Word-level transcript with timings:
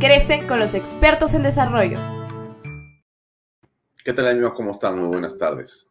Crece 0.00 0.46
con 0.46 0.60
los 0.60 0.74
expertos 0.74 1.34
en 1.34 1.42
desarrollo. 1.42 1.98
¿Qué 4.04 4.12
tal 4.12 4.28
amigos? 4.28 4.52
¿Cómo 4.54 4.70
están? 4.70 4.96
Muy 4.96 5.08
buenas 5.08 5.36
tardes. 5.36 5.90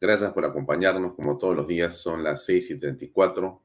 Gracias 0.00 0.32
por 0.32 0.46
acompañarnos 0.46 1.12
como 1.12 1.36
todos 1.36 1.54
los 1.54 1.68
días. 1.68 1.98
Son 1.98 2.24
las 2.24 2.46
6 2.46 2.70
y 2.70 2.78
34 2.78 3.62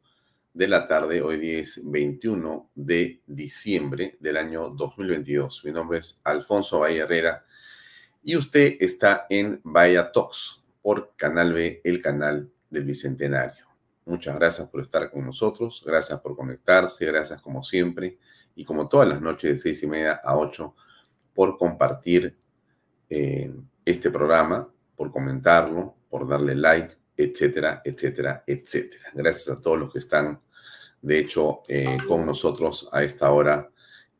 de 0.53 0.67
la 0.67 0.89
tarde. 0.89 1.21
Hoy 1.21 1.37
día 1.37 1.59
es 1.59 1.79
21 1.81 2.69
de 2.75 3.21
diciembre 3.27 4.17
del 4.19 4.35
año 4.35 4.71
2022. 4.71 5.63
Mi 5.63 5.71
nombre 5.71 5.99
es 5.99 6.19
Alfonso 6.25 6.79
Valle 6.79 6.99
Herrera 6.99 7.45
y 8.25 8.35
usted 8.35 8.75
está 8.81 9.25
en 9.29 9.61
Vaya 9.63 10.11
Talks 10.11 10.65
por 10.81 11.13
Canal 11.15 11.53
B, 11.53 11.79
el 11.85 12.01
canal 12.01 12.51
del 12.69 12.83
Bicentenario. 12.83 13.65
Muchas 14.03 14.35
gracias 14.35 14.67
por 14.67 14.81
estar 14.81 15.09
con 15.09 15.25
nosotros. 15.25 15.81
Gracias 15.85 16.19
por 16.19 16.35
conectarse. 16.35 17.05
Gracias 17.05 17.41
como 17.41 17.63
siempre 17.63 18.17
y 18.55 18.63
como 18.63 18.87
todas 18.87 19.07
las 19.07 19.21
noches 19.21 19.51
de 19.51 19.57
seis 19.57 19.83
y 19.83 19.87
media 19.87 20.21
a 20.23 20.37
ocho 20.37 20.75
por 21.33 21.57
compartir 21.57 22.37
eh, 23.09 23.53
este 23.83 24.09
programa, 24.09 24.67
por 24.95 25.11
comentarlo, 25.11 25.95
por 26.09 26.27
darle 26.27 26.55
like, 26.55 26.95
etcétera, 27.17 27.81
etcétera, 27.83 28.43
etcétera. 28.47 29.11
Gracias 29.13 29.49
a 29.49 29.59
todos 29.59 29.77
los 29.77 29.91
que 29.91 29.99
están, 29.99 30.39
de 31.01 31.19
hecho, 31.19 31.61
eh, 31.67 31.97
con 32.07 32.25
nosotros 32.25 32.89
a 32.91 33.03
esta 33.03 33.31
hora 33.31 33.69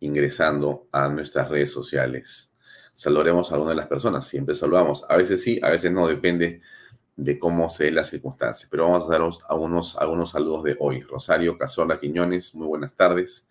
ingresando 0.02 0.88
a 0.92 1.08
nuestras 1.08 1.50
redes 1.50 1.72
sociales. 1.72 2.52
Saludaremos 2.94 3.52
a 3.52 3.56
alguna 3.56 3.72
de 3.72 3.78
las 3.78 3.88
personas, 3.88 4.28
siempre 4.28 4.56
saludamos. 4.56 5.06
A 5.10 5.18
veces 5.18 5.42
sí, 5.42 5.60
a 5.64 5.70
veces 5.70 5.92
no, 5.92 6.08
depende 6.08 6.62
de 7.16 7.40
cómo 7.40 7.70
se 7.70 7.92
las 7.92 8.10
circunstancias. 8.10 8.70
Pero 8.70 8.84
vamos 8.84 9.08
a 9.08 9.12
daros 9.12 9.42
algunos, 9.48 9.96
algunos 9.98 10.32
saludos 10.32 10.64
de 10.64 10.78
hoy. 10.80 11.02
Rosario 11.02 11.58
Casola 11.58 12.00
Quiñones, 12.00 12.54
muy 12.56 12.68
buenas 12.68 12.94
tardes. 12.94 13.48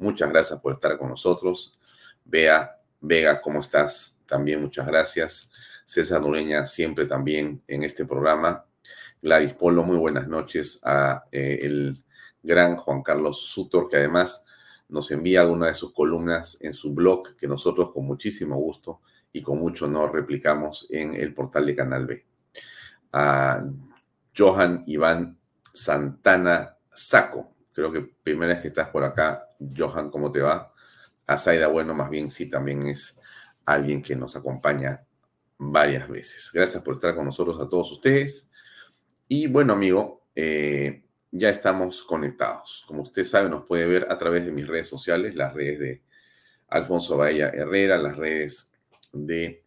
Muchas 0.00 0.30
gracias 0.30 0.58
por 0.60 0.72
estar 0.72 0.96
con 0.96 1.10
nosotros. 1.10 1.78
Bea, 2.24 2.80
Vega, 3.02 3.38
¿cómo 3.42 3.60
estás? 3.60 4.18
También 4.24 4.62
muchas 4.62 4.86
gracias. 4.86 5.50
César 5.84 6.22
Nureña, 6.22 6.64
siempre 6.64 7.04
también 7.04 7.62
en 7.68 7.82
este 7.82 8.06
programa. 8.06 8.64
Gladys 9.20 9.52
Polo, 9.52 9.82
muy 9.82 9.98
buenas 9.98 10.26
noches 10.26 10.80
a 10.84 11.24
eh, 11.30 11.58
el 11.60 12.02
gran 12.42 12.76
Juan 12.76 13.02
Carlos 13.02 13.42
Sutor, 13.50 13.90
que 13.90 13.98
además 13.98 14.46
nos 14.88 15.10
envía 15.10 15.42
alguna 15.42 15.66
de 15.66 15.74
sus 15.74 15.92
columnas 15.92 16.56
en 16.62 16.72
su 16.72 16.94
blog, 16.94 17.36
que 17.36 17.46
nosotros 17.46 17.92
con 17.92 18.06
muchísimo 18.06 18.56
gusto 18.56 19.02
y 19.34 19.42
con 19.42 19.58
mucho 19.58 19.84
honor 19.84 20.14
replicamos 20.14 20.86
en 20.88 21.14
el 21.14 21.34
portal 21.34 21.66
de 21.66 21.76
Canal 21.76 22.06
B. 22.06 22.24
A 23.12 23.62
Johan 24.34 24.82
Iván 24.86 25.36
Santana 25.74 26.78
Saco, 26.90 27.52
creo 27.74 27.92
que 27.92 28.00
primera 28.00 28.54
vez 28.54 28.62
que 28.62 28.68
estás 28.68 28.88
por 28.88 29.04
acá, 29.04 29.46
Johan, 29.76 30.10
¿cómo 30.10 30.32
te 30.32 30.40
va? 30.40 30.72
A 31.26 31.66
bueno, 31.68 31.94
más 31.94 32.10
bien 32.10 32.30
sí, 32.30 32.48
también 32.48 32.86
es 32.88 33.18
alguien 33.64 34.02
que 34.02 34.16
nos 34.16 34.34
acompaña 34.34 35.04
varias 35.58 36.08
veces. 36.08 36.50
Gracias 36.52 36.82
por 36.82 36.94
estar 36.94 37.14
con 37.14 37.24
nosotros 37.24 37.62
a 37.62 37.68
todos 37.68 37.92
ustedes. 37.92 38.50
Y 39.28 39.46
bueno, 39.46 39.74
amigo, 39.74 40.24
eh, 40.34 41.04
ya 41.30 41.50
estamos 41.50 42.02
conectados. 42.02 42.84
Como 42.88 43.02
usted 43.02 43.24
sabe, 43.24 43.48
nos 43.48 43.64
puede 43.64 43.86
ver 43.86 44.08
a 44.10 44.18
través 44.18 44.44
de 44.44 44.50
mis 44.50 44.66
redes 44.66 44.88
sociales, 44.88 45.36
las 45.36 45.54
redes 45.54 45.78
de 45.78 46.02
Alfonso 46.68 47.16
Bahía 47.16 47.50
Herrera, 47.50 47.96
las 47.98 48.16
redes 48.16 48.72
de 49.12 49.62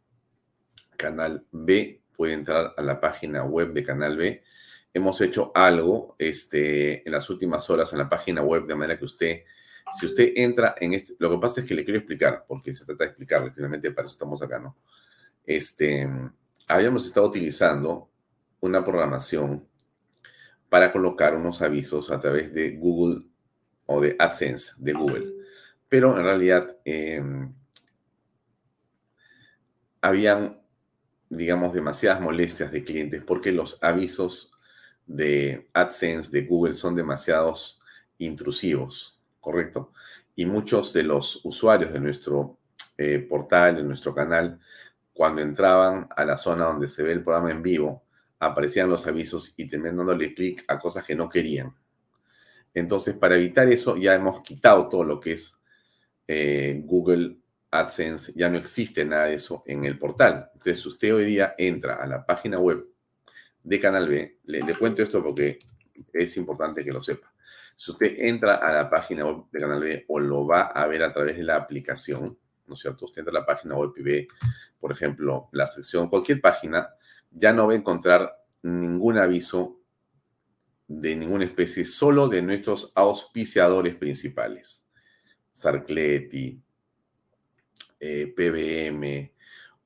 Canal 0.97 1.45
B. 1.51 2.01
Puede 2.15 2.33
entrar 2.33 2.73
a 2.75 2.81
la 2.81 2.99
página 2.99 3.45
web 3.45 3.71
de 3.71 3.83
Canal 3.83 4.17
B 4.17 4.43
hemos 4.93 5.19
hecho 5.21 5.51
algo 5.55 6.15
este, 6.19 7.05
en 7.05 7.11
las 7.11 7.29
últimas 7.29 7.69
horas 7.69 7.91
en 7.91 7.99
la 7.99 8.09
página 8.09 8.41
web, 8.41 8.65
de 8.65 8.75
manera 8.75 8.99
que 8.99 9.05
usted, 9.05 9.43
si 9.99 10.05
usted 10.05 10.33
entra 10.35 10.75
en 10.79 10.93
este, 10.93 11.15
lo 11.19 11.29
que 11.29 11.37
pasa 11.37 11.61
es 11.61 11.67
que 11.67 11.75
le 11.75 11.83
quiero 11.83 11.99
explicar, 11.99 12.45
porque 12.47 12.73
se 12.73 12.85
trata 12.85 13.03
de 13.03 13.09
explicarle, 13.11 13.51
finalmente 13.51 13.91
para 13.91 14.05
eso 14.05 14.13
estamos 14.13 14.41
acá, 14.41 14.59
¿no? 14.59 14.77
Este, 15.45 16.09
habíamos 16.67 17.05
estado 17.05 17.27
utilizando 17.27 18.09
una 18.61 18.83
programación 18.83 19.67
para 20.69 20.91
colocar 20.91 21.35
unos 21.35 21.61
avisos 21.61 22.11
a 22.11 22.19
través 22.19 22.53
de 22.53 22.77
Google 22.77 23.25
o 23.85 24.01
de 24.01 24.15
AdSense 24.17 24.73
de 24.77 24.93
Google, 24.93 25.33
pero 25.89 26.17
en 26.17 26.23
realidad 26.23 26.77
em, 26.85 27.53
habían 30.01 30.63
digamos, 31.37 31.73
demasiadas 31.73 32.21
molestias 32.21 32.71
de 32.71 32.83
clientes 32.83 33.23
porque 33.23 33.51
los 33.51 33.81
avisos 33.81 34.51
de 35.05 35.69
AdSense, 35.73 36.31
de 36.31 36.45
Google, 36.45 36.75
son 36.75 36.95
demasiados 36.95 37.81
intrusivos, 38.17 39.12
¿correcto? 39.43 39.91
Y 40.35 40.45
muchos 40.45 40.93
de 40.93 41.03
los 41.03 41.41
usuarios 41.43 41.91
de 41.91 41.99
nuestro 41.99 42.57
eh, 42.97 43.19
portal, 43.19 43.75
de 43.75 43.83
nuestro 43.83 44.15
canal, 44.15 44.59
cuando 45.11 45.41
entraban 45.41 46.07
a 46.15 46.23
la 46.23 46.37
zona 46.37 46.65
donde 46.65 46.87
se 46.87 47.03
ve 47.03 47.11
el 47.11 47.23
programa 47.23 47.51
en 47.51 47.61
vivo, 47.61 48.05
aparecían 48.39 48.89
los 48.89 49.05
avisos 49.05 49.53
y 49.57 49.67
terminan 49.67 49.97
dándole 49.97 50.33
clic 50.33 50.63
a 50.67 50.79
cosas 50.79 51.03
que 51.03 51.13
no 51.13 51.29
querían. 51.29 51.75
Entonces, 52.73 53.15
para 53.15 53.35
evitar 53.35 53.67
eso, 53.67 53.97
ya 53.97 54.15
hemos 54.15 54.41
quitado 54.41 54.87
todo 54.87 55.03
lo 55.03 55.19
que 55.19 55.33
es 55.33 55.59
eh, 56.27 56.81
Google 56.85 57.37
AdSense, 57.69 58.31
ya 58.35 58.49
no 58.49 58.57
existe 58.57 59.03
nada 59.03 59.25
de 59.25 59.35
eso 59.35 59.63
en 59.65 59.83
el 59.83 59.99
portal. 59.99 60.49
Entonces, 60.53 60.85
usted 60.85 61.13
hoy 61.13 61.25
día 61.25 61.53
entra 61.57 61.95
a 61.95 62.07
la 62.07 62.25
página 62.25 62.59
web 62.59 62.87
de 63.61 63.79
Canal 63.79 64.07
B. 64.07 64.39
Le, 64.45 64.77
cuento 64.77 65.03
esto 65.03 65.21
porque 65.21 65.59
es 66.13 66.37
importante 66.37 66.83
que 66.83 66.93
lo 66.93 67.03
sepa. 67.03 67.32
Si 67.75 67.91
usted 67.91 68.15
entra 68.19 68.55
a 68.55 68.71
la 68.71 68.89
página 68.89 69.25
web 69.25 69.45
de 69.51 69.59
Canal 69.59 69.79
B 69.79 70.05
o 70.07 70.19
lo 70.19 70.45
va 70.45 70.63
a 70.63 70.87
ver 70.87 71.03
a 71.03 71.11
través 71.11 71.37
de 71.37 71.43
la 71.43 71.55
aplicación, 71.55 72.37
¿no 72.67 72.73
es 72.73 72.79
cierto? 72.79 73.05
Usted 73.05 73.19
entra 73.19 73.37
a 73.37 73.41
la 73.41 73.45
página 73.45 73.75
web 73.75 73.91
y 73.97 74.01
ve, 74.01 74.27
por 74.79 74.91
ejemplo, 74.91 75.49
la 75.51 75.67
sección, 75.67 76.09
cualquier 76.09 76.41
página, 76.41 76.89
ya 77.31 77.51
no 77.53 77.67
va 77.67 77.73
a 77.73 77.77
encontrar 77.77 78.37
ningún 78.61 79.17
aviso 79.17 79.79
de 80.87 81.15
ninguna 81.15 81.45
especie, 81.45 81.85
solo 81.85 82.27
de 82.27 82.41
nuestros 82.41 82.91
auspiciadores 82.95 83.95
principales. 83.95 84.85
Sarcleti, 85.51 86.61
eh, 87.99 88.33
PBM, 88.35 89.33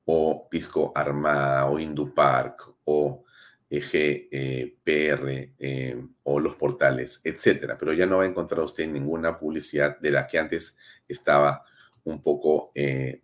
o 0.04 0.48
Pisco 0.48 0.92
Armada, 0.94 1.66
o 1.66 1.78
Indupark, 1.78 2.74
o 2.84 3.24
EGPR, 3.70 5.28
eh, 5.28 5.52
eh, 5.58 6.02
o 6.22 6.40
los 6.40 6.54
portales, 6.54 7.20
etcétera. 7.24 7.76
Pero 7.78 7.92
ya 7.92 8.06
no 8.06 8.18
va 8.18 8.24
a 8.24 8.28
encontrar 8.28 8.60
usted 8.60 8.86
ninguna 8.86 9.38
publicidad 9.38 9.98
de 9.98 10.10
la 10.10 10.26
que 10.26 10.38
antes 10.38 10.76
estaba 11.06 11.64
un 12.04 12.22
poco 12.22 12.72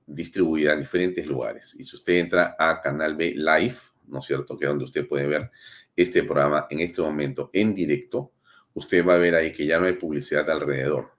distribuida 0.06 0.74
en 0.74 0.80
diferentes 0.80 1.26
lugares. 1.26 1.74
Y 1.78 1.84
si 1.84 1.96
usted 1.96 2.14
entra 2.14 2.54
a 2.58 2.82
Canal 2.82 3.16
B 3.16 3.32
Live, 3.34 3.76
¿no 4.08 4.18
es 4.18 4.26
cierto? 4.26 4.58
Que 4.58 4.66
es 4.66 4.68
donde 4.68 4.84
usted 4.84 5.08
puede 5.08 5.26
ver 5.26 5.50
este 5.96 6.22
programa 6.22 6.66
en 6.68 6.80
este 6.80 7.00
momento 7.00 7.50
en 7.52 7.74
directo, 7.74 8.32
usted 8.74 9.06
va 9.06 9.14
a 9.14 9.18
ver 9.18 9.34
ahí 9.34 9.52
que 9.52 9.64
ya 9.64 9.78
no 9.78 9.86
hay 9.86 9.94
publicidad 9.94 10.48
alrededor. 10.50 11.12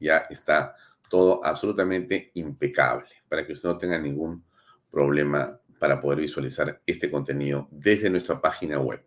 Ya 0.00 0.26
está 0.30 0.74
todo 1.08 1.44
absolutamente 1.44 2.30
impecable 2.34 3.08
para 3.28 3.46
que 3.46 3.52
usted 3.52 3.68
no 3.68 3.76
tenga 3.76 3.98
ningún 3.98 4.44
problema 4.90 5.60
para 5.84 6.00
poder 6.00 6.20
visualizar 6.20 6.80
este 6.86 7.10
contenido 7.10 7.68
desde 7.70 8.08
nuestra 8.08 8.40
página 8.40 8.80
web. 8.80 9.02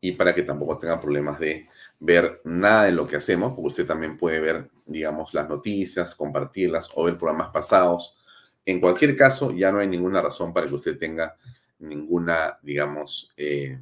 Y 0.00 0.12
para 0.12 0.32
que 0.32 0.44
tampoco 0.44 0.78
tenga 0.78 1.00
problemas 1.00 1.40
de 1.40 1.68
ver 1.98 2.40
nada 2.44 2.84
de 2.84 2.92
lo 2.92 3.04
que 3.04 3.16
hacemos, 3.16 3.50
porque 3.50 3.66
usted 3.66 3.86
también 3.88 4.16
puede 4.16 4.38
ver, 4.38 4.70
digamos, 4.86 5.34
las 5.34 5.48
noticias, 5.48 6.14
compartirlas 6.14 6.88
o 6.94 7.02
ver 7.02 7.16
programas 7.18 7.50
pasados. 7.52 8.16
En 8.64 8.80
cualquier 8.80 9.16
caso, 9.16 9.50
ya 9.50 9.72
no 9.72 9.80
hay 9.80 9.88
ninguna 9.88 10.22
razón 10.22 10.52
para 10.52 10.68
que 10.68 10.74
usted 10.76 10.96
tenga 10.96 11.34
ninguna, 11.80 12.60
digamos, 12.62 13.32
eh, 13.36 13.80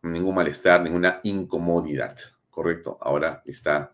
ningún 0.00 0.34
malestar, 0.36 0.80
ninguna 0.80 1.20
incomodidad, 1.22 2.16
¿correcto? 2.48 2.96
Ahora 3.02 3.42
está 3.44 3.92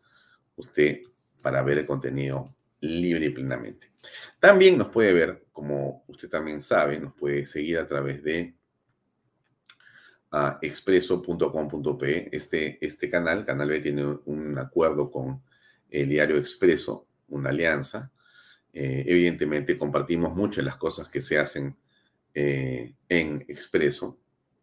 usted 0.55 1.03
para 1.43 1.61
ver 1.63 1.79
el 1.79 1.87
contenido 1.87 2.45
libre 2.83 3.27
y 3.27 3.31
plenamente. 3.31 3.93
También 4.39 4.77
nos 4.77 4.89
puede 4.89 5.13
ver, 5.13 5.47
como 5.53 6.05
usted 6.09 6.29
también 6.29 6.61
sabe, 6.61 6.99
nos 6.99 7.15
puede 7.15 7.47
seguir 7.47 7.79
a 7.79 7.87
través 7.87 8.23
de 8.23 8.55
uh, 10.33 10.59
expreso.com.pe. 10.61 12.29
Este, 12.37 12.85
este 12.85 13.09
canal, 13.09 13.45
Canal 13.45 13.69
B, 13.69 13.81
tiene 13.81 14.05
un 14.25 14.59
acuerdo 14.59 15.11
con 15.11 15.43
el 15.89 16.09
diario 16.09 16.37
Expreso, 16.37 17.07
una 17.29 17.51
alianza. 17.51 18.11
Eh, 18.73 19.05
evidentemente 19.07 19.79
compartimos 19.79 20.35
muchas 20.35 20.57
de 20.57 20.63
las 20.65 20.77
cosas 20.77 21.09
que 21.09 21.21
se 21.21 21.39
hacen 21.39 21.77
eh, 22.35 22.95
en 23.09 23.45
Expreso. 23.47 24.19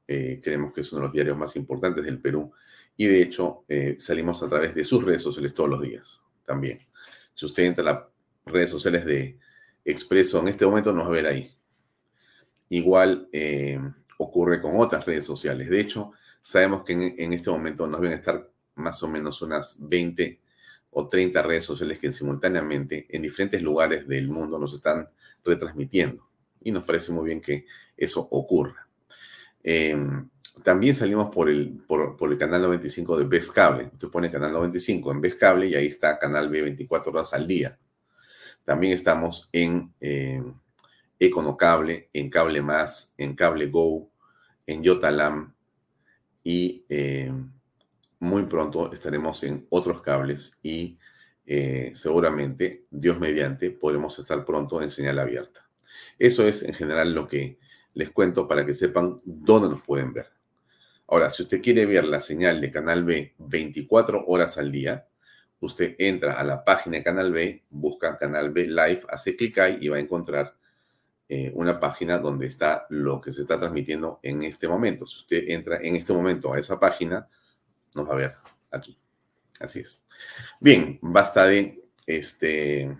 Eh, 0.08 0.42
creemos 0.44 0.74
que 0.74 0.82
es 0.82 0.92
uno 0.92 1.02
de 1.02 1.08
los 1.08 1.14
diarios 1.14 1.38
más 1.38 1.56
importantes 1.56 2.04
del 2.04 2.20
Perú 2.20 2.52
y 2.98 3.06
de 3.06 3.22
hecho 3.22 3.64
salimos 4.00 4.42
a 4.42 4.50
través 4.50 4.74
de 4.74 4.84
sus 4.84 5.04
redes 5.06 5.22
sociales 5.22 5.54
todos 5.54 5.70
los 5.70 5.82
días 5.82 6.22
también. 6.44 6.80
Si 7.40 7.46
usted 7.46 7.64
entra 7.64 7.90
a 7.90 7.94
las 7.94 8.04
redes 8.48 8.70
sociales 8.70 9.06
de 9.06 9.40
Expreso 9.86 10.40
en 10.40 10.50
este 10.50 10.66
momento 10.66 10.92
nos 10.92 11.06
va 11.06 11.08
a 11.08 11.14
ver 11.14 11.26
ahí. 11.26 11.56
Igual 12.68 13.30
ocurre 14.18 14.62
con 14.62 14.78
otras 14.78 15.06
redes 15.06 15.24
sociales. 15.24 15.70
De 15.70 15.80
hecho, 15.80 16.12
sabemos 16.42 16.84
que 16.84 16.92
en, 16.92 17.16
en 17.18 17.32
este 17.32 17.50
momento 17.50 17.88
nos 17.88 18.02
van 18.02 18.12
a 18.12 18.16
estar 18.16 18.52
más 18.76 19.02
o 19.04 19.08
menos 19.08 19.42
unas 19.42 19.78
20 19.80 20.42
o 20.90 21.08
30 21.08 21.42
redes 21.42 21.64
sociales 21.64 21.98
que 21.98 22.12
simultáneamente 22.12 23.08
en 23.08 23.22
diferentes 23.22 23.62
lugares 23.62 24.06
del 24.06 24.28
mundo 24.28 24.60
nos 24.60 24.74
están 24.74 25.08
retransmitiendo 25.46 26.28
y 26.60 26.74
nos 26.74 26.84
parece 26.84 27.14
muy 27.14 27.24
bien 27.24 27.40
que 27.40 27.66
eso 27.96 28.20
ocurra. 28.20 28.86
Em, 29.64 30.30
también 30.64 30.96
salimos 30.96 31.34
por 31.34 31.50
el, 31.50 31.80
por, 31.88 32.16
el 32.32 32.38
canal 32.38 32.62
95 32.62 33.18
de 33.18 33.26
Best 33.26 33.54
Cable. 33.54 33.90
Usted 33.94 34.08
pone 34.10 34.32
canal 34.32 34.54
95 34.54 35.12
en 35.12 35.22
Best 35.22 35.40
Cable 35.40 35.68
y 35.68 35.76
ahí 35.76 35.88
está 35.88 36.18
canal 36.18 36.50
B 36.50 36.62
24 36.62 37.12
horas 37.12 37.34
al 37.34 37.48
día. 37.48 37.78
También 38.64 38.94
estamos 38.94 39.50
en 39.52 39.94
eh, 40.00 40.44
Econocable, 41.20 42.10
en 42.14 42.30
Cable 42.30 42.62
Más, 42.62 43.14
en 43.18 43.36
Cable 43.36 43.68
Go, 43.68 44.12
en 44.66 44.84
Yotalam 44.84 45.54
y 46.44 46.86
em, 46.88 47.52
muy 48.20 48.44
pronto 48.44 48.92
estaremos 48.94 49.44
en 49.44 49.66
otros 49.70 50.02
cables 50.02 50.58
y 50.62 50.98
eh, 51.46 51.92
seguramente, 51.96 52.86
Dios 52.92 53.20
mediante, 53.20 53.72
podremos 53.72 54.18
estar 54.20 54.46
pronto 54.46 54.82
en 54.82 54.90
señal 54.90 55.20
abierta. 55.20 55.68
Eso 56.18 56.48
es 56.48 56.64
en 56.64 56.74
general 56.74 57.14
lo 57.14 57.28
que 57.28 57.58
les 57.94 58.12
cuento 58.12 58.48
para 58.48 58.66
que 58.66 58.74
sepan 58.74 59.20
dónde 59.26 59.70
nos 59.70 59.82
pueden 59.82 60.14
ver. 60.14 60.39
Ahora, 61.10 61.30
si 61.30 61.44
usted 61.44 61.62
quiere 61.62 61.86
ver 61.86 62.06
la 62.06 62.20
señal 62.20 62.62
de 62.62 62.72
Canal 62.72 63.04
B 63.04 63.34
24 63.40 64.26
horas 64.28 64.58
al 64.58 64.72
día, 64.72 65.08
usted 65.60 65.96
entra 65.98 66.34
a 66.34 66.44
la 66.44 66.64
página 66.64 66.98
de 66.98 67.04
Canal 67.04 67.32
B, 67.32 67.64
busca 67.70 68.18
Canal 68.18 68.52
B 68.52 68.68
Live, 68.68 69.02
hace 69.10 69.36
clic 69.36 69.58
ahí 69.58 69.78
y 69.82 69.88
va 69.88 69.98
a 69.98 70.02
encontrar 70.02 70.56
eh, 71.28 71.52
una 71.56 71.80
página 71.80 72.18
donde 72.18 72.46
está 72.46 72.86
lo 72.90 73.20
que 73.20 73.32
se 73.32 73.42
está 73.42 73.60
transmitiendo 73.60 74.20
en 74.22 74.44
este 74.44 74.68
momento. 74.68 75.08
Si 75.08 75.18
usted 75.18 75.50
entra 75.50 75.80
en 75.82 75.96
este 75.96 76.14
momento 76.14 76.54
a 76.54 76.60
esa 76.60 76.80
página, 76.80 77.28
nos 77.96 78.08
va 78.08 78.14
a 78.14 78.18
ver 78.18 78.36
aquí. 78.72 78.98
Así 79.60 79.80
es. 79.80 80.04
Bien, 80.60 81.00
basta 81.02 81.46
de 81.46 81.84
este 82.06 82.96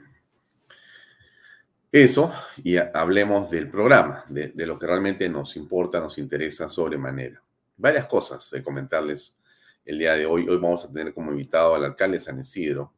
eso 1.92 2.32
y 2.64 2.78
hablemos 2.78 3.50
del 3.50 3.68
programa, 3.70 4.24
de, 4.30 4.52
lo 4.56 4.78
que 4.78 4.86
realmente 4.86 5.28
nos 5.28 5.56
importa, 5.56 6.00
nos 6.00 6.18
interesa 6.20 6.70
sobremanera. 6.70 7.42
Varias 7.80 8.08
cosas 8.08 8.52
de 8.52 8.62
comentarles 8.62 9.40
el 9.86 10.00
día 10.00 10.14
de 10.16 10.26
hoy. 10.26 10.46
Hoy 10.50 10.58
vamos 10.58 10.84
a 10.84 10.92
tener 10.92 11.14
como 11.14 11.32
invitado 11.32 11.76
al 11.76 11.86
alcalde 11.86 12.20
San 12.20 12.38
Isidro 12.38 12.94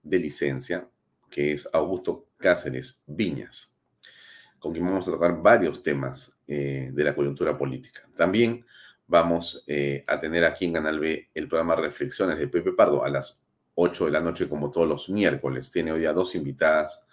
de 0.00 0.20
licencia, 0.20 0.88
que 1.28 1.54
es 1.54 1.68
Augusto 1.72 2.28
Cáceres 2.36 3.02
Viñas, 3.04 3.74
con 4.60 4.72
quien 4.72 4.84
vamos 4.84 5.08
a 5.08 5.10
tocar 5.10 5.42
varios 5.42 5.82
temas 5.82 6.38
eh, 6.46 6.90
de 6.92 7.02
la 7.02 7.16
coyuntura 7.16 7.58
política. 7.58 8.08
También 8.14 8.64
vamos 9.08 9.64
eh, 9.66 10.04
a 10.06 10.20
tener 10.20 10.44
aquí 10.44 10.66
en 10.66 10.74
Canal 10.74 11.00
B 11.00 11.30
el 11.34 11.48
programa 11.48 11.74
Reflexiones 11.74 12.38
de 12.38 12.46
Pepe 12.46 12.70
Pardo 12.74 13.04
a 13.04 13.10
las 13.10 13.44
8 13.74 14.04
de 14.04 14.10
la 14.12 14.20
noche, 14.20 14.48
como 14.48 14.70
todos 14.70 14.88
los 14.88 15.08
miércoles. 15.08 15.68
Tiene 15.72 15.90
hoy 15.90 15.98
día 15.98 16.12
dos 16.12 16.36
invitadas 16.36 17.04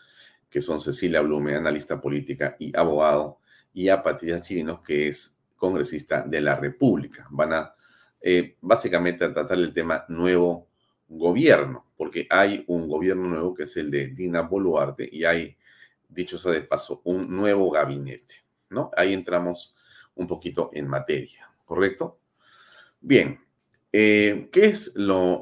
que 0.47 0.61
son 0.61 0.79
Cecilia 0.79 1.21
Blume, 1.21 1.55
analista 1.55 1.99
política 1.99 2.55
y 2.59 2.71
abogado, 2.77 3.39
y 3.73 3.89
a 3.89 4.03
Patricia 4.03 4.43
Chirinos, 4.43 4.81
que 4.81 5.07
es 5.07 5.38
congresista 5.59 6.23
de 6.23 6.41
la 6.41 6.55
República. 6.55 7.27
Van 7.29 7.53
a 7.53 7.75
eh, 8.19 8.55
básicamente 8.61 9.29
tratar 9.29 9.59
el 9.59 9.71
tema 9.71 10.05
nuevo 10.07 10.69
gobierno, 11.07 11.91
porque 11.95 12.25
hay 12.29 12.63
un 12.67 12.87
gobierno 12.87 13.27
nuevo 13.27 13.53
que 13.53 13.63
es 13.63 13.77
el 13.77 13.91
de 13.91 14.07
Dina 14.07 14.41
Boluarte 14.41 15.07
y 15.11 15.25
hay, 15.25 15.55
dicho 16.07 16.39
sea 16.39 16.51
de 16.51 16.61
paso, 16.61 17.01
un 17.03 17.29
nuevo 17.35 17.69
gabinete, 17.69 18.35
¿no? 18.69 18.89
Ahí 18.95 19.13
entramos 19.13 19.75
un 20.15 20.25
poquito 20.25 20.71
en 20.73 20.87
materia, 20.87 21.51
¿correcto? 21.65 22.19
Bien, 23.01 23.39
eh, 23.91 24.49
¿Qué 24.51 24.65
es 24.67 24.93
lo, 24.95 25.41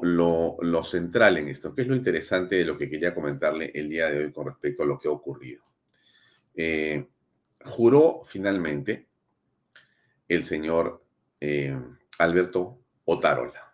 central 0.84 1.36
en 1.36 1.48
esto? 1.48 1.74
¿Qué 1.74 1.82
es 1.82 1.88
lo 1.88 1.94
interesante 1.94 2.56
de 2.56 2.64
lo 2.64 2.78
que 2.78 2.88
quería 2.88 3.14
comentarle 3.14 3.70
el 3.74 3.90
día 3.90 4.08
de 4.10 4.24
hoy 4.24 4.32
con 4.32 4.46
respecto 4.46 4.82
a 4.82 4.86
lo 4.86 4.98
que 4.98 5.08
ha 5.08 5.10
ocurrido? 5.10 5.64
Eh, 6.54 7.06
juró 7.64 8.22
finalmente 8.24 9.07
el 10.28 10.44
señor 10.44 11.04
eh, 11.40 11.78
Alberto 12.18 12.80
Otarola, 13.04 13.72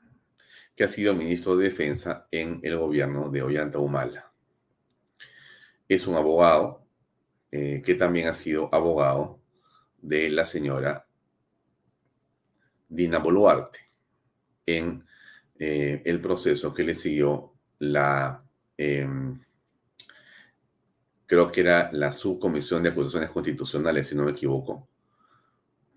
que 0.76 0.84
ha 0.84 0.88
sido 0.88 1.14
ministro 1.14 1.56
de 1.56 1.68
Defensa 1.68 2.28
en 2.30 2.60
el 2.62 2.78
gobierno 2.78 3.30
de 3.30 3.42
Ollanta 3.42 3.78
Humala. 3.78 4.32
Es 5.88 6.06
un 6.06 6.16
abogado 6.16 6.82
que 7.50 7.94
también 7.96 8.26
ha 8.26 8.34
sido 8.34 8.68
abogado 8.74 9.38
de 10.02 10.28
la 10.28 10.44
señora 10.44 11.06
Dina 12.88 13.18
Boluarte 13.18 13.78
en 14.66 15.04
eh, 15.58 16.02
el 16.04 16.20
proceso 16.20 16.74
que 16.74 16.82
le 16.82 16.94
siguió 16.94 17.54
la, 17.78 18.44
creo 21.26 21.50
que 21.50 21.60
era 21.60 21.90
la 21.92 22.12
subcomisión 22.12 22.82
de 22.82 22.90
acusaciones 22.90 23.30
constitucionales, 23.30 24.08
si 24.08 24.14
no 24.14 24.24
me 24.24 24.32
equivoco, 24.32 24.88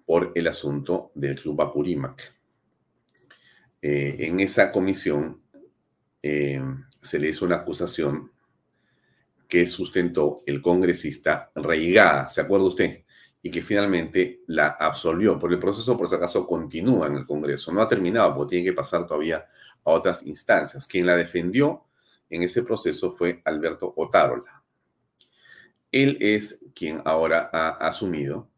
por 0.07 0.31
el 0.33 0.47
asunto 0.47 1.11
del 1.13 1.39
Club 1.39 1.61
Apurímac. 1.61 2.33
Eh, 3.79 4.15
en 4.19 4.39
esa 4.39 4.71
comisión 4.71 5.43
em, 6.23 6.83
se 6.99 7.19
le 7.19 7.29
hizo 7.29 7.45
una 7.45 7.57
acusación 7.57 8.31
que 9.47 9.67
sustentó 9.67 10.41
el 10.47 10.63
congresista 10.63 11.51
Reigada, 11.53 12.27
¿se 12.27 12.41
acuerda 12.41 12.65
usted? 12.65 13.03
y 13.47 13.51
que 13.51 13.61
finalmente 13.61 14.41
la 14.47 14.75
absolvió. 14.79 15.39
Porque 15.39 15.55
el 15.55 15.61
proceso, 15.61 15.97
por 15.97 16.09
si 16.09 16.15
acaso, 16.15 16.45
continúa 16.45 17.07
en 17.07 17.15
el 17.15 17.25
Congreso. 17.25 17.71
No 17.71 17.81
ha 17.81 17.87
terminado 17.87 18.35
porque 18.35 18.55
tiene 18.55 18.65
que 18.69 18.75
pasar 18.75 19.05
todavía 19.05 19.45
a 19.83 19.91
otras 19.91 20.25
instancias. 20.25 20.87
Quien 20.87 21.05
la 21.05 21.15
defendió 21.15 21.85
en 22.29 22.43
ese 22.43 22.63
proceso 22.63 23.13
fue 23.13 23.41
Alberto 23.45 23.93
Otárola. 23.95 24.63
Él 25.91 26.17
es 26.19 26.59
quien 26.75 27.01
ahora 27.05 27.49
ha 27.53 27.69
asumido, 27.87 28.49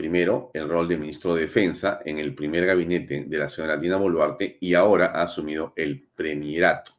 primero, 0.00 0.50
el 0.54 0.66
rol 0.66 0.88
de 0.88 0.96
ministro 0.96 1.34
de 1.34 1.42
Defensa 1.42 2.00
en 2.02 2.18
el 2.18 2.34
primer 2.34 2.64
gabinete 2.64 3.24
de 3.26 3.38
la 3.38 3.50
señora 3.50 3.76
Dina 3.76 3.98
Boluarte 3.98 4.56
y 4.58 4.72
ahora 4.72 5.12
ha 5.14 5.24
asumido 5.24 5.74
el 5.76 6.08
premierato. 6.14 6.92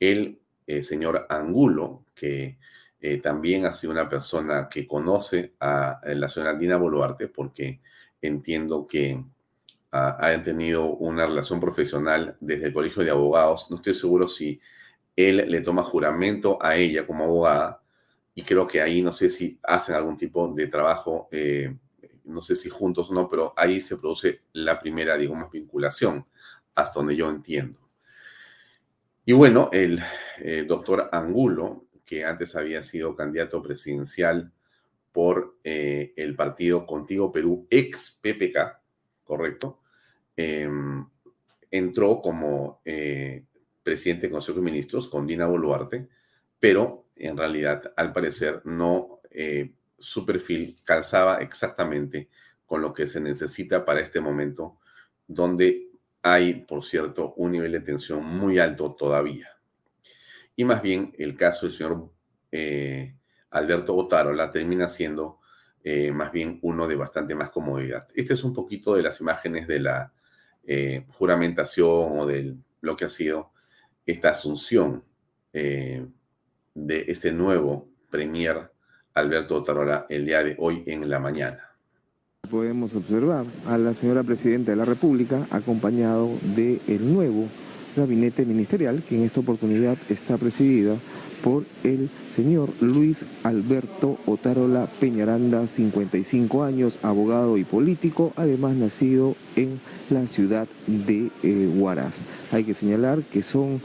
El 0.00 0.40
eh, 0.66 0.82
señor 0.82 1.26
Angulo, 1.28 2.06
que 2.14 2.56
eh, 2.98 3.18
también 3.18 3.66
ha 3.66 3.74
sido 3.74 3.92
una 3.92 4.08
persona 4.08 4.70
que 4.70 4.86
conoce 4.86 5.52
a, 5.60 6.00
la 6.02 6.26
señora 6.30 6.54
Dina 6.54 6.78
Boluarte, 6.78 7.28
porque 7.28 7.82
entiendo 8.22 8.86
que 8.86 9.22
ha 9.90 10.42
tenido 10.42 10.86
una 10.86 11.26
relación 11.26 11.60
profesional 11.60 12.38
desde 12.40 12.68
el 12.68 12.72
Colegio 12.72 13.04
de 13.04 13.10
Abogados. 13.10 13.70
No 13.70 13.76
estoy 13.76 13.94
seguro 13.94 14.28
si 14.28 14.58
él 15.14 15.44
le 15.46 15.60
toma 15.60 15.84
juramento 15.84 16.58
a 16.60 16.74
ella 16.74 17.06
como 17.06 17.24
abogada 17.24 17.82
y 18.34 18.42
creo 18.42 18.66
que 18.66 18.80
ahí 18.80 19.02
no 19.02 19.12
sé 19.12 19.28
si 19.28 19.58
hacen 19.62 19.94
algún 19.94 20.16
tipo 20.16 20.48
de 20.48 20.66
trabajo, 20.66 21.28
eh, 21.30 21.76
no 22.24 22.42
sé 22.42 22.56
si 22.56 22.68
juntos 22.68 23.10
o 23.10 23.14
no, 23.14 23.28
pero 23.28 23.52
ahí 23.56 23.80
se 23.80 23.96
produce 23.96 24.42
la 24.52 24.78
primera, 24.78 25.16
digamos, 25.16 25.50
vinculación, 25.50 26.26
hasta 26.74 27.00
donde 27.00 27.16
yo 27.16 27.30
entiendo. 27.30 27.80
Y 29.24 29.32
bueno, 29.32 29.70
el 29.72 30.00
eh, 30.38 30.64
doctor 30.66 31.08
Angulo, 31.12 31.86
que 32.04 32.24
antes 32.24 32.56
había 32.56 32.82
sido 32.82 33.16
candidato 33.16 33.62
presidencial 33.62 34.52
por 35.12 35.58
eh, 35.64 36.12
el 36.16 36.34
partido 36.34 36.86
Contigo 36.86 37.32
Perú, 37.32 37.66
ex 37.70 38.18
PPK, 38.20 38.80
¿correcto? 39.22 39.80
Em, 40.36 41.06
entró 41.70 42.20
como 42.20 42.80
presidente 43.82 44.22
del 44.22 44.32
Consejo 44.32 44.58
de 44.58 44.64
Ministros 44.64 45.08
con 45.08 45.26
Dina 45.26 45.46
Boluarte, 45.46 46.08
pero 46.58 47.04
en 47.16 47.36
realidad, 47.36 47.92
al 47.96 48.12
parecer, 48.12 48.62
no 48.64 49.20
eh, 49.30 49.72
su 50.04 50.24
perfil 50.24 50.78
calzaba 50.84 51.38
exactamente 51.38 52.28
con 52.66 52.82
lo 52.82 52.92
que 52.92 53.06
se 53.06 53.20
necesita 53.20 53.84
para 53.84 54.00
este 54.00 54.20
momento, 54.20 54.78
donde 55.26 55.88
hay, 56.22 56.54
por 56.54 56.84
cierto, 56.84 57.34
un 57.36 57.52
nivel 57.52 57.72
de 57.72 57.80
tensión 57.80 58.24
muy 58.24 58.58
alto 58.58 58.94
todavía. 58.94 59.48
Y 60.56 60.64
más 60.64 60.82
bien, 60.82 61.12
el 61.18 61.36
caso 61.36 61.66
del 61.66 61.74
señor 61.74 62.10
eh, 62.52 63.16
Alberto 63.50 63.94
Botarola 63.94 64.50
termina 64.50 64.88
siendo 64.88 65.40
eh, 65.82 66.12
más 66.12 66.32
bien 66.32 66.58
uno 66.62 66.86
de 66.86 66.96
bastante 66.96 67.34
más 67.34 67.50
comodidad. 67.50 68.08
Este 68.14 68.34
es 68.34 68.44
un 68.44 68.54
poquito 68.54 68.94
de 68.94 69.02
las 69.02 69.20
imágenes 69.20 69.66
de 69.66 69.80
la 69.80 70.12
juramentación 71.10 72.18
o 72.18 72.26
de 72.26 72.56
lo 72.80 72.96
que 72.96 73.04
ha 73.04 73.10
sido 73.10 73.52
esta 74.06 74.30
asunción 74.30 75.04
eh, 75.52 76.06
de 76.74 77.04
este 77.08 77.32
nuevo 77.32 77.88
premier 78.10 78.72
Alberto 79.14 79.62
Tarola 79.62 80.06
el 80.08 80.26
día 80.26 80.42
de 80.42 80.56
hoy 80.58 80.82
en 80.86 81.08
la 81.08 81.20
mañana. 81.20 81.70
Podemos 82.50 82.94
observar 82.94 83.46
a 83.66 83.78
la 83.78 83.94
señora 83.94 84.22
Presidenta 84.22 84.72
de 84.72 84.76
la 84.76 84.84
República 84.84 85.46
acompañado 85.50 86.30
del 86.42 86.80
el 86.88 87.14
nuevo 87.14 87.46
gabinete 87.96 88.44
ministerial 88.44 89.04
que 89.08 89.16
en 89.16 89.22
esta 89.22 89.40
oportunidad 89.40 89.96
está 90.08 90.36
presidida 90.36 90.96
por 91.44 91.64
el 91.84 92.10
señor 92.34 92.70
Luis 92.80 93.24
Alberto 93.44 94.18
Otarola 94.26 94.88
Peñaranda, 94.98 95.66
55 95.66 96.64
años, 96.64 96.98
abogado 97.02 97.56
y 97.56 97.64
político, 97.64 98.32
además 98.34 98.74
nacido 98.74 99.36
en 99.54 99.80
la 100.10 100.26
ciudad 100.26 100.66
de 100.86 101.30
eh, 101.42 101.72
Huaraz. 101.76 102.16
Hay 102.50 102.64
que 102.64 102.74
señalar 102.74 103.22
que 103.22 103.42
son 103.42 103.80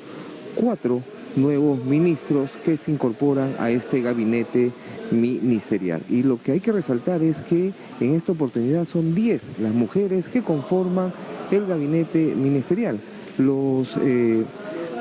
cuatro 0.55 1.03
nuevos 1.39 1.83
ministros 1.83 2.51
que 2.63 2.77
se 2.77 2.91
incorporan 2.91 3.55
a 3.59 3.71
este 3.71 4.01
gabinete 4.01 4.71
ministerial. 5.11 6.01
Y 6.09 6.23
lo 6.23 6.41
que 6.41 6.53
hay 6.53 6.59
que 6.59 6.71
resaltar 6.71 7.21
es 7.23 7.37
que 7.41 7.71
en 7.99 8.15
esta 8.15 8.31
oportunidad 8.31 8.85
son 8.85 9.15
10 9.15 9.43
las 9.59 9.73
mujeres 9.73 10.27
que 10.27 10.41
conforman 10.41 11.13
el 11.51 11.65
gabinete 11.65 12.33
ministerial. 12.35 12.99
Los 13.37 13.97
eh, 14.01 14.43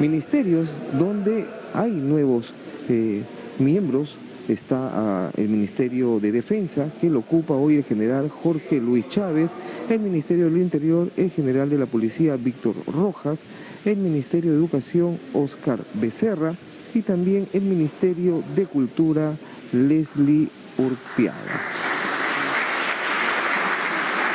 ministerios 0.00 0.68
donde 0.98 1.46
hay 1.74 1.90
nuevos 1.90 2.52
eh, 2.88 3.22
miembros 3.58 4.16
está 4.52 4.90
ah, 4.94 5.30
el 5.36 5.48
Ministerio 5.48 6.20
de 6.20 6.32
Defensa, 6.32 6.90
que 7.00 7.10
lo 7.10 7.20
ocupa 7.20 7.54
hoy 7.54 7.76
el 7.76 7.84
general 7.84 8.30
Jorge 8.30 8.80
Luis 8.80 9.08
Chávez, 9.08 9.50
el 9.88 10.00
Ministerio 10.00 10.46
del 10.46 10.58
Interior, 10.58 11.10
el 11.16 11.30
general 11.30 11.68
de 11.68 11.78
la 11.78 11.86
Policía 11.86 12.36
Víctor 12.36 12.74
Rojas, 12.86 13.40
el 13.84 13.96
Ministerio 13.96 14.52
de 14.52 14.58
Educación 14.58 15.18
Oscar 15.32 15.80
Becerra 15.94 16.54
y 16.94 17.02
también 17.02 17.48
el 17.52 17.62
Ministerio 17.62 18.42
de 18.54 18.66
Cultura 18.66 19.36
Leslie 19.72 20.48
Urteaga. 20.78 21.62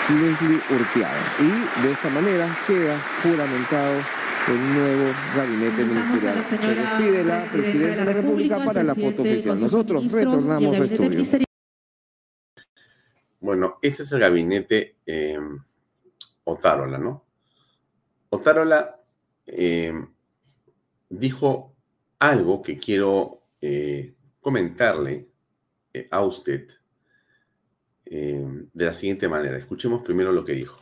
Leslie 0.10 0.62
Urteaga. 0.70 1.34
Y 1.40 1.82
de 1.84 1.92
esta 1.92 2.10
manera 2.10 2.58
queda 2.68 3.00
juramentado 3.22 4.00
el 4.48 4.74
nuevo 4.74 5.14
gabinete 5.36 5.86
ministerial. 5.86 6.46
Se 6.50 6.76
despide 6.76 7.24
la 7.24 7.44
presidenta 7.46 8.00
de 8.00 8.06
la 8.06 8.14
República 8.14 8.66
para 8.66 8.84
la 8.84 8.96
foto 8.96 9.22
oficial. 9.22 9.60
Nosotros 9.60 10.12
retornamos 10.12 10.80
a 10.80 10.84
estudio. 10.84 11.24
Bueno, 13.40 13.78
ese 13.82 14.04
es 14.04 14.12
el 14.12 14.20
gabinete 14.20 14.96
eh, 15.06 15.38
Otárola, 16.46 16.98
¿no? 16.98 17.26
Otárola 18.30 19.03
eh, 19.46 19.94
dijo 21.10 21.76
algo 22.20 22.62
que 22.62 22.78
quiero 22.78 23.42
eh, 23.62 24.14
comentarle 24.40 25.28
a 26.10 26.22
usted 26.22 26.68
de 28.06 28.86
la 28.86 28.94
siguiente 28.94 29.28
manera. 29.28 29.58
Escuchemos 29.58 30.04
primero 30.04 30.32
lo 30.32 30.44
que 30.44 30.54
dijo 30.54 30.76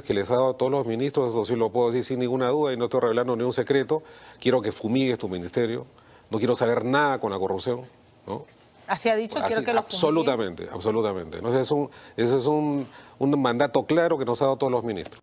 que 0.00 0.14
les 0.14 0.30
ha 0.30 0.34
dado 0.34 0.50
a 0.50 0.56
todos 0.56 0.72
los 0.72 0.86
ministros, 0.86 1.30
eso 1.30 1.44
sí 1.44 1.54
lo 1.54 1.70
puedo 1.70 1.90
decir 1.90 2.04
sin 2.04 2.20
ninguna 2.20 2.48
duda 2.48 2.72
y 2.72 2.76
no 2.78 2.84
estoy 2.84 3.00
revelando 3.00 3.36
ningún 3.36 3.52
secreto. 3.52 4.02
Quiero 4.40 4.62
que 4.62 4.72
fumigues 4.72 5.18
tu 5.18 5.28
ministerio, 5.28 5.86
no 6.30 6.38
quiero 6.38 6.54
saber 6.54 6.84
nada 6.84 7.20
con 7.20 7.30
la 7.30 7.38
corrupción, 7.38 7.82
¿no? 8.26 8.46
Así 8.86 9.08
ha 9.08 9.16
dicho, 9.16 9.38
quiero 9.46 9.62
que 9.62 9.72
lo 9.72 9.80
Absolutamente, 9.80 10.68
absolutamente. 10.70 11.40
¿no? 11.40 11.50
Ese 11.50 11.60
es, 11.60 11.70
un, 11.70 11.90
ese 12.16 12.36
es 12.36 12.46
un, 12.46 12.86
un, 13.18 13.42
mandato 13.42 13.86
claro 13.86 14.18
que 14.18 14.24
nos 14.24 14.40
ha 14.42 14.46
dado 14.46 14.56
todos 14.56 14.72
los 14.72 14.84
ministros. 14.84 15.22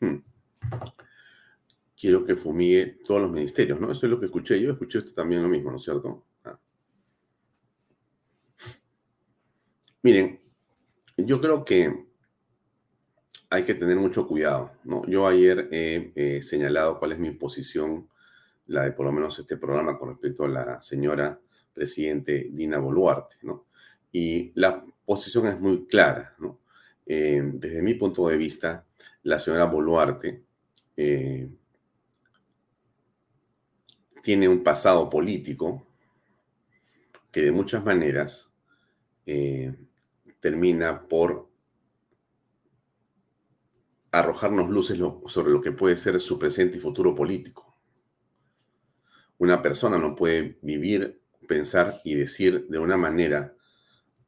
Hmm. 0.00 0.16
Quiero 1.98 2.24
que 2.24 2.36
fumigue 2.36 2.98
todos 3.04 3.22
los 3.22 3.30
ministerios, 3.30 3.80
¿no? 3.80 3.90
Eso 3.90 4.06
es 4.06 4.10
lo 4.10 4.20
que 4.20 4.26
escuché 4.26 4.60
yo, 4.60 4.72
escuché 4.72 4.98
esto 4.98 5.12
también 5.12 5.42
lo 5.42 5.48
mismo, 5.48 5.70
¿no 5.70 5.78
es 5.78 5.82
cierto? 5.82 6.26
Ah. 6.44 6.58
Miren, 10.02 10.40
yo 11.16 11.40
creo 11.40 11.64
que 11.64 12.08
hay 13.50 13.64
que 13.64 13.74
tener 13.74 13.96
mucho 13.96 14.26
cuidado. 14.26 14.72
¿no? 14.84 15.04
Yo 15.06 15.26
ayer 15.26 15.68
he 15.70 16.42
señalado 16.42 16.98
cuál 16.98 17.12
es 17.12 17.18
mi 17.18 17.30
posición, 17.32 18.08
la 18.66 18.84
de 18.84 18.92
por 18.92 19.06
lo 19.06 19.12
menos 19.12 19.38
este 19.38 19.56
programa 19.56 19.98
con 19.98 20.10
respecto 20.10 20.44
a 20.44 20.48
la 20.48 20.82
señora 20.82 21.40
presidente 21.72 22.48
Dina 22.50 22.78
Boluarte. 22.78 23.36
¿no? 23.42 23.66
Y 24.12 24.52
la 24.54 24.84
posición 25.04 25.46
es 25.46 25.58
muy 25.58 25.86
clara. 25.86 26.34
¿no? 26.38 26.60
Eh, 27.06 27.42
desde 27.54 27.82
mi 27.82 27.94
punto 27.94 28.28
de 28.28 28.36
vista, 28.36 28.84
la 29.22 29.38
señora 29.38 29.64
Boluarte 29.64 30.42
eh, 30.96 31.48
tiene 34.22 34.48
un 34.48 34.62
pasado 34.62 35.08
político 35.08 35.86
que 37.30 37.42
de 37.42 37.52
muchas 37.52 37.84
maneras 37.84 38.52
eh, 39.26 39.74
termina 40.40 41.06
por 41.06 41.48
arrojarnos 44.10 44.70
luces 44.70 44.98
sobre 45.26 45.52
lo 45.52 45.60
que 45.60 45.72
puede 45.72 45.96
ser 45.96 46.20
su 46.20 46.38
presente 46.38 46.78
y 46.78 46.80
futuro 46.80 47.14
político. 47.14 47.76
Una 49.38 49.62
persona 49.62 49.98
no 49.98 50.16
puede 50.16 50.58
vivir, 50.62 51.20
pensar 51.46 52.00
y 52.04 52.14
decir 52.14 52.66
de 52.68 52.78
una 52.78 52.96
manera 52.96 53.54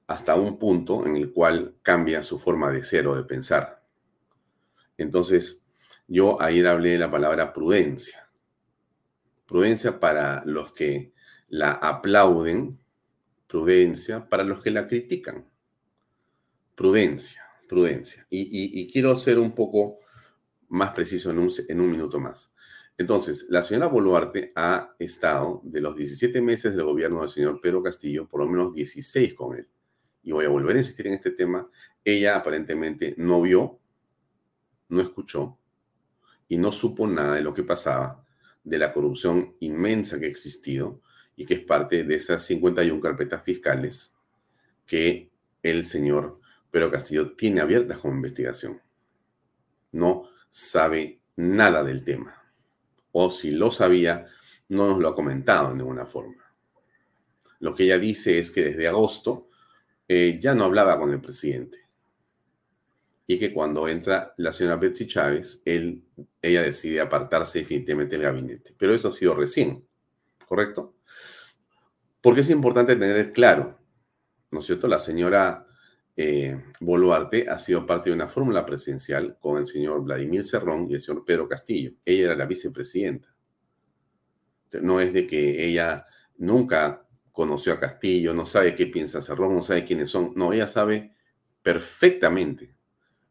hasta 0.06 0.35
un 0.35 0.59
punto 0.59 1.06
en 1.06 1.16
el 1.16 1.32
cual 1.32 1.76
cambia 1.82 2.23
su 2.23 2.38
forma 2.38 2.70
de 2.70 2.85
ser 2.85 3.06
o 3.06 3.14
de 3.14 3.25
pensar. 3.25 3.82
Entonces, 4.97 5.62
yo 6.06 6.40
ayer 6.42 6.66
hablé 6.66 6.90
de 6.90 6.99
la 6.99 7.11
palabra 7.11 7.52
prudencia. 7.52 8.29
Prudencia 9.50 10.00
para 10.00 10.42
los 10.47 10.73
que 10.73 11.12
la 11.49 11.73
aplauden, 11.73 12.80
prudencia 13.47 14.26
para 14.30 14.45
los 14.45 14.62
que 14.62 14.71
la 14.71 14.87
critican. 14.87 15.45
Prudencia 16.75 17.50
prudencia. 17.71 18.26
Y, 18.28 18.90
quiero 18.90 19.14
ser 19.14 19.38
un 19.38 19.54
poco 19.54 20.00
más 20.71 20.90
preciso 20.90 21.30
en 21.30 21.38
un, 21.38 21.52
en 21.69 21.80
un 21.80 21.88
minuto 21.88 22.19
más. 22.19 22.52
Entonces, 22.99 23.47
la 23.49 23.62
señora 23.62 23.87
Boluarte 23.87 24.52
ha 24.57 24.97
estado 24.99 25.61
de 25.62 25.80
los 25.80 25.97
17 25.97 26.42
meses 26.42 26.75
del 26.75 26.85
gobierno 26.85 27.21
del 27.21 27.30
señor 27.30 27.61
Pedro 27.61 27.80
Castillo, 27.80 28.28
por 28.28 28.40
lo 28.40 28.49
menos 28.49 28.75
16 28.75 29.35
con 29.35 29.57
él. 29.57 29.69
Y 30.25 30.33
voy 30.33 30.47
a 30.47 30.49
volver 30.49 30.75
a 30.75 30.80
insistir 30.80 31.07
en 31.07 31.14
este 31.14 31.30
tema. 31.30 31.71
Ella 32.04 32.37
aparentemente 32.37 33.14
no 33.19 33.40
vio, 33.40 33.78
no 34.88 35.00
escuchó 35.00 35.57
y 36.49 36.59
no 36.59 36.73
supo 36.73 37.07
nada 37.07 37.37
de 37.37 37.42
lo 37.42 37.54
que 37.54 37.62
pasaba, 37.62 38.19
de 38.62 38.78
la 38.78 38.92
corrupción 38.92 39.56
inmensa 39.60 40.18
que 40.18 40.26
ha 40.26 40.28
existido 40.28 41.00
y 41.36 41.46
que 41.46 41.54
es 41.54 41.64
parte 41.64 42.04
de 42.04 42.14
esas 42.14 42.44
51 42.44 43.00
carpetas 43.00 43.42
fiscales 43.42 44.14
que 44.86 45.30
el 45.62 45.84
señor 45.84 46.40
Pedro 46.70 46.90
Castillo 46.90 47.32
tiene 47.32 47.60
abiertas 47.60 47.98
como 47.98 48.14
investigación. 48.14 48.80
No 49.92 50.28
sabe 50.50 51.20
nada 51.36 51.82
del 51.82 52.04
tema. 52.04 52.36
O 53.12 53.30
si 53.30 53.50
lo 53.50 53.70
sabía, 53.70 54.26
no 54.68 54.88
nos 54.88 54.98
lo 54.98 55.08
ha 55.08 55.14
comentado 55.14 55.70
de 55.70 55.76
ninguna 55.76 56.06
forma. 56.06 56.44
Lo 57.58 57.74
que 57.74 57.84
ella 57.84 57.98
dice 57.98 58.38
es 58.38 58.50
que 58.50 58.62
desde 58.62 58.88
agosto 58.88 59.48
eh, 60.06 60.38
ya 60.40 60.54
no 60.54 60.64
hablaba 60.64 60.98
con 60.98 61.12
el 61.12 61.20
presidente. 61.20 61.78
Y 63.30 63.38
que 63.38 63.52
cuando 63.52 63.87
entra 63.87 64.34
la 64.38 64.50
señora 64.50 64.75
Betsy 64.75 65.06
Chávez, 65.06 65.62
él, 65.64 66.02
ella 66.42 66.62
decide 66.62 67.00
apartarse 67.00 67.60
definitivamente 67.60 68.16
del 68.16 68.25
gabinete. 68.25 68.75
Pero 68.76 68.92
eso 68.92 69.06
ha 69.06 69.12
sido 69.12 69.37
recién, 69.37 69.87
¿correcto? 70.49 70.96
Porque 72.20 72.40
es 72.40 72.50
importante 72.50 72.96
tener 72.96 73.32
claro, 73.32 73.78
¿no 74.50 74.58
es 74.58 74.66
cierto? 74.66 74.88
La 74.88 74.99
señora 74.99 75.64
eh, 76.16 76.60
Boluarte 76.80 77.49
ha 77.49 77.56
sido 77.56 77.87
parte 77.87 78.10
de 78.10 78.16
una 78.16 78.26
fórmula 78.26 78.66
presidencial 78.66 79.38
con 79.38 79.58
el 79.58 79.68
señor 79.68 80.02
Vladimir 80.02 80.42
Cerrón 80.42 80.88
y 80.90 80.94
el 80.94 81.00
señor 81.00 81.25
Pedro 81.25 81.46
Castillo. 81.46 81.92
Ella 82.04 82.25
era 82.25 82.34
la 82.34 82.46
vicepresidenta. 82.46 83.32
No 84.82 85.00
es 85.00 85.12
de 85.12 85.28
que 85.28 85.64
ella 85.64 86.04
nunca 86.37 87.06
conoció 87.30 87.75
a 87.75 87.78
Castillo, 87.78 88.34
no 88.34 88.44
sabe 88.44 88.75
qué 88.75 88.88
piensa 88.88 89.22
Cerrón, 89.22 89.54
no 89.54 89.62
sabe 89.62 89.84
quiénes 89.84 90.10
son. 90.10 90.32
No, 90.34 90.52
ella 90.52 90.66
sabe 90.66 91.14
perfectamente 91.62 92.79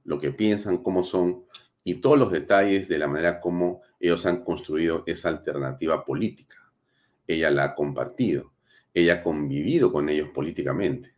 lo 0.09 0.19
que 0.19 0.31
piensan, 0.31 0.79
cómo 0.79 1.03
son 1.03 1.43
y 1.83 2.01
todos 2.01 2.17
los 2.17 2.31
detalles 2.31 2.89
de 2.89 2.97
la 2.97 3.07
manera 3.07 3.39
como 3.39 3.83
ellos 3.99 4.25
han 4.25 4.43
construido 4.43 5.03
esa 5.05 5.29
alternativa 5.29 6.03
política. 6.03 6.57
Ella 7.27 7.51
la 7.51 7.63
ha 7.65 7.75
compartido, 7.75 8.51
ella 8.91 9.13
ha 9.13 9.21
convivido 9.21 9.93
con 9.93 10.09
ellos 10.09 10.29
políticamente. 10.29 11.13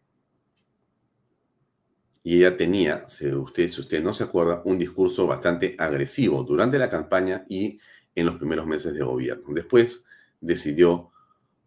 Y 2.22 2.40
ella 2.40 2.58
tenía, 2.58 3.08
si 3.08 3.32
usted, 3.32 3.70
si 3.70 3.80
usted 3.80 4.04
no 4.04 4.12
se 4.12 4.26
acuerda, 4.26 4.62
un 4.66 4.78
discurso 4.78 5.26
bastante 5.26 5.74
agresivo 5.80 6.44
durante 6.44 6.78
la 6.78 6.90
campaña 6.90 7.46
y 7.48 7.80
en 8.14 8.26
los 8.26 8.36
primeros 8.36 8.68
meses 8.68 8.94
de 8.94 9.06
gobierno. 9.06 9.54
Después 9.54 10.06
decidió, 10.42 11.12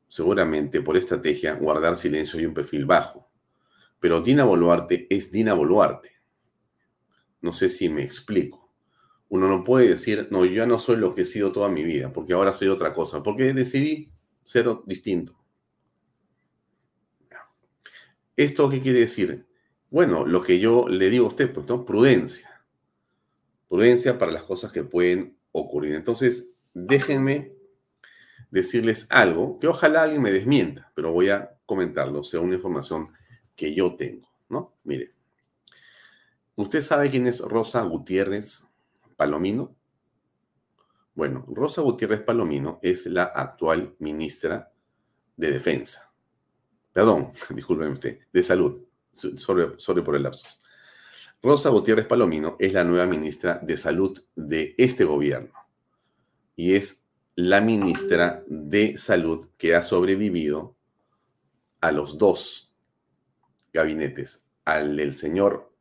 seguramente 0.09 0.83
por 0.83 0.99
estrategia, 0.99 1.55
guardar 1.55 1.97
silencio 1.97 2.39
y 2.39 2.45
un 2.45 2.53
perfil 2.53 2.85
bajo. 2.85 3.31
Pero 3.99 4.21
Dina 4.21 4.45
Boluarte 4.45 5.07
es 5.09 5.33
Dina 5.33 5.55
Boluarte. 5.55 6.14
No 7.45 7.53
sé 7.53 7.69
si 7.69 7.91
me 7.91 8.03
explico. 8.03 8.73
Uno 9.29 9.49
no 9.49 9.65
puede 9.65 9.87
decir, 9.87 10.29
no, 10.31 10.47
yo 10.47 10.53
ya 10.53 10.67
no 10.67 10.79
soy 10.79 10.97
lo 10.97 11.15
que 11.15 11.23
he 11.23 11.27
sido 11.27 11.53
toda 11.53 11.69
mi 11.69 11.85
vida, 11.85 12.11
porque 12.11 12.33
ahora 12.33 12.55
soy 12.55 12.69
otra 12.69 12.95
cosa, 12.95 13.23
porque 13.23 13.53
decidí 13.53 14.11
ser 14.45 14.67
distinto. 14.87 15.39
¿Esto 18.35 18.71
qué 18.71 18.81
quiere 18.81 19.01
decir? 19.01 19.47
Bueno, 19.91 20.25
lo 20.25 20.41
que 20.41 20.59
yo 20.59 20.89
le 20.89 21.11
digo 21.11 21.27
a 21.27 21.29
usted, 21.29 21.53
pues, 21.53 21.67
¿no? 21.69 21.85
Prudencia. 21.85 22.65
Prudencia 23.69 24.17
para 24.17 24.33
las 24.33 24.45
cosas 24.45 24.73
que 24.73 24.83
pueden 24.83 25.37
ocurrir. 25.53 25.97
Entonces, 25.97 26.51
déjenme 26.73 27.53
decirles 28.51 29.07
algo 29.11 29.59
que 29.59 29.69
ojalá 29.69 30.05
alguien 30.05 30.23
me 30.23 30.33
desmienta, 30.33 30.91
pero 30.95 31.13
voy 31.13 31.29
a 31.29 31.59
comentarlo, 31.67 32.25
sea 32.25 32.41
una 32.41 32.55
información 32.55 33.11
que 33.55 33.75
yo 33.75 33.97
tengo, 33.97 34.31
¿no? 34.49 34.79
Mire, 34.85 35.14
¿usted 36.57 36.81
sabe 36.81 37.11
quién 37.11 37.27
es 37.27 37.41
Rosa 37.41 37.83
Gutiérrez 37.83 38.67
Palomino? 39.17 39.75
Bueno, 41.15 41.45
Rosa 41.49 41.83
Gutiérrez 41.83 42.23
Palomino 42.23 42.81
es 42.83 43.07
la 43.07 43.25
actual 43.25 43.95
ministra 44.01 44.73
de 45.37 45.53
Defensa. 45.53 46.13
Perdón, 46.93 47.33
discúlpeme 47.51 47.93
usted, 47.93 48.21
de 48.33 48.43
Salud 48.43 48.83
sobre, 49.15 50.03
por 50.03 50.17
el 50.17 50.23
lapso. 50.23 50.47
Rosa 51.43 51.69
Gutiérrez 51.69 52.07
Palomino 52.07 52.57
es 52.59 52.73
la 52.73 52.85
nueva 52.85 53.07
ministra 53.07 53.61
de 53.63 53.77
Salud 53.77 54.25
de 54.35 54.75
este 54.79 55.05
gobierno 55.05 55.53
y 56.57 56.75
es 56.75 57.05
la 57.37 57.61
ministra 57.61 58.43
de 58.47 58.97
Salud 58.97 59.49
que 59.59 59.75
ha 59.75 59.83
sobrevivido 59.83 60.77
a 61.81 61.93
los 61.93 62.17
dos 62.17 62.73
gabinetes, 63.73 64.45
al 64.65 64.97
del 64.97 65.15
señor 65.15 65.74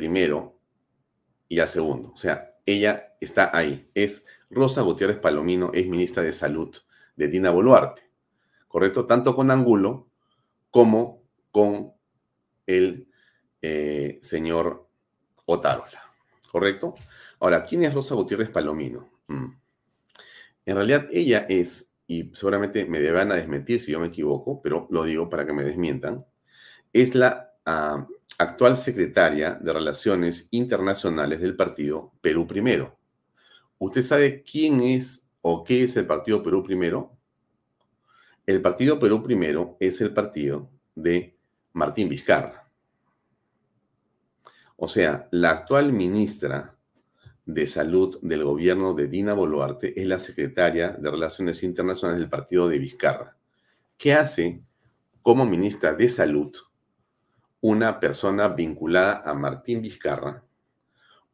primero 0.00 0.58
y 1.46 1.60
al 1.60 1.68
segundo. 1.68 2.12
O 2.14 2.16
sea, 2.16 2.54
ella 2.64 3.14
está 3.20 3.54
ahí. 3.54 3.90
Es 3.94 4.24
Rosa 4.48 4.80
Gutiérrez 4.80 5.18
Palomino, 5.18 5.72
es 5.74 5.86
ministra 5.86 6.22
de 6.22 6.32
Salud 6.32 6.74
de 7.16 7.28
Dina 7.28 7.50
Boluarte, 7.50 8.10
¿correcto? 8.66 9.04
Tanto 9.04 9.34
con 9.34 9.50
Angulo 9.50 10.08
como 10.70 11.22
con 11.50 11.92
el 12.66 13.08
eh, 13.60 14.18
señor 14.22 14.88
Otárola. 15.44 16.02
¿Correcto? 16.50 16.94
Ahora, 17.40 17.66
¿quién 17.66 17.84
es 17.84 17.92
Rosa 17.92 18.14
Gutiérrez 18.14 18.48
Palomino? 18.48 19.10
Mm. 19.26 19.52
En 20.64 20.74
realidad 20.74 21.08
ella 21.12 21.44
es, 21.46 21.92
y 22.06 22.30
seguramente 22.32 22.86
me 22.86 23.00
deban 23.00 23.32
a 23.32 23.34
desmentir 23.34 23.82
si 23.82 23.92
yo 23.92 24.00
me 24.00 24.06
equivoco, 24.06 24.62
pero 24.62 24.88
lo 24.90 25.04
digo 25.04 25.28
para 25.28 25.44
que 25.44 25.52
me 25.52 25.62
desmientan, 25.62 26.24
es 26.94 27.14
la 27.14 27.52
ah, 27.66 28.06
actual 28.40 28.78
secretaria 28.78 29.58
de 29.60 29.70
Relaciones 29.70 30.48
Internacionales 30.50 31.40
del 31.40 31.56
partido 31.56 32.14
Perú 32.22 32.46
Primero. 32.46 32.98
¿Usted 33.76 34.00
sabe 34.00 34.42
quién 34.42 34.80
es 34.80 35.30
o 35.42 35.62
qué 35.62 35.82
es 35.82 35.94
el 35.98 36.06
partido 36.06 36.42
Perú 36.42 36.62
Primero? 36.62 37.18
El 38.46 38.62
partido 38.62 38.98
Perú 38.98 39.22
Primero 39.22 39.76
es 39.78 40.00
el 40.00 40.14
partido 40.14 40.70
de 40.94 41.36
Martín 41.74 42.08
Vizcarra. 42.08 42.66
O 44.76 44.88
sea, 44.88 45.28
la 45.32 45.50
actual 45.50 45.92
ministra 45.92 46.78
de 47.44 47.66
Salud 47.66 48.18
del 48.22 48.42
gobierno 48.42 48.94
de 48.94 49.06
Dina 49.06 49.34
Boluarte 49.34 50.00
es 50.00 50.08
la 50.08 50.18
secretaria 50.18 50.92
de 50.92 51.10
Relaciones 51.10 51.62
Internacionales 51.62 52.20
del 52.20 52.30
partido 52.30 52.68
de 52.68 52.78
Vizcarra. 52.78 53.36
¿Qué 53.98 54.14
hace 54.14 54.62
como 55.20 55.44
ministra 55.44 55.92
de 55.92 56.08
Salud 56.08 56.56
una 57.60 58.00
persona 58.00 58.48
vinculada 58.48 59.22
a 59.24 59.34
Martín 59.34 59.82
Vizcarra, 59.82 60.42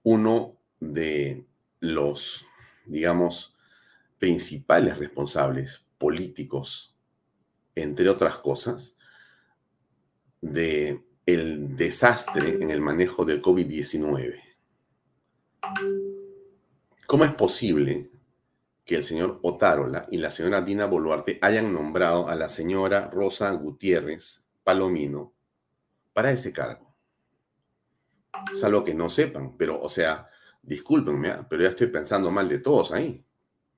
uno 0.03 0.57
de 0.81 1.47
los, 1.81 2.45
digamos, 2.85 3.55
principales 4.19 4.99
responsables 4.99 5.85
políticos, 5.99 6.95
entre 7.75 8.09
otras 8.09 8.39
cosas, 8.39 8.99
de 10.41 11.03
el 11.27 11.77
desastre 11.77 12.63
en 12.63 12.71
el 12.71 12.81
manejo 12.81 13.25
del 13.25 13.43
COVID-19. 13.43 14.41
¿Cómo 17.07 17.25
es 17.25 17.33
posible 17.33 18.11
que 18.85 18.97
el 18.97 19.05
señor 19.05 19.41
Otárola 19.43 20.07
y 20.11 20.19
la 20.19 20.31
señora 20.31 20.63
Dina 20.63 20.87
Boluarte 20.87 21.39
hayan 21.43 21.73
nombrado 21.73 22.29
a 22.29 22.37
la 22.37 22.49
señora 22.49 23.11
Rosa 23.13 23.51
Gutiérrez 23.51 24.45
Palomino 24.63 25.36
para 26.17 26.33
ese 26.33 26.51
cargo? 26.51 26.97
Es 28.55 28.65
algo 28.65 28.83
que 28.83 28.95
no 28.95 29.11
sepan, 29.11 29.55
pero, 29.59 29.79
o 29.79 29.89
sea, 29.91 30.31
discúlpenme, 30.63 31.29
¿ah? 31.29 31.47
pero 31.47 31.65
ya 31.65 31.69
estoy 31.69 31.89
pensando 31.89 32.31
mal 32.31 32.49
de 32.49 32.61
todos 32.61 32.93
ahí. 32.93 33.23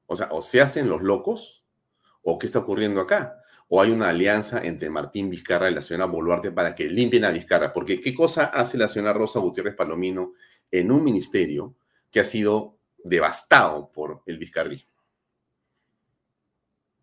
O 0.06 0.14
sea, 0.14 0.28
o 0.30 0.40
se 0.40 0.60
hacen 0.60 0.88
los 0.88 1.02
locos, 1.02 1.64
o 2.22 2.38
qué 2.38 2.46
está 2.46 2.60
ocurriendo 2.60 3.00
acá 3.00 3.42
o 3.68 3.82
hay 3.82 3.90
una 3.90 4.08
alianza 4.08 4.64
entre 4.64 4.88
Martín 4.88 5.28
Vizcarra 5.28 5.70
y 5.70 5.74
la 5.74 5.82
señora 5.82 6.06
Boluarte 6.06 6.50
para 6.50 6.74
que 6.74 6.88
limpien 6.88 7.24
a 7.24 7.30
Vizcarra. 7.30 7.72
Porque 7.72 8.00
¿qué 8.00 8.14
cosa 8.14 8.44
hace 8.44 8.78
la 8.78 8.88
señora 8.88 9.12
Rosa 9.12 9.40
Gutiérrez 9.40 9.74
Palomino 9.74 10.32
en 10.70 10.90
un 10.90 11.04
ministerio 11.04 11.76
que 12.10 12.20
ha 12.20 12.24
sido 12.24 12.78
devastado 13.04 13.92
por 13.92 14.22
el 14.24 14.38
vizcarrismo? 14.38 14.90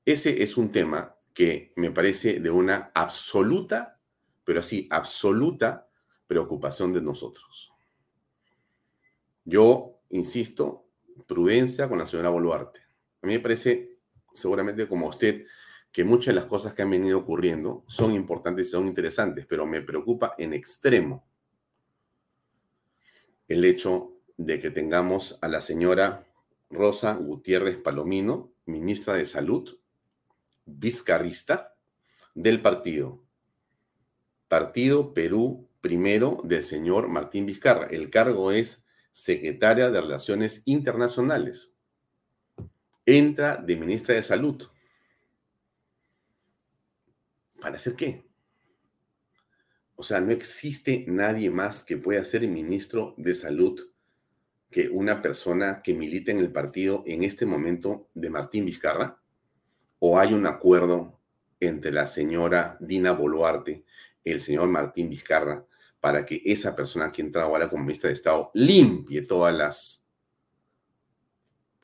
Ese 0.03 0.41
es 0.41 0.57
un 0.57 0.71
tema 0.71 1.15
que 1.33 1.71
me 1.75 1.91
parece 1.91 2.39
de 2.39 2.49
una 2.49 2.91
absoluta, 2.95 3.94
pero 4.45 4.61
así, 4.61 4.87
absoluta 4.89 5.89
preocupación 6.27 6.93
de 6.93 7.01
nosotros. 7.01 7.73
Yo, 9.43 9.99
insisto, 10.09 10.87
prudencia 11.27 11.89
con 11.89 11.99
la 11.99 12.05
señora 12.05 12.29
Boluarte. 12.29 12.79
A 13.21 13.27
mí 13.27 13.33
me 13.33 13.39
parece, 13.39 13.99
seguramente 14.33 14.87
como 14.87 15.07
usted, 15.07 15.45
que 15.91 16.03
muchas 16.03 16.27
de 16.27 16.41
las 16.41 16.45
cosas 16.45 16.73
que 16.73 16.81
han 16.81 16.89
venido 16.89 17.19
ocurriendo 17.19 17.83
son 17.87 18.13
importantes 18.13 18.67
y 18.67 18.71
son 18.71 18.87
interesantes, 18.87 19.45
pero 19.45 19.65
me 19.65 19.81
preocupa 19.81 20.35
en 20.37 20.53
extremo 20.53 21.27
el 23.47 23.63
hecho 23.63 24.13
de 24.37 24.59
que 24.59 24.71
tengamos 24.71 25.37
a 25.41 25.47
la 25.47 25.61
señora 25.61 26.27
Rosa 26.69 27.13
Gutiérrez 27.13 27.77
Palomino, 27.77 28.51
ministra 28.65 29.13
de 29.13 29.25
Salud, 29.25 29.77
vizcarrista 30.65 31.75
del 32.33 32.61
partido. 32.61 33.24
Partido 34.47 35.13
Perú 35.13 35.67
Primero 35.81 36.41
del 36.43 36.63
señor 36.63 37.07
Martín 37.07 37.45
Vizcarra. 37.45 37.87
El 37.87 38.09
cargo 38.09 38.51
es 38.51 38.83
secretaria 39.11 39.91
de 39.91 40.01
Relaciones 40.01 40.63
Internacionales. 40.65 41.71
Entra 43.05 43.57
de 43.57 43.75
ministra 43.75 44.15
de 44.15 44.23
Salud. 44.23 44.63
¿Para 47.61 47.75
hacer 47.75 47.93
qué? 47.93 48.25
O 49.95 50.03
sea, 50.03 50.19
no 50.21 50.31
existe 50.31 51.05
nadie 51.07 51.49
más 51.49 51.83
que 51.83 51.97
pueda 51.97 52.25
ser 52.25 52.47
ministro 52.47 53.13
de 53.17 53.35
Salud 53.35 53.79
que 54.71 54.89
una 54.89 55.21
persona 55.21 55.81
que 55.81 55.93
milita 55.93 56.31
en 56.31 56.39
el 56.39 56.51
partido 56.51 57.03
en 57.05 57.23
este 57.23 57.45
momento 57.45 58.09
de 58.13 58.29
Martín 58.29 58.65
Vizcarra? 58.65 59.21
¿O 59.99 60.19
hay 60.19 60.33
un 60.33 60.47
acuerdo 60.47 61.19
entre 61.59 61.91
la 61.91 62.07
señora 62.07 62.77
Dina 62.79 63.13
Boluarte, 63.13 63.85
el 64.25 64.41
señor 64.41 64.67
Martín 64.67 65.09
Vizcarra, 65.09 65.65
para 66.01 66.25
que 66.25 66.41
esa 66.43 66.75
persona 66.75 67.11
que 67.11 67.21
entra 67.21 67.43
ahora 67.43 67.69
como 67.69 67.83
ministra 67.83 68.09
de 68.09 68.15
Estado 68.15 68.51
limpie 68.53 69.21
todas 69.21 69.55
las 69.55 70.05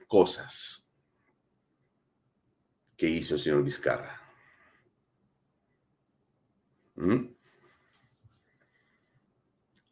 cosas 0.08 0.90
que 2.98 3.08
hizo 3.08 3.36
el 3.36 3.40
señor 3.40 3.64
Vizcarra? 3.64 4.22
¿Mm? 6.96 7.28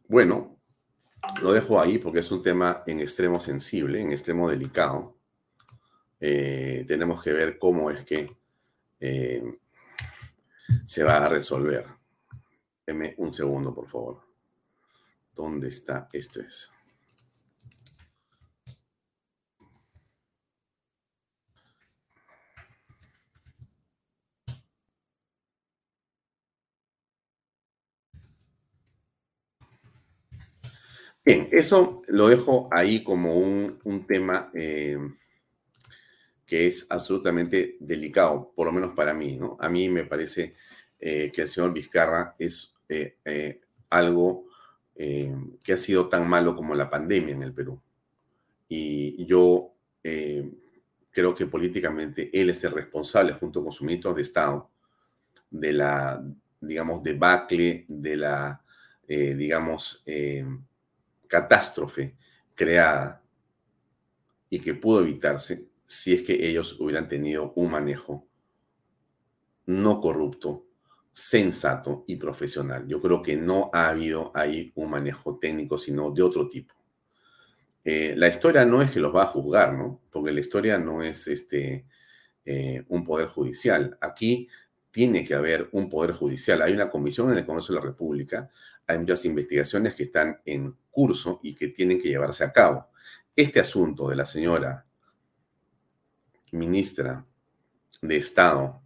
Bueno, 0.07 0.59
lo 1.41 1.53
dejo 1.53 1.79
ahí 1.79 1.97
porque 1.99 2.19
es 2.19 2.31
un 2.31 2.41
tema 2.41 2.83
en 2.87 2.99
extremo 2.99 3.39
sensible, 3.39 4.01
en 4.01 4.11
extremo 4.11 4.49
delicado. 4.49 5.17
Eh, 6.19 6.83
tenemos 6.87 7.23
que 7.23 7.31
ver 7.31 7.57
cómo 7.57 7.91
es 7.91 8.03
que 8.03 8.25
eh, 8.99 9.43
se 10.85 11.03
va 11.03 11.25
a 11.25 11.29
resolver. 11.29 11.98
Deme 12.89 13.13
un 13.17 13.31
segundo, 13.31 13.71
por 13.71 13.87
favor. 13.87 14.19
¿Dónde 15.35 15.67
está? 15.67 16.09
Esto 16.11 16.41
es. 16.41 16.71
Bien, 31.23 31.47
eso 31.51 32.01
lo 32.07 32.27
dejo 32.27 32.69
ahí 32.71 33.03
como 33.03 33.35
un, 33.35 34.07
tema 34.07 34.49
eh, 34.55 34.97
que 36.43 36.65
es 36.65 36.87
absolutamente 36.89 37.77
delicado, 37.79 38.51
por 38.55 38.65
lo 38.65 38.71
menos 38.71 38.95
para 38.95 39.13
mí, 39.13 39.37
¿no? 39.37 39.57
A 39.59 39.69
mí 39.69 39.89
me 39.89 40.05
parece 40.05 40.55
eh, 40.99 41.31
que 41.31 41.43
el 41.43 41.49
señor 41.49 41.71
Vizcarra 41.71 42.35
es 42.39 42.73
eh, 42.89 43.61
algo 43.89 44.45
que 44.95 45.73
ha 45.73 45.77
sido 45.77 46.09
tan 46.09 46.27
malo 46.27 46.57
como 46.57 46.75
la 46.75 46.89
pandemia 46.89 47.33
en 47.33 47.43
el 47.43 47.53
Perú. 47.53 47.81
Y 48.67 49.25
yo 49.25 49.73
creo 50.03 51.33
que 51.33 51.45
políticamente 51.45 52.29
él 52.33 52.49
es 52.49 52.61
el 52.65 52.73
responsable, 52.73 53.31
junto 53.31 53.63
con 53.63 53.71
su 53.71 53.85
ministro 53.85 54.13
de 54.13 54.23
Estado, 54.23 54.69
de 55.49 55.71
la, 55.71 56.21
digamos, 56.59 57.01
debacle, 57.01 57.85
de 57.87 58.17
la, 58.17 58.61
digamos, 59.07 60.03
catástrofe 61.27 62.17
creada 62.53 63.23
y 64.49 64.59
que 64.59 64.73
pudo 64.73 64.99
evitarse 64.99 65.69
si 65.85 66.13
es 66.13 66.23
que 66.23 66.47
ellos 66.47 66.79
hubieran 66.79 67.07
tenido 67.07 67.53
un 67.55 67.71
manejo 67.71 68.27
no 69.65 70.01
corrupto, 70.01 70.65
sensato 71.11 72.03
y 72.07 72.15
profesional. 72.15 72.87
Yo 72.87 73.01
creo 73.01 73.21
que 73.21 73.35
no 73.35 73.69
ha 73.73 73.89
habido 73.89 74.31
ahí 74.35 74.71
un 74.75 74.89
manejo 74.89 75.37
técnico, 75.37 75.77
sino 75.77 76.11
de 76.11 76.21
otro 76.21 76.49
tipo. 76.49 76.73
Eh, 77.83 78.13
la 78.15 78.27
historia 78.27 78.65
no 78.65 78.81
es 78.81 78.91
que 78.91 78.99
los 78.99 79.15
va 79.15 79.23
a 79.23 79.27
juzgar, 79.27 79.73
¿no? 79.73 80.01
Porque 80.11 80.31
la 80.31 80.39
historia 80.39 80.77
no 80.77 81.01
es 81.01 81.27
este, 81.27 81.85
eh, 82.45 82.83
un 82.89 83.03
poder 83.03 83.27
judicial. 83.27 83.97
Aquí 84.01 84.47
tiene 84.91 85.23
que 85.23 85.33
haber 85.33 85.69
un 85.71 85.89
poder 85.89 86.13
judicial. 86.13 86.61
Hay 86.61 86.73
una 86.73 86.89
comisión 86.89 87.31
en 87.31 87.37
el 87.37 87.45
Congreso 87.45 87.73
de 87.73 87.79
la 87.79 87.85
República, 87.85 88.49
hay 88.87 88.97
muchas 88.97 89.23
investigaciones 89.25 89.93
que 89.93 90.03
están 90.03 90.41
en 90.45 90.75
curso 90.89 91.39
y 91.43 91.53
que 91.53 91.67
tienen 91.67 92.01
que 92.01 92.09
llevarse 92.09 92.43
a 92.43 92.51
cabo. 92.51 92.87
Este 93.35 93.59
asunto 93.59 94.09
de 94.09 94.15
la 94.15 94.25
señora 94.25 94.83
ministra 96.51 97.23
de 98.01 98.17
Estado 98.17 98.81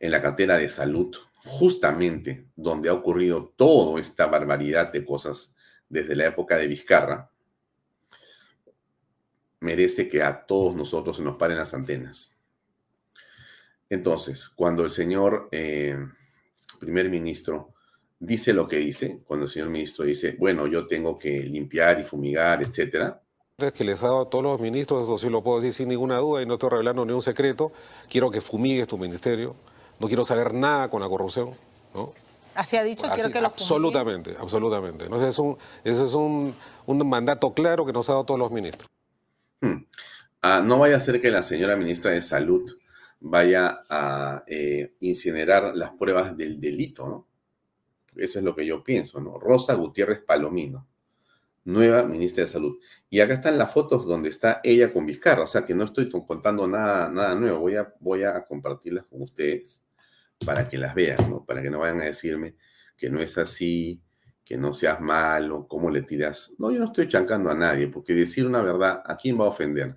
en 0.00 0.10
la 0.10 0.20
cartera 0.20 0.58
de 0.58 0.68
salud, 0.68 1.14
justamente 1.44 2.48
donde 2.56 2.88
ha 2.88 2.94
ocurrido 2.94 3.52
toda 3.56 4.00
esta 4.00 4.26
barbaridad 4.26 4.92
de 4.92 5.04
cosas 5.04 5.54
desde 5.88 6.16
la 6.16 6.26
época 6.26 6.56
de 6.56 6.66
Vizcarra, 6.66 7.30
merece 9.60 10.08
que 10.08 10.22
a 10.22 10.46
todos 10.46 10.74
nosotros 10.74 11.16
se 11.16 11.22
nos 11.22 11.36
paren 11.36 11.58
las 11.58 11.74
antenas. 11.74 12.34
Entonces, 13.88 14.48
cuando 14.48 14.84
el 14.84 14.90
señor 14.90 15.48
eh, 15.52 15.96
primer 16.78 17.10
ministro 17.10 17.74
dice 18.18 18.52
lo 18.52 18.66
que 18.66 18.76
dice, 18.76 19.22
cuando 19.24 19.46
el 19.46 19.50
señor 19.50 19.68
ministro 19.68 20.04
dice, 20.04 20.36
bueno, 20.38 20.66
yo 20.66 20.86
tengo 20.86 21.18
que 21.18 21.40
limpiar 21.40 22.00
y 22.00 22.04
fumigar, 22.04 22.62
etcétera, 22.62 23.22
que 23.74 23.84
les 23.84 24.02
ha 24.02 24.06
dado 24.06 24.22
a 24.22 24.30
todos 24.30 24.42
los 24.42 24.60
ministros, 24.60 25.04
eso 25.04 25.18
sí 25.18 25.28
lo 25.28 25.42
puedo 25.42 25.60
decir 25.60 25.74
sin 25.74 25.88
ninguna 25.88 26.16
duda 26.16 26.40
y 26.42 26.46
no 26.46 26.54
estoy 26.54 26.70
revelando 26.70 27.04
ni 27.04 27.12
un 27.12 27.20
secreto, 27.20 27.72
quiero 28.08 28.30
que 28.30 28.40
fumigues 28.40 28.88
tu 28.88 28.96
ministerio, 28.96 29.54
no 30.00 30.08
quiero 30.08 30.24
saber 30.24 30.54
nada 30.54 30.88
con 30.88 31.02
la 31.02 31.08
corrupción, 31.08 31.54
¿no? 31.94 32.14
Así 32.54 32.76
ha 32.76 32.82
dicho, 32.82 33.04
quiero 33.14 33.30
que 33.30 33.40
lo 33.40 33.46
Absolutamente, 33.46 34.34
absolutamente. 34.38 35.08
¿no? 35.08 35.18
Ese 35.18 35.28
es, 35.28 35.38
un, 35.38 35.56
ese 35.84 36.04
es 36.04 36.14
un, 36.14 36.54
un, 36.86 37.08
mandato 37.08 37.54
claro 37.54 37.86
que 37.86 37.92
nos 37.92 38.08
ha 38.08 38.12
dado 38.12 38.22
a 38.22 38.26
todos 38.26 38.40
los 38.40 38.50
ministros. 38.50 38.88
Hmm. 39.60 39.84
Ah, 40.42 40.60
no 40.64 40.78
vaya 40.78 40.96
a 40.96 41.00
ser 41.00 41.20
que 41.20 41.30
la 41.30 41.42
señora 41.42 41.76
ministra 41.76 42.10
de 42.10 42.22
Salud 42.22 42.68
vaya 43.20 43.82
a 43.88 44.42
eh, 44.46 44.94
incinerar 45.00 45.76
las 45.76 45.90
pruebas 45.90 46.36
del 46.36 46.60
delito, 46.60 47.06
¿no? 47.06 47.26
Eso 48.16 48.38
es 48.40 48.44
lo 48.44 48.56
que 48.56 48.66
yo 48.66 48.82
pienso, 48.82 49.20
¿no? 49.20 49.38
Rosa 49.38 49.74
Gutiérrez 49.74 50.22
Palomino, 50.22 50.88
nueva 51.64 52.02
ministra 52.02 52.44
de 52.44 52.48
Salud. 52.48 52.78
Y 53.08 53.20
acá 53.20 53.34
están 53.34 53.58
las 53.58 53.72
fotos 53.72 54.06
donde 54.06 54.30
está 54.30 54.60
ella 54.64 54.92
con 54.92 55.06
Vizcarra, 55.06 55.42
o 55.42 55.46
sea 55.46 55.64
que 55.64 55.74
no 55.74 55.84
estoy 55.84 56.10
contando 56.10 56.66
nada, 56.66 57.08
nada 57.10 57.34
nuevo, 57.36 57.60
voy 57.60 57.76
a, 57.76 57.94
voy 58.00 58.24
a 58.24 58.44
compartirlas 58.46 59.04
con 59.04 59.22
ustedes 59.22 59.84
para 60.44 60.68
que 60.68 60.78
las 60.78 60.94
vean, 60.94 61.30
¿no? 61.30 61.44
Para 61.44 61.62
que 61.62 61.70
no 61.70 61.80
vayan 61.80 62.00
a 62.00 62.04
decirme 62.04 62.56
que 62.96 63.10
no 63.10 63.20
es 63.20 63.38
así, 63.38 64.02
que 64.44 64.56
no 64.56 64.74
seas 64.74 65.00
malo, 65.00 65.66
cómo 65.68 65.90
le 65.90 66.02
tiras. 66.02 66.52
No, 66.58 66.70
yo 66.70 66.78
no 66.80 66.86
estoy 66.86 67.08
chancando 67.08 67.50
a 67.50 67.54
nadie, 67.54 67.88
porque 67.88 68.14
decir 68.14 68.46
una 68.46 68.62
verdad, 68.62 69.02
¿a 69.04 69.16
quién 69.16 69.40
va 69.40 69.44
a 69.44 69.48
ofender? 69.48 69.96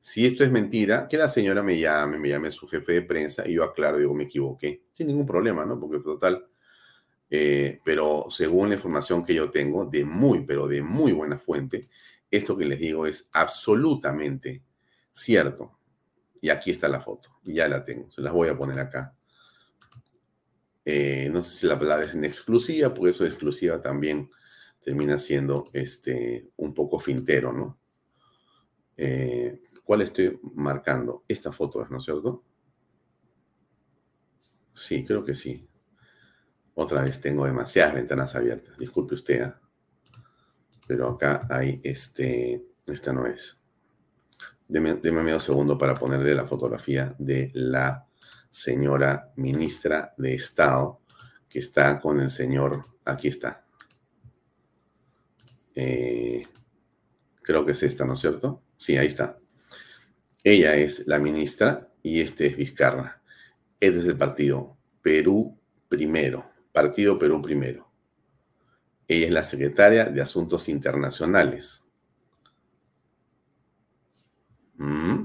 Si 0.00 0.24
esto 0.26 0.44
es 0.44 0.50
mentira, 0.50 1.08
que 1.08 1.16
la 1.16 1.28
señora 1.28 1.62
me 1.62 1.78
llame, 1.78 2.18
me 2.18 2.28
llame 2.28 2.50
su 2.50 2.68
jefe 2.68 2.92
de 2.92 3.02
prensa 3.02 3.48
y 3.48 3.54
yo 3.54 3.64
aclaro, 3.64 3.98
digo, 3.98 4.14
me 4.14 4.24
equivoqué, 4.24 4.84
sin 4.92 5.08
ningún 5.08 5.26
problema, 5.26 5.64
¿no? 5.64 5.80
Porque 5.80 6.00
total, 6.00 6.46
eh, 7.30 7.80
pero 7.84 8.26
según 8.30 8.68
la 8.68 8.76
información 8.76 9.24
que 9.24 9.34
yo 9.34 9.50
tengo, 9.50 9.84
de 9.84 10.04
muy, 10.04 10.44
pero 10.44 10.68
de 10.68 10.82
muy 10.82 11.12
buena 11.12 11.38
fuente, 11.38 11.80
esto 12.30 12.56
que 12.56 12.64
les 12.64 12.78
digo 12.78 13.06
es 13.06 13.28
absolutamente 13.32 14.62
cierto. 15.12 15.78
Y 16.40 16.50
aquí 16.50 16.70
está 16.70 16.88
la 16.88 17.00
foto, 17.00 17.30
ya 17.42 17.66
la 17.68 17.82
tengo, 17.82 18.10
se 18.10 18.20
las 18.20 18.32
voy 18.32 18.48
a 18.48 18.56
poner 18.56 18.78
acá. 18.78 19.17
Eh, 20.90 21.28
no 21.30 21.42
sé 21.42 21.54
si 21.54 21.66
la 21.66 21.78
palabra 21.78 22.06
es 22.06 22.14
en 22.14 22.24
exclusiva, 22.24 22.94
porque 22.94 23.10
eso 23.10 23.26
exclusiva 23.26 23.78
también 23.78 24.30
termina 24.82 25.18
siendo 25.18 25.64
este, 25.74 26.48
un 26.56 26.72
poco 26.72 26.98
fintero, 26.98 27.52
¿no? 27.52 27.78
Eh, 28.96 29.60
¿Cuál 29.84 30.00
estoy 30.00 30.40
marcando? 30.54 31.24
Esta 31.28 31.52
foto 31.52 31.82
es, 31.82 31.90
¿no 31.90 31.98
es 31.98 32.04
cierto? 32.04 32.42
Sí, 34.72 35.04
creo 35.04 35.26
que 35.26 35.34
sí. 35.34 35.68
Otra 36.72 37.02
vez 37.02 37.20
tengo 37.20 37.44
demasiadas 37.44 37.92
ventanas 37.92 38.34
abiertas. 38.34 38.78
Disculpe 38.78 39.14
usted, 39.14 39.42
¿eh? 39.42 39.52
pero 40.86 41.10
acá 41.10 41.46
hay 41.50 41.82
este. 41.84 42.64
Esta 42.86 43.12
no 43.12 43.26
es. 43.26 43.62
Deme, 44.66 44.94
deme 44.94 45.22
medio 45.22 45.38
segundo 45.38 45.76
para 45.76 45.92
ponerle 45.92 46.34
la 46.34 46.46
fotografía 46.46 47.14
de 47.18 47.50
la 47.52 48.07
señora 48.50 49.32
ministra 49.36 50.14
de 50.16 50.34
Estado 50.34 51.00
que 51.48 51.58
está 51.58 51.98
con 51.98 52.20
el 52.20 52.30
señor. 52.30 52.80
Aquí 53.04 53.28
está. 53.28 53.64
Eh, 55.74 56.42
creo 57.42 57.64
que 57.64 57.72
es 57.72 57.82
esta, 57.82 58.04
¿no 58.04 58.14
es 58.14 58.20
cierto? 58.20 58.62
Sí, 58.76 58.96
ahí 58.96 59.06
está. 59.06 59.38
Ella 60.44 60.76
es 60.76 61.06
la 61.06 61.18
ministra 61.18 61.88
y 62.02 62.20
este 62.20 62.46
es 62.46 62.56
Vizcarra. 62.56 63.22
Este 63.80 64.00
es 64.00 64.06
el 64.06 64.16
partido 64.16 64.76
Perú 65.02 65.58
Primero, 65.88 66.50
Partido 66.72 67.18
Perú 67.18 67.40
Primero. 67.40 67.88
Ella 69.06 69.26
es 69.26 69.32
la 69.32 69.42
secretaria 69.42 70.04
de 70.04 70.20
Asuntos 70.20 70.68
Internacionales. 70.68 71.82
Mm. 74.76 75.17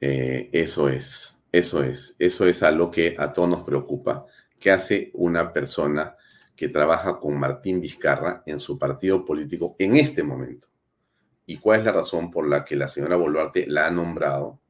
Eh, 0.00 0.48
eso 0.52 0.88
es, 0.88 1.38
eso 1.52 1.82
es, 1.82 2.16
eso 2.18 2.46
es 2.46 2.62
algo 2.62 2.90
que 2.90 3.16
a 3.18 3.32
todos 3.32 3.48
nos 3.48 3.64
preocupa 3.64 4.26
que 4.58 4.70
hace 4.70 5.10
una 5.14 5.52
persona 5.52 6.16
que 6.56 6.68
trabaja 6.68 7.18
con 7.18 7.38
Martín 7.38 7.80
Vizcarra 7.80 8.42
en 8.46 8.60
su 8.60 8.78
partido 8.78 9.24
político 9.24 9.76
en 9.78 9.96
este 9.96 10.22
momento. 10.22 10.68
¿Y 11.46 11.56
cuál 11.56 11.80
es 11.80 11.86
la 11.86 11.92
razón 11.92 12.30
por 12.30 12.48
la 12.48 12.64
que 12.64 12.76
la 12.76 12.88
señora 12.88 13.16
Boluarte 13.16 13.66
la 13.66 13.86
ha 13.86 13.90
nombrado 13.90 14.60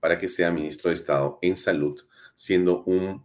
para 0.00 0.18
que 0.18 0.28
sea 0.28 0.50
ministro 0.50 0.90
de 0.90 0.96
Estado 0.96 1.38
en 1.42 1.56
salud, 1.56 2.00
siendo 2.34 2.82
un 2.84 3.24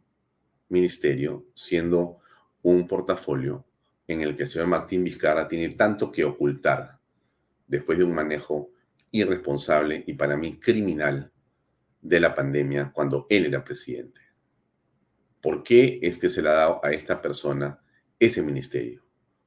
ministerio, 0.70 1.46
siendo 1.56 2.20
un 2.62 2.88
portafolio 2.88 3.66
en 4.08 4.22
el 4.22 4.36
que 4.36 4.44
el 4.44 4.50
señor 4.50 4.68
Martín 4.68 5.04
Vizcarra 5.04 5.48
tiene 5.48 5.74
tanto 5.76 6.12
que 6.12 6.24
ocultar 6.26 7.00
después 7.68 7.98
de 7.98 8.04
un 8.04 8.14
manejo 8.14 8.70
irresponsable 9.12 10.04
y 10.08 10.14
para 10.14 10.36
mí 10.36 10.60
criminal 10.60 11.32
de 12.04 12.20
la 12.20 12.36
pandemia 12.36 12.92
cuando 12.94 13.26
él 13.30 13.46
era 13.46 13.64
presidente. 13.64 14.22
¿Por 15.42 15.64
qué 15.64 16.00
es 16.02 16.18
que 16.18 16.30
se 16.30 16.42
le 16.42 16.50
ha 16.50 16.54
dado 16.54 16.86
a 16.86 16.92
esta 16.92 17.22
persona 17.22 17.80
ese 18.20 18.42
ministerio? 18.42 19.04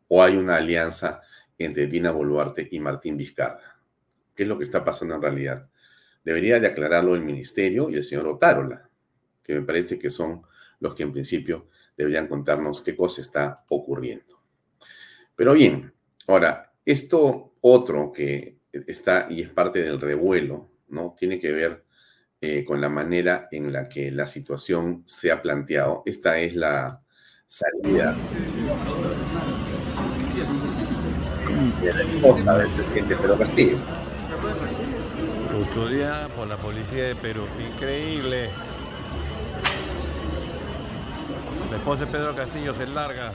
¿O 0.09 0.23
hay 0.23 0.37
una 0.37 0.57
alianza 0.57 1.21
entre 1.59 1.87
Dina 1.87 2.11
Boluarte 2.11 2.67
y 2.71 2.81
Martín 2.81 3.17
Vizcarra? 3.17 3.81
¿Qué 4.35 4.43
es 4.43 4.49
lo 4.49 4.59
que 4.59 4.65
está 4.65 4.85
pasando 4.85 5.15
en 5.15 5.23
realidad? 5.23 5.69
Debería 6.25 6.59
de 6.59 6.67
aclararlo 6.67 7.15
el 7.15 7.23
ministerio 7.23 7.89
y 7.91 7.97
el 7.97 8.05
señor 8.05 8.27
Otárola, 8.27 8.89
que 9.43 9.55
me 9.55 9.63
parece 9.63 9.99
que 9.99 10.11
son 10.11 10.43
los 10.81 10.95
que 10.95 11.03
en 11.03 11.13
principio 11.13 11.69
deberían 11.97 12.27
contarnos 12.27 12.83
qué 12.83 12.97
cosa 12.97 13.21
está 13.21 13.55
ocurriendo. 13.71 14.43
Pero 15.35 15.53
bien, 15.53 15.93
ahora, 16.27 16.75
esto 16.85 17.55
otro 17.61 18.13
que 18.13 18.59
está 18.73 19.27
y 19.31 19.43
es 19.43 19.51
parte 19.51 19.83
del 19.83 20.01
revuelo, 20.01 20.71
¿no? 20.89 21.15
Tiene 21.19 21.39
que 21.39 21.53
ver 21.53 21.86
eh, 22.47 22.65
con 22.65 22.81
la 22.81 22.89
manera 22.89 23.49
en 23.51 23.73
la 23.73 23.89
que 23.89 24.13
la 24.13 24.27
situación 24.27 25.03
se 25.05 25.33
ha 25.33 25.43
planteado. 25.43 26.05
Esta 26.07 26.39
es 26.39 26.55
la 26.55 27.03
salida 27.49 28.17
la 31.83 32.03
esposa 32.03 32.59
del 32.59 32.71
presidente 32.71 33.17
Pedro 33.17 33.39
Castillo. 33.39 33.79
Custodiada 35.53 36.29
por 36.29 36.47
la 36.47 36.57
policía 36.57 37.05
de 37.05 37.17
Perú. 37.17 37.47
Increíble. 37.75 38.51
La 41.71 41.77
esposa 41.79 42.05
de 42.05 42.13
Pedro 42.13 42.37
Castillo 42.37 42.75
se 42.75 42.87
larga 42.87 43.33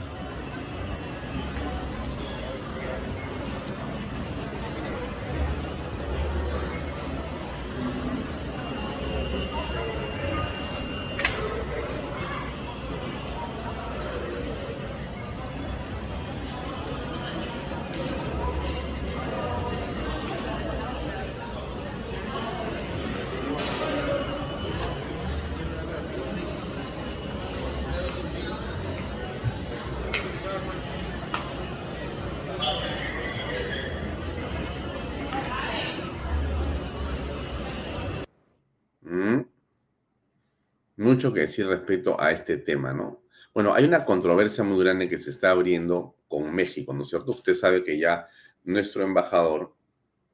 mucho 41.12 41.32
que 41.32 41.40
decir 41.40 41.66
respecto 41.66 42.18
a 42.18 42.30
este 42.32 42.56
tema, 42.56 42.92
¿no? 42.92 43.22
Bueno, 43.52 43.74
hay 43.74 43.84
una 43.84 44.04
controversia 44.04 44.64
muy 44.64 44.82
grande 44.82 45.08
que 45.08 45.18
se 45.18 45.30
está 45.30 45.50
abriendo 45.50 46.16
con 46.26 46.54
México, 46.54 46.94
¿no 46.94 47.02
es 47.02 47.10
cierto? 47.10 47.32
Usted 47.32 47.54
sabe 47.54 47.84
que 47.84 47.98
ya 47.98 48.26
nuestro 48.64 49.02
embajador 49.02 49.74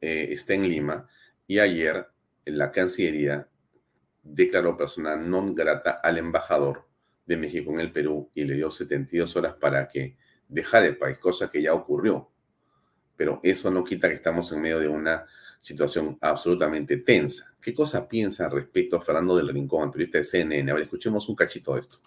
eh, 0.01 0.29
está 0.31 0.55
en 0.55 0.69
Lima 0.69 1.09
y 1.47 1.59
ayer 1.59 2.07
en 2.45 2.59
la 2.59 2.71
Cancillería 2.71 3.49
declaró 4.23 4.77
persona 4.77 5.17
non 5.17 5.55
grata 5.55 5.99
al 6.03 6.19
embajador 6.19 6.87
de 7.27 7.37
México 7.37 7.73
en 7.73 7.81
el 7.81 7.91
Perú 7.91 8.31
y 8.35 8.45
le 8.45 8.55
dio 8.55 8.71
72 8.71 9.35
horas 9.37 9.55
para 9.55 9.89
que 9.89 10.17
dejara 10.47 10.87
el 10.87 10.97
país, 10.97 11.19
cosa 11.19 11.51
que 11.51 11.61
ya 11.61 11.75
ocurrió. 11.75 12.31
Pero 13.17 13.41
eso 13.43 13.71
no 13.71 13.83
quita 13.83 14.09
que 14.09 14.15
estamos 14.15 14.53
en 14.53 14.61
medio 14.61 14.79
de 14.79 14.89
una 14.89 15.27
situación 15.61 16.17
absolutamente 16.21 16.99
tensa. 16.99 17.53
¿Qué 17.61 17.75
cosa 17.75 18.09
piensa 18.09 18.49
respecto 18.49 18.97
a 18.97 19.01
Fernando 19.01 19.37
del 19.37 19.49
Rincón, 19.49 19.91
periodista 19.91 20.19
de 20.19 20.25
CNN? 20.25 20.71
A 20.71 20.75
ver, 20.75 20.85
escuchemos 20.85 21.29
un 21.29 21.35
cachito 21.35 21.75
de 21.75 21.81
esto. 21.81 21.99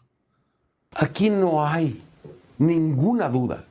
Aquí 0.93 1.29
no 1.29 1.65
hay 1.65 2.01
ninguna 2.57 3.29
duda 3.29 3.65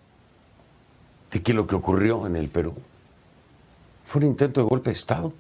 de 1.31 1.43
que 1.43 1.55
lo 1.55 1.67
que 1.67 1.75
ocurrió 1.75 2.27
en 2.27 2.37
el 2.37 2.49
Perú 2.49 2.75
fue 4.05 4.23
un 4.23 4.29
intento 4.29 4.61
de 4.61 4.69
golpe 4.69 4.91
de 4.91 4.95
Estado 4.95 5.33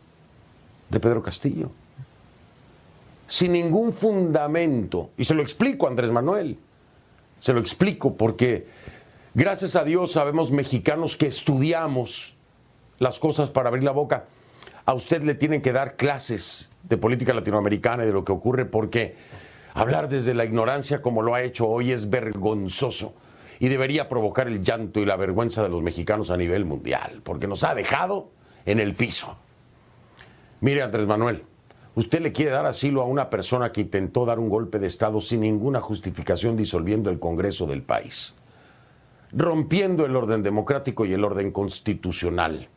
de 0.88 1.00
Pedro 1.00 1.22
Castillo. 1.22 1.70
Sin 3.26 3.52
ningún 3.52 3.92
fundamento. 3.92 5.10
Y 5.16 5.24
se 5.24 5.34
lo 5.34 5.42
explico, 5.42 5.86
Andrés 5.86 6.10
Manuel. 6.10 6.58
Se 7.40 7.52
lo 7.52 7.60
explico 7.60 8.16
porque, 8.16 8.66
gracias 9.34 9.76
a 9.76 9.84
Dios, 9.84 10.12
sabemos 10.12 10.50
mexicanos 10.50 11.16
que 11.16 11.26
estudiamos 11.26 12.34
las 13.00 13.18
cosas 13.18 13.50
para 13.50 13.68
abrir 13.68 13.82
la 13.82 13.90
boca. 13.90 14.26
A 14.84 14.94
usted 14.94 15.22
le 15.22 15.34
tienen 15.34 15.62
que 15.62 15.72
dar 15.72 15.96
clases 15.96 16.70
de 16.84 16.98
política 16.98 17.32
latinoamericana 17.32 18.04
y 18.04 18.06
de 18.06 18.12
lo 18.12 18.24
que 18.24 18.32
ocurre 18.32 18.66
porque 18.66 19.16
hablar 19.74 20.08
desde 20.08 20.34
la 20.34 20.44
ignorancia 20.44 21.00
como 21.00 21.22
lo 21.22 21.34
ha 21.34 21.42
hecho 21.42 21.66
hoy 21.66 21.92
es 21.92 22.10
vergonzoso 22.10 23.14
y 23.58 23.68
debería 23.68 24.08
provocar 24.08 24.48
el 24.48 24.62
llanto 24.62 25.00
y 25.00 25.06
la 25.06 25.16
vergüenza 25.16 25.62
de 25.62 25.70
los 25.70 25.82
mexicanos 25.82 26.30
a 26.30 26.36
nivel 26.36 26.66
mundial 26.66 27.22
porque 27.24 27.46
nos 27.46 27.64
ha 27.64 27.74
dejado 27.74 28.30
en 28.66 28.78
el 28.78 28.94
piso. 28.94 29.34
Mire, 30.60 30.82
Andrés 30.82 31.06
Manuel, 31.06 31.44
usted 31.94 32.20
le 32.20 32.32
quiere 32.32 32.50
dar 32.50 32.66
asilo 32.66 33.00
a 33.00 33.06
una 33.06 33.30
persona 33.30 33.72
que 33.72 33.80
intentó 33.80 34.26
dar 34.26 34.38
un 34.38 34.50
golpe 34.50 34.78
de 34.78 34.88
Estado 34.88 35.22
sin 35.22 35.40
ninguna 35.40 35.80
justificación 35.80 36.54
disolviendo 36.54 37.08
el 37.08 37.18
Congreso 37.18 37.66
del 37.66 37.82
país, 37.82 38.34
rompiendo 39.32 40.04
el 40.04 40.16
orden 40.16 40.42
democrático 40.42 41.06
y 41.06 41.14
el 41.14 41.24
orden 41.24 41.50
constitucional 41.50 42.68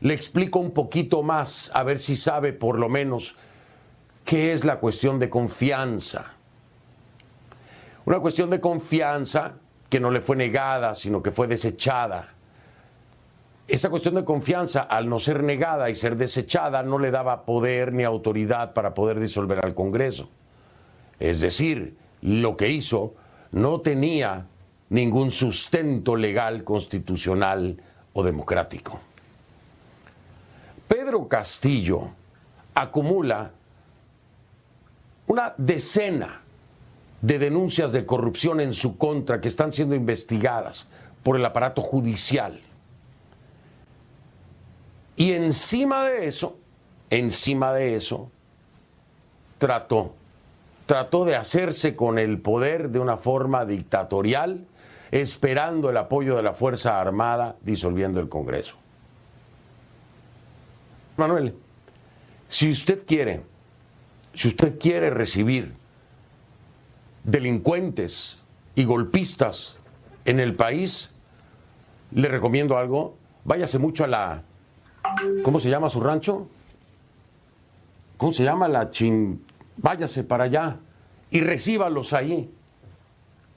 le 0.00 0.14
explico 0.14 0.58
un 0.58 0.72
poquito 0.72 1.22
más, 1.22 1.70
a 1.74 1.82
ver 1.82 1.98
si 1.98 2.16
sabe 2.16 2.52
por 2.52 2.78
lo 2.78 2.88
menos 2.88 3.36
qué 4.24 4.52
es 4.52 4.64
la 4.64 4.76
cuestión 4.76 5.18
de 5.18 5.28
confianza. 5.28 6.34
Una 8.04 8.20
cuestión 8.20 8.50
de 8.50 8.60
confianza 8.60 9.54
que 9.88 10.00
no 10.00 10.10
le 10.10 10.20
fue 10.20 10.36
negada, 10.36 10.94
sino 10.94 11.22
que 11.22 11.30
fue 11.30 11.46
desechada. 11.46 12.34
Esa 13.66 13.90
cuestión 13.90 14.14
de 14.14 14.24
confianza, 14.24 14.80
al 14.80 15.08
no 15.08 15.18
ser 15.18 15.42
negada 15.42 15.90
y 15.90 15.94
ser 15.94 16.16
desechada, 16.16 16.82
no 16.82 16.98
le 16.98 17.10
daba 17.10 17.44
poder 17.44 17.92
ni 17.92 18.04
autoridad 18.04 18.72
para 18.72 18.94
poder 18.94 19.20
disolver 19.20 19.64
al 19.64 19.74
Congreso. 19.74 20.30
Es 21.20 21.40
decir, 21.40 21.96
lo 22.22 22.56
que 22.56 22.70
hizo 22.70 23.14
no 23.50 23.80
tenía 23.80 24.46
ningún 24.88 25.30
sustento 25.30 26.16
legal, 26.16 26.64
constitucional 26.64 27.82
o 28.14 28.22
democrático. 28.22 29.00
Pedro 31.08 31.26
Castillo 31.26 32.10
acumula 32.74 33.50
una 35.26 35.54
decena 35.56 36.42
de 37.22 37.38
denuncias 37.38 37.92
de 37.92 38.04
corrupción 38.04 38.60
en 38.60 38.74
su 38.74 38.98
contra 38.98 39.40
que 39.40 39.48
están 39.48 39.72
siendo 39.72 39.94
investigadas 39.94 40.90
por 41.22 41.36
el 41.36 41.46
aparato 41.46 41.80
judicial. 41.80 42.60
Y 45.16 45.32
encima 45.32 46.04
de 46.04 46.26
eso, 46.26 46.58
encima 47.08 47.72
de 47.72 47.96
eso, 47.96 48.30
trató, 49.56 50.12
trató 50.84 51.24
de 51.24 51.36
hacerse 51.36 51.96
con 51.96 52.18
el 52.18 52.38
poder 52.38 52.90
de 52.90 52.98
una 52.98 53.16
forma 53.16 53.64
dictatorial, 53.64 54.66
esperando 55.10 55.88
el 55.88 55.96
apoyo 55.96 56.36
de 56.36 56.42
la 56.42 56.52
Fuerza 56.52 57.00
Armada, 57.00 57.56
disolviendo 57.62 58.20
el 58.20 58.28
Congreso. 58.28 58.76
Manuel, 61.18 61.54
si 62.46 62.70
usted 62.70 63.04
quiere, 63.04 63.42
si 64.34 64.48
usted 64.48 64.78
quiere 64.78 65.10
recibir 65.10 65.74
delincuentes 67.24 68.38
y 68.76 68.84
golpistas 68.84 69.76
en 70.24 70.38
el 70.38 70.54
país, 70.54 71.10
le 72.12 72.28
recomiendo 72.28 72.78
algo, 72.78 73.16
váyase 73.44 73.78
mucho 73.80 74.04
a 74.04 74.06
la, 74.06 74.42
¿cómo 75.42 75.58
se 75.58 75.68
llama 75.68 75.90
su 75.90 76.00
rancho? 76.00 76.48
¿Cómo 78.16 78.30
se 78.30 78.44
llama 78.44 78.68
la 78.68 78.90
chin? 78.90 79.44
Váyase 79.76 80.22
para 80.22 80.44
allá 80.44 80.78
y 81.30 81.40
recíbalos 81.40 82.12
ahí. 82.12 82.48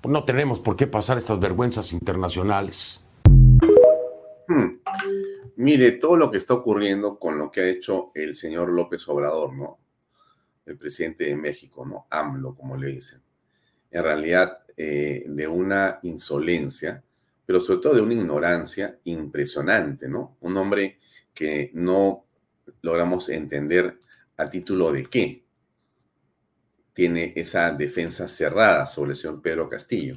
No 0.04 0.24
tenemos 0.24 0.60
por 0.60 0.76
qué 0.76 0.88
pasar 0.88 1.19
estas 1.19 1.39
vergüenzas 1.39 1.93
internacionales. 1.93 3.04
Hmm 4.52 4.82
mire 5.62 5.92
todo 5.94 6.16
lo 6.16 6.32
que 6.32 6.38
está 6.38 6.56
ocurriendo 6.56 7.20
con 7.20 7.38
lo 7.38 7.52
que 7.52 7.62
ha 7.62 7.70
hecho 7.70 8.12
el 8.16 8.36
señor 8.36 8.70
López 8.70 9.08
Obrador, 9.08 9.54
¿no? 9.54 9.80
El 10.66 10.78
presidente 10.78 11.26
de 11.26 11.36
México, 11.36 11.86
¿no? 11.86 12.08
AMLO, 12.10 12.56
como 12.56 12.76
le 12.78 12.88
dicen. 12.88 13.22
en 13.92 14.04
realidad 14.04 14.64
eh, 14.78 15.26
de 15.28 15.48
una 15.48 16.00
insolencia, 16.04 17.04
pero 17.46 17.60
sobre 17.60 17.82
todo 17.82 17.96
de 17.96 18.02
una 18.02 18.14
ignorancia 18.14 19.00
impresionante, 19.04 20.08
¿no? 20.08 20.38
Un 20.42 20.58
hombre 20.58 21.00
que 21.34 21.72
no 21.74 22.26
logramos 22.82 23.30
entender 23.30 24.00
a 24.38 24.50
título 24.50 24.92
de 24.92 25.06
qué 25.06 25.44
tiene 26.94 27.34
esa 27.36 27.72
defensa 27.72 28.28
cerrada 28.28 28.86
sobre 28.86 29.12
el 29.12 29.18
señor 29.18 29.42
Pedro 29.42 29.70
Castillo, 29.70 30.16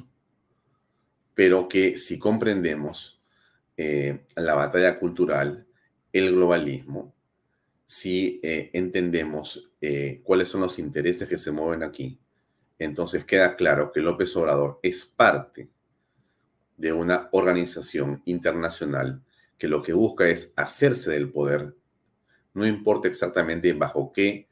pero 1.33 1.67
que 1.67 1.97
si 1.97 2.17
comprendemos 2.17 3.14
eh, 3.77 4.25
la 4.35 4.53
batalla 4.53 4.97
cultural, 4.99 5.67
el 6.13 6.31
globalismo, 6.31 7.13
si 7.85 8.39
eh, 8.41 8.71
entendemos 8.73 9.71
eh, 9.81 10.21
cuáles 10.23 10.49
son 10.49 10.61
los 10.61 10.79
intereses 10.79 11.27
que 11.27 11.37
se 11.37 11.51
mueven 11.51 11.83
aquí, 11.83 12.19
entonces 12.79 13.25
queda 13.25 13.55
claro 13.55 13.91
que 13.91 14.01
López 14.01 14.35
Obrador 14.35 14.79
es 14.81 15.05
parte 15.05 15.69
de 16.77 16.91
una 16.91 17.29
organización 17.31 18.21
internacional 18.25 19.21
que 19.57 19.67
lo 19.67 19.81
que 19.81 19.93
busca 19.93 20.27
es 20.27 20.51
hacerse 20.55 21.11
del 21.11 21.31
poder, 21.31 21.75
no 22.53 22.65
importa 22.65 23.07
exactamente 23.07 23.73
bajo 23.73 24.11
qué 24.11 24.47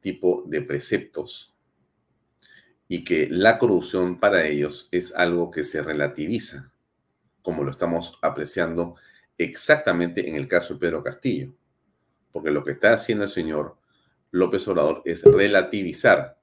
tipo 0.00 0.44
de 0.46 0.62
preceptos, 0.62 1.54
y 2.88 3.04
que 3.04 3.28
la 3.30 3.58
corrupción 3.58 4.18
para 4.18 4.46
ellos 4.46 4.88
es 4.92 5.14
algo 5.14 5.50
que 5.50 5.62
se 5.62 5.82
relativiza, 5.82 6.72
como 7.42 7.64
lo 7.64 7.70
estamos 7.70 8.18
apreciando 8.22 8.96
exactamente 9.36 10.28
en 10.28 10.36
el 10.36 10.48
caso 10.48 10.74
de 10.74 10.80
Pedro 10.80 11.02
Castillo, 11.02 11.54
porque 12.32 12.50
lo 12.50 12.64
que 12.64 12.72
está 12.72 12.92
haciendo 12.92 13.24
el 13.24 13.30
señor 13.30 13.76
López 14.30 14.66
Obrador 14.68 15.02
es 15.04 15.24
relativizar 15.24 16.38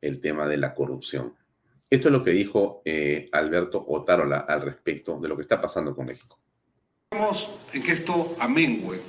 el 0.00 0.20
tema 0.20 0.46
de 0.46 0.58
la 0.58 0.74
corrupción. 0.74 1.34
Esto 1.88 2.08
es 2.08 2.12
lo 2.12 2.22
que 2.22 2.32
dijo 2.32 2.82
eh, 2.84 3.28
Alberto 3.32 3.84
Otárola 3.86 4.38
al 4.38 4.62
respecto 4.62 5.18
de 5.20 5.28
lo 5.28 5.36
que 5.36 5.42
está 5.42 5.60
pasando 5.60 5.94
con 5.94 6.06
México. 6.06 6.38
En 7.72 7.82
que 7.82 7.92
esto 7.92 8.34
amengue. 8.40 9.00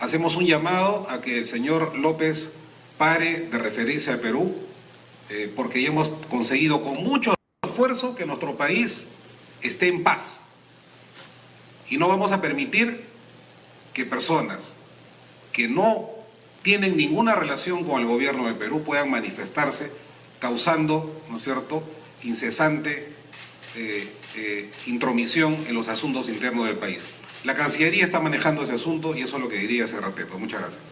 Hacemos 0.00 0.36
un 0.36 0.44
llamado 0.44 1.06
a 1.08 1.20
que 1.20 1.38
el 1.38 1.46
señor 1.46 1.96
López 1.98 2.52
pare 2.98 3.40
de 3.40 3.58
referirse 3.58 4.12
a 4.12 4.20
Perú, 4.20 4.54
eh, 5.30 5.50
porque 5.56 5.82
ya 5.82 5.88
hemos 5.88 6.10
conseguido 6.28 6.82
con 6.82 7.02
mucho 7.02 7.34
esfuerzo 7.62 8.14
que 8.14 8.26
nuestro 8.26 8.56
país 8.56 9.06
esté 9.62 9.88
en 9.88 10.02
paz. 10.02 10.40
Y 11.88 11.98
no 11.98 12.08
vamos 12.08 12.32
a 12.32 12.40
permitir 12.40 13.04
que 13.92 14.04
personas 14.04 14.74
que 15.52 15.68
no 15.68 16.08
tienen 16.62 16.96
ninguna 16.96 17.34
relación 17.34 17.84
con 17.84 18.00
el 18.00 18.06
gobierno 18.06 18.46
de 18.46 18.54
Perú 18.54 18.82
puedan 18.84 19.10
manifestarse 19.10 19.90
causando, 20.38 21.22
¿no 21.28 21.36
es 21.36 21.42
cierto?, 21.42 21.82
incesante 22.22 23.08
eh, 23.76 24.08
eh, 24.36 24.70
intromisión 24.86 25.54
en 25.66 25.74
los 25.74 25.88
asuntos 25.88 26.28
internos 26.28 26.66
del 26.66 26.76
país. 26.76 27.04
La 27.44 27.54
Cancillería 27.54 28.04
está 28.04 28.20
manejando 28.20 28.62
ese 28.62 28.74
asunto 28.74 29.16
y 29.16 29.22
eso 29.22 29.36
es 29.36 29.42
lo 29.42 29.48
que 29.48 29.56
diría 29.56 29.84
ese 29.84 30.00
respeto. 30.00 30.38
Muchas 30.38 30.60
gracias. 30.60 30.82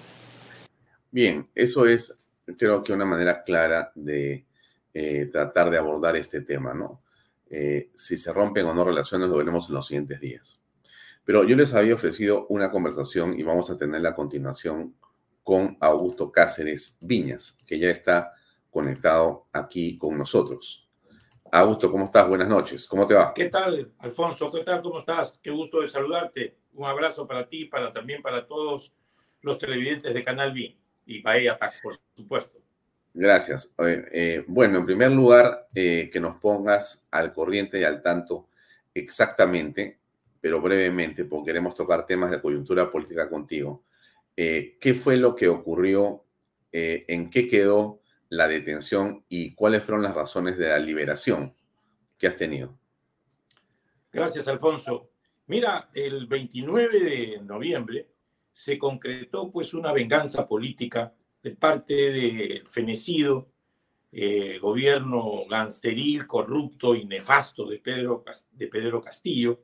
Bien, 1.10 1.46
eso 1.54 1.86
es 1.86 2.18
creo 2.56 2.82
que 2.82 2.92
una 2.92 3.04
manera 3.04 3.42
clara 3.42 3.92
de 3.94 4.46
eh, 4.94 5.28
tratar 5.30 5.70
de 5.70 5.78
abordar 5.78 6.16
este 6.16 6.40
tema, 6.40 6.74
¿no? 6.74 7.02
Si 7.94 8.16
se 8.18 8.32
rompen 8.32 8.66
o 8.66 8.74
no 8.74 8.84
relaciones 8.84 9.28
lo 9.28 9.36
veremos 9.36 9.68
en 9.68 9.74
los 9.74 9.86
siguientes 9.86 10.20
días. 10.20 10.62
Pero 11.24 11.44
yo 11.44 11.56
les 11.56 11.74
había 11.74 11.94
ofrecido 11.94 12.46
una 12.48 12.70
conversación 12.70 13.38
y 13.38 13.42
vamos 13.42 13.70
a 13.70 13.76
tener 13.76 14.00
la 14.00 14.14
continuación 14.14 14.94
con 15.42 15.76
Augusto 15.80 16.30
Cáceres 16.30 16.96
Viñas, 17.00 17.56
que 17.66 17.78
ya 17.78 17.90
está 17.90 18.32
conectado 18.70 19.46
aquí 19.52 19.98
con 19.98 20.16
nosotros. 20.16 20.88
Augusto, 21.50 21.90
¿cómo 21.90 22.04
estás? 22.04 22.28
Buenas 22.28 22.48
noches. 22.48 22.86
¿Cómo 22.86 23.06
te 23.06 23.14
va? 23.14 23.32
¿Qué 23.32 23.46
tal, 23.46 23.92
Alfonso? 23.98 24.50
¿Qué 24.50 24.62
tal? 24.64 24.82
¿Cómo 24.82 24.98
estás? 24.98 25.38
Qué 25.42 25.50
gusto 25.50 25.80
de 25.80 25.88
saludarte. 25.88 26.58
Un 26.74 26.86
abrazo 26.86 27.26
para 27.26 27.48
ti, 27.48 27.64
para 27.64 27.92
también 27.92 28.20
para 28.22 28.46
todos 28.46 28.92
los 29.40 29.58
televidentes 29.58 30.12
de 30.12 30.24
Canal 30.24 30.52
B 30.52 30.76
y 31.06 31.22
Bahía 31.22 31.56
Tax, 31.56 31.80
por 31.82 31.98
supuesto. 32.14 32.58
Gracias. 33.14 33.72
Eh, 33.78 34.44
bueno, 34.46 34.78
en 34.78 34.86
primer 34.86 35.10
lugar, 35.10 35.68
eh, 35.74 36.08
que 36.12 36.20
nos 36.20 36.40
pongas 36.40 37.06
al 37.10 37.32
corriente 37.32 37.80
y 37.80 37.84
al 37.84 38.02
tanto 38.02 38.48
exactamente, 38.94 39.98
pero 40.40 40.60
brevemente, 40.60 41.24
porque 41.24 41.50
queremos 41.50 41.74
tocar 41.74 42.06
temas 42.06 42.30
de 42.30 42.40
coyuntura 42.40 42.90
política 42.90 43.28
contigo. 43.28 43.84
Eh, 44.36 44.76
qué 44.80 44.94
fue 44.94 45.16
lo 45.16 45.34
que 45.34 45.48
ocurrió, 45.48 46.24
eh, 46.70 47.04
en 47.08 47.28
qué 47.28 47.48
quedó 47.48 48.02
la 48.28 48.46
detención 48.46 49.24
y 49.28 49.54
cuáles 49.54 49.82
fueron 49.82 50.02
las 50.02 50.14
razones 50.14 50.56
de 50.58 50.68
la 50.68 50.78
liberación 50.78 51.54
que 52.16 52.28
has 52.28 52.36
tenido. 52.36 52.78
Gracias, 54.12 54.46
Alfonso. 54.46 55.10
Mira, 55.46 55.90
el 55.92 56.26
29 56.26 57.00
de 57.00 57.40
noviembre 57.42 58.10
se 58.52 58.78
concretó 58.78 59.50
pues 59.50 59.74
una 59.74 59.92
venganza 59.92 60.46
política 60.46 61.12
parte 61.56 61.94
del 61.94 62.66
fenecido 62.66 63.48
eh, 64.10 64.58
gobierno 64.58 65.44
gansteril, 65.48 66.26
corrupto 66.26 66.94
y 66.94 67.04
nefasto 67.04 67.66
de 67.66 67.78
Pedro, 67.78 68.24
de 68.52 68.66
Pedro 68.66 69.02
Castillo 69.02 69.60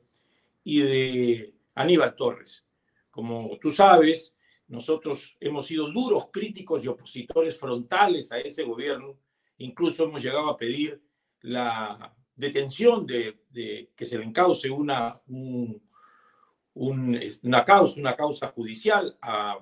y 0.63 0.81
de 0.81 1.53
Aníbal 1.73 2.15
Torres. 2.15 2.67
Como 3.09 3.57
tú 3.59 3.71
sabes, 3.71 4.35
nosotros 4.67 5.35
hemos 5.39 5.65
sido 5.65 5.91
duros 5.91 6.29
críticos 6.31 6.83
y 6.83 6.87
opositores 6.87 7.57
frontales 7.57 8.31
a 8.31 8.39
ese 8.39 8.63
gobierno. 8.63 9.17
Incluso 9.57 10.03
hemos 10.03 10.21
llegado 10.21 10.49
a 10.49 10.57
pedir 10.57 11.01
la 11.41 12.15
detención 12.35 13.05
de, 13.05 13.39
que 13.95 14.05
se 14.05 14.17
le 14.17 14.25
encauce 14.25 14.69
una, 14.69 15.21
una, 16.73 17.65
causa, 17.65 17.99
una 17.99 18.15
causa 18.15 18.49
judicial 18.49 19.17
a, 19.21 19.57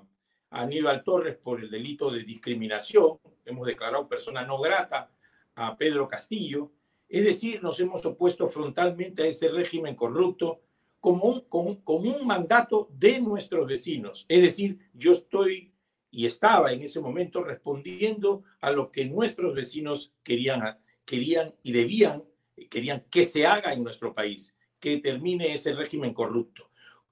Aníbal 0.53 1.03
Torres 1.03 1.35
por 1.35 1.59
el 1.59 1.69
delito 1.69 2.11
de 2.11 2.23
discriminación. 2.23 3.19
Hemos 3.43 3.65
declarado 3.65 4.07
persona 4.07 4.45
no 4.45 4.59
grata 4.59 5.11
a 5.55 5.75
Pedro 5.75 6.07
Castillo. 6.07 6.71
Es 7.09 7.23
decir, 7.25 7.61
nos 7.61 7.79
hemos 7.79 8.05
opuesto 8.05 8.47
frontalmente 8.47 9.23
a 9.23 9.25
ese 9.25 9.49
régimen 9.49 9.95
corrupto 9.95 10.61
como 10.99 11.25
un, 11.25 11.41
como, 11.41 11.81
un 11.85 12.27
mandato 12.27 12.87
de 12.93 13.19
nuestros 13.19 13.67
vecinos. 13.67 14.25
Es 14.29 14.41
decir, 14.41 14.79
yo 14.93 15.11
estoy 15.11 15.73
y 16.11 16.27
estaba 16.27 16.71
en 16.71 16.83
ese 16.83 17.01
momento 17.01 17.43
respondiendo 17.43 18.43
a 18.61 18.71
lo 18.71 18.91
que 18.91 19.05
nuestros 19.05 19.55
vecinos 19.55 20.13
querían, 20.23 20.79
querían 21.03 21.55
y 21.63 21.71
debían, 21.71 22.23
querían 22.69 23.03
que 23.09 23.23
se 23.23 23.47
haga 23.47 23.73
en 23.73 23.83
nuestro 23.83 24.13
país, 24.13 24.55
que 24.79 24.99
termine 24.99 25.53
ese 25.53 25.73
régimen 25.73 26.13
corrupto. 26.13 26.69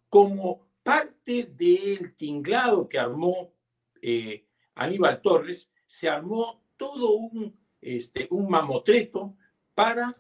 Como 0.10 0.71
parte 0.84 1.52
del 1.56 2.16
tinglado 2.16 2.88
que 2.88 3.00
armó 3.00 3.54
eh, 4.02 4.46
Aníbal 4.76 5.22
Torres, 5.22 5.70
se 5.86 6.10
armó 6.10 6.64
todo 6.78 7.14
un, 7.14 7.56
este, 7.82 8.28
un 8.32 8.50
mamotreto 8.50 9.36
para 9.76 10.12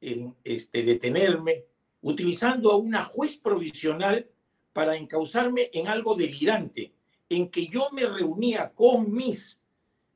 este, 0.00 0.82
detenerme, 0.82 1.64
utilizando 2.00 2.70
a 2.70 2.76
una 2.76 3.04
juez 3.04 3.36
provisional 3.36 4.28
para 4.72 4.96
encausarme 4.96 5.70
en 5.72 5.88
algo 5.88 6.14
delirante, 6.14 6.92
en 7.28 7.50
que 7.50 7.66
yo 7.66 7.90
me 7.90 8.06
reunía 8.06 8.72
con 8.74 9.12
mis 9.12 9.60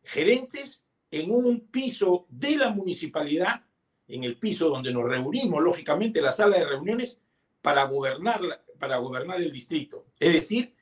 gerentes 0.05 0.85
en 1.11 1.31
un 1.31 1.61
piso 1.68 2.27
de 2.29 2.57
la 2.57 2.70
municipalidad, 2.70 3.64
en 4.09 4.24
el 4.24 4.39
piso 4.39 4.68
donde 4.68 4.93
nos 4.93 5.05
reunimos, 5.05 5.62
lógicamente, 5.62 6.20
la 6.20 6.33
sala 6.33 6.59
de 6.59 6.64
reuniones, 6.64 7.20
para 7.61 7.85
gobernar, 7.85 8.41
para 8.83 8.97
gobernar 8.97 9.41
el 9.41 9.53
distrito. 9.53 10.07
Es 10.18 10.33
decir, 10.33 10.74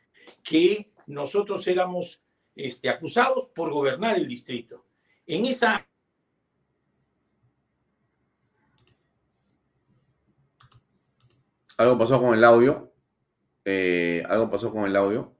que 0.43 0.91
nosotros 1.07 1.67
éramos 1.67 2.23
este, 2.57 2.89
acusados 2.89 3.51
por 3.51 3.71
gobernar 3.71 4.17
el 4.17 4.27
distrito. 4.27 4.87
En 5.27 5.45
esa 5.45 5.87
Algo 11.77 11.99
pasó 11.99 12.19
con 12.19 12.35
el 12.35 12.43
audio. 12.43 12.91
Eh, 13.67 14.25
algo 14.31 14.51
pasó 14.51 14.73
con 14.73 14.87
el 14.87 14.97
audio. 14.97 15.35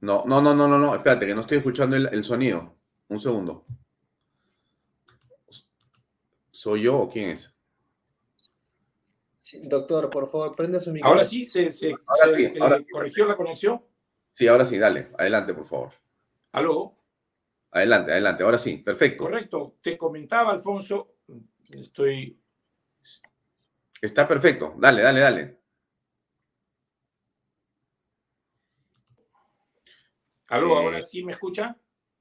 No, 0.00 0.24
no, 0.26 0.42
no, 0.42 0.54
no, 0.54 0.66
no, 0.66 0.76
no. 0.76 0.92
Espérate, 0.96 1.24
que 1.24 1.36
no 1.36 1.42
estoy 1.42 1.58
escuchando 1.58 1.94
el, 1.94 2.24
sonido. 2.24 2.74
Un 3.06 3.20
segundo. 3.20 3.64
¿Soy 6.60 6.82
yo 6.82 6.98
o 6.98 7.08
quién 7.08 7.30
es? 7.30 7.56
doctor, 9.62 10.10
por 10.10 10.30
favor, 10.30 10.54
prenda 10.54 10.78
su 10.78 10.92
micrófono. 10.92 11.14
Ahora 11.14 11.24
sí, 11.26 11.46
se, 11.46 11.72
se, 11.72 11.94
corrigió 12.92 13.24
la 13.24 13.34
conexión. 13.34 13.82
Sí, 14.30 14.46
ahora 14.46 14.66
sí, 14.66 14.76
dale. 14.76 15.10
Adelante, 15.16 15.54
por 15.54 15.64
favor. 15.64 15.94
¿Aló? 16.52 16.98
Adelante, 17.70 18.12
adelante. 18.12 18.42
Ahora 18.44 18.58
sí, 18.58 18.76
perfecto. 18.76 19.24
Correcto. 19.24 19.78
Te 19.80 19.96
comentaba, 19.96 20.52
Alfonso, 20.52 21.16
estoy... 21.70 22.38
Está 24.02 24.28
perfecto. 24.28 24.74
Dale, 24.76 25.00
dale, 25.00 25.20
dale. 25.20 25.60
Aló, 30.48 30.74
Eh, 30.74 30.84
ahora 30.84 31.00
sí 31.00 31.24
me 31.24 31.32
escucha. 31.32 31.74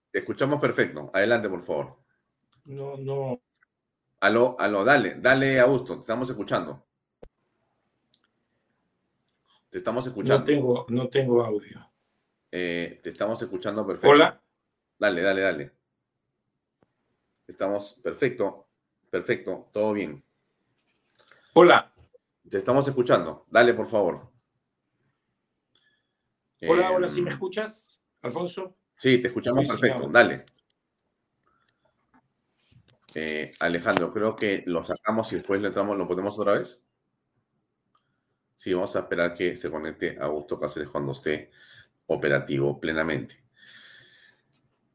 Te 0.10 0.20
escuchamos 0.20 0.62
perfecto. 0.62 1.12
Adelante, 1.14 1.50
por 1.50 1.62
favor. 1.62 2.00
No, 2.68 2.96
no. 2.96 3.42
Aló, 4.22 4.58
aló, 4.60 4.84
dale, 4.84 5.16
dale, 5.16 5.60
Augusto, 5.60 5.96
te 5.96 6.00
estamos 6.02 6.30
escuchando. 6.30 6.86
Te 9.70 9.78
estamos 9.78 10.06
escuchando. 10.06 10.40
No 10.40 10.46
tengo, 10.46 10.86
no 10.90 11.10
tengo 11.10 11.46
audio. 11.46 11.90
Eh, 12.52 13.00
te 13.02 13.10
estamos 13.10 13.42
escuchando 13.42 13.86
perfecto. 13.86 14.10
Hola. 14.10 14.42
Dale, 14.98 15.22
dale, 15.22 15.42
dale. 15.42 15.72
Estamos 17.48 17.94
perfecto, 18.04 18.68
perfecto, 19.10 19.70
todo 19.72 19.94
bien. 19.94 20.24
Hola. 21.54 21.94
Te 22.50 22.58
estamos 22.58 22.88
escuchando. 22.88 23.46
Dale, 23.50 23.74
por 23.74 23.90
favor. 23.90 24.30
Hola, 26.68 26.82
Eh, 26.82 26.86
ahora 26.86 27.08
sí 27.08 27.22
me 27.22 27.30
escuchas, 27.30 28.02
Alfonso. 28.22 28.76
Sí, 28.98 29.20
te 29.20 29.30
escuchamos 29.30 29.66
perfecto. 29.66 30.10
Dale. 30.10 30.46
Eh, 33.16 33.52
Alejandro, 33.60 34.14
creo 34.14 34.36
que 34.36 34.64
lo 34.68 34.84
sacamos 34.84 35.32
y 35.32 35.36
después 35.36 35.62
le 35.62 35.68
entramos, 35.68 35.98
lo 35.98 36.08
ponemos 36.08 36.38
otra 36.38 36.54
vez. 36.54 36.84
Sí, 38.56 38.74
vamos 38.74 38.96
a 38.96 39.00
esperar 39.00 39.34
que 39.34 39.56
se 39.56 39.72
conecte 39.72 40.18
Augusto 40.20 40.60
Cáceres 40.60 40.90
cuando 40.90 41.14
esté 41.14 41.50
operativo 42.08 42.80
plenamente. 42.80 43.42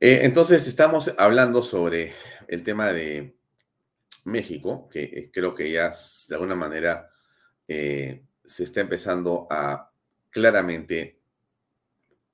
Eh, 0.01 0.21
entonces, 0.23 0.67
estamos 0.69 1.13
hablando 1.17 1.63
sobre 1.63 2.13
el 2.47 2.63
tema 2.63 2.93
de 2.93 3.37
México, 4.25 4.89
que 4.89 5.03
eh, 5.05 5.31
creo 5.33 5.55
que 5.55 5.71
ya 5.71 5.91
de 6.29 6.35
alguna 6.35 6.55
manera 6.55 7.11
se 7.67 8.65
está 8.65 8.83
empezando 8.83 9.47
a 9.51 9.91
claramente 10.29 11.19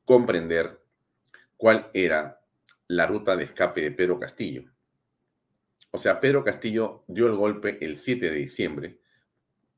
comprender 0.04 0.82
cuál 1.56 1.88
era 1.94 2.40
la 2.88 3.06
ruta 3.06 3.36
de 3.36 3.44
escape 3.44 3.80
de 3.80 3.92
Pedro 3.92 4.18
Castillo. 4.18 4.64
O 5.92 5.98
sea, 5.98 6.20
Pedro 6.20 6.44
Castillo 6.44 7.04
dio 7.08 7.26
el 7.26 7.34
golpe 7.34 7.78
el 7.84 7.98
7 7.98 8.30
de 8.30 8.36
diciembre 8.36 8.98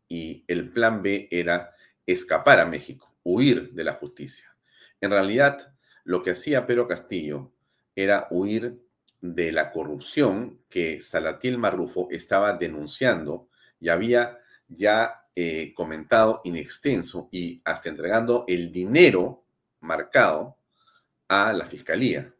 y 0.09 0.45
el 0.47 0.71
plan 0.71 1.03
B 1.03 1.29
era 1.31 1.75
escapar 2.07 2.61
a 2.61 2.67
México, 2.67 3.15
huir 3.23 3.73
de 3.73 3.85
la 3.85 3.95
justicia. 3.95 4.55
En 5.01 5.11
realidad, 5.11 5.75
lo 6.05 6.23
que 6.23 6.33
hacía 6.33 6.67
Pedro 6.67 6.87
Castillo 6.87 7.53
era 7.97 8.27
huir 8.31 8.83
de 9.21 9.53
la 9.53 9.71
corrupción 9.71 10.61
que 10.69 11.01
Salatiel 11.01 11.57
Marrufo 11.57 12.09
estaba 12.11 12.53
denunciando 12.55 13.49
y 13.81 13.89
había 13.89 14.39
ya 14.69 15.27
eh, 15.35 15.73
comentado 15.75 16.41
in 16.45 16.57
extenso 16.57 17.29
y 17.31 17.63
hasta 17.65 17.89
entregando 17.89 18.45
el 18.49 18.71
dinero 18.71 19.45
marcado 19.81 20.59
a 21.29 21.53
la 21.53 21.65
fiscalía. 21.65 22.35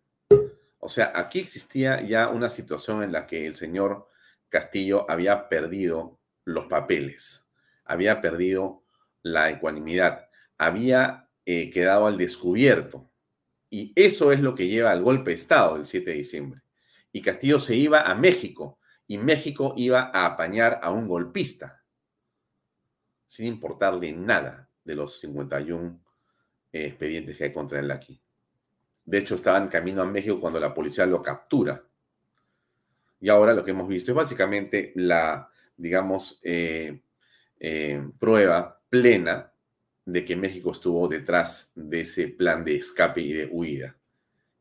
O 0.85 0.89
sea, 0.89 1.13
aquí 1.15 1.39
existía 1.39 2.01
ya 2.01 2.29
una 2.29 2.51
situación 2.51 3.05
en 3.05 3.13
la 3.13 3.25
que 3.25 3.47
el 3.47 3.55
señor 3.55 4.09
Castillo 4.49 5.09
había 5.09 5.49
perdido 5.49 6.19
los 6.45 6.67
papeles, 6.67 7.47
había 7.85 8.21
perdido 8.21 8.83
la 9.23 9.49
ecuanimidad, 9.51 10.29
había 10.59 11.31
eh, 11.47 11.71
quedado 11.71 12.09
al 12.09 12.19
descubierto. 12.19 13.13
Y 13.71 13.93
eso 13.95 14.33
es 14.33 14.41
lo 14.41 14.57
que 14.57 14.67
lleva 14.67 14.91
al 14.91 15.05
golpe 15.05 15.31
de 15.31 15.37
Estado 15.37 15.77
del 15.77 15.87
7 15.87 16.11
de 16.11 16.17
diciembre. 16.17 16.63
Y 17.13 17.23
Castillo 17.23 17.61
se 17.61 17.77
iba 17.77 18.01
a 18.01 18.17
México 18.17 18.81
y 19.07 19.19
México 19.19 19.75
iba 19.77 20.11
a 20.13 20.27
apañar 20.27 20.81
a 20.83 20.91
un 20.91 21.07
golpista, 21.07 21.85
sin 23.29 23.47
importarle 23.47 24.11
nada 24.11 24.69
de 24.83 24.97
los 24.97 25.21
51 25.21 26.03
eh, 26.73 26.87
expedientes 26.87 27.39
que 27.39 27.45
hay 27.45 27.53
contra 27.53 27.79
él 27.79 27.93
aquí. 27.93 28.21
De 29.05 29.19
hecho, 29.19 29.35
estaba 29.35 29.59
en 29.59 29.69
camino 29.69 30.03
a 30.03 30.07
México 30.07 30.41
cuando 30.41 30.61
la 30.61 30.73
policía 30.73 31.07
lo 31.07 31.23
captura. 31.23 31.83
Y 33.21 33.29
ahora 33.29 33.53
lo 33.53 33.65
que 33.65 33.73
hemos 33.73 33.89
visto 33.89 34.13
es 34.13 34.17
básicamente 34.17 34.93
la, 34.97 35.49
digamos, 35.77 36.41
eh, 36.43 37.01
eh, 37.59 38.09
prueba 38.19 38.81
plena 38.89 39.53
de 40.05 40.25
que 40.25 40.37
México 40.37 40.73
estuvo 40.73 41.07
detrás 41.09 41.71
de 41.75 42.01
ese 42.01 42.29
plan 42.29 42.65
de 42.65 42.77
escape 42.77 43.21
y 43.21 43.33
de 43.33 43.49
huida. 43.51 43.97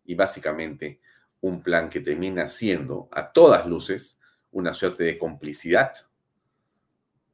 Y 0.05 0.15
básicamente 0.15 1.01
un 1.41 1.63
plan 1.63 1.89
que 1.89 2.01
termina 2.01 2.47
siendo, 2.47 3.09
a 3.11 3.31
todas 3.31 3.65
luces, 3.65 4.19
una 4.51 4.73
suerte 4.73 5.03
de 5.03 5.17
complicidad 5.17 5.93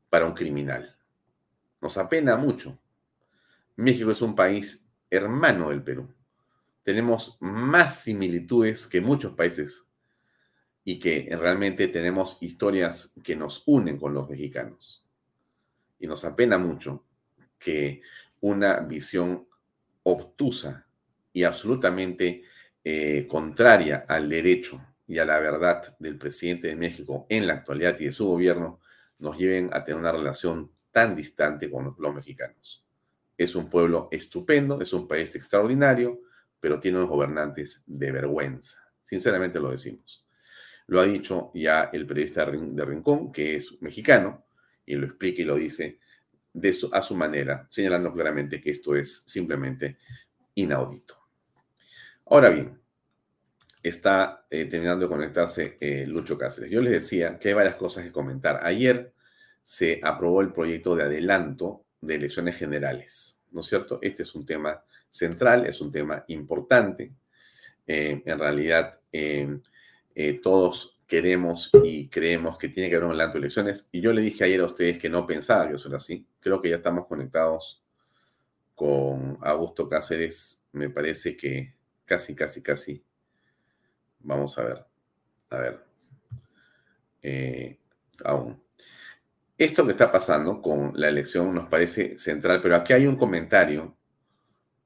para 0.10 0.26
un 0.26 0.34
criminal. 0.34 0.96
Nos 1.82 1.98
apena 1.98 2.38
mucho. 2.38 2.78
México 3.76 4.12
es 4.12 4.22
un 4.22 4.36
país 4.36 4.86
hermano 5.10 5.70
del 5.70 5.84
Perú 5.84 6.17
tenemos 6.88 7.36
más 7.42 8.00
similitudes 8.00 8.88
que 8.88 9.02
muchos 9.02 9.36
países 9.36 9.86
y 10.86 11.00
que 11.00 11.28
realmente 11.38 11.90
tenemos 11.90 12.38
historias 12.40 13.12
que 13.26 13.36
nos 13.36 13.64
unen 13.66 13.98
con 13.98 14.14
los 14.14 14.30
mexicanos. 14.30 15.06
Y 16.00 16.08
nos 16.08 16.24
apena 16.24 16.58
mucho 16.58 17.04
que 17.60 18.02
una 18.40 18.80
visión 18.80 19.46
obtusa 20.04 20.88
y 21.34 21.44
absolutamente 21.44 22.44
eh, 22.86 23.28
contraria 23.28 24.06
al 24.08 24.30
derecho 24.30 24.82
y 25.10 25.18
a 25.18 25.26
la 25.26 25.42
verdad 25.42 25.94
del 26.00 26.18
presidente 26.18 26.70
de 26.70 26.78
México 26.78 27.26
en 27.28 27.48
la 27.48 27.56
actualidad 27.56 28.00
y 28.00 28.06
de 28.06 28.14
su 28.14 28.28
gobierno 28.28 28.80
nos 29.20 29.38
lleven 29.38 29.72
a 29.74 29.84
tener 29.84 30.00
una 30.00 30.14
relación 30.14 30.72
tan 30.92 31.18
distante 31.18 31.70
con 31.70 31.98
los 32.00 32.16
mexicanos. 32.16 32.86
Es 33.38 33.56
un 33.56 33.70
pueblo 33.70 34.08
estupendo, 34.10 34.80
es 34.80 34.94
un 34.94 35.06
país 35.06 35.36
extraordinario, 35.36 36.22
pero 36.60 36.80
tiene 36.80 36.98
unos 36.98 37.10
gobernantes 37.10 37.84
de 37.86 38.12
vergüenza. 38.12 38.80
Sinceramente 39.02 39.60
lo 39.60 39.72
decimos. 39.72 40.26
Lo 40.88 41.00
ha 41.00 41.06
dicho 41.06 41.52
ya 41.54 41.90
el 41.94 42.06
periodista 42.06 42.46
de 42.46 42.86
Rincón, 42.86 43.32
que 43.32 43.56
es 43.58 43.82
mexicano, 43.82 44.46
y 44.86 44.96
lo 44.96 45.06
explica 45.06 45.42
y 45.42 45.46
lo 45.46 45.56
dice 45.56 46.00
a 46.92 47.02
su 47.02 47.16
manera, 47.16 47.68
señalando 47.70 48.14
claramente 48.14 48.62
que 48.62 48.72
esto 48.72 48.96
es 48.96 49.24
simplemente 49.28 49.98
inaudito. 50.56 51.16
Ahora 52.26 52.50
bien, 52.50 52.80
está 53.84 54.46
eh, 54.50 54.66
terminando 54.66 55.06
de 55.06 55.10
conectarse 55.10 55.78
eh, 55.80 56.06
Lucho 56.08 56.38
Cáceres. 56.38 56.72
Yo 56.72 56.82
les 56.82 56.94
decía 56.94 57.38
que 57.38 57.50
hay 57.50 57.54
varias 57.54 57.76
cosas 57.76 58.04
que 58.04 58.12
comentar. 58.12 58.60
Ayer 58.64 59.14
se 59.62 60.00
aprobó 60.04 60.42
el 60.42 60.52
proyecto 60.52 60.96
de 60.96 61.04
adelanto 61.04 61.86
de 62.02 62.16
elecciones 62.16 62.58
generales, 62.58 63.42
¿no 63.52 63.62
es 63.62 63.68
cierto? 63.68 64.00
Este 64.02 64.24
es 64.24 64.34
un 64.36 64.46
tema 64.46 64.84
central, 65.18 65.66
es 65.66 65.82
un 65.82 65.92
tema 65.92 66.24
importante. 66.28 67.14
Eh, 67.86 68.22
en 68.26 68.40
realidad, 68.40 69.00
eh, 69.12 69.60
eh, 70.14 70.40
todos 70.42 71.00
queremos 71.08 71.70
y 71.84 72.10
creemos 72.10 72.58
que 72.58 72.70
tiene 72.70 72.90
que 72.90 72.96
haber 72.96 73.06
un 73.06 73.12
adelanto 73.12 73.38
de 73.38 73.40
elecciones. 73.40 73.88
Y 73.92 74.02
yo 74.02 74.14
le 74.14 74.22
dije 74.22 74.44
ayer 74.44 74.62
a 74.62 74.66
ustedes 74.66 75.00
que 75.00 75.10
no 75.10 75.26
pensaba 75.26 75.68
que 75.68 75.76
eso 75.76 75.88
era 75.88 75.98
así. 75.98 76.28
Creo 76.40 76.62
que 76.62 76.70
ya 76.70 76.78
estamos 76.78 77.08
conectados 77.08 77.84
con 78.76 79.38
Augusto 79.42 79.88
Cáceres. 79.90 80.62
Me 80.74 80.90
parece 80.90 81.36
que 81.36 81.76
casi, 82.06 82.36
casi, 82.36 82.62
casi. 82.62 83.04
Vamos 84.20 84.58
a 84.58 84.64
ver. 84.64 84.86
A 85.50 85.58
ver. 85.58 85.88
Aún. 88.24 88.62
Esto 89.58 89.86
que 89.86 89.92
está 89.92 90.12
pasando 90.12 90.62
con 90.62 90.92
la 90.96 91.10
elección 91.10 91.54
nos 91.54 91.68
parece 91.68 92.18
central, 92.20 92.60
pero 92.62 92.76
aquí 92.76 92.94
hay 92.94 93.08
un 93.08 93.16
comentario 93.16 93.97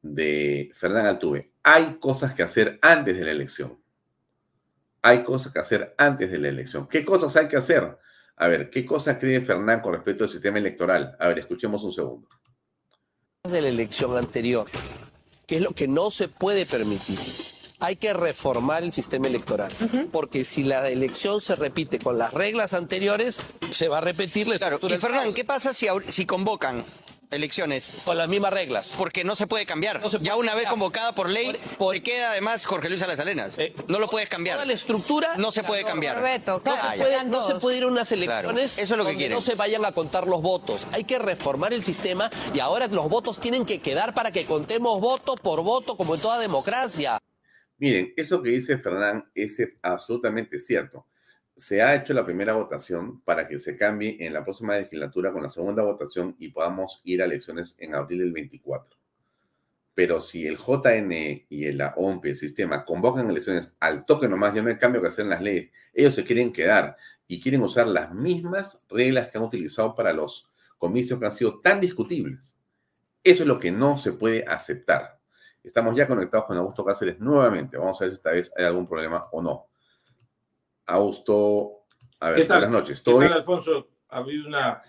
de 0.02 0.72
Fernán 0.76 1.06
Altuve. 1.06 1.52
Hay 1.64 1.98
cosas 2.00 2.34
que 2.34 2.44
hacer 2.44 2.80
antes 2.82 3.18
de 3.18 3.24
la 3.26 3.32
elección. 3.32 3.80
Hay 5.02 5.24
cosas 5.24 5.52
que 5.52 5.60
hacer 5.60 5.96
antes 5.98 6.32
de 6.32 6.38
la 6.38 6.50
elección. 6.50 6.88
¿Qué 6.88 7.04
cosas 7.04 7.36
hay 7.36 7.48
que 7.48 7.58
hacer? 7.58 7.98
A 8.38 8.48
ver, 8.48 8.70
¿qué 8.70 8.86
cosas 8.86 9.18
cree 9.20 9.42
Fernán 9.42 9.82
con 9.82 9.94
respecto 9.94 10.24
al 10.24 10.30
sistema 10.30 10.58
electoral? 10.58 11.16
A 11.20 11.28
ver, 11.28 11.40
escuchemos 11.40 11.84
un 11.84 11.92
segundo. 11.92 12.28
De 13.44 13.62
la 13.62 13.70
elección 13.70 14.18
anterior, 14.18 14.68
que 15.48 15.56
es 15.56 15.62
lo 15.62 15.72
que 15.72 15.88
no 15.88 16.12
se 16.12 16.28
puede 16.28 16.66
permitir. 16.66 17.20
Hay 17.80 17.96
que 17.96 18.14
reformar 18.14 18.84
el 18.84 18.92
sistema 18.92 19.26
electoral, 19.28 19.72
porque 20.12 20.44
si 20.44 20.64
la 20.64 20.88
elección 20.88 21.42
se 21.42 21.56
repite 21.56 21.98
con 21.98 22.20
las 22.20 22.32
reglas 22.32 22.76
anteriores, 22.76 23.40
se 23.72 23.88
va 23.88 23.98
a 23.98 24.02
repetir 24.02 24.48
la 24.48 24.58
Claro, 24.60 24.76
estructura 24.76 24.96
y 24.98 25.00
Fernán, 25.00 25.34
¿qué 25.34 25.44
pasa 25.44 25.74
si, 25.74 25.88
si 26.10 26.28
convocan 26.28 26.86
elecciones? 27.32 27.92
con 28.06 28.18
las 28.18 28.28
mismas 28.30 28.54
reglas. 28.54 28.94
Porque 28.98 29.24
no 29.24 29.36
se 29.36 29.48
puede 29.48 29.66
cambiar. 29.66 30.02
No 30.02 30.10
se 30.10 30.20
ya 30.22 30.36
una 30.36 30.54
vez 30.56 30.68
convocada 30.68 31.14
por 31.16 31.30
ley, 31.30 31.60
Por- 31.78 31.94
te 31.94 32.04
queda 32.04 32.32
además 32.32 32.66
Jorge 32.66 32.90
Luis 32.90 33.00
Salas 33.00 33.18
Salenas. 33.18 33.56
Eh, 33.58 33.74
no 33.88 34.00
lo 34.00 34.10
puedes 34.10 34.30
cambiar. 34.30 34.58
Toda 34.58 34.66
la 34.66 34.74
estructura 34.74 35.36
No 35.38 35.52
se 35.52 35.64
puede 35.64 35.84
cambiar. 35.84 36.18
Roberto, 36.18 36.54
No, 36.58 36.64
claro, 36.64 36.92
se 36.92 36.98
puede, 37.00 37.26
no 37.26 37.48
se 37.48 37.56
puede 37.56 37.78
ir 37.78 37.84
a 37.84 37.88
unas 37.88 38.08
Claro, 38.10 38.50
elecciones 38.50 38.74
eso 38.78 38.82
es 38.84 38.90
lo 38.92 38.98
que 38.98 39.04
donde 39.04 39.18
quieren. 39.18 39.36
no 39.36 39.42
se 39.42 39.56
vayan 39.56 39.86
a 39.86 39.92
contar 39.94 40.28
los 40.28 40.42
votos. 40.42 40.88
Hay 40.92 41.04
que 41.06 41.18
reformar 41.20 41.74
el 41.74 41.84
sistema 41.84 42.30
y 42.54 42.60
ahora 42.60 42.88
los 42.88 43.10
votos 43.10 43.40
tienen 43.40 43.66
que 43.66 43.80
quedar 43.80 44.14
para 44.14 44.32
que 44.32 44.46
contemos 44.46 45.00
voto 45.00 45.36
por 45.36 45.64
voto 45.64 45.96
como 45.98 46.16
en 46.16 46.22
toda 46.22 46.40
democracia. 46.40 47.18
Miren, 47.78 48.14
eso 48.16 48.42
que 48.44 48.50
dice 48.50 48.78
Fernán 48.78 49.32
es 49.34 49.58
absolutamente 49.82 50.60
cierto. 50.60 51.08
Se 51.62 51.80
ha 51.84 51.94
hecho 51.94 52.16
la 52.16 52.26
primera 52.26 52.54
votación 52.54 53.22
para 53.22 53.48
que 53.48 53.60
se 53.60 53.78
cambie 53.78 54.18
en 54.20 54.34
la 54.34 54.44
próxima 54.44 54.76
legislatura 54.80 55.32
con 55.32 55.44
la 55.44 55.50
segunda 55.50 55.84
votación 55.84 56.36
y 56.40 56.50
podamos 56.50 57.02
ir 57.04 57.22
a 57.22 57.26
elecciones 57.26 57.76
en 57.78 57.94
abril 57.94 58.18
del 58.18 58.32
24. 58.32 58.98
pero 59.94 60.20
si 60.20 60.48
el 60.48 60.58
JN 60.58 61.46
y 61.50 61.66
el 61.66 61.80
OMP, 61.96 62.26
el 62.26 62.36
sistema, 62.36 62.84
convocan 62.84 63.30
elecciones 63.30 63.76
al 63.80 64.08
toque 64.08 64.28
nomás, 64.28 64.56
ya 64.56 64.64
no 64.64 64.70
hay 64.70 64.80
cambio 64.80 65.04
que 65.04 65.10
hacer 65.10 65.26
en 65.26 65.30
las 65.30 65.42
leyes, 65.44 65.70
ellos 65.94 66.16
se 66.16 66.24
quieren 66.24 66.52
quedar 66.52 66.98
y 67.28 67.40
quieren 67.40 67.62
usar 67.62 67.86
las 67.86 68.12
mismas 68.12 68.84
reglas 68.90 69.30
que 69.30 69.38
han 69.38 69.44
utilizado 69.44 69.94
para 69.94 70.14
los 70.14 70.50
comicios 70.80 71.20
que 71.20 71.26
han 71.26 71.32
sido 71.32 71.60
tan 71.60 71.80
discutibles. 71.80 72.58
Eso 73.24 73.44
es 73.44 73.48
lo 73.48 73.60
que 73.60 73.72
no 73.72 74.00
se 74.00 74.14
puede 74.14 74.44
aceptar. 74.48 75.20
Estamos 75.64 75.96
ya 75.96 76.08
conectados 76.08 76.48
con 76.48 76.58
Augusto 76.58 76.84
Cáceres 76.84 77.20
nuevamente. 77.20 77.78
Vamos 77.78 78.02
a 78.02 78.06
ver 78.06 78.14
si 78.14 78.16
esta 78.16 78.32
vez 78.32 78.52
hay 78.58 78.66
algún 78.66 78.88
problema 78.88 79.22
o 79.32 79.44
no. 79.44 79.71
Augusto, 80.92 81.86
a 82.20 82.30
ver, 82.30 82.38
¿Qué 82.38 82.46
tal? 82.46 82.60
buenas 82.62 82.82
noches. 82.82 83.00
¿Qué 83.00 83.12
¿Todo 83.12 83.20
tal? 83.20 83.34
Alfonso? 83.34 83.90
Ha 84.10 84.18
habido 84.18 84.48
una, 84.48 84.82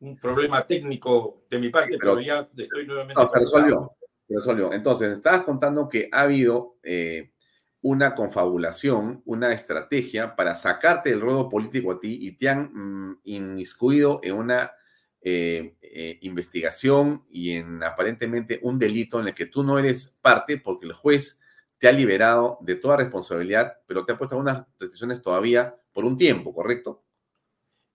un 0.00 0.16
problema 0.18 0.66
técnico 0.66 1.44
de 1.50 1.58
mi 1.58 1.70
parte, 1.70 1.96
pero- 1.98 2.16
pero, 2.16 2.20
ya 2.20 2.48
estoy 2.56 2.86
nuevamente. 2.86 3.20
No, 3.22 3.28
se 3.28 3.38
resolvió. 3.38 3.92
Se 4.26 4.34
resolvió. 4.34 4.72
Entonces, 4.72 5.12
estabas 5.12 5.42
contando 5.42 5.88
que 5.88 6.08
ha 6.12 6.22
habido 6.22 6.76
eh, 6.82 7.32
una 7.80 8.14
confabulación, 8.14 9.22
una 9.24 9.52
estrategia 9.54 10.36
para 10.36 10.54
sacarte 10.54 11.10
del 11.10 11.20
ruedo 11.20 11.48
político 11.48 11.92
a 11.92 12.00
ti 12.00 12.18
y 12.20 12.32
te 12.32 12.48
han 12.48 12.70
mm, 12.72 13.20
inmiscuido 13.24 14.20
en 14.22 14.34
una 14.34 14.72
eh, 15.20 15.76
eh, 15.80 16.18
investigación 16.22 17.24
y 17.30 17.52
en 17.52 17.82
aparentemente 17.82 18.60
un 18.62 18.78
delito 18.78 19.18
en 19.20 19.28
el 19.28 19.34
que 19.34 19.46
tú 19.46 19.62
no 19.62 19.78
eres 19.78 20.16
parte 20.20 20.58
porque 20.58 20.86
el 20.86 20.92
juez 20.92 21.40
te 21.78 21.88
ha 21.88 21.92
liberado 21.92 22.58
de 22.60 22.74
toda 22.74 22.96
responsabilidad, 22.96 23.78
pero 23.86 24.04
te 24.04 24.12
ha 24.12 24.18
puesto 24.18 24.36
unas 24.36 24.66
restricciones 24.78 25.22
todavía 25.22 25.76
por 25.92 26.04
un 26.04 26.16
tiempo, 26.18 26.52
¿correcto? 26.52 27.04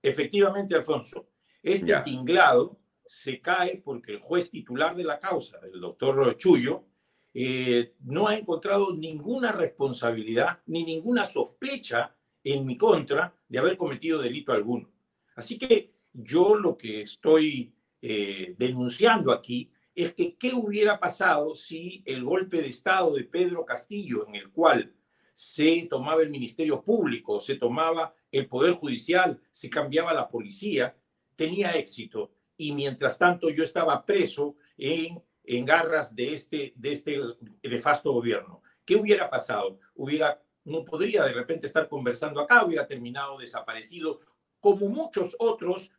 Efectivamente, 0.01 0.75
Alfonso, 0.75 1.29
este 1.61 1.87
Ya. 1.87 2.03
tinglado 2.03 2.79
se 3.05 3.39
cae 3.41 3.81
porque 3.83 4.13
el 4.13 4.19
juez 4.19 4.49
titular 4.49 4.95
de 4.95 5.03
la 5.03 5.19
causa, 5.19 5.59
el 5.71 5.79
doctor 5.79 6.35
Chullo, 6.37 6.85
eh, 7.33 7.95
no 8.01 8.27
ha 8.27 8.37
encontrado 8.37 8.93
ninguna 8.95 9.51
responsabilidad 9.51 10.59
ni 10.67 10.83
ninguna 10.83 11.25
sospecha 11.25 12.15
en 12.43 12.65
mi 12.65 12.77
contra 12.77 13.33
de 13.47 13.59
haber 13.59 13.75
cometido 13.77 14.21
delito 14.21 14.51
alguno. 14.53 14.91
Así 15.35 15.57
que 15.57 15.93
yo 16.13 16.55
lo 16.55 16.77
que 16.77 17.01
estoy 17.01 17.73
eh, 18.01 18.55
denunciando 18.57 19.31
aquí 19.31 19.71
es 19.95 20.13
que 20.13 20.35
qué 20.35 20.53
hubiera 20.53 20.99
pasado 20.99 21.53
si 21.55 22.01
el 22.05 22.23
golpe 22.23 22.61
de 22.61 22.67
Estado 22.67 23.13
de 23.13 23.23
Pedro 23.23 23.65
Castillo, 23.65 24.27
en 24.27 24.35
el 24.35 24.49
cual 24.51 24.93
se 25.33 25.87
tomaba 25.89 26.21
el 26.21 26.29
Ministerio 26.29 26.83
Público, 26.83 27.39
se 27.39 27.55
tomaba 27.55 28.13
el 28.31 28.47
Poder 28.47 28.73
Judicial, 28.73 29.39
se 29.51 29.69
cambiaba 29.69 30.13
la 30.13 30.29
policía, 30.29 30.95
tenía 31.35 31.71
éxito. 31.71 32.31
Y 32.57 32.71
mientras 32.73 33.17
tanto 33.17 33.49
yo 33.49 33.63
estaba 33.63 34.05
preso 34.05 34.55
en, 34.77 35.21
en 35.43 35.65
garras 35.65 36.15
de 36.15 36.33
este, 36.33 36.73
de 36.75 36.91
este 36.91 37.19
nefasto 37.63 38.11
gobierno. 38.11 38.61
¿Qué 38.85 38.95
hubiera 38.95 39.29
pasado? 39.29 39.79
Hubiera, 39.95 40.41
no 40.65 40.85
podría 40.85 41.23
de 41.23 41.33
repente 41.33 41.67
estar 41.67 41.87
conversando 41.87 42.39
acá, 42.39 42.65
hubiera 42.65 42.85
terminado 42.85 43.37
desaparecido, 43.37 44.19
como 44.59 44.87
muchos 44.87 45.35
otros 45.39 45.91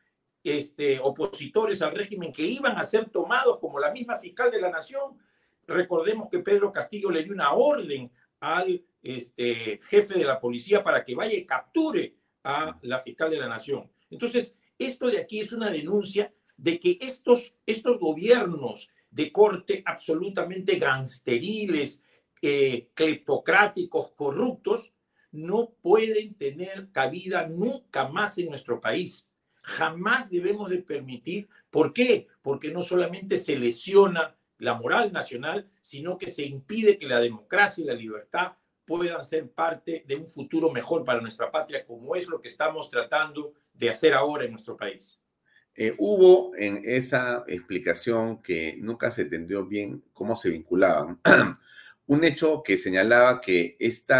este, 0.44 1.00
opositores 1.00 1.80
al 1.80 1.94
régimen 1.94 2.32
que 2.32 2.42
iban 2.42 2.76
a 2.78 2.84
ser 2.84 3.08
tomados 3.08 3.58
como 3.58 3.80
la 3.80 3.90
misma 3.90 4.16
fiscal 4.16 4.50
de 4.50 4.60
la 4.60 4.70
nación. 4.70 5.18
Recordemos 5.66 6.28
que 6.28 6.40
Pedro 6.40 6.70
Castillo 6.70 7.10
le 7.10 7.24
dio 7.24 7.32
una 7.32 7.54
orden 7.54 8.12
al 8.40 8.84
este, 9.02 9.80
jefe 9.88 10.18
de 10.18 10.24
la 10.24 10.38
policía 10.38 10.84
para 10.84 11.02
que 11.02 11.14
vaya 11.14 11.34
y 11.34 11.46
capture 11.46 12.14
a 12.44 12.78
la 12.82 13.00
fiscal 13.00 13.30
de 13.30 13.38
la 13.38 13.48
nación. 13.48 13.90
Entonces, 14.10 14.54
esto 14.78 15.06
de 15.06 15.18
aquí 15.18 15.40
es 15.40 15.52
una 15.52 15.70
denuncia 15.70 16.32
de 16.58 16.78
que 16.78 16.98
estos, 17.00 17.54
estos 17.64 17.98
gobiernos 17.98 18.90
de 19.10 19.32
corte 19.32 19.82
absolutamente 19.86 20.76
gangsteriles, 20.76 22.02
eh, 22.42 22.90
cleptocráticos, 22.92 24.10
corruptos, 24.12 24.92
no 25.32 25.70
pueden 25.80 26.34
tener 26.34 26.90
cabida 26.92 27.48
nunca 27.48 28.08
más 28.08 28.36
en 28.38 28.50
nuestro 28.50 28.80
país. 28.80 29.28
Jamás 29.64 30.30
debemos 30.30 30.68
de 30.68 30.78
permitir. 30.78 31.48
¿Por 31.70 31.94
qué? 31.94 32.28
Porque 32.42 32.70
no 32.70 32.82
solamente 32.82 33.38
se 33.38 33.56
lesiona 33.56 34.36
la 34.58 34.74
moral 34.74 35.10
nacional, 35.10 35.70
sino 35.80 36.18
que 36.18 36.28
se 36.28 36.44
impide 36.44 36.98
que 36.98 37.08
la 37.08 37.18
democracia 37.18 37.82
y 37.82 37.86
la 37.86 37.94
libertad 37.94 38.52
puedan 38.84 39.24
ser 39.24 39.50
parte 39.50 40.04
de 40.06 40.16
un 40.16 40.28
futuro 40.28 40.70
mejor 40.70 41.02
para 41.04 41.22
nuestra 41.22 41.50
patria, 41.50 41.86
como 41.86 42.14
es 42.14 42.28
lo 42.28 42.42
que 42.42 42.48
estamos 42.48 42.90
tratando 42.90 43.54
de 43.72 43.88
hacer 43.88 44.12
ahora 44.12 44.44
en 44.44 44.52
nuestro 44.52 44.76
país. 44.76 45.18
Eh, 45.74 45.94
hubo 45.98 46.54
en 46.56 46.82
esa 46.84 47.44
explicación 47.48 48.42
que 48.42 48.76
nunca 48.80 49.10
se 49.10 49.22
entendió 49.22 49.64
bien 49.64 50.04
cómo 50.12 50.36
se 50.36 50.50
vinculaban, 50.50 51.20
un 52.06 52.22
hecho 52.22 52.62
que 52.62 52.76
señalaba 52.76 53.40
que 53.40 53.76
este 53.80 54.14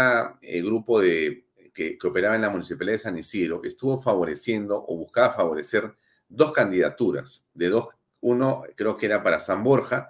grupo 0.63 0.99
de, 0.99 1.44
que, 1.75 1.97
que, 1.99 2.07
operaba 2.07 2.35
en 2.35 2.41
la 2.41 2.49
municipalidad 2.49 2.95
de 2.95 2.99
San 2.99 3.17
Isidro 3.17 3.61
estuvo 3.63 4.01
favoreciendo 4.01 4.83
o 4.87 4.97
buscaba 4.97 5.33
favorecer 5.33 5.93
dos 6.27 6.51
candidaturas, 6.51 7.45
de 7.53 7.69
dos, 7.69 7.89
uno 8.21 8.63
creo 8.75 8.97
que 8.97 9.05
era 9.05 9.21
para 9.21 9.39
San 9.39 9.63
Borja 9.63 10.09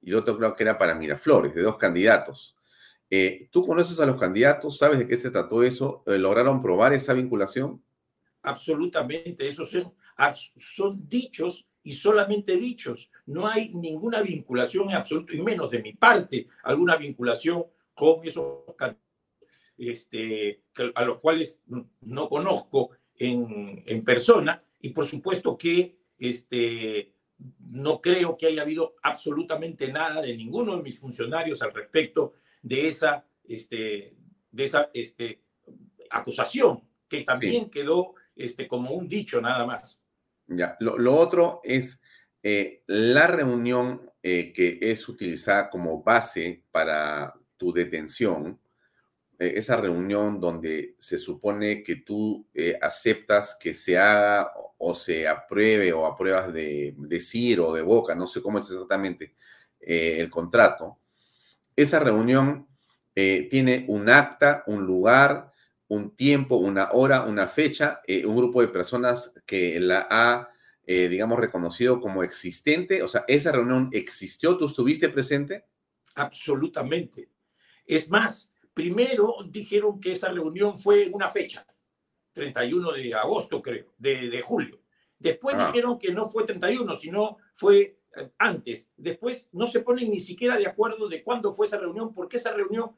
y 0.00 0.12
otro 0.12 0.38
creo 0.38 0.54
que 0.54 0.62
era 0.62 0.78
para 0.78 0.94
Miraflores, 0.94 1.54
de 1.54 1.62
dos 1.62 1.76
candidatos. 1.76 2.56
Eh, 3.10 3.48
¿Tú 3.50 3.66
conoces 3.66 3.98
a 4.00 4.06
los 4.06 4.18
candidatos? 4.18 4.78
¿Sabes 4.78 4.98
de 4.98 5.08
qué 5.08 5.16
se 5.16 5.30
trató 5.30 5.62
eso? 5.62 6.02
Eh, 6.06 6.18
¿Lograron 6.18 6.62
probar 6.62 6.92
esa 6.92 7.12
vinculación? 7.12 7.82
Absolutamente, 8.42 9.48
esos 9.48 9.70
son, 9.70 9.92
son 10.56 11.08
dichos 11.08 11.66
y 11.82 11.92
solamente 11.92 12.56
dichos. 12.56 13.10
No 13.26 13.46
hay 13.46 13.72
ninguna 13.74 14.22
vinculación 14.22 14.90
en 14.90 14.96
absoluto, 14.96 15.32
y 15.34 15.40
menos 15.40 15.70
de 15.70 15.82
mi 15.82 15.92
parte, 15.92 16.48
alguna 16.62 16.96
vinculación 16.96 17.64
con 17.94 18.20
esos 18.24 18.74
este, 19.78 20.62
a 20.94 21.04
los 21.04 21.18
cuales 21.18 21.60
no 21.66 22.28
conozco 22.28 22.90
en, 23.18 23.82
en, 23.86 24.04
persona, 24.04 24.62
y 24.80 24.90
por 24.90 25.06
supuesto 25.06 25.56
que 25.56 25.96
este, 26.18 27.12
no 27.58 28.00
creo 28.00 28.36
que 28.36 28.46
haya 28.46 28.62
habido 28.62 28.94
absolutamente 29.02 29.92
nada 29.92 30.22
de 30.22 30.36
ninguno 30.36 30.76
de 30.76 30.82
mis 30.82 30.98
funcionarios 30.98 31.62
al 31.62 31.72
respecto 31.72 32.34
de 32.62 32.88
esa, 32.88 33.26
este, 33.48 34.14
de 34.50 34.64
esa 34.64 34.90
este, 34.92 35.42
acusación, 36.10 36.82
que 37.08 37.22
también 37.22 37.66
sí. 37.66 37.70
quedó 37.70 38.14
este, 38.34 38.66
como 38.66 38.92
un 38.92 39.08
dicho 39.08 39.40
nada 39.40 39.64
más. 39.66 40.02
Ya, 40.46 40.76
lo, 40.80 40.96
lo 40.98 41.16
otro 41.16 41.60
es 41.64 42.00
eh, 42.42 42.84
la 42.86 43.26
reunión 43.26 44.10
eh, 44.22 44.52
que 44.52 44.78
es 44.80 45.08
utilizada 45.08 45.68
como 45.68 46.02
base 46.02 46.64
para 46.70 47.34
tu 47.56 47.72
detención, 47.72 48.60
esa 49.38 49.76
reunión 49.76 50.40
donde 50.40 50.96
se 50.98 51.18
supone 51.18 51.82
que 51.82 51.96
tú 51.96 52.46
eh, 52.54 52.78
aceptas 52.80 53.56
que 53.60 53.74
se 53.74 53.98
haga 53.98 54.52
o 54.78 54.94
se 54.94 55.28
apruebe 55.28 55.92
o 55.92 56.06
apruebas 56.06 56.52
de 56.52 56.94
decir 56.98 57.60
o 57.60 57.72
de 57.72 57.82
boca, 57.82 58.14
no 58.14 58.26
sé 58.26 58.40
cómo 58.42 58.58
es 58.58 58.70
exactamente 58.70 59.34
eh, 59.80 60.16
el 60.20 60.30
contrato, 60.30 60.98
esa 61.74 61.98
reunión 62.00 62.66
tiene 63.14 63.86
un 63.88 64.10
acta, 64.10 64.62
un 64.66 64.84
lugar, 64.84 65.50
un 65.88 66.16
tiempo, 66.16 66.56
una 66.56 66.90
hora, 66.92 67.22
una 67.22 67.46
fecha, 67.46 68.00
eh, 68.06 68.26
un 68.26 68.36
grupo 68.36 68.60
de 68.60 68.68
personas 68.68 69.32
que 69.46 69.78
la 69.80 70.06
ha, 70.10 70.50
eh, 70.84 71.08
digamos, 71.08 71.38
reconocido 71.38 72.00
como 72.00 72.22
existente. 72.22 73.02
O 73.02 73.08
sea, 73.08 73.24
¿esa 73.28 73.52
reunión 73.52 73.90
existió? 73.92 74.56
¿Tú 74.56 74.66
estuviste 74.66 75.08
presente? 75.08 75.64
Absolutamente. 76.14 77.28
Es 77.86 78.08
más, 78.08 78.52
primero 78.76 79.36
dijeron 79.48 79.98
que 79.98 80.12
esa 80.12 80.30
reunión 80.30 80.78
fue 80.78 81.08
una 81.10 81.30
fecha, 81.30 81.66
31 82.34 82.92
de 82.92 83.14
agosto, 83.14 83.62
creo, 83.62 83.94
de, 83.96 84.28
de 84.28 84.42
julio. 84.42 84.82
Después 85.18 85.56
ah. 85.58 85.68
dijeron 85.68 85.98
que 85.98 86.12
no 86.12 86.26
fue 86.26 86.44
31, 86.44 86.94
sino 86.94 87.38
fue 87.54 87.96
antes. 88.36 88.92
Después 88.98 89.48
no 89.52 89.66
se 89.66 89.80
ponen 89.80 90.10
ni 90.10 90.20
siquiera 90.20 90.58
de 90.58 90.66
acuerdo 90.66 91.08
de 91.08 91.24
cuándo 91.24 91.54
fue 91.54 91.64
esa 91.64 91.78
reunión, 91.78 92.12
porque 92.12 92.36
esa 92.36 92.52
reunión 92.52 92.94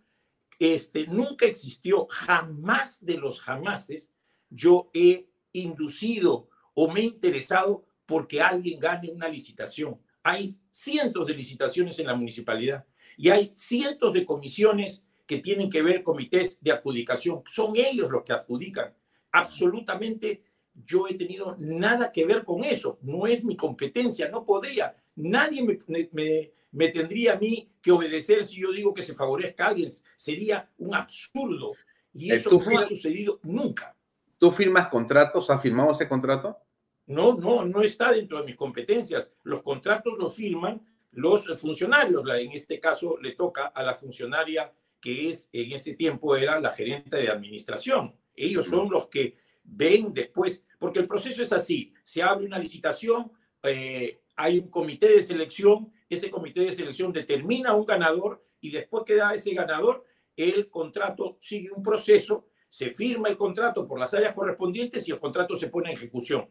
este, 0.58 1.06
nunca 1.06 1.46
existió, 1.46 2.08
jamás 2.10 3.04
de 3.04 3.16
los 3.16 3.40
jamases 3.40 4.12
yo 4.50 4.90
he 4.92 5.28
inducido 5.52 6.48
o 6.74 6.90
me 6.90 7.02
he 7.02 7.04
interesado 7.04 7.86
porque 8.04 8.42
alguien 8.42 8.80
gane 8.80 9.12
una 9.12 9.28
licitación. 9.28 10.00
Hay 10.24 10.60
cientos 10.72 11.28
de 11.28 11.34
licitaciones 11.34 12.00
en 12.00 12.08
la 12.08 12.16
municipalidad 12.16 12.84
y 13.16 13.30
hay 13.30 13.52
cientos 13.54 14.12
de 14.12 14.26
comisiones 14.26 15.07
que 15.28 15.38
tienen 15.38 15.68
que 15.68 15.82
ver 15.82 16.02
comités 16.02 16.58
de 16.62 16.72
adjudicación. 16.72 17.42
Son 17.46 17.74
ellos 17.76 18.10
los 18.10 18.24
que 18.24 18.32
adjudican. 18.32 18.94
Absolutamente 19.30 20.42
yo 20.74 21.06
he 21.06 21.14
tenido 21.14 21.54
nada 21.58 22.10
que 22.10 22.24
ver 22.24 22.46
con 22.46 22.64
eso. 22.64 22.98
No 23.02 23.26
es 23.26 23.44
mi 23.44 23.54
competencia, 23.54 24.30
no 24.30 24.46
podría. 24.46 24.96
Nadie 25.16 25.62
me, 25.62 25.78
me, 26.12 26.50
me 26.72 26.88
tendría 26.88 27.34
a 27.34 27.36
mí 27.36 27.70
que 27.82 27.92
obedecer 27.92 28.42
si 28.42 28.62
yo 28.62 28.72
digo 28.72 28.94
que 28.94 29.02
se 29.02 29.14
favorezca 29.14 29.66
a 29.66 29.68
alguien. 29.68 29.90
Sería 30.16 30.70
un 30.78 30.94
absurdo. 30.94 31.72
Y 32.14 32.32
eso 32.32 32.50
no 32.50 32.78
ha 32.78 32.84
sucedido 32.84 33.38
nunca. 33.42 33.94
¿Tú 34.38 34.50
firmas 34.50 34.88
contratos? 34.88 35.50
¿Has 35.50 35.60
firmado 35.60 35.92
ese 35.92 36.08
contrato? 36.08 36.56
No, 37.04 37.34
no, 37.34 37.66
no 37.66 37.82
está 37.82 38.12
dentro 38.12 38.38
de 38.38 38.46
mis 38.46 38.56
competencias. 38.56 39.30
Los 39.42 39.62
contratos 39.62 40.16
los 40.16 40.34
firman 40.34 40.80
los 41.12 41.46
funcionarios. 41.60 42.24
En 42.38 42.52
este 42.52 42.80
caso 42.80 43.18
le 43.18 43.32
toca 43.32 43.66
a 43.66 43.82
la 43.82 43.92
funcionaria 43.92 44.72
que 45.00 45.30
es 45.30 45.48
en 45.52 45.72
ese 45.72 45.94
tiempo 45.94 46.36
era 46.36 46.60
la 46.60 46.72
gerente 46.72 47.16
de 47.16 47.28
administración. 47.28 48.14
Ellos 48.34 48.66
son 48.66 48.90
los 48.90 49.08
que 49.08 49.36
ven 49.64 50.12
después, 50.12 50.64
porque 50.78 51.00
el 51.00 51.06
proceso 51.06 51.42
es 51.42 51.52
así, 51.52 51.92
se 52.02 52.22
abre 52.22 52.46
una 52.46 52.58
licitación, 52.58 53.30
eh, 53.62 54.20
hay 54.36 54.60
un 54.60 54.68
comité 54.68 55.08
de 55.08 55.22
selección, 55.22 55.92
ese 56.08 56.30
comité 56.30 56.60
de 56.60 56.72
selección 56.72 57.12
determina 57.12 57.74
un 57.74 57.84
ganador 57.84 58.44
y 58.60 58.70
después 58.70 59.04
que 59.04 59.16
da 59.16 59.34
ese 59.34 59.52
ganador, 59.52 60.04
el 60.36 60.70
contrato 60.70 61.36
sigue 61.40 61.70
un 61.70 61.82
proceso, 61.82 62.46
se 62.68 62.90
firma 62.90 63.28
el 63.28 63.36
contrato 63.36 63.86
por 63.86 63.98
las 63.98 64.14
áreas 64.14 64.34
correspondientes 64.34 65.06
y 65.08 65.12
el 65.12 65.18
contrato 65.18 65.56
se 65.56 65.68
pone 65.68 65.90
en 65.90 65.96
ejecución. 65.96 66.48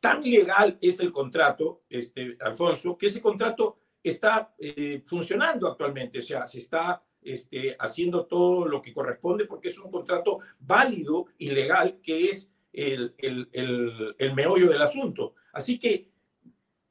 Tan 0.00 0.22
legal 0.22 0.78
es 0.80 1.00
el 1.00 1.12
contrato, 1.12 1.84
este, 1.88 2.36
Alfonso, 2.40 2.98
que 2.98 3.06
ese 3.06 3.22
contrato 3.22 3.78
está 4.02 4.54
eh, 4.58 5.02
funcionando 5.04 5.68
actualmente, 5.68 6.18
o 6.18 6.22
sea, 6.22 6.44
se 6.46 6.58
está 6.58 7.02
este, 7.24 7.76
haciendo 7.78 8.26
todo 8.26 8.66
lo 8.66 8.80
que 8.82 8.92
corresponde 8.92 9.46
porque 9.46 9.68
es 9.68 9.78
un 9.78 9.90
contrato 9.90 10.40
válido 10.60 11.26
y 11.38 11.50
legal 11.50 11.98
que 12.02 12.28
es 12.28 12.50
el, 12.72 13.14
el, 13.18 13.48
el, 13.52 14.14
el 14.18 14.34
meollo 14.34 14.70
del 14.70 14.82
asunto. 14.82 15.34
Así 15.52 15.78
que 15.78 16.08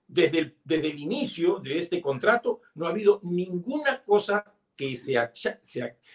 desde 0.07 0.39
el, 0.39 0.57
desde 0.63 0.89
el 0.89 0.99
inicio 0.99 1.59
de 1.59 1.79
este 1.79 2.01
contrato 2.01 2.61
no 2.75 2.85
ha 2.85 2.89
habido 2.89 3.19
ninguna 3.23 4.03
cosa 4.03 4.45
que 4.75 4.97
se, 4.97 5.17
acha- 5.17 5.59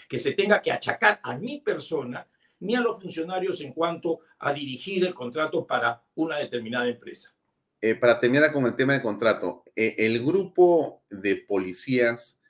que 0.09 0.19
se 0.19 0.33
tenga 0.33 0.61
que 0.61 0.73
achacar 0.73 1.21
a 1.23 1.37
mi 1.37 1.61
persona 1.61 2.27
ni 2.61 2.75
a 2.75 2.81
los 2.81 3.01
funcionarios 3.01 3.61
en 3.61 3.73
cuanto 3.73 4.21
a 4.39 4.53
dirigir 4.53 5.05
el 5.05 5.15
contrato 5.15 5.67
para 5.67 6.03
una 6.15 6.39
determinada 6.39 6.89
empresa. 6.89 7.35
Eh, 7.81 7.95
para 7.95 8.19
terminar 8.19 8.53
con 8.53 8.65
el 8.67 8.75
tema 8.75 8.95
del 8.95 9.03
contrato, 9.03 9.63
eh, 9.77 9.95
el 9.99 10.25
grupo 10.25 11.03
de 11.11 11.37
policías 11.37 12.41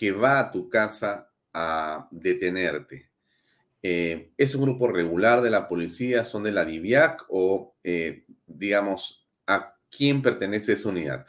que 0.00 0.12
va 0.12 0.40
a 0.40 0.50
tu 0.50 0.70
casa 0.70 1.30
a 1.52 2.08
detenerte, 2.10 3.10
eh, 3.82 4.32
¿es 4.38 4.54
un 4.54 4.62
grupo 4.62 4.88
regular 4.88 5.42
de 5.42 5.50
la 5.50 5.68
policía? 5.68 6.24
¿Son 6.24 6.42
de 6.42 6.52
la 6.52 6.64
DIVIAC 6.64 7.26
o, 7.28 7.76
eh, 7.84 8.24
digamos, 8.46 9.28
a 9.46 9.74
quién 9.90 10.22
pertenece 10.22 10.72
esa 10.72 10.88
unidad? 10.88 11.26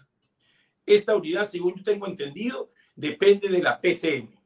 Esta 0.86 1.14
unidad, 1.18 1.44
según 1.44 1.76
yo 1.76 1.84
tengo 1.84 2.08
entendido, 2.08 2.72
depende 2.96 3.50
de 3.50 3.62
la 3.62 3.82
PCM. 3.82 4.40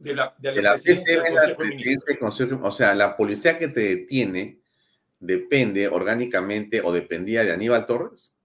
De 0.00 0.16
la, 0.16 0.34
de 0.38 0.60
la 0.60 0.74
PCM 0.74 1.24
es 1.24 1.34
la 1.34 1.56
presidencia 1.56 2.04
del 2.08 2.18
Consejo- 2.18 2.60
o 2.64 2.72
sea, 2.72 2.96
la 2.96 3.16
policía 3.16 3.60
que 3.60 3.68
te 3.68 3.94
detiene 3.94 4.58
depende 5.20 5.86
orgánicamente 5.86 6.80
o 6.80 6.92
dependía 6.92 7.44
de 7.44 7.52
Aníbal 7.52 7.86
Torres. 7.86 8.37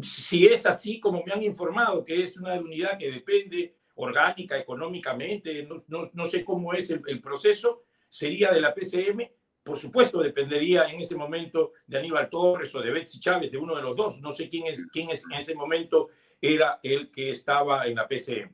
Si 0.00 0.46
es 0.46 0.66
así 0.66 1.00
como 1.00 1.22
me 1.24 1.32
han 1.32 1.42
informado, 1.42 2.04
que 2.04 2.22
es 2.22 2.36
una 2.36 2.54
unidad 2.54 2.98
que 2.98 3.10
depende 3.10 3.76
orgánica, 3.96 4.58
económicamente, 4.58 5.64
no, 5.64 5.76
no- 5.88 6.10
no 6.12 6.26
sé 6.26 6.44
cómo 6.44 6.72
es 6.72 6.90
el, 6.90 7.02
el 7.06 7.20
proceso, 7.20 7.84
sería 8.08 8.50
de 8.50 8.60
la 8.60 8.74
PCM, 8.74 9.30
por 9.62 9.78
supuesto 9.78 10.20
dependería 10.20 10.88
en 10.90 11.00
ese 11.00 11.16
momento 11.16 11.72
de 11.86 11.98
Aníbal 11.98 12.28
Torres 12.28 12.74
o 12.74 12.80
de 12.82 12.90
Betsy 12.90 13.18
Chávez, 13.20 13.50
de 13.52 13.58
uno 13.58 13.74
de 13.76 13.82
los 13.82 13.96
dos, 13.96 14.20
no 14.20 14.32
sé 14.32 14.48
quién 14.48 14.66
es, 14.66 14.86
quién 14.92 15.10
es 15.10 15.24
en 15.24 15.32
ese 15.38 15.54
momento 15.54 16.08
era 16.40 16.80
el 16.82 17.10
que 17.10 17.30
estaba 17.30 17.86
en 17.86 17.94
la 17.94 18.06
PCM. 18.06 18.52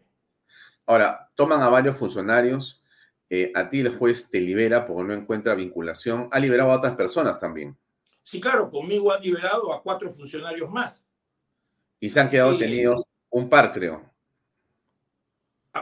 Ahora, 0.86 1.28
toman 1.34 1.62
a 1.62 1.68
varios 1.68 1.97
funcionarios, 1.97 2.82
eh, 3.28 3.51
a 3.55 3.68
ti 3.68 3.80
el 3.80 3.97
juez 3.97 4.28
te 4.28 4.41
libera 4.41 4.84
porque 4.84 5.05
no 5.05 5.14
encuentra 5.14 5.55
vinculación, 5.55 6.28
ha 6.30 6.38
liberado 6.38 6.70
a 6.72 6.76
otras 6.78 6.97
personas 6.97 7.38
también 7.38 7.76
Sí, 8.22 8.41
claro, 8.41 8.70
conmigo 8.70 9.12
han 9.12 9.22
liberado 9.22 9.72
a 9.72 9.82
cuatro 9.82 10.11
funcionarios 10.12 10.70
más. 10.70 11.05
Y 12.01 12.11
se 12.11 12.18
han 12.20 12.30
quedado 12.30 12.53
Sí. 12.55 12.59
detenidos 12.61 13.05
un 13.30 13.48
par, 13.48 13.72
creo. 13.72 14.09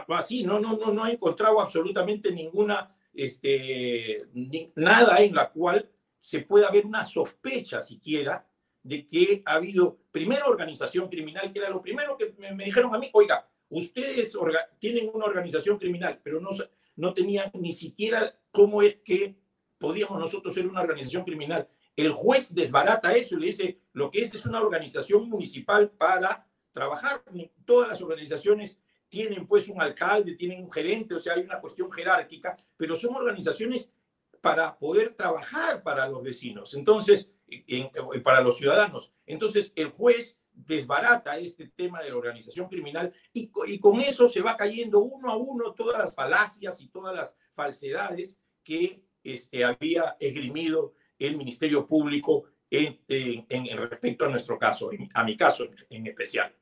así, 0.09 0.43
no, 0.43 0.59
no, 0.59 0.77
no, 0.77 0.91
no 0.93 1.07
he 1.07 1.13
encontrado 1.13 1.59
absolutamente 1.59 2.31
ninguna, 2.31 2.95
este, 3.13 4.25
ni- 4.33 4.71
nada 4.75 5.17
en 5.17 5.33
la 5.33 5.49
cual 5.49 5.89
se 6.19 6.41
pueda 6.41 6.67
haber 6.67 6.85
una 6.85 7.03
sospecha 7.03 7.79
siquiera 7.81 8.45
de 8.83 9.05
que 9.05 9.41
ha 9.45 9.53
habido, 9.55 9.97
primero, 10.11 10.47
organización 10.47 11.09
criminal, 11.09 11.51
que 11.51 11.59
era 11.59 11.69
lo 11.69 11.81
primero 11.81 12.17
que 12.17 12.33
me, 12.37 12.53
me 12.53 12.65
dijeron 12.65 12.93
a 12.93 12.99
mí, 12.99 13.09
oiga, 13.13 13.47
ustedes 13.69 14.35
orga- 14.35 14.67
tienen 14.79 15.09
una 15.13 15.25
organización 15.25 15.77
criminal, 15.77 16.19
pero 16.23 16.39
no, 16.39 16.49
no 16.95 17.13
tenían 17.13 17.49
ni 17.55 17.71
siquiera 17.73 18.35
cómo 18.51 18.81
es 18.81 18.95
que 18.97 19.35
podíamos 19.77 20.19
nosotros 20.19 20.53
ser 20.53 20.67
una 20.67 20.81
organización 20.81 21.23
criminal. 21.23 21.67
El 21.99 22.11
juez 22.11 22.53
desbarata 22.55 23.13
eso 23.13 23.35
y 23.35 23.39
le 23.41 23.47
dice, 23.47 23.79
lo 23.93 24.09
que 24.09 24.21
es 24.21 24.33
es 24.33 24.45
una 24.45 24.61
organización 24.61 25.27
municipal 25.27 25.89
para 25.91 26.47
trabajar. 26.71 27.23
Todas 27.65 27.89
las 27.89 28.01
organizaciones 28.01 28.79
tienen 29.09 29.45
pues 29.45 29.67
un 29.67 29.81
alcalde, 29.81 30.35
tienen 30.35 30.63
un 30.63 30.71
gerente, 30.71 31.15
o 31.15 31.19
sea, 31.19 31.33
hay 31.33 31.41
una 31.41 31.59
cuestión 31.59 31.91
jerárquica, 31.91 32.55
pero 32.77 32.95
son 32.95 33.15
organizaciones 33.15 33.91
para 34.39 34.77
poder 34.79 35.15
trabajar 35.15 35.83
para 35.83 36.07
los 36.07 36.23
vecinos, 36.23 36.73
entonces, 36.73 37.29
en- 37.47 37.89
en- 37.93 38.23
para 38.23 38.39
los 38.39 38.57
ciudadanos. 38.57 39.11
Entonces, 39.25 39.73
el 39.75 39.89
juez 39.89 40.39
desbarata 40.53 41.37
este 41.37 41.67
tema 41.69 42.01
de 42.01 42.11
la 42.11 42.15
organización 42.17 42.69
criminal 42.69 43.11
y 43.33 43.49
con 43.79 43.99
eso 43.99 44.29
se 44.29 44.41
va 44.41 44.55
cayendo 44.55 44.99
uno 44.99 45.31
a 45.31 45.35
uno 45.37 45.73
todas 45.73 45.97
las 45.99 46.13
falacias 46.15 46.79
y 46.79 46.87
todas 46.89 47.13
las 47.15 47.37
falsedades 47.51 48.39
que 48.63 49.03
este, 49.23 49.65
había 49.65 50.15
esgrimido 50.19 50.93
el 51.19 51.37
Ministerio 51.37 51.85
Público 51.85 52.45
en, 52.71 52.99
en- 53.07 53.45
en 53.49 53.77
respecto 53.77 54.25
a 54.25 54.29
nuestro 54.29 54.57
caso, 54.57 54.91
en- 54.91 55.09
a 55.13 55.23
mi 55.23 55.35
caso 55.35 55.67
en- 55.89 56.07
especial. 56.07 56.53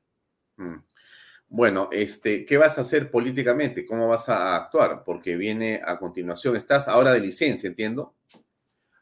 Mm. 0.58 0.76
Bueno, 1.50 1.88
este, 1.94 2.44
¿qué 2.46 2.58
vas 2.58 2.78
a 2.78 2.82
hacer 2.82 3.10
políticamente? 3.10 3.86
¿Cómo 3.86 4.10
vas 4.10 4.28
a 4.28 4.56
actuar? 4.58 5.04
Porque 5.06 5.36
viene 5.38 5.82
a 5.86 5.98
continuación, 5.98 6.58
estás 6.58 6.88
ahora 6.90 7.14
de 7.14 7.22
licencia, 7.22 7.68
entiendo. 7.68 8.14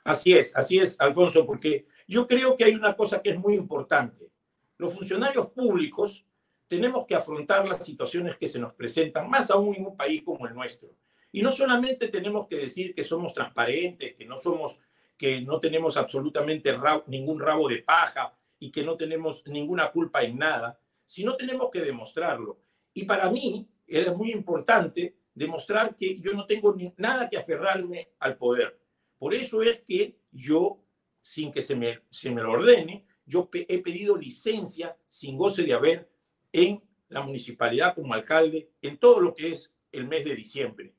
Así 0.04 0.34
es, 0.34 0.56
así 0.56 0.78
es, 0.78 1.00
Alfonso, 1.00 1.46
porque 1.48 1.88
yo 2.08 2.28
creo 2.28 2.56
que 2.56 2.66
hay 2.66 2.76
una 2.76 2.96
cosa 2.96 3.22
que 3.24 3.32
es 3.32 3.40
muy 3.40 3.56
importante. 3.56 4.30
Los 4.78 4.94
funcionarios 4.94 5.48
públicos 5.48 6.24
tenemos 6.68 7.06
que 7.06 7.16
afrontar 7.16 7.68
las 7.68 7.84
situaciones 7.84 8.36
que 8.38 8.48
se 8.48 8.60
nos 8.60 8.74
presentan, 8.74 9.28
más 9.30 9.50
aún 9.50 9.74
en 9.74 9.86
un 9.88 9.98
país 9.98 10.22
como 10.24 10.46
el 10.48 10.54
nuestro. 10.54 10.90
Y 11.32 11.42
no 11.42 11.52
solamente 11.52 12.10
tenemos 12.10 12.48
que 12.48 12.58
decir 12.58 12.94
que 12.94 13.04
somos 13.04 13.34
transparentes, 13.34 14.14
que 14.16 14.26
no 14.26 14.38
somos, 14.38 14.80
que 15.18 15.42
no 15.42 15.60
tenemos 15.60 15.98
absolutamente 15.98 16.76
ningún 17.08 17.40
rabo 17.40 17.70
de 17.70 17.84
paja 17.84 18.38
y 18.60 18.72
que 18.72 18.84
no 18.84 18.98
tenemos 18.98 19.46
ninguna 19.48 19.92
culpa 19.92 20.24
en 20.24 20.38
nada, 20.38 20.80
sino 21.06 21.34
tenemos 21.34 21.70
que 21.72 21.82
demostrarlo. 21.82 22.60
Y 22.94 23.06
para 23.06 23.30
mí 23.30 23.68
era 23.88 24.14
muy 24.14 24.32
importante 24.32 25.16
demostrar 25.34 25.96
que 25.96 26.20
yo 26.20 26.34
no 26.34 26.46
tengo 26.46 26.76
nada 26.98 27.30
que 27.30 27.38
aferrarme 27.38 28.10
al 28.20 28.38
poder. 28.38 28.80
Por 29.18 29.34
eso 29.34 29.62
es 29.62 29.82
que 29.82 30.18
yo, 30.32 30.82
sin 31.22 31.52
que 31.52 31.62
se 31.62 31.76
me, 31.76 32.02
se 32.10 32.32
me 32.32 32.42
lo 32.42 32.52
ordene, 32.52 33.06
yo 33.26 33.50
he 33.52 33.82
pedido 33.82 34.18
licencia 34.18 34.96
sin 35.08 35.36
goce 35.36 35.64
de 35.64 35.74
haber 35.74 36.10
en 36.52 36.82
la 37.10 37.22
municipalidad 37.22 37.96
como 37.96 38.14
alcalde 38.14 38.72
en 38.82 38.98
todo 38.98 39.20
lo 39.20 39.34
que 39.34 39.52
es 39.52 39.74
el 39.92 40.08
mes 40.08 40.26
de 40.26 40.36
diciembre. 40.36 40.94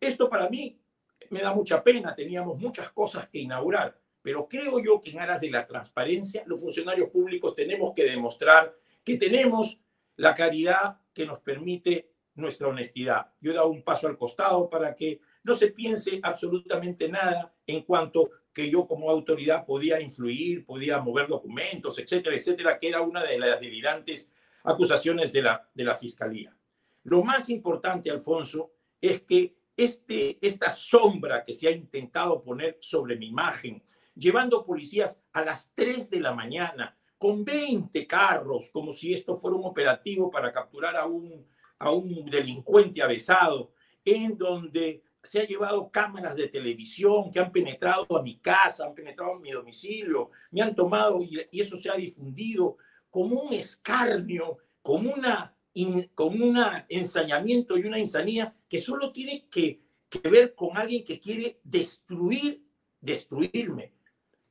Esto 0.00 0.28
para 0.28 0.48
mí 0.48 0.80
me 1.28 1.40
da 1.40 1.52
mucha 1.52 1.82
pena, 1.82 2.14
teníamos 2.14 2.58
muchas 2.58 2.90
cosas 2.90 3.28
que 3.28 3.40
inaugurar, 3.40 3.98
pero 4.22 4.48
creo 4.48 4.78
yo 4.80 5.00
que 5.00 5.10
en 5.10 5.20
aras 5.20 5.40
de 5.40 5.50
la 5.50 5.66
transparencia, 5.66 6.42
los 6.46 6.60
funcionarios 6.60 7.10
públicos 7.10 7.54
tenemos 7.54 7.92
que 7.94 8.04
demostrar 8.04 8.74
que 9.04 9.16
tenemos 9.16 9.78
la 10.16 10.34
claridad 10.34 10.98
que 11.12 11.26
nos 11.26 11.40
permite 11.40 12.10
nuestra 12.34 12.68
honestidad. 12.68 13.32
Yo 13.40 13.52
he 13.52 13.54
dado 13.54 13.68
un 13.68 13.82
paso 13.82 14.06
al 14.06 14.18
costado 14.18 14.68
para 14.68 14.94
que 14.94 15.20
no 15.42 15.54
se 15.54 15.68
piense 15.68 16.20
absolutamente 16.22 17.08
nada 17.08 17.54
en 17.66 17.82
cuanto 17.82 18.30
que 18.52 18.70
yo 18.70 18.86
como 18.86 19.10
autoridad 19.10 19.64
podía 19.64 20.00
influir, 20.00 20.66
podía 20.66 20.98
mover 20.98 21.28
documentos, 21.28 21.98
etcétera, 21.98 22.36
etcétera, 22.36 22.78
que 22.78 22.88
era 22.88 23.00
una 23.00 23.22
de 23.22 23.38
las 23.38 23.60
delirantes 23.60 24.30
acusaciones 24.64 25.32
de 25.32 25.42
la, 25.42 25.68
de 25.72 25.84
la 25.84 25.94
fiscalía. 25.94 26.54
Lo 27.04 27.22
más 27.22 27.48
importante, 27.48 28.10
Alfonso, 28.10 28.72
es 29.00 29.22
que 29.22 29.54
este, 29.84 30.38
esta 30.46 30.68
sombra 30.68 31.42
que 31.42 31.54
se 31.54 31.66
ha 31.66 31.70
intentado 31.70 32.42
poner 32.42 32.76
sobre 32.80 33.16
mi 33.16 33.28
imagen, 33.28 33.82
llevando 34.14 34.64
policías 34.64 35.18
a 35.32 35.42
las 35.42 35.72
3 35.74 36.10
de 36.10 36.20
la 36.20 36.34
mañana 36.34 36.98
con 37.16 37.44
20 37.44 38.06
carros, 38.06 38.70
como 38.72 38.92
si 38.92 39.14
esto 39.14 39.36
fuera 39.36 39.56
un 39.56 39.64
operativo 39.64 40.30
para 40.30 40.52
capturar 40.52 40.96
a 40.96 41.06
un, 41.06 41.46
a 41.78 41.90
un 41.90 42.26
delincuente 42.26 43.02
avesado, 43.02 43.72
en 44.04 44.36
donde 44.36 45.02
se 45.22 45.40
ha 45.40 45.46
llevado 45.46 45.90
cámaras 45.90 46.36
de 46.36 46.48
televisión 46.48 47.30
que 47.30 47.40
han 47.40 47.50
penetrado 47.50 48.06
a 48.18 48.22
mi 48.22 48.38
casa, 48.38 48.84
han 48.84 48.94
penetrado 48.94 49.36
a 49.36 49.40
mi 49.40 49.50
domicilio, 49.50 50.30
me 50.50 50.60
han 50.60 50.74
tomado 50.74 51.22
y, 51.22 51.40
y 51.50 51.60
eso 51.60 51.78
se 51.78 51.88
ha 51.88 51.94
difundido 51.94 52.76
como 53.10 53.40
un 53.40 53.52
escarnio, 53.54 54.58
como 54.82 55.10
una 55.12 55.54
in- 55.74 56.10
con 56.14 56.40
un 56.40 56.58
ensañamiento 56.88 57.78
y 57.78 57.84
una 57.86 57.98
insanía 57.98 58.56
que 58.68 58.80
solo 58.80 59.12
tiene 59.12 59.48
que, 59.50 59.80
que 60.08 60.28
ver 60.28 60.54
con 60.54 60.76
alguien 60.76 61.04
que 61.04 61.20
quiere 61.20 61.60
destruir, 61.64 62.64
destruirme. 63.00 63.94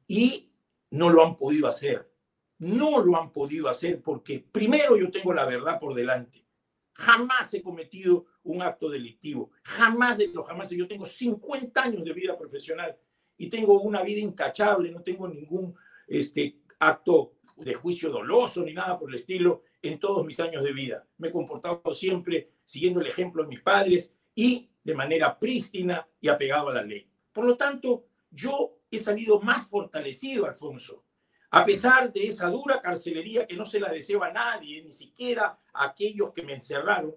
Y 0.07 0.51
no 0.91 1.09
lo 1.09 1.23
han 1.25 1.35
podido 1.35 1.67
hacer. 1.67 2.11
No 2.57 3.01
lo 3.03 3.15
han 3.17 3.31
podido 3.31 3.69
hacer 3.69 4.01
porque 4.01 4.39
primero 4.39 4.97
yo 4.97 5.09
tengo 5.11 5.33
la 5.33 5.45
verdad 5.45 5.79
por 5.79 5.93
delante. 5.93 6.45
Jamás 6.93 7.53
he 7.53 7.61
cometido 7.61 8.25
un 8.43 8.61
acto 8.61 8.89
delictivo. 8.89 9.51
Jamás 9.63 10.17
de 10.17 10.27
los 10.27 10.45
jamás. 10.45 10.69
Yo 10.71 10.87
tengo 10.87 11.05
50 11.05 11.81
años 11.81 12.03
de 12.03 12.11
vida 12.13 12.37
profesional 12.37 12.97
y 13.37 13.47
tengo 13.47 13.79
una 13.81 14.03
vida 14.03 14.19
intachable. 14.19 14.91
No 14.91 15.01
tengo 15.01 15.27
ningún 15.29 15.73
este, 16.07 16.59
acto 16.79 17.35
de 17.55 17.73
juicio 17.75 18.09
doloso 18.09 18.63
ni 18.63 18.73
nada 18.73 18.97
por 18.99 19.09
el 19.09 19.15
estilo 19.15 19.63
en 19.81 19.99
todos 19.99 20.25
mis 20.25 20.39
años 20.39 20.63
de 20.63 20.73
vida. 20.73 21.07
Me 21.17 21.29
he 21.29 21.31
comportado 21.31 21.81
siempre 21.93 22.51
siguiendo 22.65 23.01
el 23.01 23.07
ejemplo 23.07 23.43
de 23.43 23.49
mis 23.49 23.61
padres 23.61 24.15
y 24.35 24.69
de 24.83 24.95
manera 24.95 25.37
prístina 25.37 26.07
y 26.19 26.27
apegado 26.27 26.69
a 26.69 26.73
la 26.73 26.83
ley. 26.83 27.09
Por 27.31 27.45
lo 27.45 27.55
tanto, 27.55 28.05
yo 28.29 28.79
he 28.91 28.97
salido 28.97 29.39
más 29.39 29.67
fortalecido, 29.67 30.45
Alfonso, 30.45 31.05
a 31.51 31.65
pesar 31.65 32.13
de 32.13 32.27
esa 32.27 32.47
dura 32.49 32.81
carcelería 32.81 33.47
que 33.47 33.55
no 33.55 33.65
se 33.65 33.79
la 33.79 33.91
deseo 33.91 34.23
a 34.23 34.31
nadie, 34.31 34.83
ni 34.83 34.91
siquiera 34.91 35.59
a 35.73 35.85
aquellos 35.85 36.31
que 36.31 36.43
me 36.43 36.53
encerraron, 36.53 37.15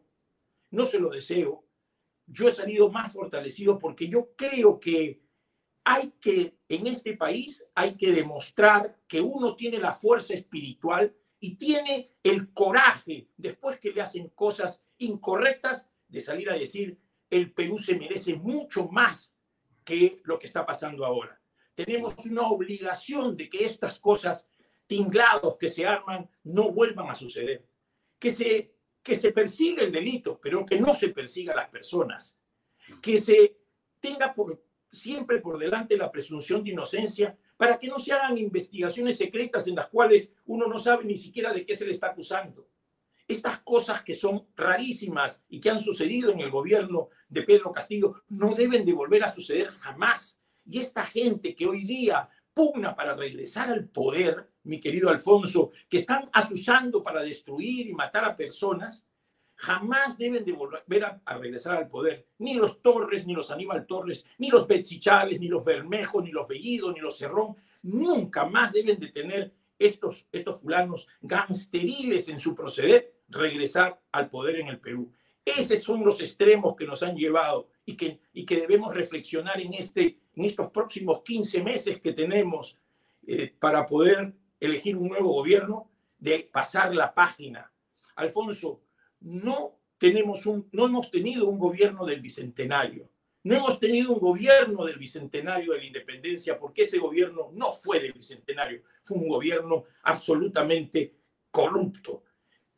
no 0.70 0.86
se 0.86 0.98
lo 0.98 1.10
deseo. 1.10 1.64
Yo 2.26 2.48
he 2.48 2.52
salido 2.52 2.90
más 2.90 3.12
fortalecido 3.12 3.78
porque 3.78 4.08
yo 4.08 4.30
creo 4.34 4.80
que 4.80 5.22
hay 5.84 6.12
que, 6.20 6.56
en 6.68 6.86
este 6.86 7.16
país, 7.16 7.66
hay 7.74 7.94
que 7.96 8.12
demostrar 8.12 8.98
que 9.06 9.20
uno 9.20 9.54
tiene 9.54 9.78
la 9.78 9.92
fuerza 9.92 10.32
espiritual 10.34 11.14
y 11.42 11.56
tiene 11.56 12.12
el 12.22 12.52
coraje, 12.52 13.26
después 13.36 13.80
que 13.80 13.90
le 13.90 14.00
hacen 14.00 14.28
cosas 14.28 14.84
incorrectas, 14.98 15.90
de 16.06 16.20
salir 16.20 16.48
a 16.48 16.54
decir, 16.54 16.96
el 17.28 17.52
Perú 17.52 17.78
se 17.78 17.96
merece 17.96 18.36
mucho 18.36 18.86
más 18.86 19.34
que 19.82 20.20
lo 20.22 20.38
que 20.38 20.46
está 20.46 20.64
pasando 20.64 21.04
ahora. 21.04 21.42
Tenemos 21.74 22.14
una 22.26 22.42
obligación 22.42 23.36
de 23.36 23.50
que 23.50 23.64
estas 23.64 23.98
cosas 23.98 24.48
tinglados 24.86 25.58
que 25.58 25.68
se 25.68 25.84
arman 25.84 26.30
no 26.44 26.70
vuelvan 26.70 27.10
a 27.10 27.16
suceder. 27.16 27.66
Que 28.20 28.30
se, 28.30 28.76
que 29.02 29.16
se 29.16 29.32
persiga 29.32 29.82
el 29.82 29.90
delito, 29.90 30.38
pero 30.40 30.64
que 30.64 30.80
no 30.80 30.94
se 30.94 31.08
persiga 31.08 31.54
a 31.54 31.56
las 31.56 31.70
personas. 31.70 32.38
Que 33.00 33.18
se 33.18 33.56
tenga 33.98 34.32
siempre 34.92 35.40
por 35.40 35.58
delante 35.58 35.96
la 35.96 36.12
presunción 36.12 36.62
de 36.62 36.70
inocencia 36.70 37.36
para 37.62 37.78
que 37.78 37.86
no 37.86 38.00
se 38.00 38.12
hagan 38.12 38.36
investigaciones 38.38 39.18
secretas 39.18 39.68
en 39.68 39.76
las 39.76 39.86
cuales 39.86 40.32
uno 40.46 40.66
no 40.66 40.80
sabe 40.80 41.04
ni 41.04 41.16
siquiera 41.16 41.52
de 41.52 41.64
qué 41.64 41.76
se 41.76 41.84
le 41.84 41.92
está 41.92 42.08
acusando. 42.08 42.66
Estas 43.28 43.60
cosas 43.60 44.02
que 44.02 44.16
son 44.16 44.48
rarísimas 44.56 45.44
y 45.48 45.60
que 45.60 45.70
han 45.70 45.78
sucedido 45.78 46.32
en 46.32 46.40
el 46.40 46.50
gobierno 46.50 47.10
de 47.28 47.42
Pedro 47.42 47.70
Castillo 47.70 48.16
no 48.30 48.52
deben 48.56 48.84
de 48.84 48.92
volver 48.92 49.22
a 49.22 49.32
suceder 49.32 49.70
jamás. 49.70 50.40
Y 50.66 50.80
esta 50.80 51.06
gente 51.06 51.54
que 51.54 51.68
hoy 51.68 51.84
día 51.84 52.28
pugna 52.52 52.96
para 52.96 53.14
regresar 53.14 53.70
al 53.70 53.86
poder, 53.86 54.50
mi 54.64 54.80
querido 54.80 55.08
Alfonso, 55.08 55.70
que 55.88 55.98
están 55.98 56.30
asusando 56.32 57.00
para 57.00 57.22
destruir 57.22 57.86
y 57.86 57.94
matar 57.94 58.24
a 58.24 58.36
personas, 58.36 59.06
jamás 59.62 60.18
deben 60.18 60.44
de 60.44 60.52
volver 60.52 61.04
a, 61.04 61.38
regresar 61.38 61.76
al 61.76 61.88
poder. 61.88 62.26
Ni 62.38 62.54
los 62.54 62.82
Torres, 62.82 63.24
ni 63.26 63.32
los 63.32 63.52
Aníbal 63.52 63.86
Torres, 63.86 64.26
ni 64.38 64.50
los 64.50 64.66
Betsy 64.66 64.98
Chávez, 64.98 65.38
ni 65.38 65.46
los 65.46 65.64
Bermejo, 65.64 66.20
ni 66.20 66.32
los 66.32 66.48
Bellido, 66.48 66.92
ni 66.92 66.98
los 66.98 67.16
Cerrón, 67.16 67.54
nunca 67.82 68.44
más 68.44 68.72
deben 68.72 68.98
de 68.98 69.08
tener 69.08 69.54
estos, 69.78 70.26
estos 70.32 70.60
fulanos 70.60 71.06
gangsteriles 71.20 72.28
en 72.28 72.40
su 72.40 72.56
proceder 72.56 73.14
regresar 73.28 74.00
al 74.10 74.28
poder 74.28 74.56
en 74.56 74.66
el 74.66 74.80
Perú. 74.80 75.12
Esos 75.44 75.78
son 75.80 76.04
los 76.04 76.20
extremos 76.20 76.74
que 76.74 76.86
nos 76.86 77.04
han 77.04 77.14
llevado 77.16 77.68
y 77.86 77.96
que, 77.96 78.18
y 78.32 78.44
que 78.44 78.60
debemos 78.60 78.92
reflexionar 78.92 79.60
en, 79.60 79.74
este, 79.74 80.18
en 80.34 80.44
estos 80.44 80.72
próximos 80.72 81.22
15 81.22 81.62
meses 81.62 82.00
que 82.00 82.12
tenemos 82.12 82.78
eh, 83.28 83.54
para 83.60 83.86
poder 83.86 84.34
elegir 84.58 84.96
un 84.96 85.08
nuevo 85.08 85.32
gobierno, 85.32 85.88
de 86.18 86.48
pasar 86.52 86.94
la 86.94 87.14
página. 87.14 87.72
Alfonso, 88.16 88.80
no, 89.24 89.78
tenemos 89.98 90.46
un, 90.46 90.68
no 90.72 90.86
hemos 90.86 91.10
tenido 91.10 91.48
un 91.48 91.58
gobierno 91.58 92.04
del 92.04 92.20
Bicentenario. 92.20 93.08
No 93.44 93.56
hemos 93.56 93.80
tenido 93.80 94.12
un 94.12 94.20
gobierno 94.20 94.84
del 94.84 94.98
Bicentenario 94.98 95.72
de 95.72 95.78
la 95.78 95.84
Independencia 95.84 96.58
porque 96.58 96.82
ese 96.82 96.98
gobierno 96.98 97.50
no 97.52 97.72
fue 97.72 98.00
del 98.00 98.12
Bicentenario, 98.12 98.82
fue 99.02 99.18
un 99.18 99.28
gobierno 99.28 99.84
absolutamente 100.02 101.14
corrupto. 101.50 102.22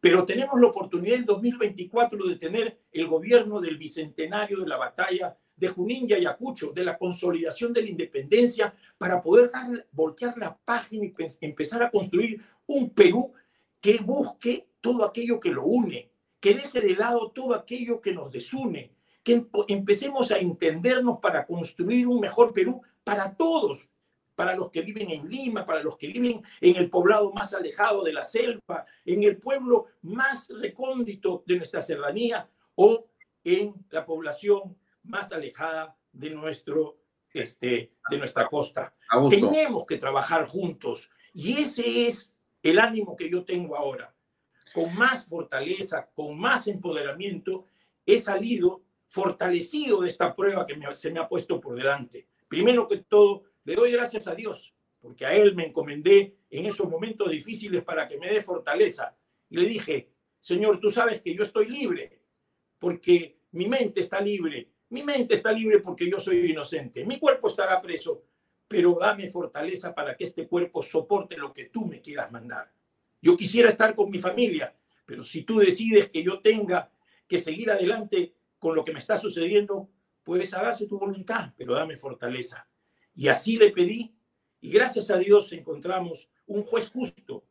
Pero 0.00 0.24
tenemos 0.24 0.60
la 0.60 0.68
oportunidad 0.68 1.16
en 1.16 1.24
2024 1.24 2.26
de 2.26 2.36
tener 2.36 2.78
el 2.92 3.06
gobierno 3.06 3.60
del 3.60 3.78
Bicentenario 3.78 4.60
de 4.60 4.68
la 4.68 4.76
batalla 4.76 5.36
de 5.56 5.68
Junín 5.68 6.06
y 6.08 6.14
Ayacucho, 6.14 6.72
de 6.72 6.84
la 6.84 6.98
consolidación 6.98 7.72
de 7.72 7.82
la 7.82 7.88
independencia, 7.88 8.74
para 8.98 9.22
poder 9.22 9.50
dar, 9.50 9.86
voltear 9.92 10.36
la 10.36 10.56
página 10.56 11.06
y 11.06 11.14
empezar 11.40 11.82
a 11.82 11.90
construir 11.90 12.42
un 12.66 12.90
Perú 12.90 13.32
que 13.80 13.98
busque 13.98 14.68
todo 14.80 15.04
aquello 15.04 15.40
que 15.40 15.50
lo 15.50 15.64
une, 15.64 16.10
que 16.44 16.54
deje 16.54 16.82
de 16.82 16.94
lado 16.94 17.30
todo 17.30 17.54
aquello 17.54 18.02
que 18.02 18.12
nos 18.12 18.30
desune, 18.30 18.92
que 19.22 19.46
empecemos 19.66 20.30
a 20.30 20.36
entendernos 20.36 21.18
para 21.18 21.46
construir 21.46 22.06
un 22.06 22.20
mejor 22.20 22.52
Perú 22.52 22.82
para 23.02 23.34
todos, 23.34 23.88
para 24.34 24.54
los 24.54 24.70
que 24.70 24.82
viven 24.82 25.10
en 25.10 25.26
Lima, 25.26 25.64
para 25.64 25.82
los 25.82 25.96
que 25.96 26.08
viven 26.08 26.42
en 26.60 26.76
el 26.76 26.90
poblado 26.90 27.32
más 27.32 27.54
alejado 27.54 28.04
de 28.04 28.12
la 28.12 28.24
selva, 28.24 28.84
en 29.06 29.22
el 29.22 29.38
pueblo 29.38 29.86
más 30.02 30.50
recóndito 30.50 31.42
de 31.46 31.56
nuestra 31.56 31.80
serranía 31.80 32.46
o 32.74 33.06
en 33.42 33.74
la 33.88 34.04
población 34.04 34.76
más 35.04 35.32
alejada 35.32 35.96
de, 36.12 36.28
nuestro, 36.28 36.98
este, 37.32 37.94
de 38.10 38.18
nuestra 38.18 38.48
costa. 38.48 38.94
Tenemos 39.30 39.86
que 39.86 39.96
trabajar 39.96 40.46
juntos 40.46 41.10
y 41.32 41.56
ese 41.56 42.06
es 42.06 42.36
el 42.62 42.78
ánimo 42.78 43.16
que 43.16 43.30
yo 43.30 43.46
tengo 43.46 43.78
ahora 43.78 44.13
con 44.74 44.92
más 44.92 45.26
fortaleza, 45.26 46.10
con 46.16 46.36
más 46.36 46.66
empoderamiento, 46.66 47.64
he 48.04 48.18
salido 48.18 48.82
fortalecido 49.06 50.00
de 50.00 50.10
esta 50.10 50.34
prueba 50.34 50.66
que 50.66 50.76
se 50.96 51.12
me 51.12 51.20
ha 51.20 51.28
puesto 51.28 51.60
por 51.60 51.76
delante. 51.76 52.26
Primero 52.48 52.88
que 52.88 52.96
todo, 52.96 53.44
le 53.62 53.76
doy 53.76 53.92
gracias 53.92 54.26
a 54.26 54.34
Dios, 54.34 54.74
porque 55.00 55.26
a 55.26 55.32
Él 55.32 55.54
me 55.54 55.66
encomendé 55.66 56.34
en 56.50 56.66
esos 56.66 56.88
momentos 56.88 57.30
difíciles 57.30 57.84
para 57.84 58.08
que 58.08 58.18
me 58.18 58.32
dé 58.32 58.42
fortaleza. 58.42 59.16
Y 59.48 59.58
le 59.58 59.66
dije, 59.68 60.10
Señor, 60.40 60.80
tú 60.80 60.90
sabes 60.90 61.20
que 61.22 61.32
yo 61.36 61.44
estoy 61.44 61.68
libre, 61.68 62.18
porque 62.80 63.38
mi 63.52 63.68
mente 63.68 64.00
está 64.00 64.20
libre. 64.20 64.70
Mi 64.88 65.04
mente 65.04 65.34
está 65.34 65.52
libre 65.52 65.78
porque 65.78 66.10
yo 66.10 66.18
soy 66.18 66.50
inocente. 66.50 67.04
Mi 67.04 67.20
cuerpo 67.20 67.46
estará 67.46 67.80
preso, 67.80 68.24
pero 68.66 68.98
dame 69.00 69.30
fortaleza 69.30 69.94
para 69.94 70.16
que 70.16 70.24
este 70.24 70.48
cuerpo 70.48 70.82
soporte 70.82 71.36
lo 71.36 71.52
que 71.52 71.66
tú 71.66 71.86
me 71.86 72.00
quieras 72.00 72.32
mandar. 72.32 72.73
Yo 73.24 73.38
quisiera 73.38 73.70
estar 73.70 73.94
con 73.94 74.10
mi 74.10 74.18
familia, 74.18 74.76
pero 75.06 75.24
si 75.24 75.44
tú 75.44 75.58
decides 75.58 76.10
que 76.10 76.22
yo 76.22 76.40
tenga 76.40 76.92
que 77.26 77.38
seguir 77.38 77.70
adelante 77.70 78.34
con 78.58 78.76
lo 78.76 78.84
que 78.84 78.92
me 78.92 78.98
está 78.98 79.16
sucediendo, 79.16 79.88
puedes 80.22 80.52
hágase 80.52 80.86
tu 80.86 80.98
voluntad, 80.98 81.54
pero 81.56 81.72
dame 81.72 81.96
fortaleza. 81.96 82.68
Y 83.14 83.28
así 83.28 83.56
le 83.56 83.72
pedí, 83.72 84.14
y 84.60 84.70
gracias 84.70 85.10
a 85.10 85.16
Dios 85.16 85.50
encontramos 85.54 86.28
un 86.44 86.62
juez 86.64 86.90
justo, 86.90 87.46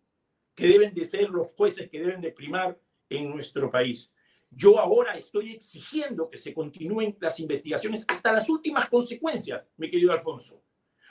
que 0.54 0.68
deben 0.68 0.94
de 0.94 1.06
ser 1.06 1.32
los 1.32 1.48
jueces 1.58 1.90
que 1.90 2.00
deben 2.00 2.22
de 2.22 2.30
primar 2.30 2.80
en 3.10 3.32
nuestro 3.32 3.72
país. 3.72 4.14
Yo 4.52 4.78
ahora 4.78 5.18
estoy 5.18 5.54
exigiendo 5.54 6.30
que 6.30 6.38
se 6.38 6.54
continúen 6.54 7.18
las 7.20 7.40
investigaciones 7.40 8.06
hasta 8.08 8.32
las 8.32 8.48
últimas 8.48 8.88
consecuencias, 8.90 9.64
mi 9.78 9.90
querido 9.90 10.12
Alfonso, 10.12 10.62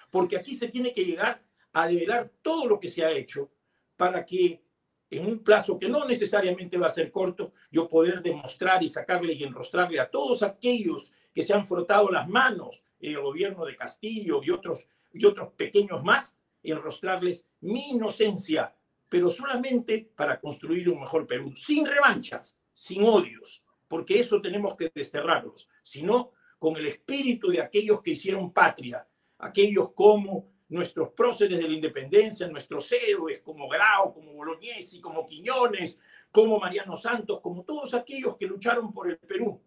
porque 0.08 0.36
aquí 0.36 0.54
se 0.54 0.68
tiene 0.68 0.92
que 0.92 1.04
llegar 1.04 1.42
a 1.72 1.88
develar 1.88 2.30
todo 2.42 2.68
lo 2.68 2.78
que 2.78 2.90
se 2.90 3.04
ha 3.04 3.10
hecho 3.10 3.50
para 3.96 4.24
que 4.24 4.62
en 5.10 5.26
un 5.26 5.40
plazo 5.40 5.78
que 5.78 5.88
no 5.88 6.06
necesariamente 6.06 6.78
va 6.78 6.86
a 6.86 6.90
ser 6.90 7.10
corto, 7.10 7.52
yo 7.70 7.88
poder 7.88 8.22
demostrar 8.22 8.82
y 8.82 8.88
sacarle 8.88 9.34
y 9.34 9.44
enrostrarle 9.44 10.00
a 10.00 10.10
todos 10.10 10.42
aquellos 10.42 11.12
que 11.34 11.42
se 11.42 11.52
han 11.52 11.66
frotado 11.66 12.10
las 12.10 12.28
manos 12.28 12.84
en 12.98 13.12
el 13.12 13.20
gobierno 13.20 13.64
de 13.66 13.76
Castillo 13.76 14.40
y 14.42 14.50
otros, 14.50 14.88
y 15.12 15.24
otros 15.26 15.52
pequeños 15.54 16.02
más, 16.02 16.38
enrostrarles 16.62 17.46
mi 17.60 17.90
inocencia, 17.90 18.74
pero 19.08 19.30
solamente 19.30 20.10
para 20.16 20.40
construir 20.40 20.88
un 20.88 21.00
mejor 21.00 21.26
Perú, 21.26 21.54
sin 21.54 21.84
revanchas, 21.84 22.56
sin 22.72 23.04
odios, 23.04 23.62
porque 23.88 24.18
eso 24.18 24.40
tenemos 24.40 24.76
que 24.76 24.90
desterrarlos, 24.94 25.68
sino 25.82 26.32
con 26.58 26.76
el 26.76 26.86
espíritu 26.86 27.50
de 27.50 27.60
aquellos 27.60 28.00
que 28.00 28.12
hicieron 28.12 28.52
patria, 28.52 29.06
aquellos 29.38 29.92
como 29.92 30.51
nuestros 30.72 31.10
próceres 31.10 31.58
de 31.58 31.68
la 31.68 31.74
independencia, 31.74 32.48
nuestros 32.48 32.90
héroes 32.92 33.40
como 33.40 33.68
Grau, 33.68 34.12
como 34.12 34.32
Bolognesi, 34.32 35.00
como 35.00 35.26
Quiñones, 35.26 35.98
como 36.30 36.58
Mariano 36.58 36.96
Santos, 36.96 37.40
como 37.40 37.62
todos 37.62 37.92
aquellos 37.94 38.36
que 38.36 38.46
lucharon 38.46 38.92
por 38.92 39.08
el 39.08 39.18
Perú. 39.18 39.60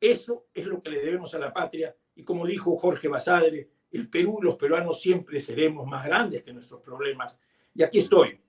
Eso 0.00 0.46
es 0.54 0.64
lo 0.66 0.80
que 0.80 0.90
le 0.90 1.00
debemos 1.00 1.34
a 1.34 1.38
la 1.38 1.52
patria 1.52 1.94
y 2.14 2.22
como 2.22 2.46
dijo 2.46 2.76
Jorge 2.76 3.08
Basadre, 3.08 3.68
el 3.90 4.08
Perú 4.08 4.38
y 4.40 4.44
los 4.44 4.56
peruanos 4.56 5.00
siempre 5.00 5.40
seremos 5.40 5.86
más 5.86 6.06
grandes 6.06 6.42
que 6.42 6.52
nuestros 6.52 6.80
problemas. 6.80 7.40
Y 7.74 7.82
aquí 7.82 7.98
estoy, 7.98 8.40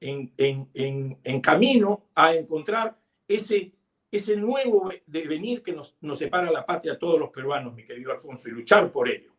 en, 0.00 1.40
camino 1.40 2.08
a 2.14 2.34
encontrar 2.34 2.98
ese, 3.28 3.72
ese 4.10 4.36
nuevo 4.36 4.90
devenir 5.06 5.62
que 5.62 5.72
nos, 5.72 5.96
nos 6.00 6.18
separa 6.18 6.50
la 6.50 6.66
patria 6.66 6.94
a 6.94 6.98
todos 6.98 7.20
los 7.20 7.30
peruanos, 7.30 7.74
mi 7.74 7.84
querido 7.84 8.10
Alfonso, 8.12 8.48
y 8.48 8.52
luchar 8.52 8.90
por 8.90 9.08
ello. 9.08 9.32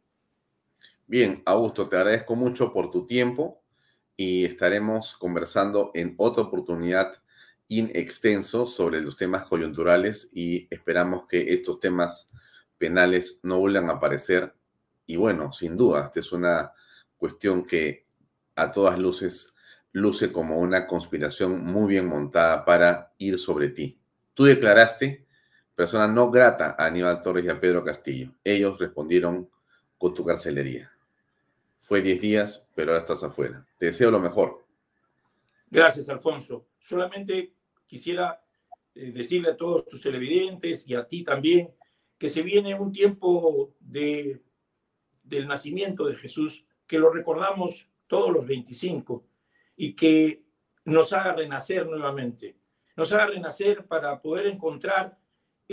Bien, 1.12 1.43
Augusto, 1.45 1.89
te 1.89 1.97
agradezco 1.97 2.38
mucho 2.38 2.72
por 2.72 2.89
tu 2.89 3.05
tiempo 3.05 3.62
y 4.16 4.45
estaremos 4.45 5.18
conversando 5.18 5.91
en 5.93 6.16
otra 6.18 6.43
oportunidad 6.43 7.22
in 7.68 7.91
extenso 7.93 8.66
sobre 8.66 9.01
los 9.01 9.18
temas 9.18 9.45
coyunturales 9.45 10.30
y 10.32 10.70
esperamos 10.74 11.28
que 11.28 11.51
estos 11.51 11.82
temas 11.82 12.32
penales 12.78 13.41
no 13.43 13.59
vuelvan 13.59 13.89
a 13.89 13.95
aparecer. 13.95 14.55
Y 15.05 15.18
bueno, 15.18 15.51
sin 15.51 15.76
duda, 15.76 16.05
esta 16.05 16.22
es 16.22 16.32
una 16.32 16.72
cuestión 17.18 17.66
que 17.66 18.05
a 18.55 18.72
todas 18.72 18.97
luces 18.97 19.53
luce 19.91 20.32
como 20.32 20.59
una 20.59 20.88
conspiración 20.88 21.62
muy 21.62 21.89
bien 21.89 22.07
montada 22.07 22.64
para 22.64 23.12
ir 23.18 23.38
sobre 23.38 23.68
ti. 23.68 23.99
Tú 24.34 24.45
declaraste 24.45 25.28
persona 25.76 26.07
no 26.07 26.32
grata 26.32 26.78
a 26.80 26.86
Aníbal 26.86 27.20
Torres 27.20 27.43
y 27.43 27.49
a 27.49 27.59
Pedro 27.59 27.84
Castillo. 27.84 28.34
Ellos 28.45 28.80
respondieron 28.80 29.49
con 29.97 30.14
tu 30.14 30.24
carcelería. 30.24 30.89
Fue 31.92 32.02
10 32.02 32.22
días, 32.22 32.66
pero 32.74 32.94
ahora 32.94 33.02
estás 33.02 33.22
afuera. 33.22 33.68
Te 33.78 33.88
deseo 33.88 34.10
lo 34.12 34.20
mejor. 34.22 34.66
Gracias, 35.70 36.08
Alfonso. 36.08 36.70
Solamente 36.80 37.54
quisiera 37.86 38.42
eh, 38.96 39.12
decirle 39.12 39.50
a 39.50 39.58
todos 39.58 39.86
tus 39.88 40.00
televidentes 40.02 40.88
y 40.88 40.96
a 40.96 41.06
ti 41.06 41.22
también 41.22 41.76
que 42.18 42.30
se 42.30 42.44
viene 42.44 42.80
un 42.80 42.94
tiempo 42.94 43.76
de, 43.82 44.42
del 45.22 45.50
nacimiento 45.50 46.06
de 46.06 46.16
Jesús, 46.16 46.66
que 46.88 46.98
lo 46.98 47.12
recordamos 47.12 47.89
todos 48.08 48.32
los 48.32 48.48
25 48.48 49.26
y 49.76 49.94
que 49.94 50.46
nos 50.86 51.12
haga 51.12 51.34
renacer 51.34 51.86
nuevamente. 51.86 52.56
Nos 52.96 53.12
haga 53.12 53.26
renacer 53.26 53.86
para 53.86 54.22
poder 54.22 54.48
encontrar 54.48 55.20